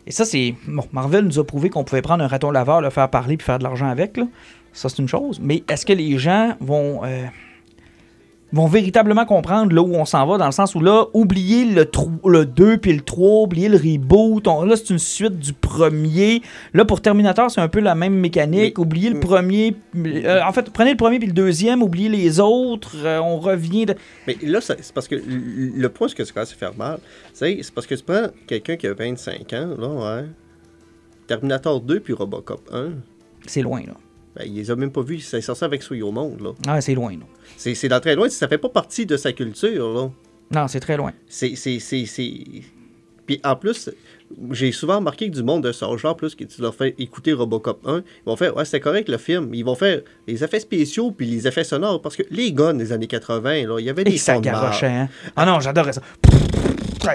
Et 0.05 0.11
ça, 0.11 0.25
c'est. 0.25 0.55
Bon, 0.67 0.85
Marvel 0.91 1.25
nous 1.25 1.39
a 1.39 1.45
prouvé 1.45 1.69
qu'on 1.69 1.83
pouvait 1.83 2.01
prendre 2.01 2.23
un 2.23 2.27
raton 2.27 2.51
laveur, 2.51 2.81
le 2.81 2.89
faire 2.89 3.09
parler 3.09 3.37
puis 3.37 3.45
faire 3.45 3.59
de 3.59 3.63
l'argent 3.63 3.87
avec. 3.87 4.17
Là. 4.17 4.25
Ça, 4.73 4.89
c'est 4.89 4.99
une 4.99 5.07
chose. 5.07 5.39
Mais 5.41 5.63
est-ce 5.69 5.85
que 5.85 5.93
les 5.93 6.17
gens 6.17 6.55
vont. 6.59 7.03
euh, 7.05 7.25
vont 8.53 8.67
véritablement 8.67 9.25
comprendre 9.25 9.73
là 9.73 9.81
où 9.81 9.93
on 9.95 10.05
s'en 10.05 10.25
va, 10.25 10.37
dans 10.37 10.45
le 10.45 10.51
sens 10.51 10.75
où 10.75 10.79
là, 10.79 11.07
oublier 11.13 11.65
le, 11.65 11.89
le 12.25 12.45
2 12.45 12.77
puis 12.77 12.93
le 12.93 13.01
3, 13.01 13.41
oublier 13.41 13.67
le 13.67 13.77
reboot, 13.77 14.47
on- 14.47 14.63
là, 14.63 14.75
c'est 14.75 14.91
une 14.91 14.99
suite 14.99 15.37
du 15.39 15.51
premier. 15.53 16.41
Là, 16.73 16.85
pour 16.85 17.01
Terminator, 17.01 17.49
c'est 17.51 17.59
un 17.61 17.67
peu 17.67 17.79
la 17.79 17.95
même 17.95 18.13
mécanique. 18.13 18.77
Mais- 18.77 18.81
oublier 18.83 19.09
le 19.09 19.19
premier. 19.19 19.75
euh, 19.97 20.39
en 20.47 20.51
fait, 20.53 20.69
prenez 20.71 20.91
le 20.91 20.97
premier 20.97 21.17
puis 21.19 21.27
le 21.27 21.33
deuxième, 21.33 21.81
oubliez 21.83 22.09
les 22.09 22.39
autres, 22.39 22.95
euh, 23.03 23.19
on 23.19 23.39
revient. 23.39 23.85
de- 23.87 23.95
Mais 24.27 24.37
là, 24.43 24.61
c'est 24.61 24.93
parce 24.93 25.07
que 25.07 25.15
le 25.15 25.89
point, 25.89 26.07
ce 26.07 26.15
que 26.15 26.23
ça 26.23 26.31
commence 26.31 26.51
à 26.53 26.55
faire 26.55 26.75
mal, 26.77 26.99
c'est 27.33 27.57
c'est 27.61 27.73
parce 27.73 27.87
que 27.87 27.95
tu 27.95 28.03
prends 28.03 28.27
quelqu'un 28.47 28.75
qui 28.75 28.85
a 28.87 28.93
25 28.93 29.51
ans, 29.53 29.69
là, 29.79 29.87
ouais. 30.21 30.25
Terminator 31.27 31.81
2 31.81 31.99
puis 31.99 32.13
Robocop 32.13 32.61
1, 32.71 32.89
C'est 33.47 33.61
loin, 33.61 33.81
là. 33.81 33.93
Ben, 34.35 34.43
il 34.45 34.55
les 34.55 34.71
a 34.71 34.75
même 34.75 34.91
pas 34.91 35.01
vus, 35.01 35.19
c'est 35.19 35.41
sorti 35.41 35.63
avec 35.63 35.83
Soyez 35.83 36.03
au 36.03 36.11
monde, 36.11 36.41
là. 36.41 36.51
Ah, 36.67 36.81
c'est 36.81 36.95
loin. 36.95 37.15
C'est 37.57 37.75
c'est 37.75 37.87
dans 37.89 37.99
très 37.99 38.15
loin, 38.15 38.29
ça 38.29 38.47
fait 38.47 38.57
pas 38.57 38.69
partie 38.69 39.05
de 39.05 39.17
sa 39.17 39.31
culture, 39.33 39.93
là. 39.93 40.09
Non, 40.51 40.67
c'est 40.67 40.79
très 40.79 40.97
loin. 40.97 41.11
C'est. 41.27 41.55
c'est- 41.55 41.79
c'est- 41.79 42.05
c'est- 42.05 42.33
Puis 43.25 43.39
en 43.45 43.55
plus, 43.55 43.89
j'ai 44.51 44.73
souvent 44.73 44.97
remarqué 44.97 45.29
que 45.29 45.35
du 45.35 45.43
monde 45.43 45.63
de 45.63 45.71
son 45.71 45.95
genre, 45.97 46.17
plus 46.17 46.35
que 46.35 46.43
tu 46.43 46.61
leur 46.61 46.75
fais 46.75 46.93
écouter 46.97 47.31
Robocop 47.31 47.79
1, 47.87 47.99
ils 47.99 48.03
vont 48.25 48.35
faire 48.35 48.55
Ouais, 48.57 48.65
c'est 48.65 48.81
correct 48.81 49.07
le 49.07 49.17
film. 49.17 49.53
Ils 49.53 49.63
vont 49.63 49.75
faire 49.75 50.01
les 50.27 50.43
effets 50.43 50.59
spéciaux 50.59 51.11
puis 51.11 51.25
les 51.25 51.47
effets 51.47 51.63
sonores. 51.63 52.01
Parce 52.01 52.17
que 52.17 52.23
les 52.31 52.51
guns 52.51 52.73
des 52.73 52.91
années 52.91 53.07
80, 53.07 53.65
là, 53.65 53.79
il 53.79 53.85
y 53.85 53.89
avait 53.89 54.01
Et 54.01 54.05
des 54.05 54.17
ça 54.17 54.37
de 54.37 54.45
marde. 54.49 54.61
garochait, 54.63 54.87
hein? 54.87 55.09
Ah 55.37 55.45
non, 55.45 55.61
j'adorais 55.61 55.93
ça. 55.93 56.01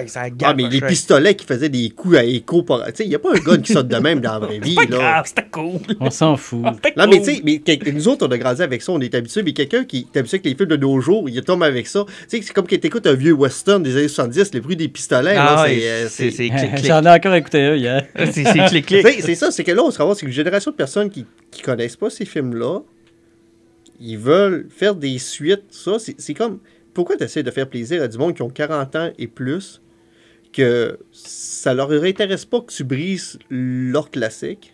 Ça 0.07 0.23
Ah, 0.43 0.53
mais 0.53 0.69
les 0.69 0.81
pistolets 0.81 1.35
qui 1.35 1.45
faisaient 1.45 1.69
des 1.69 1.89
coups 1.89 2.17
à 2.17 2.23
écho. 2.23 2.63
par- 2.63 2.85
Tu 2.87 2.91
sais, 2.95 3.03
il 3.05 3.09
n'y 3.09 3.15
a 3.15 3.19
pas 3.19 3.31
un 3.35 3.39
gun 3.39 3.57
qui 3.57 3.73
saute 3.73 3.87
de 3.87 3.95
même 3.97 4.19
dans 4.21 4.33
la 4.33 4.39
vraie 4.39 4.59
vie. 4.63 4.75
C'est 4.79 4.87
grave, 4.89 5.25
c'était 5.27 5.47
cool. 5.51 5.79
On 5.99 6.09
s'en 6.11 6.37
fout. 6.37 6.63
C'était 6.75 6.93
Non, 6.97 7.07
mais 7.07 7.17
cool. 7.17 7.25
tu 7.27 7.35
sais, 7.35 7.41
mais 7.43 7.57
quel- 7.59 7.93
nous 7.93 8.07
autres, 8.07 8.27
on 8.27 8.31
a 8.31 8.37
grandi 8.37 8.61
avec 8.61 8.81
ça, 8.81 8.91
on 8.91 8.99
est 9.01 9.13
habitués, 9.15 9.43
mais 9.43 9.53
quelqu'un 9.53 9.83
qui 9.85 10.07
est 10.13 10.17
habitué 10.19 10.35
avec 10.35 10.45
les 10.45 10.55
films 10.55 10.69
de 10.69 10.77
nos 10.77 10.99
jours, 11.01 11.27
il 11.29 11.41
tombe 11.41 11.63
avec 11.63 11.87
ça. 11.87 12.05
Tu 12.29 12.37
sais, 12.37 12.41
c'est 12.43 12.53
comme 12.53 12.67
quand 12.67 12.79
t'écoutes 12.79 13.07
un 13.07 13.13
vieux 13.13 13.33
western 13.33 13.81
des 13.81 13.97
années 13.97 14.07
70, 14.07 14.53
le 14.53 14.59
bruit 14.61 14.75
des 14.75 14.87
pistolets, 14.87 15.35
Ah, 15.37 15.65
c'est- 15.67 15.89
euh, 15.89 16.07
c'est 16.09 16.31
c'est 16.31 16.49
clic. 16.49 16.85
J'en 16.85 17.03
ai 17.03 17.09
encore 17.09 17.33
écouté 17.33 17.59
un 17.61 17.75
hier. 17.75 18.05
C'est 18.31 18.43
c'est 18.43 18.65
clic 18.67 18.85
clic. 18.85 19.05
Tu 19.05 19.11
sais, 19.13 19.21
c'est 19.21 19.35
ça, 19.35 19.51
c'est 19.51 19.63
que 19.63 19.71
là, 19.71 19.83
on 19.83 19.91
se 19.91 19.97
ramasse, 19.97 20.19
c'est 20.19 20.25
une 20.25 20.31
génération 20.31 20.71
de 20.71 20.75
personnes 20.75 21.09
qui, 21.09 21.25
qui 21.51 21.61
connaissent 21.61 21.95
pas 21.95 22.09
ces 22.09 22.25
films-là. 22.25 22.79
Ils 24.01 24.17
veulent 24.17 24.67
faire 24.69 24.95
des 24.95 25.17
suites. 25.19 25.63
Ça, 25.71 25.99
c'est 25.99 26.15
c'est 26.19 26.33
comme. 26.33 26.59
Pourquoi 26.93 27.15
tu 27.17 27.23
essaies 27.23 27.43
de 27.43 27.51
faire 27.51 27.69
plaisir 27.69 28.01
à 28.01 28.07
du 28.07 28.17
monde 28.17 28.33
qui 28.35 28.41
ont 28.41 28.49
40 28.49 28.95
ans 28.95 29.09
et 29.17 29.27
plus 29.27 29.81
que 30.51 30.97
ça 31.11 31.73
leur 31.73 31.91
intéresse 31.91 32.45
pas 32.45 32.61
que 32.61 32.71
tu 32.73 32.83
brises 32.83 33.37
leur 33.49 34.09
classique? 34.09 34.73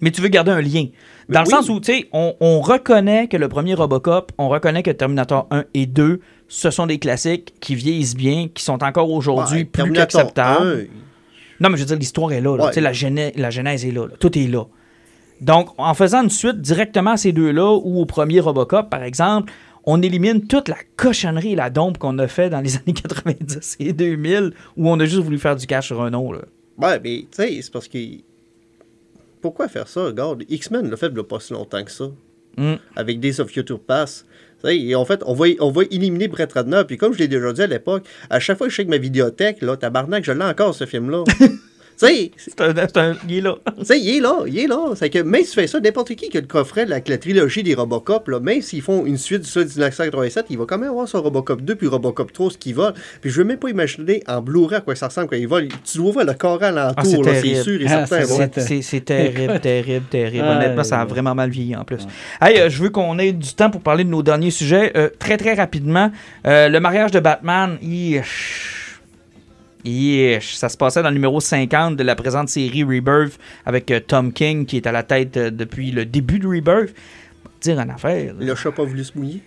Mais 0.00 0.10
tu 0.10 0.20
veux 0.20 0.28
garder 0.28 0.50
un 0.50 0.60
lien. 0.60 0.86
Dans 1.28 1.40
le 1.40 1.46
sens 1.46 1.68
où, 1.70 1.80
tu 1.80 1.92
sais, 1.92 2.08
on, 2.12 2.34
on 2.40 2.60
reconnaît 2.60 3.28
que 3.28 3.36
le 3.36 3.48
premier 3.48 3.74
Robocop, 3.74 4.32
on 4.36 4.48
reconnaît 4.48 4.82
que 4.82 4.90
Terminator 4.90 5.46
1 5.50 5.64
et 5.72 5.86
2, 5.86 6.20
ce 6.48 6.70
sont 6.70 6.86
des 6.86 6.98
classiques 6.98 7.54
qui 7.60 7.74
vieillissent 7.74 8.16
bien, 8.16 8.48
qui 8.52 8.62
sont 8.62 8.82
encore 8.82 9.10
aujourd'hui 9.10 9.60
Ouais, 9.60 9.64
plus 9.64 9.92
qu'acceptables. 9.92 10.88
1, 10.90 11.60
Non, 11.60 11.70
mais 11.70 11.76
je 11.76 11.82
veux 11.82 11.86
dire, 11.86 11.96
l'histoire 11.96 12.32
est 12.32 12.40
là. 12.42 12.56
là. 12.56 12.64
Ouais. 12.64 12.70
Tu 12.70 12.74
sais, 12.74 12.80
La, 12.82 12.92
genèse, 12.92 13.32
la 13.36 13.50
genèse 13.50 13.86
est 13.86 13.92
là, 13.92 14.06
là. 14.06 14.14
Tout 14.18 14.36
est 14.36 14.46
là. 14.48 14.64
Donc, 15.40 15.68
en 15.78 15.94
faisant 15.94 16.22
une 16.22 16.30
suite 16.30 16.60
directement 16.60 17.12
à 17.12 17.16
ces 17.16 17.32
deux-là, 17.32 17.72
ou 17.82 18.00
au 18.00 18.04
premier 18.04 18.40
Robocop, 18.40 18.90
par 18.90 19.04
exemple, 19.04 19.52
on 19.86 20.02
élimine 20.02 20.46
toute 20.46 20.68
la 20.68 20.76
cochonnerie 20.96 21.52
et 21.52 21.56
la 21.56 21.70
dompe 21.70 21.98
qu'on 21.98 22.18
a 22.18 22.28
fait 22.28 22.50
dans 22.50 22.60
les 22.60 22.76
années 22.76 22.94
90 22.94 23.76
et 23.80 23.92
2000, 23.92 24.52
où 24.76 24.88
on 24.88 24.98
a 25.00 25.04
juste 25.04 25.22
voulu 25.22 25.38
faire 25.38 25.56
du 25.56 25.66
cash 25.66 25.86
sur 25.88 26.02
un 26.02 26.10
nom. 26.10 26.32
Là. 26.32 26.42
Ouais, 26.78 27.00
mais 27.02 27.20
tu 27.20 27.26
sais, 27.32 27.62
c'est 27.62 27.72
parce 27.72 27.88
que. 27.88 27.98
Pourquoi 29.40 29.68
faire 29.68 29.88
ça? 29.88 30.06
Regarde, 30.06 30.44
X-Men 30.48 30.88
l'a 30.90 30.96
fait 30.96 31.12
il 31.14 31.22
pas 31.22 31.38
si 31.38 31.52
longtemps 31.52 31.84
que 31.84 31.90
ça. 31.90 32.06
Mm. 32.56 32.74
Avec 32.96 33.20
Days 33.20 33.40
of 33.40 33.50
Future 33.50 33.78
Pass. 33.78 34.24
Tu 34.62 34.68
sais, 34.68 34.78
Et 34.78 34.94
en 34.94 35.04
fait, 35.04 35.22
on 35.26 35.34
va, 35.34 35.46
on 35.60 35.70
va 35.70 35.82
éliminer 35.90 36.28
Brett 36.28 36.50
Ratner. 36.50 36.82
Puis 36.86 36.96
comme 36.96 37.12
je 37.12 37.18
l'ai 37.18 37.28
déjà 37.28 37.52
dit 37.52 37.62
à 37.62 37.66
l'époque, 37.66 38.04
à 38.30 38.40
chaque 38.40 38.56
fois 38.56 38.68
que 38.68 38.70
je 38.70 38.76
check 38.76 38.88
ma 38.88 38.96
vidéothèque, 38.96 39.60
là, 39.60 39.76
tabarnak, 39.76 40.24
je 40.24 40.32
l'ai 40.32 40.44
encore, 40.44 40.74
ce 40.74 40.86
film-là. 40.86 41.24
sais, 41.96 42.30
C'est 42.36 42.60
un, 42.60 42.74
c'est 42.74 42.96
un- 42.96 43.16
il 43.28 43.38
est 43.38 43.40
là. 43.40 43.56
tu 43.78 43.84
sais, 43.84 44.00
il 44.00 44.16
est 44.16 44.20
là, 44.20 44.36
il 44.46 44.58
est 44.58 44.66
là. 44.66 44.92
C'est 44.94 45.10
que 45.10 45.18
même 45.20 45.42
si 45.42 45.50
tu 45.50 45.54
fais 45.60 45.66
ça, 45.66 45.80
n'importe 45.80 46.14
qui 46.14 46.28
qui 46.28 46.36
a 46.36 46.40
le 46.40 46.46
coffret, 46.46 46.86
la, 46.86 47.00
la 47.06 47.18
trilogie 47.18 47.62
des 47.62 47.74
Robocop, 47.74 48.28
là, 48.28 48.40
même 48.40 48.62
s'ils 48.62 48.82
font 48.82 49.04
une 49.06 49.18
suite 49.18 49.42
du 49.42 49.48
ça 49.48 49.60
de 49.60 49.68
1987, 49.68 50.46
il 50.50 50.58
va 50.58 50.64
quand 50.66 50.78
même 50.78 50.90
avoir 50.90 51.08
son 51.08 51.22
Robocop 51.22 51.60
2 51.62 51.74
puis 51.74 51.86
Robocop 51.86 52.32
3, 52.32 52.50
ce 52.52 52.58
qui 52.58 52.72
vole. 52.72 52.94
Puis 53.20 53.30
je 53.30 53.38
veux 53.38 53.44
même 53.44 53.58
pas 53.58 53.68
imaginer 53.70 54.22
en 54.26 54.40
Blu-ray 54.40 54.78
à 54.78 54.80
quoi 54.80 54.94
ça 54.94 55.08
ressemble 55.08 55.28
quand 55.28 55.36
il 55.36 55.48
vole. 55.48 55.68
Tu 55.84 55.98
dois 55.98 56.12
voir 56.12 56.24
le 56.24 56.34
corps 56.34 56.58
Ah, 56.62 56.66
alentour, 56.68 57.04
c'est 57.04 57.22
là, 57.22 57.40
c'est 57.40 57.62
sûr 57.62 57.80
et 57.80 57.86
Ah, 57.88 58.06
certain. 58.06 58.60
c'est- 58.60 59.00
terrible, 59.04 59.60
terrible, 59.60 60.06
terrible. 60.10 60.44
Ah, 60.48 60.56
Honnêtement, 60.56 60.84
ça 60.84 61.00
a 61.00 61.04
vraiment 61.04 61.34
mal 61.34 61.50
vieilli 61.50 61.74
en 61.76 61.84
plus. 61.84 62.06
Hey, 62.40 62.58
euh, 62.60 62.68
je 62.70 62.82
veux 62.82 62.90
qu'on 62.90 63.18
ait 63.18 63.32
du 63.32 63.54
temps 63.54 63.70
pour 63.70 63.80
parler 63.80 64.04
de 64.04 64.08
nos 64.10 64.22
derniers 64.22 64.50
sujets. 64.50 64.92
Euh, 64.96 65.08
très, 65.18 65.36
très 65.36 65.54
rapidement, 65.54 66.10
euh, 66.46 66.68
le 66.68 66.80
mariage 66.80 67.10
de 67.10 67.20
Batman, 67.20 67.78
ish, 67.82 68.83
ish, 69.84 70.54
ça 70.54 70.68
se 70.68 70.76
passait 70.76 71.02
dans 71.02 71.08
le 71.08 71.14
numéro 71.14 71.40
50 71.40 71.96
de 71.96 72.02
la 72.02 72.14
présente 72.14 72.48
série 72.48 72.82
Rebirth 72.82 73.38
avec 73.66 73.90
euh, 73.90 74.00
Tom 74.00 74.32
King 74.32 74.66
qui 74.66 74.76
est 74.76 74.86
à 74.86 74.92
la 74.92 75.02
tête 75.02 75.36
euh, 75.36 75.50
depuis 75.50 75.90
le 75.90 76.04
début 76.04 76.38
de 76.38 76.46
Rebirth. 76.46 76.94
Dire 77.60 77.78
en 77.78 77.88
affaire. 77.88 78.34
Le 78.38 78.54
chat 78.54 78.72
pas 78.72 78.84
voulu 78.84 79.04
se 79.04 79.16
mouiller? 79.16 79.40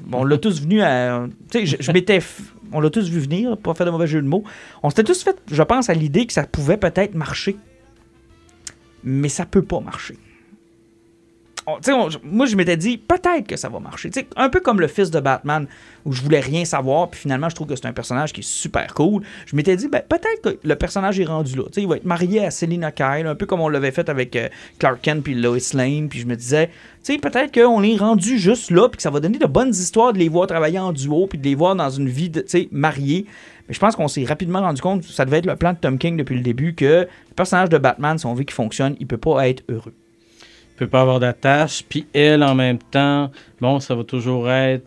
Bon, 0.00 0.20
on 0.20 0.24
l'a 0.24 0.38
tous 0.38 0.60
venu 0.60 0.82
à. 0.82 1.26
Tu 1.50 1.66
sais, 1.66 1.76
je, 1.80 1.92
m'étais. 1.92 2.20
On 2.72 2.80
l'a 2.80 2.90
tous 2.90 3.08
vu 3.08 3.20
venir, 3.20 3.56
pour 3.56 3.72
pas 3.72 3.74
faire 3.74 3.86
de 3.86 3.90
mauvais 3.90 4.06
jeu 4.06 4.20
de 4.20 4.26
mots. 4.26 4.44
On 4.82 4.90
s'était 4.90 5.04
tous 5.04 5.22
fait, 5.22 5.36
je 5.50 5.62
pense, 5.62 5.88
à 5.88 5.94
l'idée 5.94 6.26
que 6.26 6.32
ça 6.32 6.44
pouvait 6.44 6.76
peut-être 6.76 7.14
marcher. 7.14 7.56
Mais 9.04 9.28
ça 9.28 9.46
peut 9.46 9.62
pas 9.62 9.80
marcher. 9.80 10.16
Moi, 12.22 12.46
je 12.46 12.54
m'étais 12.54 12.76
dit, 12.76 12.96
peut-être 12.96 13.46
que 13.48 13.56
ça 13.56 13.68
va 13.68 13.80
marcher. 13.80 14.10
Un 14.36 14.48
peu 14.48 14.60
comme 14.60 14.80
le 14.80 14.86
fils 14.86 15.10
de 15.10 15.18
Batman, 15.18 15.66
où 16.04 16.12
je 16.12 16.22
voulais 16.22 16.38
rien 16.38 16.64
savoir, 16.64 17.10
puis 17.10 17.20
finalement, 17.20 17.48
je 17.48 17.56
trouve 17.56 17.66
que 17.66 17.74
c'est 17.74 17.86
un 17.86 17.92
personnage 17.92 18.32
qui 18.32 18.40
est 18.40 18.48
super 18.48 18.94
cool. 18.94 19.22
Je 19.46 19.56
m'étais 19.56 19.74
dit, 19.74 19.88
ben, 19.88 20.00
peut-être 20.08 20.42
que 20.42 20.58
le 20.62 20.76
personnage 20.76 21.18
est 21.18 21.24
rendu 21.24 21.56
là. 21.56 21.64
Il 21.76 21.88
va 21.88 21.96
être 21.96 22.04
marié 22.04 22.44
à 22.44 22.52
Selina 22.52 22.92
Kyle, 22.92 23.26
un 23.26 23.34
peu 23.34 23.46
comme 23.46 23.60
on 23.60 23.68
l'avait 23.68 23.90
fait 23.90 24.08
avec 24.08 24.36
euh, 24.36 24.48
Clark 24.78 25.00
Kent 25.02 25.24
puis 25.24 25.34
Lois 25.34 25.58
Lane. 25.74 26.08
Puis 26.08 26.20
je 26.20 26.26
me 26.26 26.36
disais, 26.36 26.70
peut-être 27.04 27.52
qu'on 27.52 27.82
est 27.82 27.96
rendu 27.96 28.38
juste 28.38 28.70
là, 28.70 28.88
puis 28.88 28.98
que 28.98 29.02
ça 29.02 29.10
va 29.10 29.18
donner 29.18 29.38
de 29.38 29.46
bonnes 29.46 29.70
histoires 29.70 30.12
de 30.12 30.18
les 30.18 30.28
voir 30.28 30.46
travailler 30.46 30.78
en 30.78 30.92
duo, 30.92 31.26
puis 31.26 31.38
de 31.38 31.44
les 31.44 31.56
voir 31.56 31.74
dans 31.74 31.90
une 31.90 32.08
vie, 32.08 32.30
de, 32.30 32.44
mariée. 32.70 33.26
Mais 33.66 33.74
je 33.74 33.80
pense 33.80 33.96
qu'on 33.96 34.06
s'est 34.06 34.24
rapidement 34.24 34.60
rendu 34.60 34.80
compte, 34.80 35.02
ça 35.02 35.24
devait 35.24 35.38
être 35.38 35.46
le 35.46 35.56
plan 35.56 35.72
de 35.72 35.78
Tom 35.78 35.98
King 35.98 36.16
depuis 36.16 36.36
le 36.36 36.42
début, 36.42 36.76
que 36.76 37.08
le 37.08 37.34
personnage 37.34 37.70
de 37.70 37.78
Batman, 37.78 38.18
si 38.18 38.26
on 38.26 38.34
veut 38.34 38.44
qu'il 38.44 38.54
fonctionne, 38.54 38.94
il 39.00 39.08
peut 39.08 39.16
pas 39.18 39.48
être 39.48 39.64
heureux. 39.68 39.94
Peut 40.76 40.86
pas 40.86 41.02
avoir 41.02 41.20
d'attache. 41.20 41.84
Puis 41.88 42.06
elle, 42.12 42.42
en 42.42 42.54
même 42.54 42.78
temps, 42.78 43.30
bon, 43.60 43.80
ça 43.80 43.94
va 43.94 44.04
toujours 44.04 44.50
être 44.50 44.86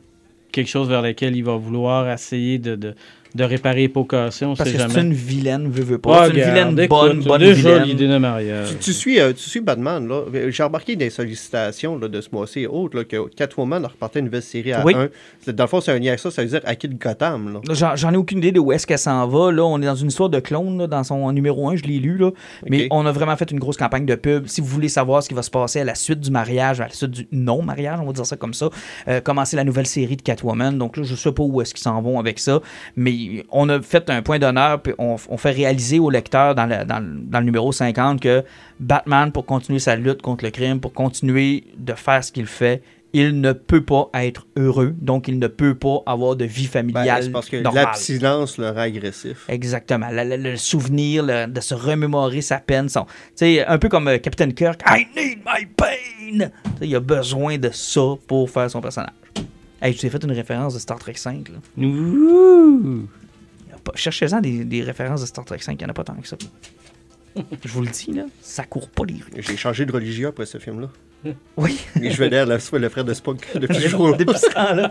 quelque 0.52 0.68
chose 0.68 0.90
vers 0.90 1.02
lequel 1.02 1.36
il 1.36 1.44
va 1.44 1.56
vouloir 1.56 2.10
essayer 2.10 2.58
de, 2.60 2.76
de, 2.76 2.96
de 3.36 3.44
réparer 3.44 3.82
les 3.82 3.90
pots 3.90 4.06
cassés. 4.06 4.46
On 4.46 4.56
Parce 4.56 4.70
sait 4.70 4.76
que 4.76 4.82
jamais. 4.82 4.94
c'est 4.94 5.02
une 5.02 5.14
vilaine, 5.14 5.70
veut, 5.70 5.84
veut 5.84 5.98
pas. 5.98 6.26
C'est 6.26 6.30
une 6.32 6.36
vilaine 6.44 6.80
écoute, 6.80 6.90
bonne, 6.90 7.24
bonne 7.24 7.40
déjà 7.42 7.70
vilaine. 7.74 7.84
l'idée 7.88 8.08
de 8.08 8.18
mariage. 8.18 8.70
Tu, 8.72 8.76
tu 8.78 8.94
suis, 8.94 9.20
euh, 9.20 9.34
tu 9.34 9.50
suis 9.50 9.60
Batman, 9.60 10.08
là. 10.08 10.24
J'ai 10.50 10.64
remarqué 10.64 10.96
des 10.96 11.10
sollicitations 11.10 11.98
là, 11.98 12.08
de 12.08 12.22
ce 12.22 12.30
mois-ci 12.32 12.62
et 12.62 12.68
autres, 12.68 12.98
là, 12.98 13.04
que 13.04 13.28
Catwoman 13.36 13.84
a 13.86 13.88
reparti 13.90 14.20
une 14.20 14.26
nouvelle 14.26 14.42
série 14.42 14.74
à 14.74 14.84
Oui. 14.84 14.94
1. 14.96 15.10
C'est- 15.42 15.54
Dans 15.56 15.64
le 15.66 15.68
fond, 15.70 15.80
c'est 15.82 15.92
un 15.92 16.00
lien 16.00 16.08
avec 16.10 16.20
ça, 16.20 16.32
ça 16.32 16.42
veut 16.42 16.48
dire 16.50 16.62
à 16.66 16.76
qui 16.76 16.88
de 16.88 16.96
Gotham, 16.96 17.54
là. 17.54 17.60
J'en 17.74 17.96
j'en 17.96 18.14
ai 18.14 18.18
aucune 18.18 18.40
idée 18.40 18.52
de 18.52 18.60
où 18.60 18.72
est-ce 18.72 18.88
qu'elle 18.88 18.98
s'en 18.98 19.28
va. 19.28 19.52
Là, 19.52 19.64
on 19.64 19.82
est 19.82 19.86
dans 19.86 19.96
une 19.96 20.08
histoire 20.10 20.30
de 20.30 20.40
clone 20.40 20.78
là, 20.80 20.88
dans 20.88 21.04
son 21.04 21.32
numéro 21.32 21.70
1, 21.70 21.76
je 21.76 21.84
l'ai 21.84 22.00
lu. 22.00 22.18
Là. 22.18 22.32
Mais 22.68 22.88
on 22.92 23.06
a 23.06 23.12
vraiment 23.12 23.36
fait 23.36 23.52
une 23.52 23.60
grosse 23.60 23.78
campagne 23.78 24.06
de 24.06 24.16
pub. 24.16 24.48
Si 24.48 24.62
vous 24.62 24.68
voulez 24.68 24.90
savoir 24.90 25.22
ce 25.24 25.30
qui 25.30 25.36
va 25.36 25.44
se 25.44 25.52
passer 25.52 25.80
à 25.82 25.84
la 25.84 25.96
suite 25.96 26.20
du 26.20 26.32
mariage, 26.32 26.82
à 26.82 26.86
la 26.88 26.94
suite 26.94 27.12
du 27.12 27.28
non-mariage, 27.32 28.00
on 28.02 28.06
va 28.06 28.14
dire 28.14 28.26
ça 28.26 28.38
comme 28.38 28.54
ça, 28.54 28.70
euh, 29.08 29.22
commencer 29.22 29.56
la 29.56 29.64
nouvelle 29.64 29.86
série 29.88 30.16
de 30.18 30.22
Catwoman. 30.22 30.78
Donc 30.78 30.98
là, 30.98 31.04
je 31.04 31.16
sais 31.16 31.32
pas 31.32 31.44
où 31.44 31.62
est-ce 31.62 31.74
qu'ils 31.74 31.84
s'en 31.84 32.02
vont 32.02 32.20
avec 32.20 32.40
ça. 32.40 32.60
Mais 32.96 33.19
on 33.52 33.70
a 33.70 33.82
fait 33.82 34.10
un 34.10 34.22
point 34.22 34.40
d'honneur, 34.40 34.82
puis 34.82 34.94
on, 34.98 35.16
on 35.30 35.38
fait 35.38 35.52
réaliser 35.52 36.00
au 36.00 36.10
lecteur 36.10 36.56
dans 36.56 36.66
le, 36.66 36.86
dans, 36.86 37.00
le- 37.00 37.22
dans 37.24 37.40
le 37.40 37.46
numéro 37.46 37.72
50 37.72 38.20
que 38.22 38.44
Batman, 38.80 39.32
pour 39.32 39.46
continuer 39.46 39.80
sa 39.80 39.96
lutte 39.96 40.22
contre 40.22 40.46
le 40.46 40.52
crime, 40.52 40.80
pour 40.80 40.94
continuer 40.94 41.66
de 41.78 41.94
faire 41.94 42.24
ce 42.24 42.32
qu'il 42.32 42.46
fait, 42.46 42.82
il 43.12 43.42
ne 43.42 43.54
peut 43.54 43.84
pas 43.84 44.08
être 44.14 44.46
heureux, 44.56 44.94
donc 45.02 45.28
il 45.28 45.40
ne 45.40 45.48
peut 45.48 45.74
pas 45.74 46.04
avoir 46.06 46.36
de 46.36 46.46
vie 46.46 46.66
Ben, 46.72 46.84
familiale 46.94 47.24
c'est 47.24 47.32
parce 47.32 47.50
que 47.50 47.58
l'abstinence 47.58 48.60
le 48.60 48.70
rend 48.70 48.82
agressif. 48.82 49.46
Exactement. 49.50 50.10
Le, 50.12 50.24
le- 50.38 50.38
le 50.52 50.56
souvenir 50.58 51.24
le- 51.26 51.48
de 51.48 51.60
se 51.60 51.74
remémorer 51.74 52.42
sa 52.42 52.60
peine. 52.60 52.88
Son, 52.88 53.08
un 53.42 53.78
peu 53.80 53.90
comme 53.90 54.08
euh, 54.10 54.20
Captain 54.20 54.52
Kirk. 54.52 54.82
I 54.86 55.08
need 55.18 55.40
my 55.40 55.66
pain. 55.76 56.50
Il 56.82 56.96
a 56.96 57.00
besoin 57.00 57.58
de 57.58 57.72
ça 57.74 58.14
pour 58.28 58.48
faire 58.48 58.70
son 58.70 58.80
personnage. 58.80 59.10
Hey, 59.82 59.94
tu 59.94 60.00
t'es 60.02 60.10
fait 60.10 60.24
une 60.24 60.32
référence 60.32 60.74
de 60.74 60.80
Star 60.80 61.00
Trek 61.00 61.14
5. 61.16 61.50
Là. 61.50 61.56
Ouh. 61.86 63.08
Il 63.68 63.72
y 63.72 63.74
a 63.74 63.78
pas- 63.84 63.94
Cherchez-en 63.96 64.42
des, 64.42 64.66
des 64.66 64.84
références 64.84 65.22
de 65.22 65.26
Star 65.26 65.46
Trek 65.46 65.60
5. 65.60 65.74
Il 65.74 65.78
n'y 65.78 65.86
en 65.86 65.90
a 65.90 65.94
pas 65.94 66.04
tant 66.04 66.16
que 66.16 66.28
ça. 66.28 66.38
Je 67.64 67.70
vous 67.72 67.82
le 67.82 67.88
dis, 67.90 68.12
là, 68.14 68.24
ça 68.42 68.64
court 68.66 68.90
pas 68.90 69.04
les 69.06 69.14
rues. 69.16 69.42
J'ai 69.42 69.56
changé 69.58 69.86
de 69.86 69.92
religion 69.92 70.30
après 70.30 70.46
ce 70.46 70.58
film-là. 70.58 70.88
Oui. 71.58 71.78
Et 72.02 72.12
je 72.12 72.18
vénère 72.18 72.46
le, 72.46 72.58
le 72.78 72.90
frère 72.90 73.04
de 73.04 73.14
Spock 73.14 73.46
depuis 73.56 73.76
ce. 73.76 74.18
Depuis 74.18 74.38
ce 74.38 74.54
temps-là. 74.54 74.90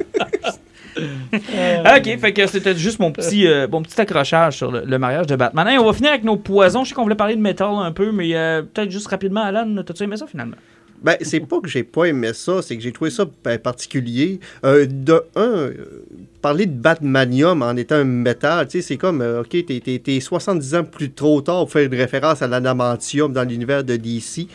ok, 1.96 2.18
fait 2.18 2.32
que 2.32 2.46
c'était 2.46 2.74
juste 2.76 2.98
mon 2.98 3.12
petit, 3.12 3.46
euh, 3.46 3.66
mon 3.70 3.82
petit 3.82 3.98
accrochage 4.00 4.56
sur 4.56 4.70
le, 4.70 4.84
le 4.84 4.98
mariage 4.98 5.26
de 5.26 5.36
Batman. 5.36 5.66
Hey, 5.68 5.78
on 5.78 5.84
va 5.86 5.92
finir 5.94 6.10
avec 6.10 6.24
nos 6.24 6.36
poisons. 6.36 6.84
Je 6.84 6.90
sais 6.90 6.94
qu'on 6.94 7.02
voulait 7.04 7.14
parler 7.14 7.36
de 7.36 7.40
métal 7.40 7.68
un 7.72 7.92
peu, 7.92 8.12
mais 8.12 8.34
euh, 8.34 8.62
peut-être 8.62 8.90
juste 8.90 9.06
rapidement, 9.08 9.42
Alan, 9.42 9.82
t'as-tu 9.84 10.02
aimé 10.02 10.16
ça 10.16 10.26
finalement? 10.26 10.56
Ben, 11.02 11.16
c'est 11.22 11.40
pas 11.40 11.60
que 11.60 11.68
j'ai 11.68 11.84
pas 11.84 12.06
aimé 12.06 12.32
ça, 12.34 12.60
c'est 12.60 12.76
que 12.76 12.82
j'ai 12.82 12.92
trouvé 12.92 13.10
ça 13.10 13.24
ben, 13.44 13.58
particulier. 13.58 14.40
Euh, 14.64 14.86
de 14.88 15.22
un, 15.36 15.42
euh, 15.42 16.04
parler 16.42 16.66
de 16.66 16.72
Batmanium 16.72 17.62
en 17.62 17.76
étant 17.76 17.96
un 17.96 18.04
métal, 18.04 18.66
tu 18.66 18.80
sais, 18.80 18.86
c'est 18.88 18.96
comme, 18.96 19.22
euh, 19.22 19.42
ok, 19.42 19.50
t'es, 19.50 19.80
t'es- 19.80 20.00
t'es 20.02 20.20
70 20.20 20.74
ans 20.74 20.84
plus 20.84 21.10
trop 21.12 21.40
tard 21.40 21.60
pour 21.60 21.72
faire 21.72 21.86
une 21.86 21.94
référence 21.94 22.42
à 22.42 22.48
l'adamantium 22.48 23.32
dans 23.32 23.44
l'univers 23.44 23.84
de 23.84 23.96
DC. 23.96 24.48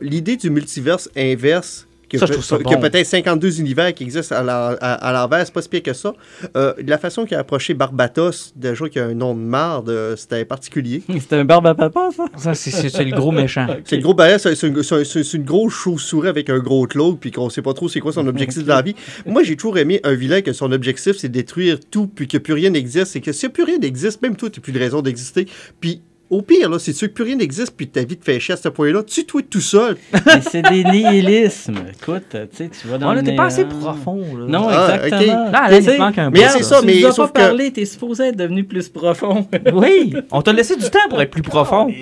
L'idée 0.00 0.36
du 0.36 0.50
multiverse 0.50 1.10
inverse, 1.16 1.85
ça 2.14 2.26
que 2.58 2.62
bon. 2.62 2.80
peut-être 2.80 3.04
52 3.06 3.60
univers 3.60 3.92
qui 3.94 4.04
existent 4.04 4.34
à, 4.36 4.42
la- 4.42 4.76
à- 4.80 4.94
à 4.94 5.12
l'envers, 5.12 5.44
c'est 5.44 5.52
pas 5.52 5.62
si 5.62 5.68
pire 5.68 5.82
que 5.82 5.92
ça. 5.92 6.14
Euh, 6.56 6.72
la 6.86 6.98
façon 6.98 7.24
qu'il 7.24 7.36
a 7.36 7.40
approché 7.40 7.74
Barbatos, 7.74 8.52
déjà 8.54 8.88
qui 8.88 8.98
a 8.98 9.06
un 9.06 9.14
nom 9.14 9.34
de 9.34 9.40
marde, 9.40 9.88
euh, 9.90 10.14
c'était 10.16 10.44
particulier. 10.44 11.02
C'était 11.20 11.36
un 11.36 11.44
barbe 11.44 11.66
à 11.66 11.74
papa, 11.74 12.10
ça? 12.16 12.26
Ça, 12.36 12.54
c'est- 12.54 13.04
le 13.04 13.10
gros 13.16 13.32
méchant. 13.32 13.66
C'est 13.84 13.96
le 13.96 14.02
gros 14.02 14.14
barrette, 14.14 14.40
c'est 14.40 14.66
une, 14.66 15.44
grosse 15.44 15.72
chauve-souris 15.74 16.28
avec 16.28 16.50
un 16.50 16.58
gros 16.58 16.86
cloak, 16.86 17.18
puis 17.20 17.30
qu'on 17.30 17.50
sait 17.50 17.62
pas 17.62 17.74
trop 17.74 17.88
c'est 17.88 18.00
quoi 18.00 18.12
son 18.12 18.26
objectif 18.26 18.64
dans 18.64 18.74
la 18.76 18.82
vie. 18.82 18.94
Moi, 19.26 19.42
j'ai 19.42 19.56
toujours 19.56 19.78
aimé 19.78 20.00
un 20.04 20.14
vilain 20.14 20.40
que 20.42 20.52
son 20.52 20.70
objectif, 20.72 21.16
c'est 21.16 21.28
de 21.28 21.32
détruire 21.34 21.78
tout, 21.90 22.06
puis 22.06 22.26
que 22.28 22.38
plus 22.38 22.54
rien 22.54 22.70
n'existe. 22.70 23.06
C'est 23.06 23.20
que 23.20 23.32
si 23.32 23.48
plus 23.48 23.64
rien 23.64 23.78
n'existe, 23.78 24.22
même 24.22 24.36
toi, 24.36 24.50
tu 24.50 24.60
plus 24.60 24.72
de 24.72 24.78
raison 24.78 25.02
d'exister. 25.02 25.46
Puis 25.80 26.02
au 26.30 26.42
pire, 26.42 26.68
là, 26.70 26.78
si 26.78 26.92
tu 26.92 27.04
veux 27.04 27.08
que 27.08 27.14
plus 27.14 27.24
rien 27.24 27.36
n'existe, 27.36 27.74
puis 27.76 27.86
ta 27.88 28.02
vie 28.02 28.16
te 28.16 28.24
fait 28.24 28.40
chier 28.40 28.54
à 28.54 28.56
ce 28.56 28.68
point-là, 28.68 29.02
tu 29.04 29.24
toi 29.24 29.40
tout 29.48 29.60
seul. 29.60 29.96
Mais 30.26 30.40
c'est 30.40 30.62
des 30.62 30.82
nihilismes. 30.84 31.76
Écoute, 32.00 32.24
tu 32.30 32.38
sais, 32.56 32.68
tu 32.68 32.88
vas 32.88 32.98
dans 32.98 33.08
Ouais, 33.10 33.14
là, 33.16 33.20
le 33.22 33.26
t'es 33.26 33.36
pas 33.36 33.44
assez 33.46 33.64
profond. 33.64 34.20
Là. 34.36 34.44
Non, 34.46 34.66
Ah, 34.68 34.96
exactement. 35.04 35.46
ok. 35.46 35.52
Là, 35.52 35.70
là, 35.70 35.80
Tu 35.82 35.98
manque 35.98 36.18
un 36.18 36.30
mais 36.30 36.48
c'est 36.48 36.62
ça, 36.62 36.80
tu 36.80 36.86
mais 36.86 37.00
nous 37.00 37.06
as 37.06 37.12
sauf 37.12 37.32
pas 37.32 37.40
que- 37.40 37.46
parlé, 37.46 37.72
t'es 37.72 37.84
supposé 37.84 38.24
être 38.28 38.36
devenu 38.36 38.64
plus 38.64 38.88
profond. 38.88 39.46
Oui, 39.72 40.14
on 40.32 40.42
t'a 40.42 40.52
laissé 40.52 40.76
du 40.76 40.88
temps 40.90 40.98
pour 41.08 41.20
être 41.22 41.30
plus 41.30 41.42
profond. 41.42 41.92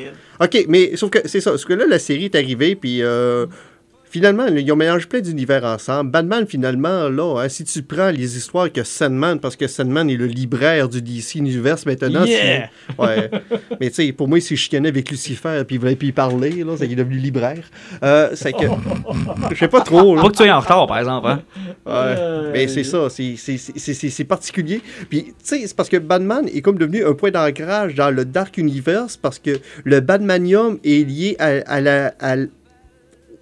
OK, 0.41 0.65
mais 0.69 0.97
sauf 0.97 1.11
que 1.11 1.19
c'est 1.27 1.41
ça. 1.41 1.51
Parce 1.51 1.65
que 1.65 1.73
là, 1.75 1.85
la 1.89 1.99
série 1.99 2.25
est 2.27 2.35
arrivée, 2.35 2.75
puis 2.77 3.03
euh, 3.03 3.47
finalement, 4.15 4.47
ils 4.47 4.71
ont 4.71 4.77
mélangé 4.77 5.07
plein 5.07 5.19
d'univers 5.21 5.65
ensemble. 5.65 6.13
Batman, 6.13 6.47
finalement, 6.49 7.09
là, 7.09 7.41
hein, 7.43 7.49
si 7.49 7.65
tu 7.65 7.83
prends 7.83 8.11
les 8.11 8.37
histoires 8.37 8.71
que 8.71 8.85
Sandman, 8.85 9.41
parce 9.41 9.57
que 9.57 9.67
Sandman 9.67 10.09
est 10.09 10.17
le 10.17 10.27
libraire 10.27 10.89
du 10.89 11.03
DC 11.03 11.35
Universe 11.41 11.85
maintenant. 11.85 12.25
Yeah! 12.25 12.39
c'est- 12.39 13.03
Ouais. 13.03 13.29
mais 13.81 13.89
tu 13.91 13.97
sais, 14.07 14.13
pour 14.13 14.29
moi, 14.29 14.39
il 14.39 14.43
s'est 14.43 14.55
chicané 14.55 14.89
avec 14.89 15.11
Lucifer, 15.11 15.65
puis 15.67 15.75
il 15.75 15.79
voulait 15.81 15.99
y 16.01 16.13
parler, 16.13 16.63
là, 16.63 16.75
c'est 16.79 16.87
qu'il 16.87 16.93
est 16.93 17.03
devenu 17.03 17.19
libraire. 17.19 17.65
Euh, 18.05 18.31
c'est 18.35 18.53
que. 18.53 18.67
Je 19.51 19.57
sais 19.59 19.67
pas 19.69 19.81
trop, 19.81 20.15
là. 20.15 20.23
Pas 20.23 20.29
que 20.29 20.37
tu 20.37 20.45
sois 20.45 20.53
en 20.55 20.61
retard, 20.61 20.87
par 20.87 20.99
exemple. 21.01 21.27
Hein? 21.29 21.43
Ouais. 21.85 22.51
Mais 22.53 22.69
c'est 22.69 22.85
ça, 22.85 23.11
c'est- 23.11 23.35
c'est- 23.37 23.57
c'est 23.59 23.95
c'est- 23.95 24.11
c'est 24.11 24.25
particulier. 24.25 24.81
Puis, 25.11 25.25
tu 25.25 25.33
sais, 25.43 25.67
c'est 25.67 25.75
parce 25.77 25.89
que 25.89 25.97
Batman 25.97 26.47
est 26.55 26.61
comme 26.63 26.79
devenu 26.79 27.05
un 27.05 27.15
point 27.15 27.33
d'ancrage 27.33 27.97
dans 27.97 28.11
le 28.13 28.25
Dark 28.25 28.57
Universe 28.59 29.17
parce 29.17 29.41
que 29.41 29.59
le 29.83 29.99
Batmanium 29.99 30.79
est 30.85 31.05
lié 31.05 31.35
à, 31.41 31.47
à 31.67 31.81
la. 31.81 32.15
à 32.21 32.37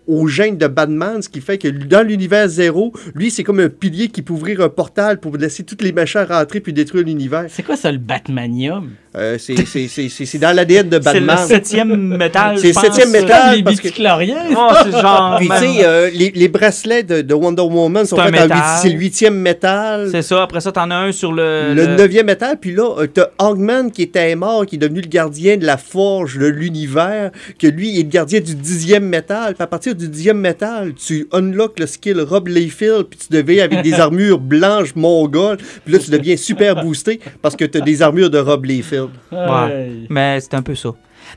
au 0.07 0.26
gène 0.26 0.57
de 0.57 0.66
Batman, 0.66 1.22
ce 1.22 1.28
qui 1.28 1.40
fait 1.40 1.59
que 1.59 1.68
dans 1.68 2.07
l'univers 2.07 2.48
zéro, 2.48 2.92
lui, 3.14 3.30
c'est 3.30 3.44
comme 3.44 3.61
un 3.61 3.68
pilier 3.68 4.09
qui 4.09 4.22
peut 4.22 4.32
ouvrir 4.32 4.61
un 4.61 4.68
portal 4.68 5.20
pour 5.20 5.36
laisser 5.36 5.64
tous 5.64 5.82
les 5.82 5.92
méchants 5.92 6.24
rentrer 6.26 6.61
puis 6.61 6.72
détruire 6.72 7.05
l'univers. 7.05 7.46
C'est 7.48 7.62
quoi 7.62 7.76
ça, 7.76 7.92
le 7.92 7.98
Batmanium? 7.98 8.90
Euh, 9.14 9.36
c'est- 9.38 9.66
c'est 9.66 9.88
c'est- 9.88 10.08
c'est- 10.08 10.24
c'est 10.24 10.38
dans 10.38 10.56
l'ADN 10.56 10.88
de 10.88 10.98
C'est 11.02 11.20
le 11.20 11.26
Batman. 11.26 11.46
septième 11.46 12.16
métal. 12.16 12.56
C'est 12.58 12.68
le 12.68 12.72
septième 12.72 13.10
métal. 13.10 13.56
les 13.56 13.62
parce 13.62 13.78
que-? 13.78 13.88
Oh, 14.56 14.72
c'est 14.84 14.90
genre. 15.00 15.36
Puis, 15.38 15.48
tu 15.48 15.56
sais, 15.58 15.84
euh, 15.84 16.08
les, 16.14 16.32
les 16.34 16.48
bracelets 16.48 17.02
de, 17.02 17.20
de 17.20 17.34
Wonder 17.34 17.60
Woman 17.62 18.06
sont 18.06 18.16
faits 18.16 18.28
en 18.28 18.30
métal. 18.42 18.58
c'est 18.80 18.88
le 18.88 18.94
huitième 18.98 19.34
métal. 19.34 20.08
C'est 20.10 20.22
ça. 20.22 20.42
Après 20.42 20.62
ça, 20.62 20.72
t'en 20.72 20.90
as 20.90 20.96
un 20.96 21.12
sur 21.12 21.30
le. 21.32 21.74
Le 21.74 21.86
neuvième 21.88 22.30
étage, 22.30 22.56
puis 22.58 22.72
là, 22.74 22.88
euh, 23.00 23.06
t'as 23.06 23.26
Hogman 23.38 23.90
qui 23.90 24.00
était 24.02 24.34
mort, 24.34 24.64
qui 24.64 24.76
est 24.76 24.78
devenu 24.78 25.02
le 25.02 25.08
gardien 25.08 25.58
de 25.58 25.66
la 25.66 25.76
forge 25.76 26.38
de 26.38 26.46
l'univers, 26.46 27.32
que 27.58 27.66
lui 27.66 27.90
il 27.90 28.00
est 28.00 28.04
le 28.04 28.08
gardien 28.08 28.40
du 28.40 28.54
dixième 28.54 29.04
métal. 29.04 29.54
Puis 29.54 29.62
à 29.62 29.66
partir 29.66 29.94
du 29.94 30.08
dixième 30.08 30.38
métal, 30.38 30.94
tu 30.94 31.28
unlock 31.32 31.78
le 31.78 31.86
skill 31.86 32.18
Rob 32.20 32.48
Layfield, 32.48 33.04
puis 33.10 33.18
tu 33.28 33.36
deviens 33.36 33.64
avec 33.64 33.82
des 33.82 33.92
armures 34.00 34.38
blanches 34.38 34.94
mongoles, 34.94 35.58
puis 35.84 35.92
là 35.92 35.98
tu 35.98 36.10
deviens 36.10 36.36
super 36.38 36.82
boosté 36.82 37.20
parce 37.42 37.56
que 37.56 37.64
t'as 37.66 37.80
des 37.80 38.00
armures 38.00 38.30
de 38.30 38.38
Rob 38.38 38.64
Layfield. 38.64 39.01
Ouais. 39.30 40.07
Mais 40.11 40.40
c'est 40.40 40.55
un 40.55 40.62
peu 40.62 40.74
ça. 40.74 40.90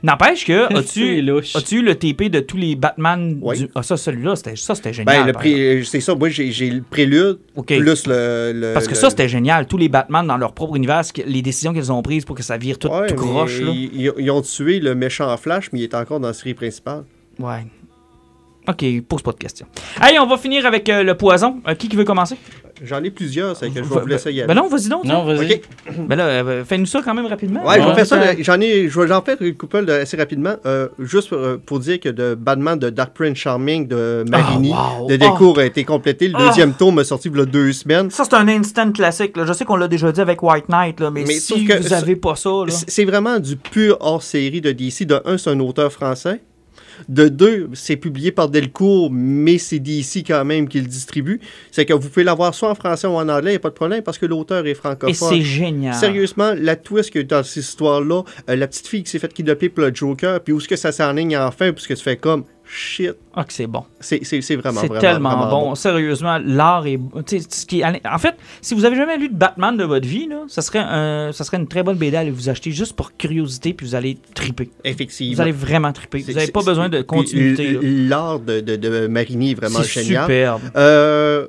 N'empêche 0.04 0.46
que, 0.46 0.68
C'est 0.72 0.78
as-tu 0.78 1.22
louche. 1.22 1.56
as-tu 1.56 1.76
eu 1.78 1.82
le 1.84 1.96
TP 1.96 2.24
de 2.30 2.40
tous 2.40 2.58
les 2.58 2.76
Batman 2.76 3.38
Oui. 3.42 3.60
du... 3.60 3.68
Ah, 3.76 3.84
ça, 3.84 3.96
celui-là, 3.98 4.36
c'était 4.36 4.56
ça, 4.56 4.74
c'était 4.76 4.92
génial. 4.94 5.20
Ben, 5.22 5.28
le 5.28 5.32
par 5.34 5.42
pré- 5.44 5.72
exemple. 5.78 5.86
c'est 5.92 6.00
ça, 6.02 6.16
moi 6.16 6.30
j'ai 6.30 6.52
j'ai 6.52 6.70
le 6.72 6.82
prélude, 6.82 7.38
OK. 7.56 7.68
plus 7.68 8.08
le, 8.08 8.52
le- 8.54 8.74
Parce 8.74 8.86
que 8.88 8.92
le- 8.94 8.98
ça, 8.98 9.10
c'était 9.12 9.30
génial. 9.30 9.68
Tous 9.68 9.78
les 9.78 9.88
Batman 9.88 10.26
dans 10.26 10.38
leur 10.38 10.54
propre 10.54 10.76
univers, 10.76 11.06
ce 11.06 11.14
les 11.26 11.42
décisions 11.42 11.72
qu'ils 11.72 11.92
ont 11.92 12.02
prises 12.02 12.26
pour 12.26 12.36
que 12.36 12.44
ça 12.44 12.58
vire 12.58 12.80
tout, 12.80 12.88
Ouais, 12.90 13.08
tout 13.08 13.14
mais 13.16 13.22
croche. 13.30 13.60
Là. 13.62 13.72
Ils, 13.74 14.02
ils- 14.02 14.14
ils 14.18 14.32
ont 14.32 14.42
tué 14.42 14.80
le 14.80 14.96
méchant 14.96 15.36
Flash, 15.38 15.70
mais 15.72 15.80
il 15.80 15.84
est 15.84 15.94
encore 15.96 16.20
dans 16.20 16.28
la 16.28 16.34
série 16.34 16.56
principale. 16.56 17.04
Ouais. 17.40 17.66
OK, 18.68 18.84
pose 19.08 19.22
pas 19.22 19.32
de 19.34 19.38
questions. 19.38 19.68
Hey, 20.02 20.18
on 20.18 20.26
va 20.26 20.38
finir 20.38 20.66
avec 20.66 20.90
euh, 20.90 21.04
le 21.04 21.16
poison. 21.16 21.62
Euh, 21.68 21.76
qui 21.76 21.88
qui 21.88 21.96
veut 21.96 22.04
commencer? 22.04 22.36
J'en 22.84 23.04
ai 23.04 23.10
plusieurs, 23.10 23.56
c'est 23.56 23.70
que 23.70 23.76
je 23.76 23.82
vais 23.82 23.96
Va- 23.96 24.02
vous 24.02 24.08
laisser 24.08 24.32
y 24.34 24.42
aller. 24.42 24.48
Ben 24.54 24.54
non, 24.62 24.68
vas-y 24.68 24.90
donc. 24.90 25.06
Non, 25.06 25.24
vas-y. 25.24 25.54
OK. 25.56 25.62
Ben 26.08 26.16
là, 26.16 26.26
euh, 26.26 26.66
fais-nous 26.66 26.86
ça 26.86 27.02
quand 27.04 27.14
même 27.14 27.26
rapidement. 27.26 27.66
Ouais, 27.66 27.82
je 27.82 27.88
vais 27.88 27.96
faire 27.96 28.06
ça. 28.06 28.20
J'en 28.40 28.60
ai, 28.60 28.90
je 28.90 29.00
vais 29.00 29.12
en 29.14 29.22
faire 29.22 29.38
une 29.42 29.56
couple 29.56 29.86
de- 29.86 29.92
assez 29.94 30.18
rapidement. 30.18 30.56
euh, 30.66 30.88
juste 31.00 31.30
pour, 31.30 31.38
euh, 31.38 31.58
pour 31.64 31.80
dire 31.80 32.00
que 32.00 32.10
de 32.10 32.36
Batman 32.36 32.78
de 32.78 32.90
Dark 32.90 33.14
Prince 33.14 33.38
Charming 33.38 33.88
de 33.88 34.24
Marini, 34.30 34.72
Ah, 34.76 35.00
wow. 35.00 35.08
de 35.08 35.16
Delcourt 35.16 35.60
a 35.60 35.66
été 35.66 35.84
complété. 35.84 36.28
Le 36.28 36.38
deuxième 36.38 36.74
tome 36.74 37.00
a 37.00 37.04
sorti 37.04 37.30
il 37.30 37.38
y 37.38 37.42
a 37.42 37.46
deux 37.46 37.72
semaines. 37.72 38.10
Ça, 38.12 38.24
c'est 38.24 38.36
un 38.36 38.48
instant 38.48 38.92
classique. 38.92 39.38
là. 39.38 39.46
Je 39.46 39.54
sais 39.54 39.64
qu'on 39.66 39.76
l'a 39.78 39.88
déjà 39.88 40.12
dit 40.12 40.22
avec 40.22 40.42
White 40.44 40.70
Knight, 40.70 41.00
là, 41.00 41.12
mais, 41.12 41.24
Mais 41.26 41.34
si 41.36 41.42
sauf 41.42 41.66
que 41.66 41.82
vous 41.82 41.88
ça- 41.90 41.98
avez 41.98 42.16
pas 42.16 42.36
ça, 42.36 42.50
là... 42.50 42.72
C'est 42.72 42.90
c'est 42.90 43.06
vraiment 43.06 43.40
du 43.40 43.56
pur 43.58 43.98
hors-série 44.00 44.62
de 44.62 44.72
DC. 44.72 45.06
De 45.06 45.22
un, 45.26 45.38
c'est 45.38 45.50
un 45.50 45.60
auteur 45.60 45.92
français. 45.92 46.42
De 47.10 47.28
deux, 47.28 47.70
c'est 47.74 47.98
publié 47.98 48.32
par 48.32 48.50
Delcourt, 48.50 49.10
mais 49.12 49.58
c'est 49.58 49.80
DC 49.80 50.24
quand 50.26 50.46
même 50.46 50.68
qui 50.68 50.80
le 50.80 50.88
distribue. 50.88 51.40
C'est 51.72 51.86
que 51.86 51.94
vous 51.94 52.10
pouvez 52.10 52.24
l'avoir 52.24 52.54
soit 52.54 52.70
en 52.70 52.76
français 52.76 53.08
ou 53.08 53.12
en 53.12 53.28
anglais, 53.30 53.52
il 53.52 53.54
n'y 53.54 53.58
a 53.58 53.60
pas 53.60 53.70
de 53.70 53.76
problème, 53.76 54.02
parce 54.02 54.18
que 54.18 54.26
l'auteur 54.26 54.66
est 54.66 54.72
Et 54.72 54.74
francophone. 54.74 55.30
c'est 55.30 55.42
génial. 55.42 55.94
Sérieusement, 55.94 56.54
la 56.58 56.76
twist 56.76 57.12
qu'il 57.12 57.22
y 57.22 57.24
a 57.24 57.26
eu 57.26 57.28
dans 57.28 57.44
cette 57.44 57.64
histoire-là, 57.64 58.24
euh, 58.50 58.56
la 58.56 58.68
petite 58.68 58.88
fille 58.88 59.04
qui 59.04 59.12
s'est 59.12 59.20
faite 59.20 59.34
kidnapper 59.34 59.70
pour 59.70 59.84
le 59.84 59.94
Joker, 59.94 60.40
puis 60.42 60.54
où 60.54 60.58
est-ce 60.58 60.68
que 60.68 60.76
ça 60.76 60.92
s'enligne 60.92 61.38
enfin, 61.38 61.72
puisque 61.72 61.96
tu 61.96 62.04
fais 62.04 62.18
comme 62.18 62.44
shit. 62.68 63.14
Ah, 63.34 63.44
que 63.44 63.54
c'est 63.54 63.68
bon. 63.68 63.84
C'est 64.00 64.24
c'est- 64.26 64.42
c'est 64.42 64.56
vraiment, 64.56 64.82
C'est 64.82 64.90
tellement 65.00 65.38
vraiment 65.38 65.70
bon. 65.70 65.76
Sérieusement, 65.76 66.40
l'art 66.44 66.86
est. 66.88 67.00
ce 67.52 67.66
qui 67.66 67.82
est- 67.82 68.08
En 68.08 68.18
fait, 68.18 68.36
si 68.62 68.74
vous 68.74 68.86
avez 68.86 68.96
jamais 68.96 69.18
lu 69.18 69.30
de 69.30 69.36
Batman 69.36 69.76
de 69.78 69.84
votre 69.84 70.08
vie, 70.08 70.28
là, 70.28 70.44
ça, 70.48 70.62
serait 70.62 70.80
un... 70.80 71.32
ça 71.32 71.44
serait 71.44 71.58
une 71.58 71.68
très 71.68 71.84
bonne 71.84 71.98
BD 71.98 72.18
à 72.18 72.22
aller 72.22 72.32
vous 72.32 72.50
acheter 72.50 72.72
juste 72.72 72.94
pour 72.96 73.16
curiosité, 73.18 73.74
puis 73.74 73.86
vous 73.86 73.96
allez 73.96 74.18
triper. 74.34 74.70
Effectivement. 74.84 75.36
Vous 75.36 75.42
allez 75.42 75.52
vraiment 75.52 75.92
triper. 75.94 76.20
Vous 76.20 76.34
n'avez 76.34 76.52
pas 76.52 76.64
besoin 76.64 76.90
de 76.90 77.02
continuité. 77.02 77.78
L'art 77.82 78.40
de, 78.40 78.60
de, 78.62 78.76
de 78.76 79.08
Marini 79.08 79.52
est 79.52 79.56
vraiment 79.56 79.82
C'est 79.84 80.04
génial. 80.04 80.24
superbe. 80.24 80.62
Euh, 80.76 81.48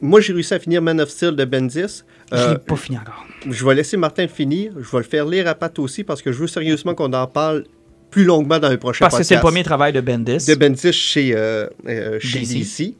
moi, 0.00 0.20
j'ai 0.20 0.32
réussi 0.32 0.54
à 0.54 0.58
finir 0.58 0.80
Man 0.82 1.00
of 1.00 1.08
Steel 1.08 1.34
de 1.34 1.44
Bendis. 1.44 2.04
Je 2.30 2.36
Euh, 2.36 2.52
l'ai 2.52 2.58
pas 2.58 2.76
fini 2.76 2.98
encore. 2.98 3.24
je 3.48 3.64
vais 3.64 3.74
laisser 3.74 3.96
Martin 3.96 4.28
finir. 4.28 4.72
Je 4.78 4.90
vais 4.90 4.98
le 4.98 5.02
faire 5.04 5.24
lire 5.26 5.48
à 5.48 5.54
Pat 5.54 5.76
aussi 5.78 6.04
parce 6.04 6.20
que 6.22 6.30
je 6.32 6.38
veux 6.38 6.46
sérieusement 6.46 6.94
qu'on 6.94 7.12
en 7.14 7.26
parle 7.26 7.64
plus 8.10 8.24
longuement 8.24 8.58
dans 8.58 8.68
les 8.70 8.78
prochains 8.78 9.04
Parce 9.06 9.18
que 9.18 9.22
c'est 9.22 9.34
le 9.36 9.40
premier 9.40 9.62
travail 9.62 9.92
de 9.92 10.00
Bendis. 10.00 10.46
de 10.46 10.54
Bendis 10.54 10.92
chez, 10.92 11.32
euh, 11.34 11.66
euh, 11.88 12.18
chez 12.20 12.40
DC. 12.40 12.54
DC. 12.58 12.94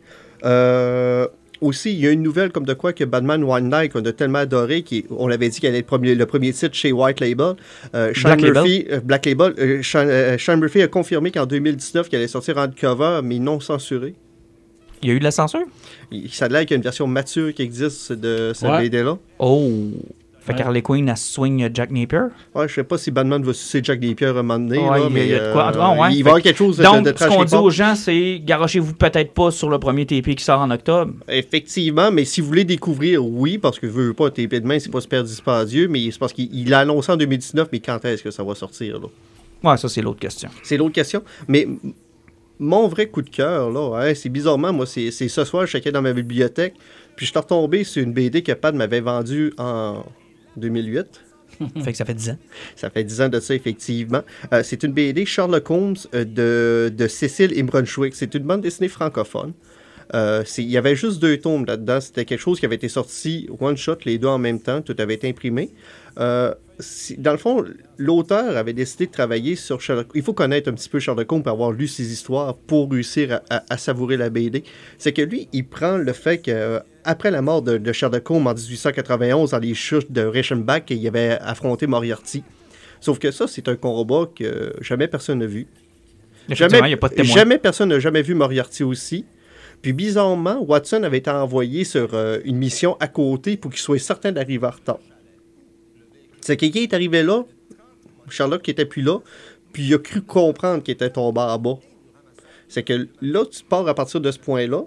Euh, 0.44 1.26
aussi, 1.60 1.92
il 1.92 1.98
y 1.98 2.06
a 2.06 2.10
une 2.12 2.22
nouvelle 2.22 2.50
comme 2.52 2.64
de 2.64 2.74
quoi 2.74 2.92
que 2.92 3.02
Batman 3.02 3.42
One 3.42 3.68
Night 3.68 3.92
qu'on 3.92 4.04
a 4.04 4.12
tellement 4.12 4.38
adoré, 4.38 4.82
qui, 4.82 5.04
on 5.10 5.26
l'avait 5.26 5.48
dit 5.48 5.58
qu'elle 5.60 5.70
allait 5.70 5.78
être 5.80 5.86
le 5.86 5.88
premier, 5.98 6.14
le 6.14 6.26
premier 6.26 6.52
titre 6.52 6.74
chez 6.76 6.92
White 6.92 7.18
Label. 7.20 7.54
Euh, 7.94 8.12
Sean 8.14 8.28
Black 8.28 8.40
Label. 8.42 8.52
Murphy, 8.62 8.86
euh, 8.90 9.00
Black 9.00 9.26
Label. 9.26 9.54
euh, 9.58 9.82
Sean, 9.82 10.04
euh, 10.06 10.38
Sean 10.38 10.56
Murphy 10.56 10.82
a 10.82 10.88
confirmé 10.88 11.32
qu'en 11.32 11.46
2019, 11.46 12.08
qu'elle 12.08 12.20
allait 12.20 12.28
sortir 12.28 12.58
en 12.58 12.68
cover, 12.68 13.20
mais 13.24 13.40
non 13.40 13.58
censurée. 13.58 14.14
Il 15.02 15.08
y 15.08 15.12
a 15.12 15.14
eu 15.14 15.18
de 15.18 15.24
la 15.24 15.30
censure? 15.32 15.64
Il, 16.12 16.28
ça 16.30 16.44
a 16.44 16.48
l'air 16.48 16.60
qu'il 16.62 16.70
y 16.70 16.74
a 16.74 16.76
une 16.76 16.82
version 16.82 17.06
mature 17.08 17.52
qui 17.54 17.62
existe 17.62 18.12
de 18.12 18.52
cette 18.54 18.68
Ouais. 18.68 18.82
BD-là. 18.82 19.16
Oh! 19.40 19.70
Fait 20.48 20.54
Ouais. 20.54 20.58
qu'Harley 20.62 20.80
Quinn, 20.82 21.06
elle 21.10 21.16
swing 21.18 21.68
Jack 21.74 21.90
Napier. 21.90 22.20
Ouais, 22.54 22.66
je 22.66 22.74
sais 22.76 22.82
pas 22.84 22.96
si 22.96 23.10
Batman 23.10 23.42
va 23.42 23.52
sucer 23.52 23.80
Jack 23.82 24.00
Napier 24.00 24.28
un 24.28 24.32
moment 24.32 24.58
donné, 24.58 24.78
Ouais, 24.78 24.88
là, 24.88 24.96
il 24.98 25.02
y 25.02 25.06
a- 25.06 25.10
mais 25.10 25.26
il 25.26 25.30
y 25.30 25.34
a 25.34 25.48
de 25.48 25.52
quoi. 25.52 25.68
euh, 25.68 25.78
Ah, 25.78 25.92
ouais. 26.00 26.14
il 26.14 26.22
va 26.24 26.30
y 26.30 26.32
avoir 26.32 26.40
quelque 26.42 26.56
chose 26.56 26.78
de, 26.78 26.82
Donc, 26.84 27.04
de 27.04 27.12
ce 27.18 27.24
qu'on 27.28 27.44
dit 27.44 27.54
aux 27.54 27.68
gens, 27.70 27.94
c'est 27.94 28.40
garochez-vous 28.42 28.94
peut-être 28.94 29.34
pas 29.34 29.50
sur 29.50 29.68
le 29.68 29.78
premier 29.78 30.06
TP 30.06 30.34
qui 30.34 30.42
sort 30.42 30.60
en 30.60 30.70
octobre. 30.70 31.12
Effectivement, 31.28 32.10
mais 32.10 32.24
si 32.24 32.40
vous 32.40 32.46
voulez 32.46 32.64
découvrir, 32.64 33.22
oui, 33.24 33.58
parce 33.58 33.78
que 33.78 33.86
je 33.86 33.92
veux 33.92 34.14
pas 34.14 34.28
un 34.28 34.30
TP 34.30 34.60
de 34.60 34.66
main, 34.66 34.78
c'est 34.78 34.90
pas 34.90 35.02
super 35.02 35.22
dispendieux, 35.22 35.86
mais 35.86 36.10
c'est 36.10 36.18
parce 36.18 36.32
qu'il 36.32 36.48
il 36.54 36.70
l'a 36.70 36.80
annoncé 36.80 37.12
en 37.12 37.16
2019, 37.18 37.68
mais 37.70 37.80
quand 37.80 38.02
est-ce 38.06 38.22
que 38.22 38.30
ça 38.30 38.42
va 38.42 38.54
sortir, 38.54 38.98
là? 39.00 39.08
Ouais, 39.70 39.76
ça, 39.76 39.88
c'est 39.90 40.00
l'autre 40.00 40.20
question. 40.20 40.48
C'est 40.62 40.78
l'autre 40.78 40.94
question. 40.94 41.22
Mais 41.48 41.66
mon 42.58 42.88
vrai 42.88 43.06
coup 43.06 43.22
de 43.22 43.30
cœur, 43.30 43.70
là, 43.70 44.00
hein, 44.00 44.14
c'est 44.14 44.28
bizarrement, 44.28 44.72
moi, 44.72 44.86
c'est 44.86 45.10
ce 45.10 45.44
soir, 45.44 45.66
je 45.66 45.72
checkais 45.72 45.92
dans 45.92 46.02
ma 46.02 46.12
bibliothèque, 46.12 46.74
puis 47.16 47.26
je 47.26 47.30
suis 47.32 47.38
retombé 47.38 47.84
sur 47.84 48.02
une 48.02 48.12
BD 48.12 48.42
que 48.42 48.52
Pat 48.52 48.74
m'avait 48.74 49.00
vendue 49.00 49.52
en 49.58 50.04
2008. 50.58 51.24
fait 51.82 51.92
que 51.92 51.98
ça 51.98 52.04
fait 52.04 52.14
10 52.14 52.30
ans. 52.30 52.38
Ça 52.76 52.90
fait 52.90 53.04
10 53.04 53.20
ans 53.22 53.28
de 53.28 53.40
ça, 53.40 53.54
effectivement. 53.54 54.22
Euh, 54.52 54.62
c'est 54.62 54.82
une 54.82 54.92
BD 54.92 55.24
Sherlock 55.24 55.70
Holmes 55.70 55.96
euh, 56.14 56.24
de, 56.24 56.94
de 56.94 57.08
Cécile 57.08 57.62
Brunswick. 57.64 58.14
C'est 58.14 58.34
une 58.34 58.44
bande 58.44 58.60
dessinée 58.60 58.88
francophone. 58.88 59.52
Euh, 60.14 60.44
il 60.56 60.70
y 60.70 60.76
avait 60.76 60.96
juste 60.96 61.20
deux 61.20 61.36
tomes 61.38 61.64
là-dedans. 61.66 62.00
C'était 62.00 62.24
quelque 62.24 62.40
chose 62.40 62.60
qui 62.60 62.66
avait 62.66 62.76
été 62.76 62.88
sorti 62.88 63.48
one 63.60 63.76
shot, 63.76 63.98
les 64.04 64.18
deux 64.18 64.28
en 64.28 64.38
même 64.38 64.60
temps. 64.60 64.80
Tout 64.80 64.96
avait 64.98 65.14
été 65.14 65.28
imprimé. 65.28 65.70
Euh, 66.18 66.54
dans 67.18 67.32
le 67.32 67.38
fond, 67.38 67.64
l'auteur 67.96 68.56
avait 68.56 68.72
décidé 68.72 69.06
de 69.06 69.10
travailler 69.12 69.56
sur 69.56 69.80
Sherlock. 69.80 70.08
Il 70.14 70.22
faut 70.22 70.32
connaître 70.32 70.68
un 70.70 70.74
petit 70.74 70.88
peu 70.88 71.00
Sherlock 71.00 71.30
Holmes 71.32 71.42
pour 71.42 71.52
avoir 71.52 71.72
lu 71.72 71.88
ses 71.88 72.12
histoires 72.12 72.56
pour 72.56 72.90
réussir 72.90 73.40
à, 73.50 73.56
à- 73.56 73.64
à 73.70 73.76
savourer 73.78 74.16
la 74.16 74.30
BD. 74.30 74.62
C'est 74.96 75.12
que 75.12 75.22
lui, 75.22 75.48
il 75.52 75.66
prend 75.66 75.96
le 75.96 76.12
fait 76.12 76.38
que 76.38 76.50
euh, 76.50 76.80
après 77.04 77.30
la 77.30 77.42
mort 77.42 77.62
de, 77.62 77.78
de 77.78 77.92
Sherlock 77.92 78.30
Holmes 78.30 78.46
en 78.46 78.54
1891 78.54 79.50
dans 79.50 79.58
les 79.58 79.74
chutes 79.74 80.12
de 80.12 80.22
Reichenbach, 80.22 80.82
il 80.90 81.06
avait 81.08 81.38
affronté 81.40 81.86
Moriarty. 81.86 82.44
Sauf 83.00 83.18
que 83.18 83.30
ça, 83.30 83.46
c'est 83.48 83.68
un 83.68 83.76
combat 83.76 84.28
que 84.34 84.72
jamais 84.80 85.08
personne 85.08 85.38
n'a 85.40 85.46
vu. 85.46 85.66
N'y 86.88 86.94
a 86.94 86.96
pas 86.96 87.08
de. 87.08 87.14
Jamais 87.34 87.58
personne 87.58 87.88
n'a 87.90 87.98
jamais 88.00 88.22
vu 88.22 88.34
Moriarty 88.34 88.82
aussi. 88.84 89.24
Puis 89.82 89.92
bizarrement, 89.92 90.60
Watson 90.66 91.02
avait 91.04 91.18
été 91.18 91.30
envoyé 91.30 91.84
sur 91.84 92.14
euh, 92.14 92.38
une 92.44 92.56
mission 92.56 92.96
à 92.98 93.06
côté 93.06 93.56
pour 93.56 93.70
qu'il 93.70 93.80
soit 93.80 93.98
certain 93.98 94.32
d'arriver 94.32 94.66
en 94.66 94.70
retard. 94.70 94.98
C'est 96.48 96.56
quelqu'un 96.56 96.80
est 96.80 96.94
arrivé 96.94 97.22
là, 97.22 97.44
Sherlock 98.30 98.62
qui 98.62 98.70
était 98.70 98.86
plus 98.86 99.02
là, 99.02 99.18
puis 99.70 99.82
il 99.86 99.92
a 99.92 99.98
cru 99.98 100.22
comprendre 100.22 100.82
qu'il 100.82 100.92
était 100.94 101.10
tombé 101.10 101.42
en 101.42 101.58
bas. 101.58 101.78
C'est 102.70 102.82
que 102.82 103.06
là, 103.20 103.44
tu 103.44 103.62
pars 103.64 103.86
à 103.86 103.92
partir 103.94 104.22
de 104.22 104.30
ce 104.30 104.38
point-là, 104.38 104.84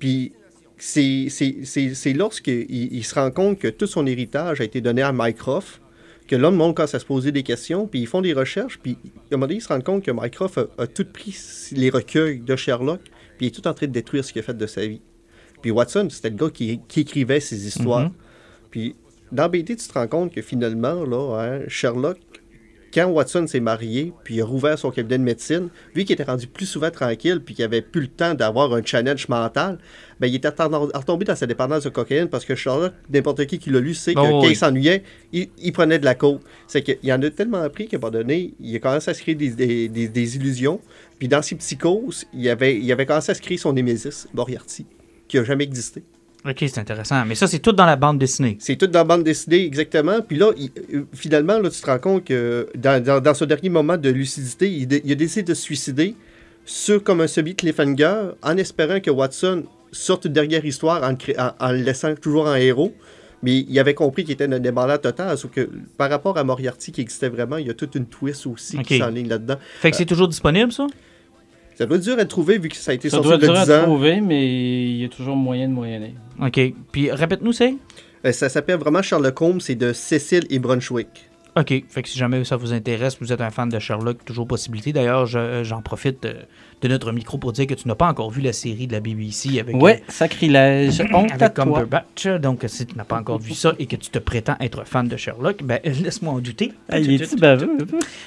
puis 0.00 0.32
c'est 0.78 1.28
c'est- 1.30 1.58
c'est- 1.62 1.94
c'est 1.94 2.12
lorsqu'il 2.12 2.66
il 2.92 3.04
se 3.04 3.14
rend 3.14 3.30
compte 3.30 3.60
que 3.60 3.68
tout 3.68 3.86
son 3.86 4.04
héritage 4.04 4.60
a 4.60 4.64
été 4.64 4.80
donné 4.80 5.02
à 5.02 5.12
Mycroft, 5.14 5.80
que 6.26 6.34
là, 6.34 6.50
le 6.50 6.56
monde 6.56 6.74
commence 6.74 6.96
à 6.96 6.98
se 6.98 7.06
poser 7.06 7.30
des 7.30 7.44
questions, 7.44 7.86
puis 7.86 8.00
ils 8.00 8.08
font 8.08 8.20
des 8.20 8.32
recherches, 8.32 8.80
puis 8.82 8.98
à 9.04 9.06
un 9.06 9.36
moment 9.36 9.46
donné, 9.46 9.58
ils 9.58 9.62
se 9.62 9.68
rendent 9.68 9.84
compte 9.84 10.04
que 10.04 10.10
Mycroft 10.10 10.58
a, 10.58 10.66
a 10.82 10.86
tout 10.88 11.04
pris 11.04 11.36
les 11.70 11.90
recueils 11.90 12.40
de 12.40 12.56
Sherlock, 12.56 13.00
puis 13.38 13.46
il 13.46 13.46
est 13.46 13.50
tout 13.52 13.68
en 13.68 13.74
train 13.74 13.86
de 13.86 13.92
détruire 13.92 14.24
ce 14.24 14.32
qu'il 14.32 14.40
a 14.40 14.42
fait 14.42 14.58
de 14.58 14.66
sa 14.66 14.84
vie. 14.84 15.02
Puis 15.62 15.70
Watson, 15.70 16.08
c'était 16.10 16.30
le 16.30 16.36
gars 16.36 16.50
qui, 16.50 16.80
qui 16.88 17.00
écrivait 17.02 17.38
ces 17.38 17.64
histoires. 17.64 18.06
Mhm. 18.06 18.12
Puis 18.72 18.96
dans 19.32 19.48
BD, 19.48 19.76
tu 19.76 19.86
te 19.86 19.92
rends 19.94 20.08
compte 20.08 20.32
que 20.34 20.42
finalement, 20.42 21.04
là, 21.04 21.38
hein, 21.40 21.60
Sherlock, 21.68 22.18
quand 22.92 23.06
Watson 23.06 23.46
s'est 23.46 23.60
marié, 23.60 24.12
puis 24.24 24.34
il 24.34 24.40
a 24.40 24.44
rouvert 24.44 24.76
son 24.76 24.90
cabinet 24.90 25.18
de 25.18 25.22
médecine, 25.22 25.68
vu 25.94 26.02
qu'il 26.04 26.14
était 26.14 26.24
rendu 26.24 26.48
plus 26.48 26.66
souvent 26.66 26.90
tranquille, 26.90 27.40
puis 27.40 27.54
qu'il 27.54 27.64
avait 27.64 27.82
plus 27.82 28.00
le 28.00 28.06
temps 28.08 28.34
d'avoir 28.34 28.74
un 28.74 28.82
challenge 28.84 29.28
mental, 29.28 29.78
ben, 30.18 30.26
il 30.26 30.34
était 30.34 30.48
retombé 30.48 31.24
dans 31.24 31.36
sa 31.36 31.46
dépendance 31.46 31.84
de 31.84 31.88
cocaïne 31.90 32.26
parce 32.28 32.44
que 32.44 32.56
Sherlock, 32.56 32.92
n'importe 33.08 33.46
qui 33.46 33.60
qui 33.60 33.70
l'a 33.70 33.78
lu, 33.78 33.94
sait 33.94 34.12
que 34.14 34.18
Oh, 34.18 34.24
quand 34.24 34.40
oui. 34.40 34.48
il 34.50 34.56
s'ennuyait, 34.56 35.04
il, 35.32 35.50
il 35.58 35.72
prenait 35.72 36.00
de 36.00 36.04
la 36.04 36.16
coke. 36.16 36.40
C'est 36.66 36.82
qu'il 36.82 37.12
en 37.12 37.22
a 37.22 37.30
tellement 37.30 37.58
appris 37.62 37.86
qu'à 37.86 37.96
un 37.96 38.00
moment 38.00 38.10
donné, 38.10 38.54
il 38.58 38.74
a 38.74 38.80
commencé 38.80 39.08
à 39.08 39.14
se 39.14 39.22
créer 39.22 39.36
des, 39.36 39.50
des- 39.50 39.88
des- 39.88 40.08
des 40.08 40.36
illusions. 40.36 40.80
Puis 41.20 41.28
dans 41.28 41.42
ses 41.42 41.54
psychoses, 41.54 42.26
il 42.34 42.48
avait, 42.48 42.76
il 42.76 42.90
avait 42.90 43.06
commencé 43.06 43.30
à 43.30 43.34
se 43.36 43.40
créer 43.42 43.56
son 43.58 43.72
némésis, 43.72 44.26
Moriarty, 44.34 44.84
qui 45.28 45.36
n'a 45.36 45.44
jamais 45.44 45.62
existé. 45.62 46.02
Ok, 46.46 46.56
c'est 46.60 46.78
intéressant. 46.78 47.24
Mais 47.26 47.34
ça, 47.34 47.46
c'est 47.46 47.58
tout 47.58 47.72
dans 47.72 47.84
la 47.84 47.96
bande 47.96 48.18
dessinée. 48.18 48.56
C'est 48.60 48.76
tout 48.76 48.86
dans 48.86 49.00
la 49.00 49.04
bande 49.04 49.24
dessinée, 49.24 49.64
exactement. 49.64 50.22
Puis 50.26 50.38
là, 50.38 50.52
il- 50.56 50.70
euh, 50.94 51.02
finalement, 51.12 51.58
là, 51.58 51.68
tu 51.68 51.80
te 51.80 51.86
rends 51.86 51.98
compte 51.98 52.24
que 52.24 52.66
dans, 52.76 53.02
dans, 53.02 53.20
dans 53.20 53.34
ce 53.34 53.44
dernier 53.44 53.68
moment 53.68 53.96
de 53.98 54.08
lucidité, 54.08 54.70
il, 54.70 54.84
a 55.12 55.14
décidé 55.14 55.42
de 55.42 55.54
se 55.54 55.62
suicider 55.62 56.14
sur 56.64 57.02
comme 57.04 57.20
un 57.20 57.26
semi-cliffhanger, 57.26 58.30
en 58.42 58.56
espérant 58.56 59.00
que 59.00 59.10
Watson 59.10 59.64
sorte 59.92 60.24
une 60.26 60.32
dernière 60.32 60.64
histoire 60.64 61.02
en, 61.02 61.10
le 61.10 61.16
cré- 61.16 61.36
en- 61.38 61.52
en 61.60 61.72
le 61.72 61.78
laissant 61.78 62.14
toujours 62.14 62.46
en 62.46 62.54
héros. 62.54 62.94
Mais 63.42 63.56
il 63.58 63.78
avait 63.78 63.94
compris 63.94 64.22
qu'il 64.24 64.32
était 64.34 64.44
un 64.52 64.58
débandant 64.60 64.98
total, 64.98 65.36
sauf 65.38 65.50
que 65.50 65.68
par 65.96 66.10
rapport 66.10 66.36
à 66.36 66.44
Moriarty 66.44 66.92
qui 66.92 67.00
existait 67.00 67.30
vraiment, 67.30 67.56
il 67.56 67.66
y 67.66 67.70
a 67.70 67.74
toute 67.74 67.94
une 67.94 68.04
twist 68.06 68.46
aussi 68.46 68.76
Ok. 68.78 68.84
qui 68.84 68.98
s'enligne 68.98 69.28
là-dedans. 69.28 69.56
Fait 69.80 69.90
que 69.90 69.96
c'est 69.96 70.04
toujours 70.06 70.28
disponible, 70.28 70.70
ça? 70.72 70.86
Ça 71.80 71.86
doit 71.86 71.96
être 71.96 72.02
dur 72.04 72.18
à 72.18 72.26
trouver 72.26 72.58
vu 72.58 72.68
que 72.68 72.76
ça 72.76 72.90
a 72.90 72.94
été 72.94 73.08
Ça 73.08 73.16
sorti 73.16 73.28
doit 73.30 73.36
il 73.38 73.40
y 73.40 73.44
être 73.46 73.54
dur 73.54 73.64
10 73.64 73.70
à 73.70 73.80
ans. 73.80 73.84
trouver, 73.84 74.20
mais 74.20 74.46
il 74.46 74.96
y 74.98 75.04
a 75.06 75.08
toujours 75.08 75.34
moyen 75.34 75.66
de 75.66 75.72
moyenner. 75.72 76.14
OK. 76.38 76.60
Puis 76.92 77.10
répète-nous, 77.10 77.52
c'est? 77.54 77.74
Euh, 78.26 78.32
Ça 78.32 78.50
s'appelle 78.50 78.76
vraiment 78.78 79.00
Sherlock 79.00 79.40
Holmes, 79.40 79.60
c'est 79.62 79.76
de 79.76 79.94
Cécile 79.94 80.44
et 80.50 80.58
Brunswick. 80.58 81.08
OK. 81.56 81.84
Fait 81.88 82.02
que 82.02 82.08
si 82.08 82.18
jamais 82.18 82.44
ça 82.44 82.56
vous 82.56 82.72
intéresse, 82.72 83.16
vous 83.20 83.32
êtes 83.32 83.40
un 83.40 83.50
fan 83.50 83.68
de 83.68 83.78
Sherlock, 83.78 84.24
toujours 84.24 84.46
possibilité. 84.46 84.92
D'ailleurs, 84.92 85.26
je- 85.26 85.62
j'en 85.64 85.82
profite 85.82 86.22
de, 86.22 86.36
de 86.82 86.88
notre 86.88 87.12
micro 87.12 87.38
pour 87.38 87.52
dire 87.52 87.66
que 87.66 87.74
tu 87.74 87.88
n'as 87.88 87.94
pas 87.94 88.08
encore 88.08 88.30
vu 88.30 88.40
la 88.40 88.52
série 88.52 88.86
de 88.86 88.92
la 88.92 89.00
BBC 89.00 89.58
avec, 89.60 89.76
Ouais, 89.80 90.02
sacrilège. 90.08 91.00
euh, 91.00 91.04
Honte 91.14 91.30
à 91.32 91.34
avec. 91.34 91.54
Cumberbatch. 91.54 92.26
Donc, 92.40 92.64
si 92.68 92.86
tu 92.86 92.96
n'as 92.96 93.04
pas 93.04 93.18
encore 93.18 93.38
vu 93.38 93.52
ça 93.54 93.74
et 93.78 93.86
que 93.86 93.96
tu 93.96 94.10
te 94.10 94.18
prétends 94.18 94.56
être 94.60 94.86
fan 94.86 95.08
de 95.08 95.16
Sherlock, 95.16 95.62
ben 95.62 95.80
laisse-moi 95.84 96.32
en 96.34 96.38
douter. 96.38 96.72
Ah, 96.88 96.98
il 96.98 97.20
baveux? 97.38 97.76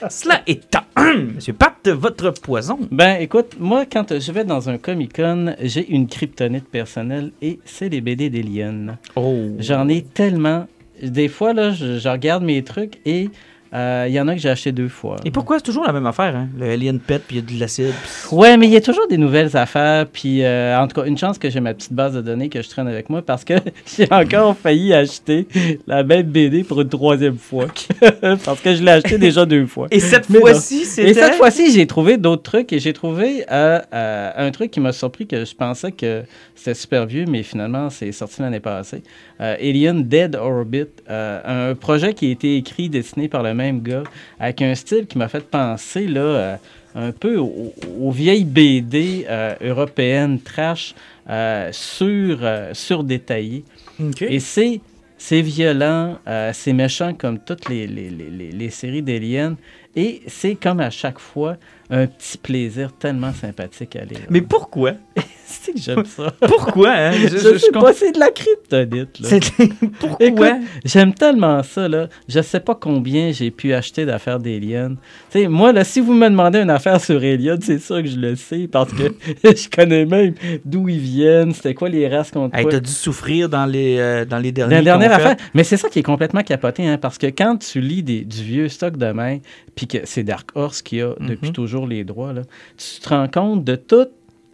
Cela 0.09 0.41
étant, 0.47 0.81
Monsieur 1.35 1.53
Pat, 1.53 1.75
votre 1.87 2.31
poison. 2.31 2.79
Ben, 2.91 3.17
écoute, 3.21 3.55
moi, 3.59 3.85
quand 3.91 4.19
je 4.19 4.31
vais 4.31 4.43
dans 4.43 4.69
un 4.69 4.77
Comic-Con, 4.77 5.55
j'ai 5.61 5.87
une 5.89 6.07
kryptonite 6.07 6.67
personnelle 6.67 7.31
et 7.41 7.59
c'est 7.65 7.89
les 7.89 8.01
BD 8.01 8.29
d'Elion. 8.29 8.97
Oh. 9.15 9.47
J'en 9.59 9.87
ai 9.87 10.01
tellement. 10.03 10.67
Des 11.03 11.27
fois, 11.27 11.53
là, 11.53 11.71
je, 11.71 11.99
je 11.99 12.09
regarde 12.09 12.43
mes 12.43 12.63
trucs 12.63 12.99
et 13.05 13.29
euh, 13.73 14.05
il 14.07 14.13
y 14.13 14.19
en 14.19 14.27
a 14.27 14.35
que 14.35 14.39
j'ai 14.39 14.49
acheté 14.49 14.71
deux 14.71 14.87
fois. 14.87 15.15
Et 15.25 15.31
pourquoi 15.31 15.57
c'est 15.57 15.63
toujours 15.63 15.83
la 15.85 15.93
même 15.93 16.05
affaire, 16.05 16.35
hein? 16.35 16.47
Le 16.59 16.69
alien 16.69 16.99
pet, 16.99 17.21
puis 17.27 17.37
il 17.37 17.39
y 17.41 17.43
a 17.43 17.53
de 17.55 17.59
l'acide. 17.59 17.91
puis- 18.29 18.35
Ouais, 18.37 18.55
mais 18.57 18.67
il 18.67 18.73
y 18.73 18.77
a 18.77 18.81
toujours 18.81 19.07
des 19.07 19.17
nouvelles 19.17 19.55
affaires. 19.57 20.05
Puis, 20.11 20.43
euh, 20.43 20.77
en 20.79 20.87
tout 20.87 20.99
cas, 21.01 21.07
une 21.07 21.17
chance 21.17 21.37
que 21.37 21.49
j'ai 21.49 21.59
ma 21.59 21.73
petite 21.73 21.93
base 21.93 22.13
de 22.13 22.21
données 22.21 22.49
que 22.49 22.61
je 22.61 22.69
traîne 22.69 22.87
avec 22.87 23.09
moi 23.09 23.21
parce 23.21 23.43
que 23.43 23.53
j'ai 23.97 24.07
encore 24.11 24.55
failli 24.57 24.93
acheter 24.93 25.47
la 25.87 26.03
même 26.03 26.23
BD 26.27 26.63
pour 26.63 26.81
une 26.81 26.89
troisième 26.89 27.37
fois. 27.37 27.65
parce 28.45 28.59
que 28.61 28.75
je 28.75 28.83
l'ai 28.83 28.91
acheté 28.91 29.17
déjà 29.17 29.45
deux 29.45 29.65
fois. 29.65 29.87
Et 29.91 29.99
cette 29.99 30.25
fois-ci, 30.27 30.85
c'était. 30.85 31.09
Et 31.09 31.13
cette 31.13 31.35
fois-ci, 31.35 31.71
j'ai 31.71 31.87
trouvé 31.87 32.17
d'autres 32.17 32.43
trucs 32.43 32.71
et 32.73 32.79
j'ai 32.79 32.93
trouvé 32.93 33.43
euh, 33.51 33.79
euh, 33.93 34.31
un 34.35 34.51
truc 34.51 34.71
qui 34.71 34.79
m'a 34.79 34.91
surpris 34.91 35.25
que 35.27 35.45
je 35.45 35.55
pensais 35.55 35.91
que 35.91 36.23
c'était 36.55 36.73
super 36.75 37.05
vieux, 37.05 37.25
mais 37.27 37.43
finalement, 37.43 37.89
c'est 37.89 38.11
sorti 38.11 38.41
l'année 38.41 38.59
passée. 38.59 39.03
Euh, 39.41 39.55
Alien 39.59 40.03
Dead 40.03 40.35
Orbit, 40.35 40.85
euh, 41.09 41.71
un 41.71 41.75
projet 41.75 42.13
qui 42.13 42.27
a 42.27 42.31
été 42.31 42.55
écrit, 42.57 42.89
dessiné 42.89 43.27
par 43.27 43.41
le 43.43 43.53
même 43.53 43.62
gars, 43.71 44.03
avec 44.39 44.61
un 44.61 44.75
style 44.75 45.05
qui 45.07 45.17
m'a 45.17 45.27
fait 45.29 45.43
penser 45.45 46.07
là, 46.07 46.19
euh, 46.21 46.55
un 46.95 47.11
peu 47.11 47.37
aux, 47.37 47.73
aux 47.99 48.11
vieilles 48.11 48.43
BD 48.45 49.25
euh, 49.29 49.55
européennes 49.61 50.39
trash 50.39 50.93
euh, 51.29 51.69
sur, 51.71 52.39
euh, 52.41 52.71
surdétaillées. 52.73 53.63
OK. 53.99 54.21
Et 54.23 54.39
c'est, 54.39 54.81
c'est 55.17 55.41
violent, 55.41 56.17
c'est 56.51 56.73
méchant 56.73 57.13
comme 57.13 57.39
toutes 57.39 57.69
les, 57.69 57.87
les, 57.87 58.09
les, 58.09 58.29
les- 58.29 58.51
les 58.51 58.69
séries 58.69 59.01
d'Alien. 59.01 59.55
Et 59.95 60.21
c'est 60.27 60.55
comme 60.55 60.79
à 60.79 60.89
chaque 60.89 61.19
fois 61.19 61.57
un 61.89 62.07
petit 62.07 62.37
plaisir 62.37 62.91
tellement 62.93 63.33
sympathique 63.33 63.95
à 63.95 64.03
lire. 64.05 64.21
Mais 64.29 64.41
pourquoi? 64.41 64.93
c'est 65.45 65.73
que 65.73 65.79
j'aime 65.79 66.05
ça. 66.05 66.33
Pourquoi, 66.41 66.89
hein? 66.91 67.11
Je, 67.13 67.57
sais 67.57 67.71
pas, 67.71 67.93
c'est 67.93 68.11
de 68.13 68.19
la 68.19 68.31
kryptonite. 68.31 69.19
là. 69.19 69.39
Pourquoi? 69.99 70.57
J'aime 70.83 71.13
tellement 71.13 71.61
ça, 71.61 71.87
là. 71.87 72.07
Je 72.27 72.41
sais 72.41 72.59
pas 72.59 72.73
combien 72.73 73.31
j'ai 73.31 73.51
pu 73.51 73.73
acheter 73.73 74.05
d'affaires 74.05 74.39
d'Alien. 74.39 74.95
Tu 75.31 75.41
sais, 75.41 75.47
moi, 75.47 75.71
là, 75.71 75.83
si 75.83 75.99
vous 75.99 76.13
me 76.13 76.27
demandez 76.27 76.59
une 76.59 76.69
affaire 76.71 76.99
sur 76.99 77.17
Alien, 77.17 77.59
c'est 77.61 77.77
sûr 77.79 78.01
que 78.01 78.07
je 78.09 78.17
le 78.17 78.35
sais 78.35 78.67
parce 78.67 78.91
que 78.93 79.03
je 79.43 79.69
connais 79.69 80.05
même 80.05 80.33
d'où 80.65 80.89
ils 80.89 80.97
viennent, 80.99 81.53
c'était 81.53 81.75
quoi 81.75 81.89
les 81.89 82.07
races 82.07 82.31
contre 82.31 82.57
Hey, 82.57 82.65
t'as 82.67 82.79
dû 82.79 82.91
souffrir 82.91 83.49
dans 83.49 83.65
les, 83.65 83.97
euh, 83.99 84.25
dans 84.25 84.39
les 84.39 84.51
derniers 84.51 84.75
La 84.75 84.81
dernière 84.81 85.11
qu'on 85.11 85.17
fait. 85.17 85.23
affaire, 85.31 85.47
mais 85.53 85.63
c'est 85.63 85.77
ça 85.77 85.89
qui 85.89 85.99
est 85.99 86.03
complètement 86.03 86.41
capoté, 86.41 86.87
hein, 86.87 86.97
parce 86.97 87.17
que 87.19 87.27
quand 87.27 87.57
tu 87.57 87.79
lis 87.81 88.01
des- 88.01 88.21
du 88.25 88.41
vieux 88.43 88.69
stock 88.69 88.97
de 88.97 89.11
main, 89.11 89.37
puis 89.75 89.87
que 89.87 89.99
c'est 90.05 90.23
Dark 90.23 90.51
Horse 90.55 90.81
qui 90.81 91.01
a 91.01 91.13
depuis 91.19 91.47
Mhm. 91.49 91.53
toujours 91.53 91.87
les 91.87 92.03
droits, 92.03 92.33
là, 92.33 92.41
tu 92.77 93.01
te 93.01 93.09
rends 93.09 93.27
compte 93.27 93.63
de 93.63 93.75
tout 93.75 94.07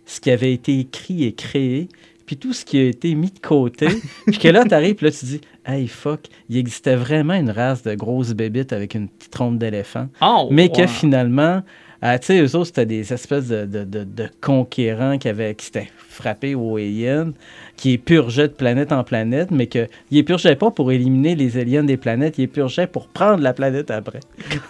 ce 0.05 0.19
qui 0.21 0.31
avait 0.31 0.53
été 0.53 0.79
écrit 0.79 1.23
et 1.25 1.33
créé, 1.33 1.87
puis 2.25 2.37
tout 2.37 2.53
ce 2.53 2.63
qui 2.65 2.77
a 2.79 2.83
été 2.85 3.13
mis 3.15 3.31
de 3.31 3.39
côté, 3.39 3.87
puis 4.27 4.37
que 4.39 4.47
là, 4.47 4.63
tu 4.63 4.73
arrives, 4.73 4.97
là, 5.03 5.11
tu 5.11 5.25
dis, 5.25 5.41
hey, 5.65 5.87
fuck, 5.87 6.21
il 6.49 6.57
existait 6.57 6.95
vraiment 6.95 7.33
une 7.35 7.49
race 7.51 7.83
de 7.83 7.93
grosses 7.95 8.33
bébites 8.33 8.71
avec 8.73 8.95
une 8.95 9.07
petite 9.09 9.31
trompe 9.31 9.57
d'éléphant, 9.59 10.07
Oh, 10.21 10.47
mais 10.51 10.69
que 10.69 10.87
finalement, 10.87 11.61
Euh, 12.03 12.17
tu 12.17 12.27
sais, 12.27 12.41
eux 12.41 12.55
autres, 12.55 12.67
c'était 12.67 12.85
des 12.85 13.11
espèces 13.11 13.47
de, 13.47 13.65
de, 13.65 13.83
de- 13.83 14.03
de 14.05 14.27
conquérants 14.41 15.17
qui, 15.17 15.27
avaient, 15.27 15.53
qui 15.55 15.65
s'étaient 15.65 15.89
frappés 16.07 16.55
aux 16.55 16.77
aliens, 16.77 17.31
qui 17.75 17.91
épurgeaient 17.93 18.47
de 18.47 18.53
planète 18.53 18.91
en 18.91 19.03
planète, 19.03 19.51
mais 19.51 19.67
qu'ils 19.67 19.87
épurgeaient 20.11 20.55
pas 20.55 20.71
pour 20.71 20.91
éliminer 20.91 21.35
les 21.35 21.57
aliens 21.57 21.83
des 21.83 21.97
planètes, 21.97 22.37
ils 22.37 22.43
épurgeaient 22.43 22.87
pour 22.87 23.07
prendre 23.07 23.41
la 23.43 23.53
planète 23.53 23.91
après. 23.91 24.19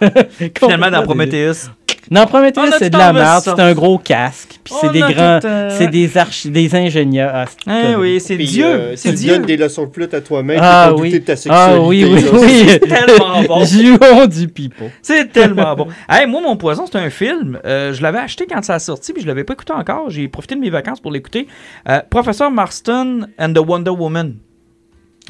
Finalement, 0.58 0.90
dans. 0.90 1.02
Prometheus. 1.04 1.70
Dans 2.10 2.26
Prometheus, 2.26 2.72
c'est 2.78 2.90
de 2.90 2.98
la 2.98 3.12
merde, 3.12 3.42
c'est 3.44 3.60
un 3.60 3.72
gros 3.72 3.98
casque, 3.98 4.58
puis 4.64 4.74
c'est 4.80 4.90
des 4.90 5.00
grands, 5.00 5.38
euh, 5.44 5.68
c'est 5.78 5.88
des 5.88 6.08
archi- 6.16 6.50
des 6.50 6.74
ingénieurs. 6.74 7.30
Ah, 7.32 7.44
c'est 7.46 7.64
connerie. 7.64 7.94
oui, 7.96 8.20
c'est 8.20 8.36
Dieu. 8.36 8.64
euh, 8.66 8.96
c'est 8.96 9.10
tu 9.10 9.16
Dieu. 9.16 9.32
donnes 9.34 9.46
des 9.46 9.56
leçons 9.56 9.86
de 9.86 9.92
flûte 9.92 10.12
à 10.14 10.20
toi-même 10.20 10.58
Ah 10.60 10.88
pour 10.90 11.00
oui. 11.00 11.12
de 11.12 11.18
ta 11.18 11.32
Ah 11.32 11.36
sexualité. 11.36 11.78
oui, 11.86 12.04
oui, 12.04 12.22
là. 12.22 12.30
oui. 12.32 12.64
C'est 12.68 12.78
tellement 12.80 13.42
bon. 13.48 13.64
Jouons 13.64 14.26
du 14.26 14.48
pipeau. 14.48 14.86
C'est 15.02 15.30
tellement 15.32 15.74
bon. 15.76 15.86
Hey, 16.08 16.26
moi, 16.26 16.40
Mon 16.40 16.56
Poison, 16.56 16.84
c'est 16.90 16.98
un 16.98 17.10
film. 17.10 17.58
Euh, 17.64 17.92
je 17.92 18.02
l'avais 18.02 18.18
acheté 18.18 18.46
quand 18.50 18.62
ça 18.64 18.74
a 18.74 18.78
sorti, 18.78 19.12
puis 19.12 19.22
je 19.22 19.28
l'avais 19.28 19.44
pas 19.44 19.52
écouté 19.52 19.72
encore. 19.72 20.10
J'ai 20.10 20.26
profité 20.28 20.54
de 20.56 20.60
mes 20.60 20.70
vacances 20.70 21.00
pour 21.00 21.12
l'écouter. 21.12 21.46
Euh, 21.88 22.00
Professeur 22.10 22.50
Marston 22.50 23.26
and 23.38 23.52
the 23.52 23.58
Wonder 23.58 23.90
Woman, 23.92 24.34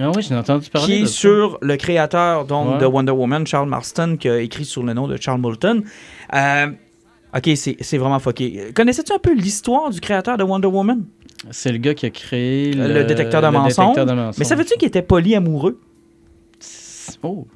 Ah 0.01 0.11
oui, 0.17 0.23
j'ai 0.27 0.35
entendu 0.35 0.69
parler. 0.71 0.87
qui 0.87 0.99
de 1.01 1.05
est 1.05 1.07
ça. 1.07 1.13
sur 1.13 1.59
le 1.61 1.77
créateur 1.77 2.45
donc, 2.47 2.73
Ouais. 2.75 2.79
de 2.79 2.87
Wonder 2.87 3.13
Woman, 3.13 3.47
Charles 3.47 3.69
Marston, 3.69 4.17
qui 4.19 4.29
a 4.29 4.41
écrit 4.41 4.65
sur 4.65 4.83
le 4.83 4.93
nom 4.95 5.07
de 5.07 5.17
Charles 5.21 5.41
Moulton. 5.41 5.83
Euh, 6.35 6.67
ok, 7.37 7.51
c'est 7.55 7.99
vraiment 7.99 8.19
fucké. 8.19 8.73
Connaissais-tu 8.75 9.13
un 9.13 9.19
peu 9.19 9.35
l'histoire 9.35 9.91
du 9.91 10.01
créateur 10.01 10.37
de 10.39 10.43
Wonder 10.45 10.69
Woman? 10.69 11.05
C'est 11.51 11.73
le 11.73 11.79
gars 11.79 11.95
qui 11.95 12.07
a 12.07 12.11
créé 12.11 12.73
Le, 12.73 12.89
le, 12.93 13.05
détecteur 13.05 13.41
de 13.43 13.47
le 13.47 13.53
mensonges. 13.53 13.77
détecteur 13.95 14.07
de 14.07 14.13
mensonges. 14.13 14.39
Mais 14.39 14.45
savais-tu 14.45 14.75
qu'il 14.77 14.89
était 14.89 15.03
polyamoureux? 15.03 15.79
Oh, 17.23 17.47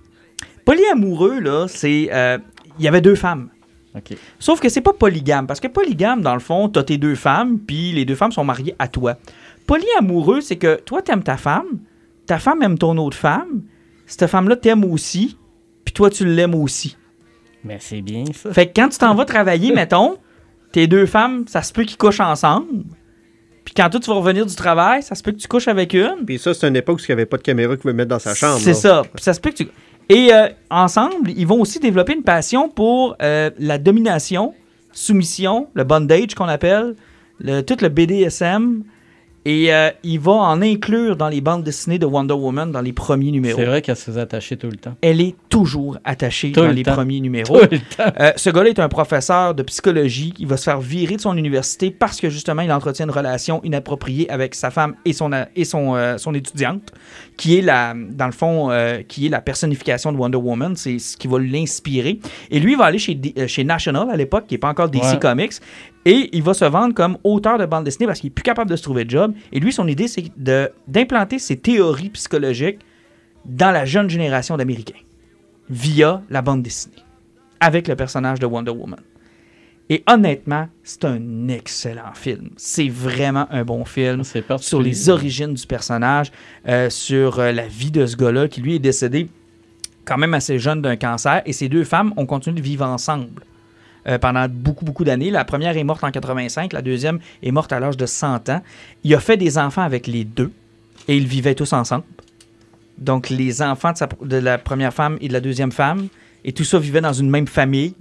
Polyamoureux, 0.65 1.41
là, 1.41 1.67
c'est. 1.69 2.09
euh, 2.13 2.39
Il 2.79 2.85
y 2.85 2.89
avait 2.89 3.01
deux 3.01 3.15
femmes. 3.15 3.51
ok. 3.95 4.17
Sauf 4.39 4.61
que 4.61 4.69
c'est 4.69 4.81
pas 4.81 4.93
polygame. 4.93 5.47
Parce 5.47 5.61
que 5.61 5.69
polygame, 5.69 6.23
dans 6.23 6.35
le 6.35 6.41
fond, 6.41 6.69
t'as 6.69 6.83
tes 6.83 6.99
deux 6.99 7.15
femmes, 7.15 7.59
puis 7.59 7.93
les 7.93 8.05
deux 8.05 8.15
femmes 8.17 8.33
sont 8.33 8.45
mariées 8.45 8.75
à 8.79 8.89
toi. 8.89 9.17
Polyamoureux, 9.67 10.41
c'est 10.41 10.57
que 10.57 10.77
toi, 10.77 11.03
t'aimes 11.03 11.23
ta 11.23 11.37
femme, 11.37 11.79
ta 12.27 12.39
femme 12.39 12.63
aime 12.63 12.79
ton 12.79 12.97
autre 12.99 13.17
femme, 13.17 13.63
cette 14.07 14.29
femme-là 14.29 14.57
t'aime 14.57 14.85
aussi, 14.85 15.39
puis 15.85 15.93
toi, 15.93 16.11
tu 16.11 16.25
l'aimes 16.25 16.55
aussi. 16.55 16.97
Mais 17.65 17.79
c'est 17.81 18.03
bien 18.03 18.25
ça. 18.33 18.53
Fait 18.53 18.67
que 18.67 18.73
quand 18.75 18.89
tu 18.89 18.99
t'en 18.99 19.15
vas 19.15 19.25
travailler, 19.25 19.73
mettons, 19.75 20.19
tes 20.73 20.87
deux 20.87 21.07
femmes, 21.07 21.45
ça 21.49 21.63
se 21.63 21.73
peut 21.73 21.85
qu'ils 21.85 21.97
couchent 21.97 22.21
ensemble. 22.21 22.85
Puis 23.65 23.75
quand 23.75 23.89
toi, 23.89 24.01
tu 24.01 24.11
vas 24.11 24.17
revenir 24.17 24.45
du 24.45 24.55
travail, 24.55 25.03
ça 25.03 25.15
se 25.15 25.23
peut 25.23 25.33
que 25.33 25.39
tu 25.39 25.49
couches 25.49 25.69
avec 25.69 25.95
une. 25.95 26.25
Puis 26.27 26.39
ça, 26.39 26.53
c'est 26.53 26.69
une 26.69 26.77
époque 26.77 26.99
où 26.99 27.03
il 27.03 27.11
n'y 27.11 27.13
avait 27.13 27.27
pas 27.27 27.39
de 27.39 27.43
caméra 27.43 27.73
qu'il 27.73 27.81
pouvait 27.81 27.95
mettre 27.95 28.11
dans 28.11 28.19
sa 28.19 28.35
chambre. 28.35 28.61
C'est 28.61 28.75
ça. 28.75 29.03
Puis 29.15 29.25
ça 29.25 29.33
se 29.33 29.41
peut 29.41 29.51
que 29.51 29.57
tu... 29.57 29.69
Et 30.11 30.35
euh, 30.35 30.49
ensemble, 30.71 31.31
ils 31.31 31.47
vont 31.47 31.61
aussi 31.61 31.81
développer 31.81 32.15
une 32.15 32.23
passion 32.23 32.69
pour 32.69 33.17
euh, 33.23 33.51
la 33.59 33.79
domination, 33.79 34.53
soumission, 34.93 35.69
le 35.73 35.85
bondage 35.85 36.35
qu'on 36.35 36.45
appelle, 36.45 36.95
le, 37.41 37.63
tout 37.63 37.77
le 37.81 37.89
BDSM. 37.89 38.85
Et 39.45 39.73
euh, 39.75 39.91
il 40.03 40.21
va 40.21 40.33
en 40.33 40.63
inclure 40.63 41.17
dans 41.17 41.29
les 41.29 41.41
bandes 41.41 41.63
dessinées 41.65 41.99
de 41.99 42.07
Wonder 42.07 42.35
Woman 42.35 42.73
dans 42.73 42.81
les 42.81 42.93
premiers 42.95 43.31
numéros. 43.31 43.59
C'est 43.59 43.67
vrai 43.67 43.83
qu'elle 43.83 43.97
se 43.97 44.05
faisait 44.05 44.21
attacher 44.21 44.57
tout 44.57 44.69
le 44.71 44.77
temps. 44.77 44.95
Elle 45.03 45.21
est 45.21 45.35
toujours 45.51 45.99
attachée 46.05 46.53
Tout 46.53 46.61
dans 46.61 46.69
le 46.69 46.73
les 46.73 46.83
temps. 46.83 46.95
premiers 46.95 47.21
numéros. 47.21 47.59
Tout 47.61 47.69
le 47.71 47.79
temps. 47.79 48.11
Euh, 48.21 48.33
ce 48.37 48.49
gars-là 48.51 48.71
est 48.71 48.79
un 48.79 48.89
professeur 48.89 49.55
de 49.55 49.63
psychologie 49.63 50.33
qui 50.33 50.45
va 50.47 50.57
se 50.57 50.65
faire 50.65 50.81
virer 50.81 51.17
de 51.17 51.21
son 51.21 51.37
université 51.37 51.91
parce 51.91 52.21
que 52.21 52.31
justement 52.31 52.63
il 52.63 52.73
entretient 52.73 53.05
une 53.05 53.11
relation 53.11 53.61
inappropriée 53.65 54.31
avec 54.31 54.55
sa 54.55 54.71
femme 54.71 54.95
et 55.05 55.13
son 55.13 55.31
et 55.55 55.65
son, 55.65 55.95
euh, 55.95 56.17
son 56.17 56.33
étudiante, 56.35 56.93
qui 57.37 57.59
est 57.59 57.63
la 57.63 57.95
dans 57.95 58.27
le 58.27 58.33
fond 58.33 58.71
euh, 58.71 59.03
qui 59.07 59.27
est 59.27 59.31
la 59.31 59.41
personnification 59.43 60.11
de 60.13 60.17
Wonder 60.17 60.39
Woman. 60.39 60.75
C'est 60.77 60.99
ce 60.99 61.17
qui 61.17 61.29
va 61.29 61.39
l'inspirer. 61.39 62.19
Et 62.51 62.61
lui 62.61 62.73
il 62.73 62.79
va 62.79 62.87
aller 62.87 62.99
chez 62.99 63.21
euh, 63.39 63.47
chez 63.47 63.65
National 63.65 64.09
à 64.11 64.17
l'époque, 64.17 64.47
qui 64.49 64.55
est 64.55 64.59
pas 64.59 64.69
encore 64.69 64.89
DC 64.89 65.03
Ouais. 65.05 65.19
Comics. 65.21 65.53
Et 66.05 66.29
il 66.37 66.43
va 66.43 66.53
se 66.55 66.65
vendre 66.65 66.95
comme 66.95 67.17
auteur 67.25 67.57
de 67.59 67.65
bande 67.67 67.85
dessinée 67.85 68.07
parce 68.07 68.21
qu'il 68.21 68.29
est 68.29 68.35
plus 68.35 68.43
capable 68.43 68.71
de 68.71 68.77
se 68.77 68.83
trouver 68.83 69.05
de 69.05 69.11
job. 69.11 69.33
Et 69.53 69.61
lui, 69.61 69.73
son 69.73 69.89
idée, 69.89 70.09
c'est 70.09 70.25
de- 70.37 70.71
d'implanter 70.87 71.39
ses 71.39 71.57
théories 71.57 72.11
psychologiques 72.11 72.81
dans 73.47 73.71
la 73.71 73.85
jeune 73.85 74.11
génération 74.11 74.57
d'Américains 74.57 75.01
via 75.71 76.23
la 76.31 76.43
bande 76.43 76.63
dessinée 76.63 76.97
avec 77.61 77.89
le 77.89 77.97
personnage 77.97 78.39
de 78.39 78.47
Wonder 78.47 78.71
Woman. 78.73 79.01
Et 79.91 80.03
honnêtement, 80.09 80.69
c'est 80.83 81.05
un 81.05 81.49
excellent 81.49 82.13
film. 82.15 82.51
C'est 82.57 82.89
vraiment 82.89 83.47
un 83.51 83.65
bon 83.65 83.85
film 83.85 84.25
C'est 84.25 84.45
sur 84.59 84.81
les 84.81 85.09
origines 85.11 85.53
du 85.55 85.67
personnage, 85.67 86.33
euh, 86.67 86.89
sur 86.89 87.39
euh, 87.39 87.53
la 87.53 87.67
vie 87.67 87.91
de 87.91 88.07
ce 88.07 88.17
gars-là 88.17 88.49
qui 88.49 88.61
lui 88.63 88.75
est 88.77 88.79
décédé 88.79 89.29
quand 90.07 90.17
même 90.19 90.35
assez 90.35 90.59
jeune 90.59 90.81
d'un 90.83 90.97
cancer. 90.97 91.43
Et 91.45 91.53
ces 91.53 91.69
deux 91.69 91.85
femmes 91.85 92.13
ont 92.17 92.25
continué 92.27 92.57
de 92.61 92.65
vivre 92.65 92.85
ensemble 92.87 93.43
euh, 94.07 94.19
pendant 94.19 94.47
beaucoup, 94.49 94.85
beaucoup 94.85 95.05
d'années. 95.05 95.31
La 95.31 95.45
première 95.45 95.77
est 95.77 95.85
morte 95.85 96.05
en 96.05 96.11
85, 96.11 96.73
la 96.73 96.83
deuxième 96.83 97.21
est 97.43 97.51
morte 97.51 97.73
à 97.73 97.81
l'âge 97.81 97.97
de 97.97 98.07
100 98.07 98.49
ans. 98.49 98.63
Il 99.03 99.15
a 99.15 99.21
fait 99.21 99.37
des 99.37 99.59
enfants 99.59 99.83
avec 99.83 100.07
les 100.07 100.25
deux 100.25 100.53
et 101.09 101.17
ils 101.17 101.27
vivaient 101.27 101.55
tous 101.55 101.73
ensemble. 101.73 102.05
Donc, 102.99 103.29
les 103.31 103.63
enfants 103.63 103.93
de, 103.93 104.27
de 104.27 104.37
la 104.37 104.59
première 104.59 104.95
femme 104.95 105.19
et 105.21 105.29
de 105.29 105.33
la 105.33 105.41
deuxième 105.41 105.73
femme, 105.73 106.09
et 106.45 106.53
tout 106.53 106.65
ça 106.65 106.79
vivait 106.79 107.01
dans 107.01 107.13
une 107.13 107.31
même 107.31 107.47
famille. 107.47 107.95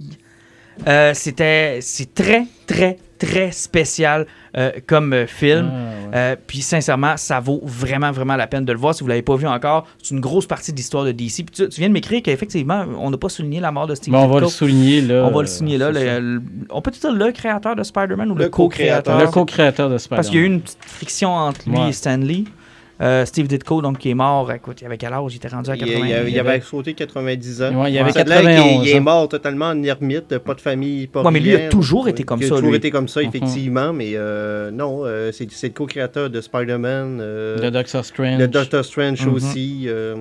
Euh, 0.86 1.12
C'était, 1.14 1.78
c'est 1.80 2.12
très, 2.14 2.44
très, 2.66 2.98
très 3.18 3.52
spécial 3.52 4.26
euh, 4.56 4.70
comme 4.86 5.12
euh, 5.12 5.26
film. 5.26 5.70
Ah, 5.72 5.74
ouais. 5.76 6.10
Euh, 6.14 6.36
puis 6.46 6.60
sincèrement, 6.62 7.16
ça 7.16 7.40
vaut 7.40 7.60
vraiment, 7.64 8.10
vraiment 8.12 8.36
la 8.36 8.46
peine 8.46 8.64
de 8.64 8.72
le 8.72 8.78
voir. 8.78 8.94
Si 8.94 9.00
vous 9.00 9.06
ne 9.06 9.10
l'avez 9.10 9.22
pas 9.22 9.36
vu 9.36 9.46
encore, 9.46 9.86
c'est 10.02 10.14
une 10.14 10.20
grosse 10.20 10.46
partie 10.46 10.72
de 10.72 10.76
l'histoire 10.76 11.04
de 11.04 11.12
DC. 11.12 11.36
Puis 11.36 11.46
tu, 11.52 11.68
tu 11.68 11.80
viens 11.80 11.88
de 11.88 11.92
m'écrire 11.94 12.22
qu'effectivement, 12.22 12.84
on 12.98 13.10
n'a 13.10 13.16
pas 13.16 13.28
souligné 13.28 13.60
la 13.60 13.70
mort 13.72 13.86
de 13.86 13.94
Steve 13.94 14.12
Mais 14.12 14.18
on 14.18 14.28
va 14.28 14.40
le 14.40 14.48
souligner 14.48 15.00
là. 15.00 15.24
On 15.26 15.30
va 15.34 15.40
le 15.42 15.46
signer 15.46 15.78
là. 15.78 15.90
c'est 15.94 16.20
le- 16.20 16.34
le- 16.36 16.42
on 16.70 16.82
peut 16.82 16.90
dire 16.90 17.12
le 17.12 17.32
créateur 17.32 17.76
de 17.76 17.82
Spider-Man 17.82 18.30
ou 18.30 18.34
le, 18.34 18.44
Le 18.44 18.50
co-créateur? 18.50 19.18
Le 19.20 19.26
co-créateur 19.28 19.88
de 19.90 19.98
Spider-Man. 19.98 20.16
Parce 20.18 20.28
qu'il 20.28 20.40
y 20.40 20.42
a 20.42 20.46
eu 20.46 20.50
une 20.50 20.60
petite 20.60 20.78
friction 20.84 21.30
entre 21.34 21.68
lui 21.68 21.78
Ouais. 21.78 21.88
et 21.88 21.92
Stanley. 21.92 22.44
Euh, 23.00 23.24
Steve 23.24 23.48
Ditko, 23.48 23.82
donc, 23.82 23.98
qui 23.98 24.10
est 24.10 24.14
mort, 24.14 24.50
écoute, 24.52 24.80
il 24.80 24.84
avait 24.86 24.96
quel 24.96 25.12
âge? 25.12 25.32
Il 25.32 25.36
était 25.36 25.48
rendu 25.48 25.68
à 25.68 25.74
Il, 25.74 25.80
80 25.80 26.06
il 26.06 26.12
avait, 26.14 26.30
il 26.30 26.56
il 26.58 26.62
sauté 26.62 26.94
90 26.94 27.62
ans. 27.62 27.74
Ouais, 27.82 27.92
il 27.92 27.98
avait 27.98 28.10
est- 28.10 28.14
91 28.14 28.86
Il 28.86 28.88
est 28.90 28.98
ans. 28.98 29.02
mort 29.02 29.28
totalement 29.28 29.66
en 29.70 29.82
ermite, 29.82 30.38
pas 30.38 30.54
de 30.54 30.60
famille, 30.60 31.08
pas 31.08 31.22
Ouais, 31.22 31.32
mais 31.32 31.40
lui, 31.40 31.50
il 31.50 31.56
a 31.56 31.68
toujours 31.68 32.08
été 32.08 32.22
comme 32.22 32.40
il 32.40 32.46
ça, 32.46 32.54
a 32.54 32.56
toujours 32.58 32.70
lui. 32.70 32.76
été 32.78 32.90
comme 32.92 33.08
ça, 33.08 33.20
effectivement, 33.22 33.92
mais 33.92 34.12
euh, 34.14 34.70
non, 34.70 35.00
euh, 35.04 35.32
c'est 35.32 35.48
le 35.62 35.68
co-créateur 35.70 36.30
de 36.30 36.40
Spider-Man, 36.40 37.18
euh, 37.20 37.58
De 37.58 37.70
Doctor 37.70 38.04
Strange. 38.04 38.38
de 38.38 38.46
Doctor 38.46 38.84
Strange 38.84 39.26
Mhm. 39.26 39.34
aussi. 39.34 39.84
euh, 39.86 40.14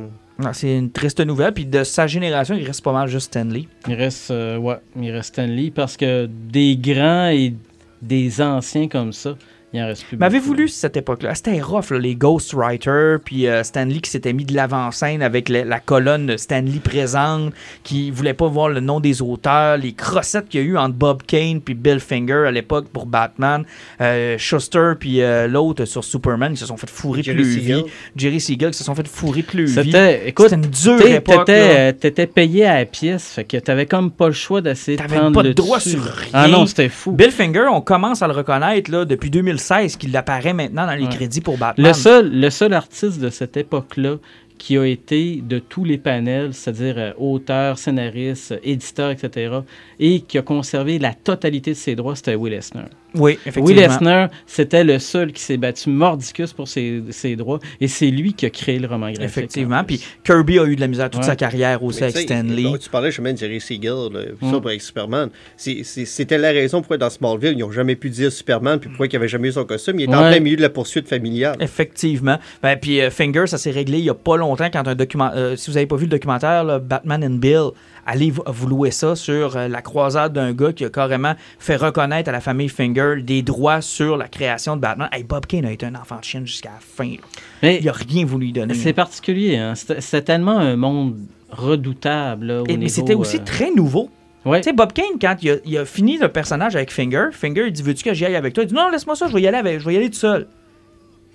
Ah, 0.44 0.52
C'est 0.52 0.76
une 0.76 0.90
triste 0.90 1.20
nouvelle. 1.20 1.54
Puis 1.54 1.68
de 1.68 1.84
sa 1.84 2.08
génération, 2.08 2.56
il 2.60 2.66
reste 2.66 2.84
pas 2.84 2.92
mal 2.92 3.08
juste 3.08 3.28
Stanley. 3.28 3.68
Il 3.88 3.94
reste, 3.94 4.32
euh, 4.32 4.58
ouais, 4.58 4.78
il 5.00 5.12
reste 5.12 5.28
Stanley 5.30 5.70
parce 5.70 5.96
que 5.96 6.26
des 6.28 6.76
grands 6.76 7.28
et 7.30 7.54
des 8.02 8.42
anciens 8.42 8.88
comme 8.88 9.14
ça, 9.14 9.36
il 9.74 9.82
en 9.82 9.88
reste 9.88 10.06
plus. 10.06 10.18
Mais 10.18 10.26
avez-vous 10.28 10.50
beaucoup. 10.50 10.62
lu 10.62 10.68
cette 10.68 10.96
époque-là? 10.98 11.34
C'était 11.36 11.60
rough, 11.62 11.90
là, 11.92 11.98
les 12.00 12.16
Ghostwriters, 12.16 13.20
puis 13.24 13.48
euh, 13.48 13.64
Stanley 13.64 14.00
qui 14.00 14.10
s'était 14.10 14.34
mis 14.34 14.46
de 14.46 14.54
l'avant-scène 14.56 15.22
avec 15.22 15.50
la 15.50 15.80
colonne 15.80 16.28
de 16.28 16.38
Stanley 16.38 16.80
présente, 16.84 17.54
qui 17.84 18.12
voulait 18.12 18.34
pas 18.34 18.48
voir 18.48 18.70
le 18.70 18.80
nom 18.80 19.00
des 19.00 19.22
auteurs, 19.22 19.78
les 19.78 19.94
crossettes 19.94 20.50
qu'il 20.50 20.62
y 20.62 20.64
a 20.64 20.68
eu 20.68 20.78
entre 20.78 20.96
Bob 20.96 21.24
Kane 21.26 21.62
puis 21.62 21.74
Bill 21.74 22.00
Finger 22.00 22.46
à 22.48 22.52
l'époque 22.52 22.88
pour 22.90 23.06
Batman, 23.06 23.64
euh, 24.02 24.38
Schuster 24.38 24.94
puis 25.00 25.22
euh, 25.22 25.48
l'autre 25.48 25.86
sur 25.86 26.04
Superman, 26.04 26.54
ils 26.54 26.58
se 26.58 26.66
sont 26.66 26.78
fait 26.78 26.90
fourrer 26.90 27.24
Jerry 27.24 27.38
plus 27.42 27.54
Siegel. 27.54 27.78
vie. 27.78 27.84
Jerry 28.16 28.40
Siegel 28.40 28.72
qui 28.72 28.78
se 28.78 28.84
sont 28.84 28.96
fait 28.96 29.08
fourrer 29.08 29.42
plus 29.44 29.66
vie. 29.66 29.92
C'était, 29.92 30.28
écoute, 30.30 30.50
C'était 30.50 30.62
une 30.66 30.70
dure 30.72 31.06
époque. 31.08 31.46
t'étais, 31.46 31.76
euh, 31.78 31.92
t'étais 31.94 32.28
payé 32.28 32.66
à 32.66 32.76
la 32.80 32.86
pièce, 32.86 33.32
fait 33.34 33.44
que 33.44 33.58
t'avais 33.58 33.86
comme 33.86 34.12
pas 34.12 34.28
le 34.28 34.34
choix 34.34 34.62
d'essayer 34.62 34.98
de 34.98 35.02
T'avais 35.02 35.18
prendre 35.18 35.34
pas 35.36 35.44
de 35.44 35.48
le 35.50 35.54
droit 35.54 35.78
dessus. 35.80 35.92
sur 35.92 36.04
Ah 36.34 36.44
rien. 36.44 36.52
non, 36.58 36.66
c'était 36.66 36.90
fou. 36.90 37.12
Bill 37.12 37.32
Finger, 37.32 37.66
on 37.72 37.82
commence 37.82 38.22
à 38.22 38.28
le 38.28 38.34
reconnaître 38.34 38.92
là, 38.92 39.06
depuis 39.06 39.30
2016 39.70 39.96
qu'il 39.98 40.16
apparaît 40.16 40.54
maintenant 40.54 40.86
dans 40.86 40.94
les 40.96 41.04
Ouais. 41.04 41.10
crédits 41.10 41.42
pour 41.42 41.58
Batman. 41.58 41.86
Le 41.88 41.94
seul, 41.94 42.32
le 42.32 42.50
seul 42.50 42.74
artiste 42.74 43.20
de 43.20 43.30
cette 43.30 43.58
époque-là 43.58 44.18
qui 44.58 44.78
a 44.78 44.86
été 44.86 45.42
de 45.42 45.60
tous 45.60 45.84
les 45.84 45.98
panels, 45.98 46.54
c'est-à-dire 46.54 46.96
euh, 46.98 47.12
auteur, 47.18 47.78
scénariste, 47.78 48.54
éditeur, 48.64 49.12
etc., 49.12 49.58
et 50.00 50.22
qui 50.22 50.38
a 50.38 50.42
conservé 50.42 51.00
la 51.00 51.14
totalité 51.14 51.72
de 51.72 51.76
ses 51.76 51.96
droits, 51.96 52.16
c'était 52.16 52.36
Will 52.36 52.54
Eisner. 52.54 52.84
Oui, 53.16 53.38
Will 53.56 53.78
effectivement. 53.80 53.96
Eisner, 53.96 54.26
c'était 54.48 54.84
le 54.84 55.00
seul 55.00 55.32
qui 55.34 55.42
s'est 55.42 55.58
battu 55.58 55.90
mordicus 55.90 56.54
pour 56.54 56.68
ses, 56.68 57.02
ses 57.12 57.36
droits, 57.36 57.60
et 57.80 57.88
c'est 57.88 58.08
lui 58.08 58.34
qui 58.34 58.46
a 58.46 58.50
créé 58.50 58.80
le 58.80 58.88
roman 58.88 59.08
graphique. 59.12 59.24
Effectivement. 59.24 59.80
en. 59.80 59.84
Puis 59.84 60.02
Kirby 60.24 60.60
a 60.60 60.66
eu 60.66 60.76
de 60.76 60.82
la 60.82 60.88
misère 60.88 61.10
toute 61.10 61.22
Ouais. 61.22 61.28
sa 61.28 61.36
carrière 61.36 61.84
aussi 61.84 62.02
Mais 62.02 62.08
avec 62.08 62.28
Stanley. 62.30 62.78
Tu 62.80 62.90
parlais 62.90 63.10
justement 63.12 63.32
de 63.32 63.38
Jerry 63.38 63.62
Siegel, 63.62 63.92
là, 64.12 64.22
ça 64.40 64.46
Mm. 64.48 64.52
pour 64.62 64.68
avec 64.70 64.82
Superman. 64.82 65.30
C'était 65.58 66.38
la 66.38 66.50
raison 66.52 66.80
pourquoi 66.80 66.98
dans 66.98 67.10
Smallville, 67.10 67.54
ils 67.54 67.60
n'ont 67.60 67.72
jamais 67.72 67.96
pu 67.96 68.10
dire 68.10 68.32
Superman, 68.32 68.80
puis 68.80 68.90
pourquoi 68.90 69.08
il 69.08 69.14
n'avait 69.14 69.28
jamais 69.28 69.50
eu 69.50 69.54
son 69.54 69.66
costume. 69.66 70.00
Il 70.00 70.04
était 70.04 70.16
en 70.16 70.24
Ouais. 70.24 70.32
plein 70.32 70.40
milieu 70.40 70.58
de 70.58 70.62
la 70.62 70.70
poursuite 70.70 71.08
familiale. 71.08 71.58
Effectivement. 71.60 72.38
Ben, 72.62 72.78
puis 72.78 73.02
euh, 73.02 73.10
Finger, 73.10 73.48
ça 73.48 73.58
s'est 73.58 73.72
réglé 73.72 74.00
il 74.00 74.06
y 74.06 74.10
a 74.10 74.14
pas 74.14 74.38
longtemps 74.38 74.70
quand 74.72 74.88
un 74.88 74.96
document. 74.96 75.32
euh, 75.36 75.56
si 75.56 75.70
vous 75.72 75.78
avez 75.78 75.86
pas 75.86 75.96
vu 75.96 76.04
le 76.06 76.10
documentaire 76.12 76.64
là, 76.64 76.80
Batman 76.80 77.24
and 77.24 77.38
Bill, 77.38 77.70
allez 78.06 78.32
vous, 78.32 78.68
louer 78.68 78.92
ça 78.92 79.16
sur 79.16 79.56
euh, 79.58 79.68
la 79.68 79.82
croisade 79.82 80.34
d'un 80.34 80.54
gars 80.54 80.74
qui 80.74 80.86
a 80.86 80.90
carrément 80.90 81.34
fait 81.60 81.76
reconnaître 81.76 82.30
à 82.30 82.32
la 82.32 82.42
famille 82.42 82.70
Finger 82.70 83.22
des 83.22 83.42
droits 83.42 83.82
sur 83.82 84.18
la 84.18 84.28
création 84.28 84.76
de 84.76 84.82
Batman. 84.82 85.10
Hey, 85.12 85.24
Bob 85.24 85.46
Kane 85.46 85.66
a 85.66 85.72
été 85.72 85.86
un 85.86 85.96
enfant 85.96 86.18
de 86.20 86.24
chienne 86.24 86.46
jusqu'à 86.48 86.70
la 86.72 86.80
fin. 86.80 87.10
là. 87.12 87.18
Mais 87.62 87.80
Il 87.82 87.90
a 87.90 87.94
rien 87.94 88.26
voulu 88.26 88.48
lui 88.48 88.54
donner. 88.54 88.74
c'est 88.74 88.94
particulier, 88.94 89.58
hein. 89.58 89.76
C'était- 89.76 90.02
c'est 90.02 90.22
tellement 90.24 90.58
un 90.60 90.76
monde 90.76 91.18
redoutable. 91.50 92.46
là, 92.48 92.62
au 92.62 92.66
Et- 92.68 92.78
mais 92.78 92.88
c'était 92.90 93.14
aussi 93.16 93.38
euh, 93.38 93.44
très 93.46 93.72
nouveau. 93.72 94.10
Ouais. 94.46 94.60
Tu 94.60 94.70
sais, 94.70 94.74
Bob 94.74 94.92
Kane, 94.92 95.18
quand 95.22 95.36
il 95.42 95.52
a, 95.52 95.56
il 95.64 95.78
a 95.78 95.86
fini 95.86 96.18
le 96.18 96.28
personnage 96.28 96.76
avec 96.76 96.92
Finger, 96.92 97.28
Finger, 97.32 97.66
il 97.68 97.72
dit 97.72 97.82
Veux-tu 97.82 98.04
que 98.04 98.14
j'y 98.14 98.26
aille 98.26 98.36
avec 98.36 98.54
toi? 98.54 98.64
Il 98.64 98.68
dit 98.68 98.74
Non, 98.76 98.90
laisse-moi 98.90 99.16
ça, 99.16 99.28
je 99.28 99.34
vais 99.34 99.42
y 99.42 99.48
aller, 99.48 99.58
avec, 99.58 99.80
je 99.80 99.86
vais 99.86 99.94
y 99.94 99.98
aller 99.98 100.10
tout 100.10 100.18
seul. 100.20 100.48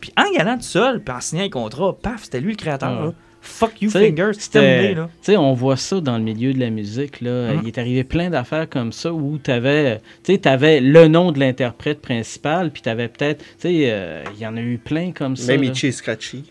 Puis 0.01 0.13
en 0.19 0.25
y 0.33 0.39
allant 0.39 0.57
tout 0.57 0.63
seul, 0.63 1.03
puis 1.03 1.15
en 1.15 1.21
signant 1.21 1.45
un 1.45 1.49
contrat, 1.49 1.97
paf, 2.01 2.25
c'était 2.25 2.41
lui 2.41 2.51
le 2.53 2.57
créateur. 2.57 3.07
Ouais. 3.07 3.13
Fuck 3.51 3.81
you, 3.83 3.91
Tu 3.91 3.99
sais, 3.99 4.09
Finger, 4.11 4.31
c'est 4.35 4.41
c'était- 4.43 4.61
terminé. 4.61 4.95
Là. 4.95 5.09
Tu 5.23 5.33
sais, 5.33 5.37
on 5.37 5.53
voit 5.55 5.77
ça 5.77 6.01
dans 6.01 6.17
le 6.19 6.23
milieu 6.23 6.53
de 6.53 6.61
la 6.61 6.71
musique. 6.71 7.21
Là. 7.21 7.55
Mhm. 7.55 7.61
Il 7.63 7.69
est 7.69 7.79
arrivé 7.79 8.05
plein 8.05 8.31
d'affaires 8.31 8.69
comme 8.69 8.93
ça 8.93 9.13
où 9.13 9.39
tu 9.43 9.51
avais, 9.51 10.01
le 10.29 11.07
nom 11.09 11.33
de 11.33 11.41
l'interprète 11.41 12.01
principal, 12.01 12.71
puis 12.71 12.83
tu 12.83 12.89
avais 12.89 13.09
peut-être. 13.09 13.39
Tu 13.39 13.47
sais, 13.59 13.69
euh, 13.91 14.23
il 14.37 14.41
y 14.43 14.47
en 14.47 14.57
a 14.57 14.61
eu 14.61 14.79
plein 14.79 15.13
comme 15.13 15.35
ça. 15.37 15.53
Même. 15.53 15.65
Itchy 15.65 15.93
Scratchy. 15.93 16.45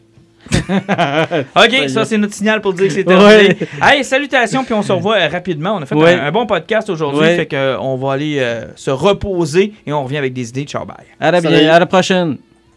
OK, 0.52 1.90
ça, 1.90 2.06
c'est 2.06 2.18
notre 2.18 2.34
signal 2.34 2.61
pour 2.61 2.74
dire 2.74 2.88
que 2.88 2.94
c'est 2.94 3.03
terminé. 3.03 3.56
Hey, 3.82 4.03
salutations, 4.03 4.64
puis 4.64 4.74
on 4.74 4.82
se 4.82 4.91
revoit 4.94 5.18
euh, 5.18 5.28
rapidement. 5.28 5.76
On 5.76 5.82
a 5.82 5.86
fait 5.86 5.95
Ouais. 5.95 6.14
un, 6.14 6.26
un 6.28 6.32
bon 6.32 6.45
podcast 6.45 6.90
aujourd'hui, 6.90 7.19
Ouais. 7.22 7.36
fait 7.36 7.48
qu'on 7.48 7.95
va 7.98 8.14
aller 8.14 8.38
euh, 8.40 8.65
se 8.76 8.90
reposer 8.91 9.74
et 9.86 9.91
on 9.94 10.03
revient 10.03 10.18
avec 10.18 10.34
des 10.34 10.49
idées. 10.49 10.64
Ciao, 10.64 10.86
bye. 10.86 10.95
À 11.19 11.32
la, 11.32 11.41
Salut. 11.41 11.56
à 11.68 11.80
la 11.80 11.86
prochaine. 11.86 12.38